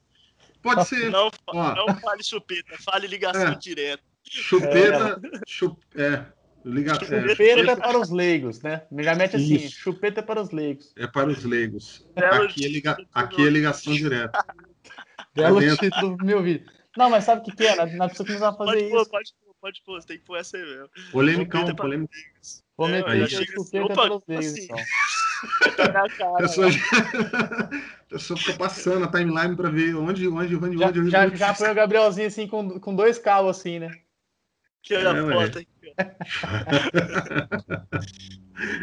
Pode 0.62 0.86
ser. 0.86 1.10
Não, 1.10 1.30
Ó. 1.46 1.74
não 1.74 1.96
fale 2.00 2.22
chupeta, 2.22 2.76
fale 2.84 3.06
ligação 3.06 3.48
É. 3.48 3.54
direta. 3.56 4.02
Chupeta. 4.28 5.20
Chup, 5.46 5.78
é. 5.96 6.24
Liga, 6.62 6.92
é, 6.92 6.94
Chupeta 7.30 7.76
para 7.78 7.98
os 7.98 8.10
leigos, 8.10 8.60
né? 8.60 8.82
Já 8.98 9.14
mete 9.14 9.36
assim, 9.36 9.54
Isso. 9.54 9.76
chupeta 9.80 10.22
para 10.22 10.42
os 10.42 10.50
leigos. 10.50 10.92
é 10.96 11.06
para 11.06 11.30
os 11.30 11.42
leigos. 11.42 12.06
Belo 12.14 12.44
Aqui 12.44 12.66
é, 12.66 12.68
liga, 12.68 12.96
aqui 13.14 13.46
é 13.46 13.50
ligação 13.50 13.94
direta. 13.94 14.44
Belo 15.34 15.58
dentro. 15.58 15.78
título 15.78 16.16
do 16.18 16.24
meu 16.24 16.42
vídeo. 16.42 16.66
Não, 16.98 17.08
mas 17.08 17.24
sabe 17.24 17.40
o 17.40 17.44
que, 17.44 17.56
que 17.56 17.66
é? 17.66 17.76
Nós, 17.96 18.12
precisamos 18.12 18.58
fazer 18.58 18.72
Pode 18.72 18.90
pôr, 18.90 19.00
isso. 19.00 19.10
pode 19.10 19.32
pôr, 19.42 19.54
pode 19.60 19.82
pôr, 19.86 20.00
você 20.02 20.06
tem 20.08 20.18
que 20.18 20.24
pôr 20.24 20.36
essa 20.36 20.56
aí 20.58 20.62
mesmo. 20.64 20.90
Polêmico. 21.12 21.56
leigos. 21.86 22.62
Vou 22.76 22.88
É, 22.88 22.92
meter 22.92 23.22
assim, 23.22 23.46
chupeta 23.46 23.84
opa, 23.84 23.94
para 23.94 24.14
os 24.16 24.24
como 24.24 24.38
leigos, 24.38 24.52
assim? 24.52 24.64
então. 24.64 24.76
Pessoa, 26.38 26.70
já... 26.70 26.80
a 26.90 28.04
pessoa 28.08 28.38
fica 28.38 28.54
passando 28.58 29.04
a 29.04 29.08
timeline 29.10 29.56
pra 29.56 29.70
ver 29.70 29.94
onde, 29.96 30.28
onde, 30.28 30.56
onde, 30.56 30.76
Já, 30.78 30.88
onde. 30.88 31.10
já, 31.10 31.26
onde- 31.26 31.36
já 31.36 31.54
põe 31.54 31.70
o 31.70 31.74
Gabrielzinho 31.74 32.26
assim 32.26 32.46
com, 32.46 32.78
com 32.80 32.94
dois 32.94 33.18
cabos 33.18 33.58
assim, 33.58 33.78
né? 33.78 33.90
Que 34.82 34.94
olha 34.96 35.08
É, 35.08 35.20
a 35.20 35.24
ué. 35.24 35.46
foto 35.46 35.58
aqui, 35.58 35.68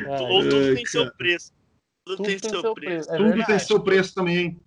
Ou 0.29 0.43
tudo 0.43 0.55
Ai, 0.57 0.75
tem 0.75 0.85
seu 0.85 1.11
preço. 1.13 1.53
Tudo, 2.05 2.23
tem, 2.23 2.39
seu 2.39 2.73
preço. 2.73 3.11
é 3.11 3.17
Tudo 3.17 3.27
verdade. 3.29 3.47
tem 3.47 3.59
seu 3.59 3.79
preço 3.81 4.13
também. 4.15 4.59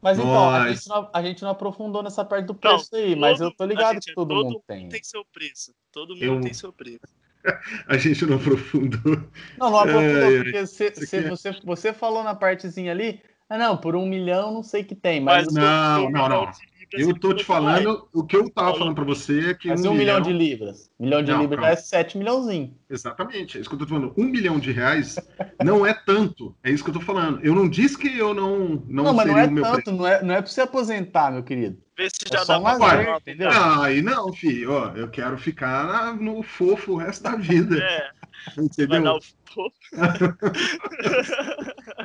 Mas 0.00 0.18
então, 0.18 0.50
a 0.50 0.68
gente, 0.72 0.88
não, 0.88 1.10
a 1.12 1.22
gente 1.22 1.42
não 1.42 1.50
aprofundou 1.50 2.02
nessa 2.02 2.24
parte 2.24 2.46
do 2.46 2.54
preço 2.56 2.88
aí, 2.96 3.14
mas 3.14 3.40
eu 3.40 3.50
tô 3.52 3.58
todo- 3.58 3.68
ligado 3.68 3.94
gente 3.94 4.06
que 4.06 4.10
é- 4.10 4.14
todo, 4.14 4.28
todo 4.34 4.44
mundo 4.46 4.62
tem. 4.66 4.88
Tem 4.88 5.02
seu 5.04 5.24
preço. 5.32 5.72
Todo 5.92 6.14
mundo 6.14 6.24
Eu- 6.24 6.40
tem 6.40 6.52
seu 6.52 6.72
preço. 6.72 7.00
A 7.88 7.96
gente 7.96 8.24
não 8.26 8.36
aprofundou. 8.36 9.16
Não, 9.56 9.70
não 9.70 9.78
aprofundou, 9.78 10.32
porque 10.44 10.66
você, 10.66 10.90
você, 10.90 11.04
aqui 11.04 11.16
é- 11.16 11.28
você, 11.28 11.52
você 11.64 11.92
falou 11.92 12.22
na 12.22 12.34
partezinha 12.34 12.92
ali, 12.92 13.20
ah 13.48 13.58
não, 13.58 13.76
por 13.76 13.96
um 13.96 14.06
milhão 14.06 14.52
não 14.52 14.62
sei 14.62 14.84
que 14.84 14.94
tem, 14.94 15.20
mas, 15.20 15.46
Mas 15.46 15.54
Não, 15.54 16.10
não, 16.10 16.28
não. 16.28 16.52
Milhão 16.96 17.10
Eu 17.10 17.18
tô 17.20 17.34
te 17.34 17.44
falando, 17.44 18.08
o 18.12 18.24
que 18.24 18.36
eu 18.36 18.48
tava 18.50 18.76
falando 18.78 18.94
pra 18.94 19.04
você 19.04 19.50
é 19.50 19.54
que 19.54 19.68
mas 19.68 19.84
um, 19.84 19.90
um 19.90 19.94
milhão 19.94 20.20
de 20.20 20.32
libras. 20.32 20.90
Milhão 20.98 21.22
de 21.22 21.30
Não, 21.32 21.40
libras 21.40 21.60
calma. 21.60 21.72
é 21.72 21.76
7 21.76 22.18
milhãozinho. 22.18 22.76
Exatamente, 22.90 23.56
é 23.56 23.60
isso 23.60 23.68
que 23.70 23.74
eu 23.74 23.78
tô 23.78 23.86
te 23.86 23.90
falando. 23.90 24.14
Um 24.16 24.24
milhão 24.24 24.58
de 24.58 24.70
reais 24.72 25.16
não 25.64 25.84
é 25.86 25.94
tanto. 25.94 26.54
É 26.62 26.70
isso 26.70 26.82
que 26.84 26.90
eu 26.90 26.94
tô 26.94 27.00
falando. 27.00 27.40
Eu 27.44 27.54
não 27.54 27.68
disse 27.68 27.96
que 27.98 28.16
eu 28.18 28.34
não 28.34 28.82
não, 28.86 29.04
Não, 29.04 29.14
mas 29.14 29.26
não 29.26 29.38
é 29.38 29.46
tanto, 29.48 29.82
preço. 29.84 29.92
não 29.92 30.06
é, 30.06 30.22
não 30.22 30.34
é 30.34 30.42
pra 30.42 30.50
você 30.50 30.60
aposentar, 30.60 31.30
meu 31.32 31.42
querido. 31.42 31.82
Vê 31.96 32.08
se 32.08 32.16
É 32.30 32.36
já 32.38 32.44
só 32.44 32.54
dá 32.54 32.58
um 32.58 32.62
pra 32.62 32.72
lazer, 32.88 33.08
uma- 33.08 33.16
entendeu? 33.18 33.50
Ah, 33.50 33.84
aí 33.84 34.00
não, 34.02 34.32
filho. 34.32 34.72
Ó, 34.72 34.88
eu 34.96 35.08
quero 35.10 35.36
ficar 35.38 36.16
no 36.16 36.42
fofo 36.42 36.92
o 36.92 36.96
resto 36.96 37.22
da 37.22 37.36
vida. 37.36 37.78
É, 37.78 38.10
vai 38.56 38.56
dar 38.56 38.62
Entendeu? 38.62 39.12
o 39.16 39.20
pô. 39.54 39.72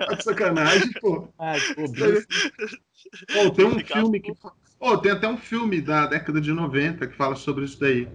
Tá 0.08 0.14
de 0.16 0.24
sacanagem, 0.24 0.92
pô. 1.02 1.28
Ai, 1.40 1.60
pô, 1.76 1.88
bicho. 1.88 2.28
Pô, 3.34 3.50
tem 3.52 3.66
um 3.66 3.80
filme 3.80 4.20
que. 4.20 4.32
Pô, 4.80 4.98
tem 4.98 5.12
até 5.12 5.28
um 5.28 5.38
filme 5.38 5.82
da 5.82 6.06
década 6.06 6.40
de 6.40 6.52
90 6.54 7.08
que 7.08 7.16
fala 7.16 7.36
sobre 7.36 7.66
isso 7.66 7.80
daí. 7.80 8.08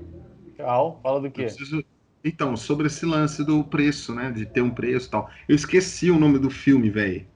Cal, 0.56 1.00
fala 1.02 1.20
do 1.20 1.30
quê? 1.30 1.44
preciso- 1.44 1.84
Então, 2.24 2.56
sobre 2.56 2.86
esse 2.86 3.04
lance 3.04 3.44
do 3.44 3.64
preço, 3.64 4.14
né? 4.14 4.30
De 4.30 4.46
ter 4.46 4.60
um 4.62 4.70
preço 4.70 5.08
e 5.08 5.10
tal. 5.10 5.28
Eu 5.48 5.56
esqueci 5.56 6.10
o 6.10 6.18
nome 6.18 6.38
do 6.38 6.50
filme, 6.50 6.88
velho. 6.88 7.26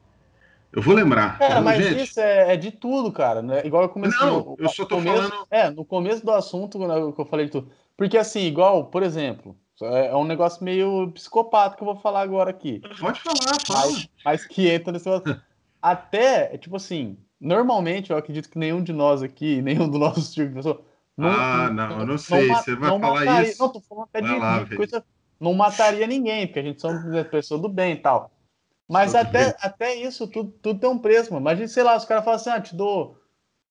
Eu 0.72 0.80
vou 0.82 0.94
lembrar. 0.94 1.38
Cara, 1.38 1.56
Não, 1.56 1.62
mas 1.62 1.82
gente, 1.82 2.02
isso 2.02 2.20
é, 2.20 2.52
é 2.54 2.56
de 2.56 2.70
tudo, 2.70 3.10
cara. 3.10 3.42
Né? 3.42 3.66
Igual 3.66 3.84
eu 3.84 3.88
comecei. 3.88 4.18
Não, 4.26 4.44
no- 4.44 4.56
eu 4.58 4.68
só 4.68 4.84
tô 4.84 4.96
começo- 4.96 5.28
falando- 5.28 5.46
É, 5.50 5.70
no 5.70 5.84
começo 5.84 6.24
do 6.24 6.30
assunto, 6.32 6.78
que 7.14 7.20
eu 7.20 7.26
falei 7.26 7.46
de 7.46 7.52
tudo. 7.52 7.72
Porque 7.96 8.16
assim, 8.16 8.40
igual, 8.42 8.90
por 8.90 9.02
exemplo, 9.02 9.58
é 9.82 10.06
é 10.08 10.14
um 10.16 10.24
negócio 10.24 10.62
meio 10.62 11.10
psicopata 11.12 11.76
que 11.76 11.82
eu 11.82 11.86
vou 11.86 11.96
falar 11.96 12.20
agora 12.22 12.50
aqui. 12.50 12.80
Pode 13.00 13.20
falar, 13.20 13.58
fala. 13.66 13.90
Mas, 13.92 14.08
mas 14.24 14.46
que 14.46 14.68
entra 14.68 14.92
nesse 14.92 15.06
negócio. 15.08 15.24
Até, 15.82 16.54
é 16.54 16.58
tipo 16.58 16.76
assim, 16.76 17.16
normalmente 17.40 18.10
eu 18.10 18.16
acredito 18.16 18.48
que 18.50 18.58
nenhum 18.58 18.82
de 18.82 18.92
nós 18.92 19.22
aqui, 19.22 19.60
nenhum 19.62 19.88
do 19.88 19.98
nosso 19.98 20.32
tipo 20.32 20.48
de 20.48 20.54
pessoa. 20.54 20.82
Ah, 21.18 21.70
não, 21.72 22.00
eu 22.00 22.06
não 22.06 22.18
sei, 22.18 22.48
ma- 22.48 22.62
você 22.62 22.76
vai 22.76 22.90
não 22.90 23.00
falar 23.00 23.24
mataria- 23.24 23.48
isso? 23.50 23.62
Não, 23.62 23.72
tô 23.72 23.80
falando 23.80 24.04
até 24.04 24.20
de, 24.20 24.38
lá, 24.38 24.58
de 24.64 24.76
coisa. 24.76 25.04
Não 25.40 25.54
mataria 25.54 26.06
ninguém, 26.06 26.46
porque 26.46 26.58
a 26.58 26.62
gente 26.62 26.80
somos 26.80 27.02
pessoas 27.28 27.60
do 27.60 27.68
bem 27.68 27.92
e 27.94 27.96
tal. 27.96 28.30
Mas 28.88 29.14
até, 29.14 29.56
até 29.60 29.94
isso, 29.96 30.26
tudo, 30.28 30.50
tudo 30.62 30.78
tem 30.80 30.88
um 30.88 30.98
preço, 30.98 31.32
mano. 31.32 31.42
Imagina, 31.42 31.68
sei 31.68 31.82
lá, 31.82 31.96
os 31.96 32.04
caras 32.04 32.24
falam 32.24 32.36
assim, 32.40 32.50
ah, 32.50 32.60
te 32.60 32.74
dou 32.76 33.18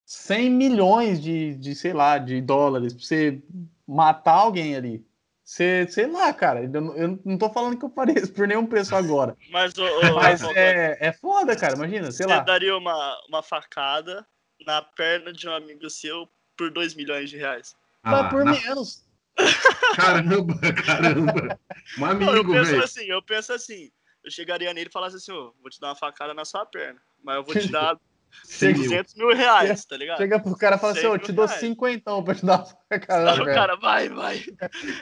100 0.05 0.49
milhões 0.49 1.21
de, 1.21 1.55
de, 1.55 1.73
sei 1.75 1.93
lá, 1.93 2.17
de 2.17 2.41
dólares 2.41 2.93
pra 2.93 3.03
você 3.03 3.41
matar 3.87 4.33
alguém 4.33 4.75
ali. 4.75 5.05
Você, 5.45 5.87
sei 5.89 6.07
lá, 6.07 6.33
cara, 6.33 6.63
eu, 6.63 6.81
não- 6.81 6.97
eu 6.97 7.19
não 7.23 7.37
tô 7.37 7.51
falando 7.53 7.77
que 7.77 7.85
eu 7.85 7.89
faria 7.91 8.15
isso 8.19 8.33
por 8.33 8.47
nenhum 8.47 8.65
preço 8.65 8.95
agora. 8.95 9.37
Mas, 9.51 9.77
ô, 9.77 9.83
ô, 9.85 10.15
Mas 10.15 10.41
ô, 10.41 10.51
é, 10.55 10.97
é 10.99 11.13
foda, 11.13 11.55
cara, 11.55 11.75
imagina, 11.75 12.11
sei 12.11 12.25
você 12.25 12.33
lá. 12.33 12.39
daria 12.39 12.75
uma, 12.75 13.15
uma 13.29 13.43
facada 13.43 14.25
na 14.65 14.81
perna 14.81 15.31
de 15.31 15.47
um 15.47 15.53
amigo 15.53 15.87
seu 15.87 16.27
por 16.57 16.71
2 16.71 16.95
milhões 16.95 17.29
de 17.29 17.37
reais? 17.37 17.75
Ah, 18.03 18.11
Mas 18.23 18.29
por 18.31 18.43
na- 18.43 18.51
menos. 18.53 19.05
Caramba, 19.95 20.55
caramba. 20.85 21.59
Um 21.97 22.05
Não, 22.05 22.33
eu 22.33 22.41
amigo, 22.41 22.51
penso 22.51 22.71
velho. 22.71 22.83
assim, 22.83 23.05
eu 23.05 23.21
penso 23.21 23.53
assim. 23.53 23.91
Eu 24.23 24.31
chegaria 24.31 24.73
nele 24.73 24.89
e 24.89 24.91
falasse 24.91 25.17
assim, 25.17 25.31
ô, 25.31 25.53
vou 25.61 25.69
te 25.69 25.79
dar 25.79 25.89
uma 25.89 25.95
facada 25.95 26.33
na 26.33 26.43
sua 26.43 26.65
perna. 26.65 26.99
Mas 27.23 27.35
eu 27.35 27.43
vou 27.43 27.53
te 27.53 27.69
dar 27.71 27.95
100 28.43 28.73
mil. 28.73 28.83
200 28.83 29.15
mil 29.15 29.35
reais, 29.35 29.85
tá 29.85 29.97
ligado? 29.97 30.17
Chega 30.17 30.39
pro 30.39 30.55
cara 30.57 30.75
e 30.75 30.79
fala 30.79 30.93
assim, 30.93 31.05
eu 31.05 31.17
te 31.17 31.31
dou 31.31 31.45
reais. 31.45 31.59
5 31.59 31.87
então 31.87 32.23
pra 32.23 32.35
te 32.35 32.45
dar 32.45 32.57
uma 32.59 32.65
Não, 32.65 32.99
facada. 32.99 33.41
o 33.41 33.45
cara, 33.45 33.75
vai, 33.77 34.09
vai. 34.09 34.43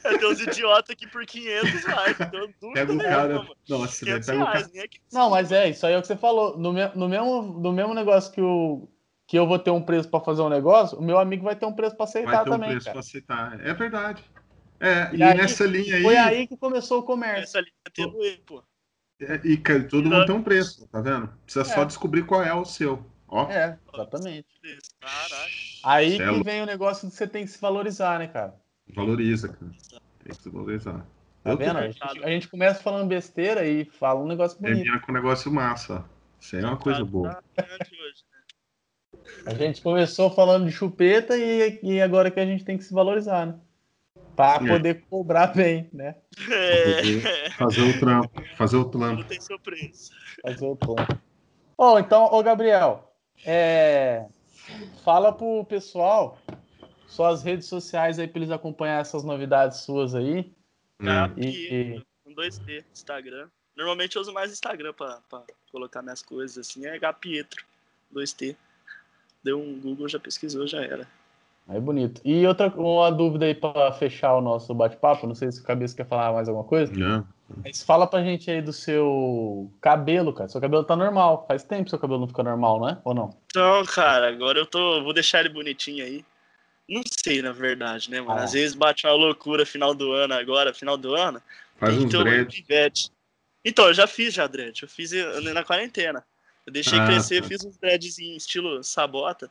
É, 0.03 0.17
tem 0.17 0.27
uns 0.27 0.39
idiotas 0.41 0.95
que 0.95 1.07
por 1.07 1.25
500 1.25 1.83
vai. 1.83 2.11
Então, 2.11 2.53
duro 2.61 2.73
Pega 2.73 2.93
o 2.93 2.97
cara. 2.97 3.35
mano. 3.39 3.55
Nossa, 3.67 4.05
500 4.05 4.25
pega 4.27 4.39
o 4.39 4.43
reais, 4.45 4.61
cara. 4.61 4.71
nem 4.73 4.83
é 4.83 4.87
que... 4.87 4.99
Não, 5.11 5.29
mas 5.29 5.51
é, 5.51 5.69
isso 5.69 5.85
aí 5.85 5.93
é 5.93 5.97
o 5.97 6.01
que 6.01 6.07
você 6.07 6.15
falou. 6.17 6.57
No, 6.57 6.71
me- 6.73 6.91
no, 6.95 7.09
mesmo, 7.09 7.41
no 7.41 7.71
mesmo 7.73 7.93
negócio 7.93 8.31
que, 8.31 8.41
o, 8.41 8.87
que 9.27 9.37
eu 9.37 9.45
vou 9.47 9.59
ter 9.59 9.71
um 9.71 9.81
preço 9.81 10.09
pra 10.09 10.19
fazer 10.19 10.41
um 10.41 10.49
negócio, 10.49 10.97
o 10.97 11.01
meu 11.03 11.19
amigo 11.19 11.43
vai 11.43 11.55
ter 11.55 11.65
um 11.65 11.73
preço 11.73 11.95
pra 11.97 12.05
Vai 12.05 12.09
aceitar 12.11 12.43
ter 12.43 12.49
um 12.49 12.53
também, 12.53 12.69
preço 12.69 12.85
cara. 12.85 12.93
pra 12.93 12.99
aceitar. 12.99 13.59
É 13.65 13.73
verdade. 13.73 14.23
É, 14.79 15.09
e, 15.13 15.17
E 15.17 15.23
aí, 15.23 15.37
nessa 15.37 15.65
linha 15.65 15.95
aí. 15.97 16.03
Foi 16.03 16.17
aí 16.17 16.47
que 16.47 16.57
começou 16.57 16.99
o 16.99 17.03
comércio. 17.03 17.43
Essa 17.43 17.59
linha 17.61 17.71
tem 17.93 18.09
doer, 18.09 18.41
pô. 18.45 18.61
é, 19.21 19.39
e 19.45 19.55
cara, 19.57 19.83
todo 19.87 20.09
mundo 20.09 20.25
tem 20.25 20.35
um 20.35 20.43
preço, 20.43 20.85
tá 20.87 20.99
vendo? 20.99 21.29
Precisa 21.45 21.63
só 21.63 21.83
É. 21.83 21.85
descobrir 21.85 22.25
qual 22.25 22.43
é 22.43 22.53
o 22.53 22.65
seu. 22.65 23.05
Ó. 23.33 23.49
É, 23.49 23.79
exatamente. 23.91 24.47
Caraca. 25.01 25.51
Aí 25.83 26.21
é 26.21 26.33
que 26.33 26.43
vem 26.43 26.61
o 26.61 26.67
negócio 26.67 27.09
de 27.09 27.15
você 27.15 27.27
tem 27.27 27.43
que 27.43 27.49
se 27.51 27.59
valorizar, 27.59 28.19
né, 28.19 28.27
cara? 28.27 28.53
Valoriza, 28.93 29.47
cara. 29.49 29.71
Tem 30.23 30.35
que 30.35 30.43
se 30.43 30.49
valorizar. 30.49 31.03
Tá 31.43 31.49
Eu 31.49 31.57
vendo? 31.57 31.79
A 31.79 31.89
gente, 31.89 32.23
a 32.23 32.27
gente 32.29 32.47
começa 32.47 32.83
falando 32.83 33.07
besteira 33.07 33.65
e 33.65 33.85
fala 33.85 34.19
um 34.19 34.27
negócio 34.27 34.61
bonito. 34.61 34.75
Termina 34.83 34.99
com 35.01 35.11
um 35.11 35.15
negócio 35.15 35.51
massa. 35.51 36.05
Isso 36.39 36.55
aí 36.55 36.61
é 36.61 36.65
uma 36.67 36.77
coisa 36.77 37.03
boa. 37.03 37.41
Tá 37.55 37.63
grande 37.63 37.91
hoje, 37.91 38.23
né? 38.31 39.23
A 39.47 39.53
gente 39.55 39.81
começou 39.81 40.29
falando 40.29 40.67
de 40.67 40.71
chupeta 40.71 41.35
e, 41.35 41.79
e 41.81 42.01
agora 42.01 42.29
que 42.29 42.39
a 42.39 42.45
gente 42.45 42.63
tem 42.63 42.77
que 42.77 42.83
se 42.83 42.93
valorizar, 42.93 43.47
né? 43.47 43.59
Pra 44.35 44.59
É. 44.63 44.67
poder 44.67 45.03
cobrar 45.09 45.47
bem, 45.47 45.89
né? 45.91 46.17
É, 46.51 47.49
Fazer 47.51 47.81
o 47.81 47.99
trampo. 47.99 48.43
Fazer 48.55 48.77
o 48.77 48.85
tem 49.23 49.39
preço. 49.59 50.11
Fazer 50.43 50.65
o 50.65 50.75
tom. 50.75 50.95
Ó, 51.77 51.97
então, 51.99 52.25
ô 52.25 52.43
Gabriel, 52.43 53.12
é, 53.45 54.25
fala 55.03 55.31
pro 55.31 55.65
pessoal 55.65 56.37
suas 57.07 57.43
redes 57.43 57.67
sociais 57.67 58.17
aí 58.17 58.27
pra 58.27 58.39
eles 58.39 58.51
acompanhar 58.51 59.01
essas 59.01 59.23
novidades 59.23 59.79
suas 59.79 60.15
aí. 60.15 60.51
né? 60.99 61.31
E- 61.37 61.45
Gapietro, 61.45 62.05
com 62.23 62.33
2D, 62.33 62.83
Instagram. 62.91 63.49
Normalmente 63.75 64.15
eu 64.15 64.21
uso 64.21 64.33
mais 64.33 64.51
Instagram 64.51 64.93
pra, 64.93 65.19
pra 65.29 65.43
colocar 65.71 66.01
minhas 66.01 66.21
coisas, 66.21 66.57
assim. 66.57 66.85
É 66.85 66.97
Gapietro, 66.97 67.63
2T. 68.13 68.55
Deu 69.43 69.59
um 69.59 69.79
Google, 69.79 70.07
já 70.07 70.19
pesquisou, 70.19 70.65
já 70.67 70.81
era. 70.81 71.07
Aí 71.67 71.79
bonito. 71.79 72.21
E 72.25 72.45
outra 72.45 72.67
uma 72.75 73.11
dúvida 73.11 73.45
aí 73.45 73.55
pra 73.55 73.91
fechar 73.93 74.35
o 74.35 74.41
nosso 74.41 74.73
bate-papo, 74.73 75.25
não 75.27 75.35
sei 75.35 75.51
se 75.51 75.61
o 75.61 75.63
Cabeça 75.63 75.95
quer 75.95 76.05
falar 76.05 76.33
mais 76.33 76.47
alguma 76.47 76.65
coisa. 76.65 76.91
Né? 76.93 77.23
Mas 77.63 77.83
fala 77.83 78.07
pra 78.07 78.23
gente 78.23 78.49
aí 78.49 78.61
do 78.61 78.71
seu 78.73 79.71
cabelo, 79.81 80.33
cara. 80.33 80.49
Seu 80.49 80.61
cabelo 80.61 80.83
tá 80.83 80.95
normal. 80.95 81.45
Faz 81.47 81.63
tempo 81.63 81.83
que 81.85 81.89
seu 81.89 81.99
cabelo 81.99 82.21
não 82.21 82.27
fica 82.27 82.43
normal, 82.43 82.79
não 82.79 82.89
é? 82.89 82.97
Ou 83.03 83.13
não? 83.13 83.37
Então, 83.47 83.83
cara, 83.85 84.29
agora 84.29 84.57
eu 84.59 84.65
tô. 84.65 85.03
Vou 85.03 85.13
deixar 85.13 85.41
ele 85.41 85.49
bonitinho 85.49 86.03
aí. 86.03 86.25
Não 86.89 87.01
sei, 87.05 87.41
na 87.41 87.51
verdade, 87.51 88.09
né, 88.09 88.19
mano? 88.21 88.39
Ah. 88.39 88.43
Às 88.43 88.53
vezes 88.53 88.75
bate 88.75 89.05
uma 89.05 89.13
loucura 89.13 89.65
final 89.65 89.93
do 89.93 90.11
ano 90.13 90.33
agora, 90.33 90.73
final 90.73 90.97
do 90.97 91.15
ano. 91.15 91.41
Faz 91.77 91.97
um 91.97 92.07
dreads. 92.07 92.55
pivete. 92.55 93.11
Então, 93.63 93.85
eu 93.85 93.93
já 93.93 94.05
fiz 94.07 94.33
já 94.33 94.47
dread. 94.47 94.81
Eu 94.81 94.89
fiz 94.89 95.11
na 95.53 95.63
quarentena. 95.63 96.25
Eu 96.65 96.71
deixei 96.73 96.97
Ah, 96.99 97.05
crescer, 97.05 97.41
tá. 97.41 97.47
fiz 97.47 97.63
uns 97.65 97.77
dreads 97.77 98.19
em 98.19 98.35
estilo 98.35 98.83
sabota, 98.83 99.49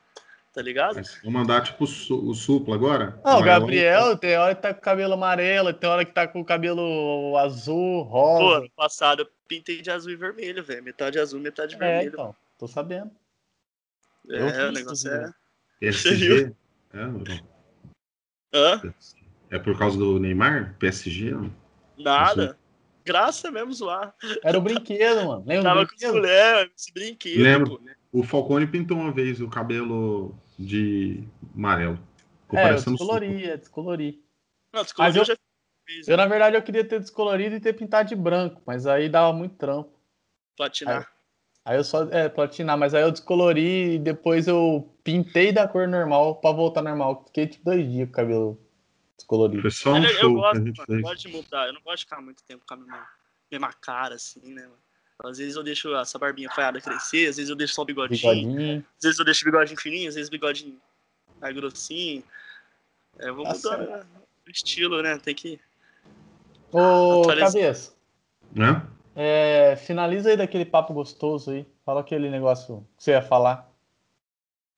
tá 0.53 0.61
ligado? 0.61 1.01
Vou 1.23 1.31
mandar 1.31 1.61
tipo 1.63 1.83
o 1.83 1.87
su- 1.87 2.29
o 2.29 2.33
suplo 2.35 2.73
agora. 2.73 3.19
Ah, 3.23 3.37
o 3.37 3.41
Maior. 3.41 3.59
Gabriel 3.59 4.17
tem 4.17 4.37
hora 4.37 4.53
que 4.55 4.61
tá 4.61 4.73
com 4.73 4.79
o 4.79 4.83
cabelo 4.83 5.13
amarelo, 5.13 5.73
tem 5.73 5.89
hora 5.89 6.05
que 6.05 6.13
tá 6.13 6.27
com 6.27 6.39
o 6.41 6.45
cabelo 6.45 7.35
azul, 7.37 8.05
Pô, 8.05 8.11
rosa. 8.11 8.57
ano 8.59 8.69
passado 8.75 9.21
eu 9.23 9.27
pintei 9.47 9.81
de 9.81 9.89
azul 9.91 10.11
e 10.11 10.15
vermelho, 10.15 10.63
velho. 10.63 10.83
Metade 10.83 11.19
azul, 11.19 11.39
metade 11.39 11.75
é, 11.75 11.77
vermelho. 11.77 12.09
então. 12.13 12.35
Tô 12.59 12.67
sabendo. 12.67 13.11
eu 14.27 14.47
É, 14.47 14.63
o 14.63 14.67
fiz 14.67 14.79
negócio 14.79 15.11
é. 15.11 15.31
PSG. 15.81 16.53
É, 16.93 17.05
não. 17.05 17.23
Hã? 18.53 18.93
é 19.49 19.59
por 19.59 19.77
causa 19.77 19.97
do 19.97 20.19
Neymar? 20.19 20.75
PSG? 20.79 21.31
não? 21.31 21.51
Nada. 21.97 22.57
Graça 23.05 23.51
mesmo 23.51 23.73
zoar. 23.73 24.15
Era 24.43 24.57
o 24.57 24.61
brinquedo, 24.61 25.25
mano. 25.25 25.43
Lembra 25.45 25.63
Tava 25.63 25.85
com 25.87 25.93
os 25.93 25.99
brinquedo? 25.99 26.13
mulheres, 26.15 26.71
esse 26.77 26.93
brinquedo. 26.93 27.41
Lembro. 27.41 27.77
pô. 27.79 27.81
O 28.13 28.23
Falcone 28.23 28.67
pintou 28.67 28.97
uma 28.97 29.11
vez 29.11 29.41
o 29.41 29.49
cabelo 29.49 30.33
de 30.57 31.23
amarelo. 31.55 31.97
Ficou 32.41 32.59
É, 32.59 32.71
eu 32.71 32.75
descolori, 32.75 33.45
é 33.45 33.57
descolori. 33.57 34.23
Não, 34.71 34.79
Mas 34.81 34.85
descoloriu 34.85 35.15
eu- 35.15 35.21
eu 35.21 35.25
já 35.25 35.37
fiz. 35.87 36.07
Eu, 36.07 36.17
na 36.17 36.25
verdade, 36.25 36.55
eu 36.55 36.61
queria 36.61 36.83
ter 36.87 36.99
descolorido 36.99 37.55
e 37.55 37.59
ter 37.59 37.73
pintado 37.73 38.09
de 38.09 38.15
branco, 38.15 38.61
mas 38.65 38.85
aí 38.85 39.09
dava 39.09 39.33
muito 39.33 39.55
trampo. 39.55 39.91
Platinar. 40.55 41.11
Aí 41.65 41.77
eu 41.77 41.83
só, 41.83 42.03
é, 42.09 42.27
platinar, 42.27 42.77
mas 42.77 42.93
aí 42.93 43.01
eu 43.03 43.11
descolori 43.11 43.95
e 43.95 43.99
depois 43.99 44.47
eu 44.47 44.93
pintei 45.03 45.51
da 45.51 45.67
cor 45.67 45.87
normal 45.87 46.35
pra 46.35 46.51
voltar 46.51 46.81
normal. 46.81 47.23
Fiquei 47.27 47.47
tipo 47.47 47.63
dois 47.63 47.89
dias 47.89 48.05
com 48.07 48.11
o 48.11 48.15
cabelo 48.15 48.61
descolorido. 49.15 49.61
Foi 49.61 49.71
só 49.71 49.93
um 49.93 50.03
eu, 50.03 50.03
eu 50.03 50.13
show 50.19 50.29
que 50.29 50.35
gosto, 50.35 50.55
a 50.55 50.65
gente 50.65 50.77
mano, 50.77 50.81
eu 50.81 50.85
fez. 50.95 51.01
gosto 51.01 51.21
de 51.21 51.27
mudar. 51.29 51.67
Eu 51.67 51.73
não 51.73 51.81
gosto 51.81 51.97
de 51.99 52.03
ficar 52.03 52.21
muito 52.21 52.43
tempo 52.43 52.65
com 52.67 52.73
a 52.73 52.77
mesma, 52.77 53.07
mesma 53.49 53.73
cara, 53.73 54.15
assim, 54.15 54.41
né, 54.53 54.63
mano? 54.63 54.82
Às 55.23 55.37
vezes 55.37 55.55
eu 55.55 55.63
deixo 55.63 55.93
essa 55.95 56.17
barbinha 56.19 56.49
falhada 56.49 56.81
crescer, 56.81 57.27
às 57.29 57.37
vezes 57.37 57.49
eu 57.49 57.55
deixo 57.55 57.73
só 57.73 57.81
o 57.83 57.85
bigodinho, 57.85 58.19
Bigodinho. 58.19 58.85
às 58.97 59.03
vezes 59.03 59.19
eu 59.19 59.25
deixo 59.25 59.41
o 59.47 59.51
bigodinho 59.51 59.79
fininho, 59.79 60.09
às 60.09 60.15
vezes 60.15 60.27
o 60.27 60.31
bigodinho 60.31 60.79
mais 61.39 61.55
grossinho. 61.55 62.23
É, 63.19 63.29
eu 63.29 63.35
vou 63.35 63.45
Tá 63.45 63.53
mudando 63.53 63.87
certo. 63.87 63.91
né, 63.91 64.05
o 64.47 64.51
estilo, 64.51 65.01
né? 65.01 65.17
Tem 65.19 65.35
que. 65.35 65.59
Ô, 66.71 67.21
Atualizar. 67.21 67.51
cabeça, 67.53 67.93
Né? 68.51 68.85
é, 69.15 69.75
finaliza 69.75 70.29
aí 70.31 70.37
daquele 70.37 70.65
papo 70.65 70.93
gostoso 70.93 71.51
aí. 71.51 71.65
Fala 71.85 72.01
aquele 72.01 72.29
negócio 72.29 72.85
que 72.97 73.03
você 73.03 73.11
ia 73.11 73.21
falar. 73.21 73.69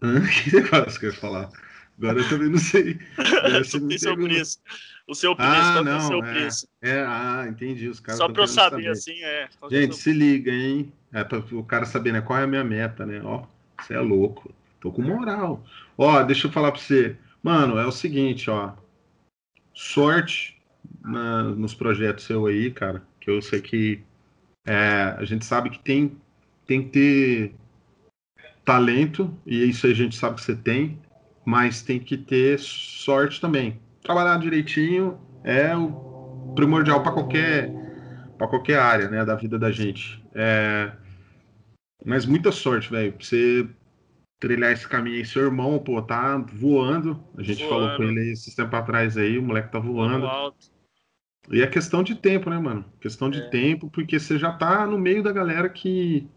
Que 0.44 0.56
negócio 0.56 0.99
que 0.99 1.06
eu 1.07 1.12
ia 1.12 1.18
falar? 1.18 1.49
Agora 1.98 2.20
eu 2.20 2.30
também 2.30 2.50
não 2.50 2.58
sei. 2.58 3.00
Tem 3.88 3.98
seu 3.98 4.16
pegou. 4.16 4.28
preço. 4.28 4.60
O 5.08 5.14
seu 5.16 5.36
preço, 5.36 5.52
Ah, 5.52 5.72
que 5.74 5.78
é 5.78 5.82
o 5.82 5.84
não, 5.86 6.00
seu 6.02 6.24
é. 6.24 6.34
preço? 6.34 6.68
É, 6.82 7.00
ah, 7.08 7.46
entendi. 7.48 7.88
Os 7.88 8.00
caras 8.00 8.18
Só 8.18 8.26
pra 8.28 8.44
eu 8.44 8.48
querendo 8.48 8.56
saber, 8.56 8.88
assim, 8.90 9.24
é. 9.24 9.48
Gente, 9.70 9.96
se 9.96 10.12
liga, 10.12 10.52
hein? 10.52 10.92
É 11.14 11.24
pra 11.24 11.40
o 11.40 11.64
cara 11.64 11.86
saber, 11.86 12.12
né? 12.12 12.22
Qual 12.22 12.38
é 12.40 12.44
a 12.44 12.48
minha 12.48 12.64
meta, 12.64 13.06
né? 13.06 13.22
Ó, 13.24 13.46
você 13.80 13.94
é 13.94 14.00
louco. 14.00 14.54
Tô 14.82 14.92
com 14.92 15.02
moral. 15.02 15.64
Ó, 15.98 16.22
deixa 16.24 16.48
eu 16.48 16.52
falar 16.52 16.72
pra 16.72 16.82
você. 16.82 17.16
Mano, 17.42 17.78
é 17.78 17.86
o 17.86 17.92
seguinte, 17.92 18.50
ó. 18.50 18.74
Sorte 19.74 20.58
na- 21.02 21.44
nos 21.44 21.74
projetos 21.74 22.26
seu 22.26 22.46
aí, 22.48 22.72
cara. 22.72 23.04
Que 23.22 23.30
eu 23.30 23.42
sei 23.42 23.62
que 23.62 24.02
é, 24.66 25.16
a 25.18 25.24
gente 25.24 25.46
sabe 25.46 25.70
que 25.70 25.80
tem, 25.80 26.18
tem 26.66 26.84
que 26.84 26.90
ter 26.90 27.56
talento, 28.64 29.32
e 29.46 29.64
isso 29.70 29.86
a 29.86 29.94
gente 29.94 30.16
sabe 30.16 30.36
que 30.38 30.42
você 30.42 30.56
tem, 30.56 30.98
mas 31.46 31.82
tem 31.82 32.00
que 32.00 32.18
ter 32.18 32.60
sorte 32.60 33.40
também. 33.40 33.80
Trabalhar 34.02 34.38
direitinho 34.40 35.20
é 35.44 35.76
o 35.76 36.54
primordial 36.56 37.04
para 37.04 37.12
qualquer 37.12 37.72
para 38.38 38.48
qualquer 38.48 38.80
área, 38.80 39.08
né, 39.10 39.24
da 39.24 39.36
vida 39.36 39.58
da 39.58 39.72
gente. 39.72 40.22
É, 40.34 40.92
mas 42.04 42.26
muita 42.26 42.52
sorte, 42.52 42.92
velho, 42.92 43.14
pra 43.14 43.26
você 43.26 43.68
trilhar 44.40 44.72
esse 44.72 44.88
caminho 44.88 45.18
aí. 45.18 45.26
Seu 45.26 45.46
irmão, 45.46 45.80
pô, 45.80 46.02
tá 46.02 46.38
voando. 46.38 47.24
A 47.38 47.44
gente 47.44 47.64
Voando. 47.64 47.70
falou 47.70 47.98
com 47.98 48.04
ele 48.04 48.20
aí 48.20 48.32
esses 48.32 48.54
tempos 48.54 48.78
atrás 48.78 49.18
aí, 49.18 49.38
o 49.38 49.42
moleque 49.44 49.72
tá 49.72 49.80
voando. 49.80 50.28
E 51.52 51.62
é 51.62 51.68
questão 51.68 52.04
de 52.04 52.16
tempo, 52.16 52.50
né, 52.50 52.58
mano? 52.60 52.84
Questão 53.00 53.30
de 53.30 53.40
É. 53.40 53.50
tempo, 53.50 53.90
porque 53.90 54.20
você 54.20 54.38
já 54.38 54.52
tá 54.52 54.86
no 54.86 54.98
meio 54.98 55.24
da 55.24 55.32
galera 55.32 55.70
que 55.70 56.28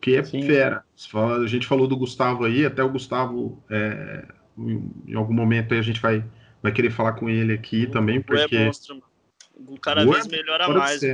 que 0.00 0.14
é 0.14 0.22
Sim. 0.22 0.42
fera. 0.42 0.85
Fala- 1.10 1.38
a 1.44 1.46
gente 1.46 1.66
falou 1.66 1.86
do 1.86 1.96
Gustavo 1.96 2.44
aí, 2.44 2.64
até 2.64 2.82
o 2.82 2.88
Gustavo, 2.88 3.62
é, 3.70 4.24
em 4.58 5.14
algum 5.14 5.34
momento 5.34 5.74
aí 5.74 5.80
a 5.80 5.82
gente 5.82 6.00
vai, 6.00 6.24
vai 6.62 6.72
querer 6.72 6.90
falar 6.90 7.12
com 7.14 7.28
ele 7.28 7.52
aqui 7.52 7.86
também, 7.86 8.18
O 8.18 8.22
Gu 8.24 8.34
é 8.34 8.40
porque 8.42 8.64
monstro, 8.64 8.94
mano. 8.94 9.06
O 9.58 9.78
é 9.90 10.04
vez 10.04 10.26
melhora 10.26 10.68
mais. 10.68 11.02
o 11.02 11.06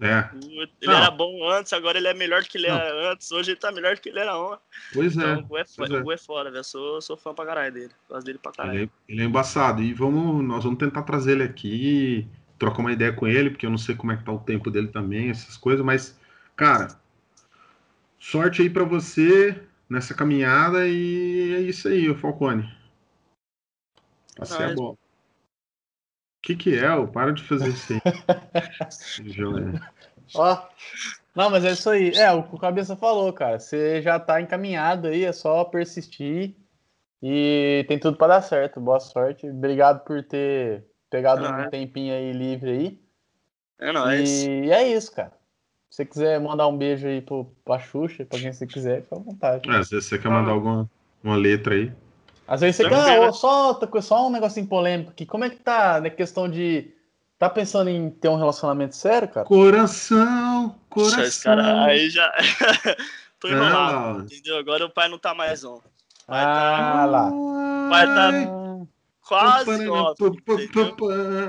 é, 0.00 0.30
O 0.34 0.62
Ele 0.62 0.68
Não. 0.82 0.94
era 0.94 1.10
bom 1.10 1.48
antes, 1.50 1.72
agora 1.72 1.98
ele 1.98 2.08
é 2.08 2.14
melhor 2.14 2.42
do 2.42 2.48
que 2.48 2.58
ele 2.58 2.68
Não. 2.68 2.76
era 2.76 3.12
antes. 3.12 3.30
Hoje 3.30 3.52
ele 3.52 3.60
tá 3.60 3.70
melhor 3.70 3.94
do 3.94 4.00
que 4.00 4.08
ele 4.08 4.18
era 4.18 4.36
ontem. 4.36 4.62
pois 4.92 5.16
Então, 5.16 5.28
é. 5.28 5.36
o 5.36 5.42
Gu 5.44 5.58
é, 5.58 5.64
pois 5.76 5.90
é. 5.90 5.98
o 5.98 6.02
Gu 6.02 6.12
é 6.12 6.16
fora, 6.16 6.50
velho. 6.50 6.64
Sou, 6.64 7.00
sou 7.00 7.16
fã 7.16 7.32
pra 7.34 7.46
caralho 7.46 7.72
dele. 7.72 7.90
Gosto 8.08 8.26
dele 8.26 8.38
pra 8.38 8.50
caralho. 8.52 8.78
Ele 8.80 8.84
é, 9.08 9.12
ele 9.12 9.22
é 9.22 9.24
embaçado. 9.24 9.82
E 9.82 9.92
vamos, 9.94 10.44
nós 10.44 10.64
vamos 10.64 10.78
tentar 10.78 11.02
trazer 11.02 11.32
ele 11.32 11.44
aqui, 11.44 12.26
trocar 12.58 12.80
uma 12.80 12.92
ideia 12.92 13.12
com 13.12 13.26
ele, 13.28 13.50
porque 13.50 13.66
eu 13.66 13.70
não 13.70 13.78
sei 13.78 13.94
como 13.94 14.10
é 14.12 14.16
que 14.16 14.24
tá 14.24 14.32
o 14.32 14.38
tempo 14.40 14.70
dele 14.70 14.88
também, 14.88 15.30
essas 15.30 15.56
coisas, 15.56 15.84
mas, 15.84 16.18
cara, 16.56 16.88
sorte 18.22 18.62
aí 18.62 18.70
pra 18.70 18.84
você 18.84 19.60
nessa 19.90 20.14
caminhada 20.14 20.86
e 20.86 21.54
é 21.54 21.60
isso 21.60 21.88
aí, 21.88 22.08
o 22.08 22.16
Falcone. 22.16 22.72
Passei 24.36 24.64
a 24.64 24.74
bola. 24.74 24.92
O 24.92 24.98
que 26.42 26.56
que 26.56 26.78
é? 26.78 26.92
ô? 26.94 27.06
Para 27.06 27.32
de 27.32 27.42
fazer 27.42 27.68
isso 27.68 27.92
aí. 27.92 28.00
Ó. 30.34 30.68
Não, 31.34 31.50
mas 31.50 31.64
é 31.64 31.72
isso 31.72 31.90
aí. 31.90 32.10
É, 32.10 32.30
o 32.32 32.42
que 32.42 32.54
o 32.54 32.58
Cabeça 32.58 32.96
falou, 32.96 33.32
cara. 33.32 33.58
Você 33.58 34.00
já 34.02 34.18
tá 34.18 34.40
encaminhado 34.40 35.08
aí, 35.08 35.24
é 35.24 35.32
só 35.32 35.64
persistir. 35.64 36.56
E 37.22 37.84
tem 37.86 37.98
tudo 37.98 38.16
pra 38.16 38.26
dar 38.26 38.42
certo. 38.42 38.80
Boa 38.80 38.98
sorte. 38.98 39.48
Obrigado 39.48 40.04
por 40.04 40.22
ter 40.24 40.84
pegado 41.08 41.44
Ah, 41.44 41.56
um 41.56 41.60
é. 41.60 41.70
tempinho 41.70 42.14
aí 42.14 42.32
livre 42.32 42.70
aí. 42.70 43.00
É 43.78 43.92
nóis. 43.92 44.44
E 44.44 44.70
é 44.70 44.88
isso, 44.88 45.12
cara. 45.14 45.32
Se 45.92 45.96
você 45.96 46.04
quiser 46.06 46.40
mandar 46.40 46.66
um 46.68 46.76
beijo 46.78 47.06
aí 47.06 47.20
pro, 47.20 47.52
pra 47.66 47.78
Xuxa, 47.78 48.24
pra 48.24 48.38
quem 48.38 48.50
você 48.50 48.66
quiser, 48.66 49.02
fica 49.02 49.14
à 49.14 49.18
vontade. 49.18 49.70
É, 49.70 49.82
se 49.82 49.94
você 49.94 50.18
quer 50.18 50.30
mandar 50.30 50.52
alguma 50.52 50.88
uma 51.22 51.36
letra 51.36 51.74
aí. 51.74 51.92
Às 52.48 52.62
vezes 52.62 52.76
você 52.76 52.88
quer, 52.88 53.20
né? 53.20 53.26
ah, 53.26 53.32
só, 53.32 53.78
só 54.00 54.26
um 54.26 54.30
negocinho 54.30 54.66
polêmico 54.66 55.10
aqui. 55.10 55.26
Como 55.26 55.44
é 55.44 55.50
que 55.50 55.56
tá 55.56 56.00
na 56.00 56.08
questão 56.08 56.48
de. 56.48 56.94
Tá 57.38 57.50
pensando 57.50 57.90
em 57.90 58.08
ter 58.08 58.30
um 58.30 58.36
relacionamento 58.38 58.96
sério, 58.96 59.28
cara? 59.28 59.44
Coração, 59.44 60.76
coração. 60.88 61.24
esse 61.24 61.44
cara, 61.44 61.84
aí 61.84 62.08
já. 62.08 62.32
Tô 63.38 63.48
enrolado, 63.48 63.92
Laura. 63.92 64.22
entendeu? 64.24 64.56
Agora 64.56 64.86
o 64.86 64.90
pai 64.90 65.10
não 65.10 65.18
tá 65.18 65.34
mais 65.34 65.62
on. 65.62 65.78
Vai 66.26 66.42
Ah, 66.42 67.04
lá. 67.04 67.30
Vai 67.90 68.06
tá 68.06 68.28
Ah, 68.28 68.61
quase 69.32 69.70
entendeu? 69.72 70.14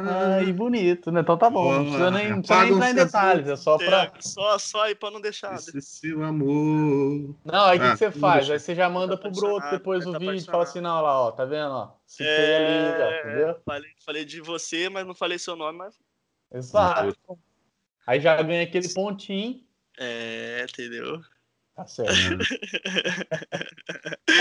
Ai, 0.09 0.51
bonito, 0.53 1.11
né? 1.11 1.21
Então 1.21 1.37
tá 1.37 1.49
bom. 1.49 1.71
Não 1.71 1.83
precisa 1.83 2.11
nem, 2.11 2.29
não 2.29 2.41
precisa 2.41 2.59
nem 2.65 2.73
entrar 2.73 2.89
em 2.91 2.95
detalhes, 2.95 3.47
é 3.47 3.55
só 3.55 3.77
pra. 3.77 4.03
É, 4.03 4.11
só, 4.19 4.57
só 4.57 4.83
aí 4.83 4.95
pra 4.95 5.11
não 5.11 5.19
deixar. 5.19 5.53
Esse 5.55 5.81
seu 5.81 6.23
amor. 6.23 7.35
Não, 7.43 7.65
aí 7.65 7.77
o 7.77 7.81
que 7.81 7.87
Ah, 7.87 7.91
que 7.91 7.97
você 7.97 8.11
faz? 8.11 8.49
Aí 8.49 8.59
você 8.59 8.73
já 8.73 8.89
manda 8.89 9.17
Tá 9.17 9.29
pro 9.29 9.31
broto 9.31 9.69
depois 9.69 10.05
o 10.05 10.13
tá 10.13 10.19
vídeo 10.19 10.35
e 10.35 10.41
fala 10.41 10.63
assim, 10.63 10.81
não, 10.81 11.01
lá, 11.01 11.21
ó, 11.21 11.31
tá 11.31 11.45
vendo, 11.45 11.71
ó? 11.71 11.91
Citei 12.05 12.55
ali, 12.55 13.01
ó, 13.01 13.19
entendeu? 13.19 13.49
É, 13.49 13.57
falei, 13.65 13.91
falei 14.05 14.25
de 14.25 14.41
você, 14.41 14.89
mas 14.89 15.05
não 15.05 15.13
falei 15.13 15.37
seu 15.37 15.55
nome, 15.55 15.77
mas. 15.77 15.99
Exato. 16.53 17.17
Aí 18.07 18.19
já 18.19 18.41
ganha 18.41 18.63
aquele 18.63 18.89
pontinho. 18.89 19.61
É, 19.99 20.65
entendeu? 20.69 21.21
Tá 21.75 21.85
certo. 21.87 22.13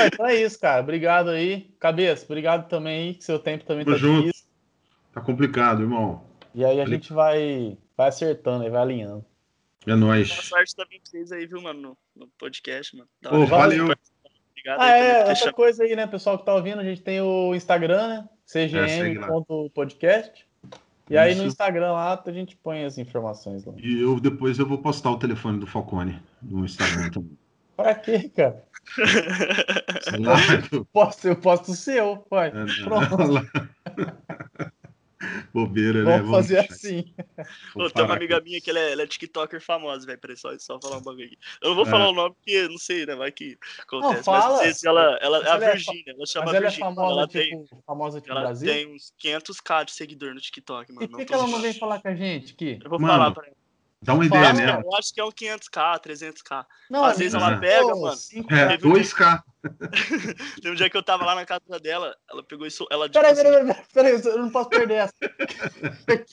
Ah, 0.01 0.07
então 0.07 0.27
é 0.27 0.37
isso, 0.37 0.59
cara. 0.59 0.81
Obrigado 0.83 1.29
aí. 1.31 1.75
Cabeça, 1.79 2.25
obrigado 2.25 2.69
também 2.69 3.09
aí, 3.09 3.15
que 3.15 3.25
seu 3.25 3.39
tempo 3.39 3.65
também 3.65 3.85
Tamo 3.85 3.97
tá 3.97 4.01
junto. 4.01 4.23
difícil. 4.27 4.47
Tá 5.13 5.21
complicado, 5.21 5.83
irmão. 5.83 6.25
E 6.55 6.65
aí 6.65 6.81
a 6.81 6.85
Valeu. 6.85 6.99
gente 6.99 7.13
vai, 7.13 7.77
vai 7.97 8.09
acertando 8.09 8.65
aí, 8.65 8.71
vai 8.71 8.81
alinhando. 8.83 9.25
É 9.83 9.87
Boa 9.87 9.97
nóis. 9.97 10.29
sorte 10.31 10.75
também 10.75 10.99
pra 11.01 11.11
vocês 11.11 11.31
aí, 11.33 11.47
viu, 11.47 11.61
mano, 11.61 11.81
no, 11.81 11.99
no 12.17 12.29
podcast, 12.39 12.97
mano. 12.97 13.09
Da 13.21 13.35
Ô, 13.35 13.45
valeu. 13.47 13.85
Obrigado 13.85 14.81
Ah, 14.81 14.89
é, 14.97 15.19
outra 15.19 15.35
chamado. 15.35 15.55
coisa 15.55 15.85
aí, 15.85 15.95
né, 15.97 16.07
pessoal 16.07 16.39
que 16.39 16.47
tá 16.47 16.55
ouvindo, 16.55 16.81
a 16.81 16.85
gente 16.85 17.03
tem 17.03 17.21
o 17.21 17.55
Instagram, 17.55 18.09
né? 18.09 18.29
É, 18.55 18.67
cgm.podcast. 18.69 20.47
E 21.11 21.17
aí 21.17 21.35
no. 21.35 21.45
Instagram 21.45 21.93
lá 21.93 22.23
a 22.25 22.33
gente 22.33 22.57
põe 22.57 22.85
as 22.85 22.97
informações 22.99 23.65
lá. 23.65 23.75
E 23.77 24.01
eu 24.01 24.19
depois 24.21 24.59
eu 24.59 24.67
vou 24.67 24.79
postar 24.79 25.11
o 25.11 25.19
telefone 25.19 25.59
do 25.59 25.67
Falcone 25.67 26.21
no 26.41 26.65
Instagram 26.65 27.11
também. 27.11 27.37
Pra 27.77 27.95
quê, 27.95 28.29
cara? 28.29 28.63
Sei 30.03 30.19
lá, 30.21 30.37
eu- 30.73 30.85
Posto, 30.87 31.29
eu 31.29 31.37
posto 31.37 31.73
o 31.73 31.75
seu, 31.75 32.25
vai. 32.31 32.49
é. 32.49 32.53
Pronto. 32.85 33.17
Bobeira, 35.53 36.03
né? 36.05 36.19
Vamos 36.19 36.31
fazer 36.31 36.55
deixar- 36.61 36.75
assim. 36.75 37.15
vou 37.75 37.87
Ô, 37.87 37.91
tem 37.91 38.05
uma 38.05 38.15
amiga 38.17 38.41
minha 38.41 38.61
que 38.61 38.71
ela 38.71 38.79
é, 38.81 38.93
ela 38.93 39.03
é 39.03 39.07
TikToker 39.07 39.61
famosa, 39.61 40.05
velho. 40.07 40.19
Peraí, 40.19 40.37
só, 40.37 40.57
só 40.59 40.81
falar 40.81 40.99
um 40.99 41.03
bagulho 41.03 41.27
aqui. 41.27 41.37
Eu 41.61 41.71
não 41.71 41.77
vou 41.77 41.87
É. 41.87 41.91
falar 41.91 42.09
o 42.09 42.13
nome 42.15 42.35
porque 42.35 42.69
não 42.69 42.79
sei, 42.79 43.07
né? 43.07 43.15
Vai 43.15 43.31
que 43.33 43.57
acontece. 43.81 44.25
fala. 44.25 44.39
Mas 44.39 44.55
às 44.55 44.61
vezes 44.67 44.85
ela, 44.85 45.19
ela 45.21 45.39
Mas 45.39 45.47
é 45.47 45.51
a 45.51 45.55
ela 45.55 45.65
é 45.65 45.71
Virgínia, 45.73 46.05
ela 46.17 46.27
chama 46.27 46.47
Mas 46.47 46.55
ela 46.55 46.67
é 46.67 46.71
famosa, 46.71 47.13
ela 47.13 47.27
tipo, 47.29 47.39
tem, 47.69 47.81
famosa 47.87 48.19
aqui 48.19 48.29
no 48.29 48.33
ela 48.35 48.41
Brasil? 48.43 48.69
tem 48.73 48.95
uns 48.95 49.13
500k 49.23 49.85
de 49.85 49.93
seguidor 49.93 50.35
no 50.35 50.41
TikTok, 50.41 50.93
mano. 50.93 51.07
E 51.07 51.11
por 51.11 51.17
que, 51.19 51.25
que 51.27 51.35
ela 51.35 51.47
não 51.47 51.61
vem 51.61 51.73
falar 51.75 52.01
com 52.01 52.09
a 52.09 52.15
gente 52.15 52.53
aqui? 52.55 52.79
Eu 52.83 52.91
vou 52.91 52.99
Mano, 53.01 53.13
falar 53.13 53.31
pra 53.33 53.47
ela. 53.47 53.57
Dá 54.03 54.15
uma 54.15 54.27
ideia 54.27 54.53
nela. 54.53 54.83
Eu 54.85 54.95
acho 54.97 55.15
que 55.15 55.21
é 55.21 55.25
um 55.25 55.31
500k, 55.31 56.01
300k. 56.01 56.67
Não, 56.91 57.05
Às 57.05 57.19
vezes 57.19 57.33
gente 57.35 57.43
ela 57.43 57.59
pega, 57.59 57.83
mandou 57.87 58.01
mano. 58.03 58.19
É, 58.51 58.69
Teve 58.77 58.89
um 58.89 58.93
2K. 58.95 59.43
Tem 60.61 60.73
um 60.73 60.75
dia 60.75 60.91
que 60.91 60.97
eu 60.97 61.03
tava 61.05 61.25
lá 61.25 61.37
na 61.37 61.47
casa 61.47 61.79
dela, 61.81 62.17
ela 62.29 62.43
pegou 62.43 62.67
isso. 62.67 62.85
Ela 62.91 63.09
tipo, 63.09 63.21
Peraí, 63.21 63.33
assim, 63.33 63.43
peraí, 63.43 63.65
peraí, 63.65 63.85
peraí, 64.21 64.35
eu 64.35 64.39
não 64.39 64.51
posso 64.51 64.69
perder 64.71 64.95
essa. 64.95 65.15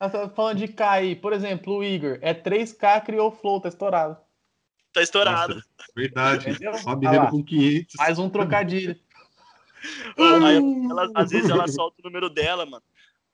Ela 0.00 0.08
tá 0.10 0.28
falando 0.30 0.56
de 0.56 0.68
K 0.68 0.90
aí. 0.90 1.14
Por 1.14 1.32
exemplo, 1.34 1.76
o 1.76 1.84
Igor 1.84 2.18
é 2.22 2.32
3K, 2.32 3.02
criou 3.04 3.28
o 3.28 3.32
Flow, 3.32 3.60
tá 3.60 3.68
estourado. 3.68 4.16
tá 4.94 5.02
estourado. 5.02 5.56
Nossa, 5.56 5.66
verdade. 5.94 6.56
Ah 6.86 6.96
menino 6.96 7.24
lá. 7.24 7.30
com 7.30 7.44
500. 7.44 7.94
Mais 7.96 8.18
um 8.18 8.30
trocadilho. 8.30 8.98
Ô, 10.16 10.22
aí 10.44 10.56
ela- 10.90 11.10
às 11.14 11.30
vezes 11.30 11.50
ela 11.50 11.68
solta 11.68 11.96
o 12.00 12.04
número 12.04 12.30
dela, 12.30 12.64
mano. 12.64 12.82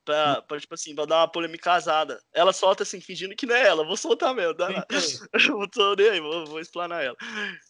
Pra, 0.07 0.41
pra, 0.41 0.61
tipo 0.61 0.73
assim, 0.73 0.95
pra 0.95 1.05
dar 1.05 1.19
uma 1.19 1.28
polemicazada. 1.28 2.23
Ela 2.33 2.53
solta 2.53 2.85
assim, 2.85 3.01
fingindo 3.01 3.35
que 3.35 3.45
não 3.45 3.57
é 3.57 3.66
ela. 3.66 3.85
Vou 3.85 3.97
soltar 3.97 4.33
mesmo, 4.33 4.55
dá. 4.55 4.69
Eu 5.51 5.59
não 5.59 5.69
tô 5.69 5.97
nem 5.97 6.09
aí, 6.09 6.20
vou, 6.20 6.47
vou 6.47 6.61
explanar 6.61 7.05
ela. 7.05 7.16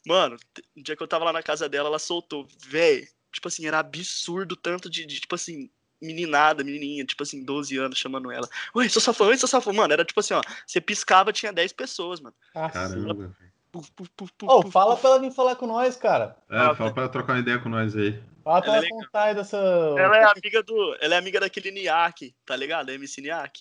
Mano, 0.07 0.37
um 0.77 0.83
dia 0.83 0.95
que 0.95 1.03
eu 1.03 1.09
tava 1.09 1.25
lá 1.25 1.33
na 1.33 1.43
casa 1.43 1.67
dela, 1.67 1.89
ela 1.89 1.99
soltou. 1.99 2.47
Véi, 2.67 3.09
tipo 3.33 3.49
assim, 3.49 3.67
era 3.67 3.79
absurdo 3.79 4.53
o 4.53 4.57
tanto 4.57 4.91
de, 4.91 5.07
de, 5.07 5.19
tipo 5.19 5.35
assim, 5.35 5.71
meninada, 6.01 6.63
menininha, 6.63 7.07
tipo 7.07 7.23
assim, 7.23 7.43
12 7.43 7.79
anos 7.79 7.99
chamando 7.99 8.31
ela. 8.31 8.47
Oi, 8.75 8.87
sou 8.91 9.01
safão, 9.01 9.29
oi, 9.29 9.39
sou 9.39 9.49
safão. 9.49 9.73
Mano, 9.73 9.95
era 9.95 10.05
tipo 10.05 10.21
assim, 10.21 10.35
ó, 10.35 10.43
você 10.67 10.79
piscava, 10.79 11.33
tinha 11.33 11.53
10 11.53 11.73
pessoas, 11.73 12.21
mano. 12.21 12.37
Caramba. 12.71 13.35
Puf, 13.81 14.11
puf, 14.15 14.33
puf, 14.37 14.51
Ô, 14.51 14.61
puf, 14.63 14.73
fala 14.73 14.93
puf. 14.93 15.01
pra 15.03 15.11
ela 15.11 15.21
vir 15.21 15.33
falar 15.33 15.57
com 15.57 15.67
nós, 15.67 15.97
cara. 15.97 16.37
É, 16.51 16.75
fala 16.75 16.93
pra 16.93 17.03
ela 17.05 17.13
trocar 17.13 17.35
uma 17.35 17.39
ideia 17.41 17.59
com 17.59 17.69
nós 17.69 17.95
aí. 17.97 18.21
Fala 18.45 18.61
pra 18.63 18.69
Ela 18.77 18.77
é 18.77 18.79
ela 18.79 18.85
legal. 18.85 18.99
contar 19.07 19.23
aí 19.25 19.35
dessa. 19.35 19.57
Ela 19.57 20.17
é 20.19 20.25
amiga 20.25 20.63
do. 20.63 20.97
Ela 21.01 21.15
é 21.15 21.19
amiga 21.19 21.41
daquele 21.41 21.71
Niak, 21.71 22.35
tá 22.45 22.55
ligado? 22.57 22.91
MC 22.91 23.21
Niak. 23.21 23.61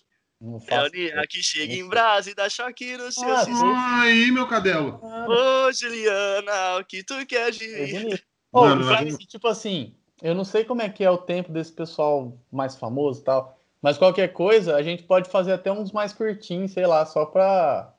É 0.68 0.82
o 0.82 0.88
Niak 0.90 1.42
chega 1.42 1.74
em. 1.74 1.88
Brasa 1.88 2.30
e 2.30 2.36
dá 2.36 2.48
choque 2.50 2.96
no 2.98 3.12
seu 3.12 3.28
Ah. 3.28 3.46
Ah, 3.76 4.02
aí, 4.04 4.30
meu 4.32 4.48
cadelo. 4.48 5.00
Ô, 5.04 5.72
Juliana, 5.72 6.78
o 6.80 6.86
que 6.86 7.04
tu 7.04 7.26
quer 7.26 7.52
de 7.52 7.66
É 7.74 8.04
mim? 8.04 9.18
que, 9.18 9.26
tipo 9.26 9.48
assim, 9.48 9.96
eu 10.22 10.36
não 10.36 10.44
sei 10.44 10.64
como 10.64 10.82
é 10.82 10.90
que 10.90 11.04
é 11.04 11.10
o 11.10 11.18
tempo 11.18 11.52
desse 11.52 11.72
pessoal 11.72 12.38
mais 12.52 12.76
famoso 12.76 13.22
e 13.22 13.24
tal, 13.24 13.58
mas 13.82 13.98
qualquer 13.98 14.30
coisa, 14.34 14.76
a 14.76 14.84
gente 14.84 15.04
pode 15.04 15.30
fazer 15.30 15.54
até 15.54 15.72
uns 15.72 15.92
mais 15.92 16.14
curtinhos, 16.14 16.72
sei 16.72 16.86
lá, 16.86 17.06
só 17.06 17.26
pra 17.26 17.92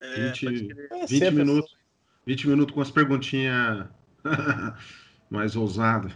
É, 0.00 0.26
20, 0.28 0.44
pode 0.44 0.68
crer. 0.68 0.88
conhecer 0.88 1.14
20 1.14 1.22
a 1.22 1.26
pessoa. 1.30 1.44
minutos. 1.44 1.76
20 2.26 2.48
minutos 2.48 2.74
com 2.74 2.80
as 2.80 2.90
perguntinhas 2.90 3.86
mais 5.30 5.56
ousadas. 5.56 6.12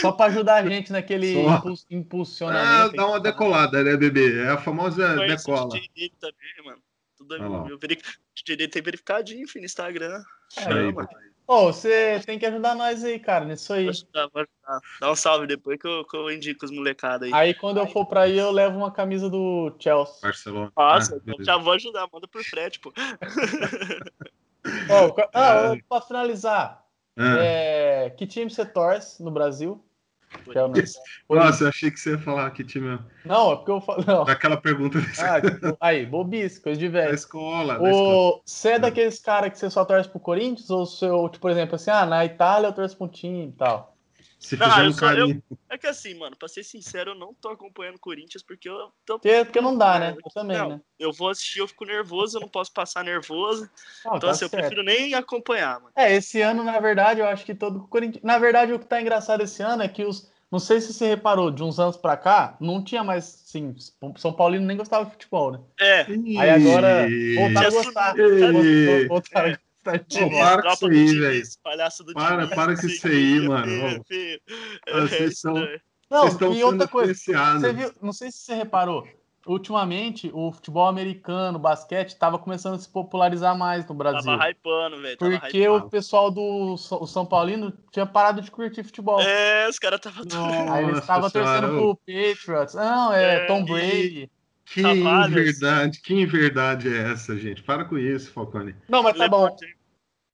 só 0.00 0.12
pra 0.12 0.26
ajudar 0.26 0.56
a 0.64 0.68
gente 0.68 0.92
naquele 0.92 1.32
Só. 1.34 1.56
impuls- 1.56 1.86
Ah, 1.90 1.94
impulsionamento. 1.94 2.96
dá 2.96 3.06
uma 3.06 3.20
decolada, 3.20 3.82
né, 3.82 3.96
bebê? 3.96 4.40
É 4.40 4.48
a 4.50 4.58
famosa 4.58 5.16
decola. 5.26 5.68
Dele 5.72 6.12
também, 6.20 6.64
mano. 6.64 6.78
Tudo 7.28 7.48
lá. 7.50 7.64
meu 7.64 7.78
veric... 7.78 8.02
O 8.02 8.34
DJ 8.34 8.56
dele 8.56 8.70
tem 8.70 8.82
verificadinho, 8.82 9.46
filho, 9.48 9.62
no 9.62 9.66
Instagram. 9.66 10.22
É, 10.56 10.60
Aí, 10.68 10.90
Chama. 10.90 11.08
Ô, 11.46 11.66
você 11.72 12.20
tem 12.24 12.38
que 12.38 12.46
ajudar 12.46 12.74
nós 12.74 13.02
aí, 13.04 13.18
cara, 13.18 13.44
nisso 13.44 13.72
aí. 13.72 13.84
Vou 13.84 13.90
ajudar, 13.90 14.28
vou 14.32 14.42
ajudar. 14.42 14.88
Dá 15.00 15.10
um 15.10 15.16
salve 15.16 15.46
depois 15.46 15.78
que 15.78 15.86
eu, 15.86 16.04
que 16.04 16.16
eu 16.16 16.30
indico 16.30 16.64
os 16.64 16.70
molecados 16.70 17.26
aí. 17.26 17.34
Aí 17.34 17.54
quando 17.54 17.78
eu 17.78 17.86
for 17.86 18.06
pra 18.06 18.22
aí, 18.22 18.38
eu 18.38 18.50
levo 18.50 18.76
uma 18.78 18.90
camisa 18.92 19.28
do 19.28 19.74
Chelsea. 19.78 20.14
Barcelona. 20.22 20.72
Nossa, 20.76 21.14
Ah, 21.16 21.18
então 21.26 21.44
já 21.44 21.56
vou 21.58 21.72
ajudar, 21.74 22.08
manda 22.12 22.28
por 22.28 22.42
frete, 22.44 22.78
pô. 22.80 22.92
Ó, 24.88 25.10
ca- 25.12 25.28
ah, 25.34 25.76
pra 25.88 26.00
finalizar, 26.00 26.86
Ah, 27.18 27.36
é, 27.38 28.10
que 28.10 28.26
time 28.26 28.50
você 28.50 28.64
torce 28.64 29.22
no 29.22 29.30
Brasil? 29.30 29.84
É 30.54 30.62
o 31.28 31.34
Nossa, 31.34 31.64
eu 31.64 31.68
achei 31.68 31.90
que 31.90 31.98
você 31.98 32.12
ia 32.12 32.18
falar 32.18 32.50
que 32.50 32.64
time. 32.64 32.98
Não, 33.24 33.52
é 33.52 33.56
porque 33.56 33.70
eu 33.70 33.80
falo. 33.80 34.24
Daquela 34.24 34.56
pergunta 34.56 34.98
Ah, 35.18 35.40
tipo, 35.40 35.76
aí, 35.80 36.04
bobice, 36.06 36.60
coisa 36.60 36.78
de 36.78 36.88
da 36.88 37.00
velho. 37.00 37.14
escola. 37.14 37.78
da 37.78 37.90
escola. 37.90 38.16
O, 38.16 38.42
você 38.44 38.70
é 38.70 38.78
daqueles 38.78 39.18
caras 39.18 39.50
que 39.52 39.58
você 39.58 39.70
só 39.70 39.84
torce 39.84 40.08
pro 40.08 40.20
Corinthians? 40.20 40.70
Ou 40.70 40.84
seu, 40.86 41.28
tipo, 41.28 41.40
por 41.42 41.50
exemplo, 41.50 41.76
assim, 41.76 41.90
ah, 41.90 42.06
na 42.06 42.24
Itália 42.24 42.68
eu 42.68 42.72
torço 42.72 42.96
pro 42.96 43.06
um 43.06 43.08
time 43.08 43.48
e 43.48 43.52
tal? 43.52 43.91
Se 44.42 44.56
Não, 44.56 44.68
fizer 44.68 45.18
eu 45.18 45.26
um 45.26 45.30
eu-. 45.30 45.42
É 45.70 45.78
que 45.78 45.86
assim, 45.86 46.14
mano, 46.14 46.36
pra 46.36 46.48
ser 46.48 46.64
sincero, 46.64 47.12
eu 47.12 47.14
não 47.14 47.32
tô 47.32 47.48
acompanhando 47.48 47.94
o 47.94 48.00
Corinthians 48.00 48.42
porque 48.42 48.68
eu 48.68 48.92
tô. 49.06 49.18
Porque, 49.20 49.44
porque 49.44 49.60
não 49.60 49.78
dá, 49.78 50.00
né? 50.00 50.16
Eu 50.16 50.30
também, 50.32 50.58
Não, 50.58 50.68
né? 50.70 50.80
Eu 50.98 51.12
vou 51.12 51.28
assistir, 51.30 51.60
eu 51.60 51.68
fico 51.68 51.84
nervoso, 51.84 52.36
eu 52.36 52.40
não 52.40 52.48
posso 52.48 52.72
passar 52.72 53.04
nervoso. 53.04 53.70
Não, 54.04 54.16
Então, 54.16 54.20
tá 54.20 54.30
assim, 54.30 54.44
eu 54.44 54.48
certo. 54.48 54.62
prefiro 54.62 54.82
nem 54.82 55.14
acompanhar, 55.14 55.78
mano. 55.80 55.92
É, 55.94 56.12
esse 56.12 56.42
ano, 56.42 56.64
na 56.64 56.80
verdade, 56.80 57.20
eu 57.20 57.26
acho 57.26 57.44
que 57.44 57.54
todo 57.54 57.86
Corinthians. 57.86 58.24
Na 58.24 58.36
verdade, 58.36 58.72
o 58.72 58.80
que 58.80 58.84
tá 58.86 59.00
engraçado 59.00 59.42
esse 59.42 59.62
ano 59.62 59.84
é 59.84 59.88
que 59.88 60.04
os. 60.04 60.30
Não 60.50 60.58
sei 60.58 60.80
se 60.82 60.92
você 60.92 61.06
reparou, 61.06 61.50
de 61.50 61.62
uns 61.62 61.78
anos 61.78 61.96
pra 61.96 62.14
cá, 62.14 62.58
não 62.60 62.84
tinha 62.84 63.02
mais, 63.02 63.42
assim, 63.46 63.74
São 64.18 64.34
Paulino 64.34 64.66
nem 64.66 64.76
gostava 64.76 65.06
de 65.06 65.12
futebol, 65.12 65.52
né? 65.52 65.60
É, 65.80 66.04
Aí 66.38 66.50
agora 66.50 67.08
voltaram 67.34 67.68
a 67.68 67.70
gostar. 67.70 68.14
Voltaram 69.08 69.52
a 69.52 69.58
gostar 69.84 69.98
de 69.98 70.16
Ô, 70.16 70.28
time. 70.28 70.38
para 70.38 70.62
com 70.62 70.70
isso 70.70 70.84
aí, 70.86 71.18
velho. 71.18 71.42
Palhaço 71.62 72.04
do 72.04 72.12
Para- 72.14 72.36
Diniz, 72.36 72.54
para 72.54 72.76
com 72.80 72.86
isso 72.86 73.06
aí, 73.06 73.40
mano. 73.48 73.64
filho, 73.66 74.00
Ô. 74.00 74.04
filho. 74.04 74.40
É 74.86 75.00
vocês 75.00 75.32
isso 75.32 75.40
são-. 75.42 75.54
Não, 76.10 76.20
Vocês 76.22 76.32
estão 76.34 76.54
e 76.54 76.62
outra 76.64 76.86
coisa. 76.88 77.14
Você 77.14 77.72
viu, 77.72 77.90
não 78.02 78.12
sei 78.12 78.30
se 78.30 78.38
você 78.38 78.54
reparou, 78.54 79.06
ultimamente 79.46 80.30
o 80.34 80.52
futebol 80.52 80.86
americano, 80.86 81.56
o 81.56 81.60
basquete, 81.60 82.10
estava 82.10 82.38
começando 82.38 82.74
a 82.74 82.78
se 82.78 82.88
popularizar 82.88 83.56
mais 83.56 83.86
no 83.86 83.94
Brasil. 83.94 84.30
Tava 84.30 84.50
hypando, 84.50 85.00
velho. 85.00 85.16
Porque 85.16 85.62
hypando. 85.62 85.86
o 85.86 85.90
pessoal 85.90 86.30
do 86.30 86.74
o 86.74 87.06
São 87.06 87.24
Paulino 87.24 87.72
tinha 87.90 88.04
parado 88.04 88.42
de 88.42 88.50
curtir 88.50 88.82
futebol. 88.84 89.20
É, 89.22 89.66
os 89.68 89.78
caras 89.78 90.00
tava 90.00 90.20
Aí 90.72 90.84
eles 90.84 90.98
estavam 90.98 91.30
torcendo 91.30 91.68
pro 91.68 91.96
Patriots. 91.96 92.74
Não, 92.74 93.12
é, 93.12 93.36
É, 93.36 93.46
Tom 93.46 93.60
e- 93.60 93.64
Brady. 93.64 94.30
Que 94.64 94.80
Trabalhos. 94.82 95.34
verdade, 95.34 96.00
que 96.00 96.24
verdade 96.26 96.88
é 96.94 97.12
essa, 97.12 97.36
gente? 97.36 97.62
Para 97.62 97.84
com 97.84 97.98
isso, 97.98 98.30
Falcone. 98.32 98.74
Não, 98.88 99.02
mas 99.02 99.16
tá 99.16 99.28
bom. 99.28 99.44
LeBron 99.44 99.58
James. 99.60 99.76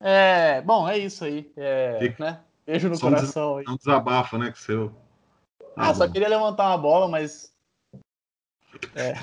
É, 0.00 0.62
bom, 0.62 0.88
é 0.88 0.98
isso 0.98 1.24
aí. 1.24 1.50
É, 1.56 2.14
né? 2.18 2.40
Beijo 2.66 2.88
no 2.88 2.96
Só 2.96 3.08
um 3.08 3.10
des- 3.10 3.20
coração 3.20 3.56
aí. 3.56 3.64
É 3.66 3.70
um 3.70 3.76
desabafo, 3.76 4.38
né, 4.38 4.52
que 4.52 4.60
seu. 4.60 4.94
Ah, 5.76 5.92
só 5.94 6.06
bom. 6.06 6.12
queria 6.12 6.28
levantar 6.28 6.68
uma 6.68 6.78
bola, 6.78 7.08
mas. 7.08 7.52
É. 8.94 9.14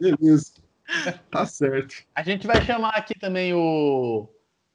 Beleza. 0.00 0.52
Tá 1.30 1.46
certo. 1.46 1.94
A 2.14 2.22
gente 2.22 2.46
vai 2.46 2.62
chamar 2.64 2.90
aqui 2.90 3.18
também 3.18 3.54
o 3.54 4.28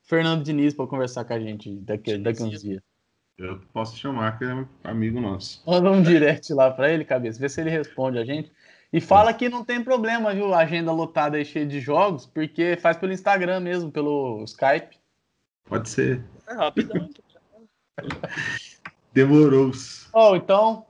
Fernando 0.03 0.43
Diniz 0.43 0.73
para 0.73 0.87
conversar 0.87 1.25
com 1.25 1.33
a 1.33 1.39
gente 1.39 1.75
daqui, 1.81 2.17
daqui 2.17 2.41
uns 2.43 2.61
dias. 2.61 2.81
Eu 3.37 3.59
posso 3.73 3.97
chamar, 3.97 4.37
que 4.37 4.45
é 4.45 4.65
amigo 4.83 5.19
nosso. 5.19 5.63
Manda 5.65 5.89
um 5.89 6.01
direct 6.03 6.53
lá 6.53 6.69
para 6.69 6.91
ele, 6.91 7.03
cabeça, 7.03 7.39
vê 7.39 7.49
se 7.49 7.61
ele 7.61 7.69
responde 7.69 8.19
a 8.19 8.25
gente. 8.25 8.51
E 8.91 9.01
fala 9.01 9.33
que 9.33 9.49
não 9.49 9.65
tem 9.65 9.83
problema, 9.83 10.33
viu? 10.33 10.53
A 10.53 10.59
agenda 10.59 10.91
lotada 10.91 11.39
e 11.39 11.45
cheia 11.45 11.65
de 11.65 11.79
jogos, 11.79 12.27
porque 12.27 12.77
faz 12.79 12.95
pelo 12.95 13.11
Instagram 13.11 13.59
mesmo, 13.59 13.91
pelo 13.91 14.43
Skype. 14.43 14.99
Pode 15.65 15.89
ser. 15.89 16.23
É 16.47 16.53
rapidão. 16.53 17.09
Demorou. 19.11 19.71
Ó, 20.13 20.35
então, 20.35 20.85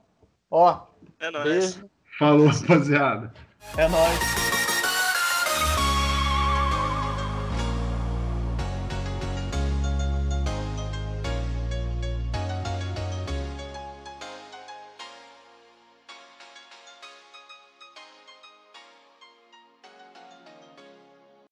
ó. 0.50 0.86
É 1.18 1.30
nóis. 1.30 1.44
Beijo. 1.44 1.90
Falou, 2.18 2.48
rapaziada. 2.48 3.32
É 3.78 3.88
nóis. 3.88 4.63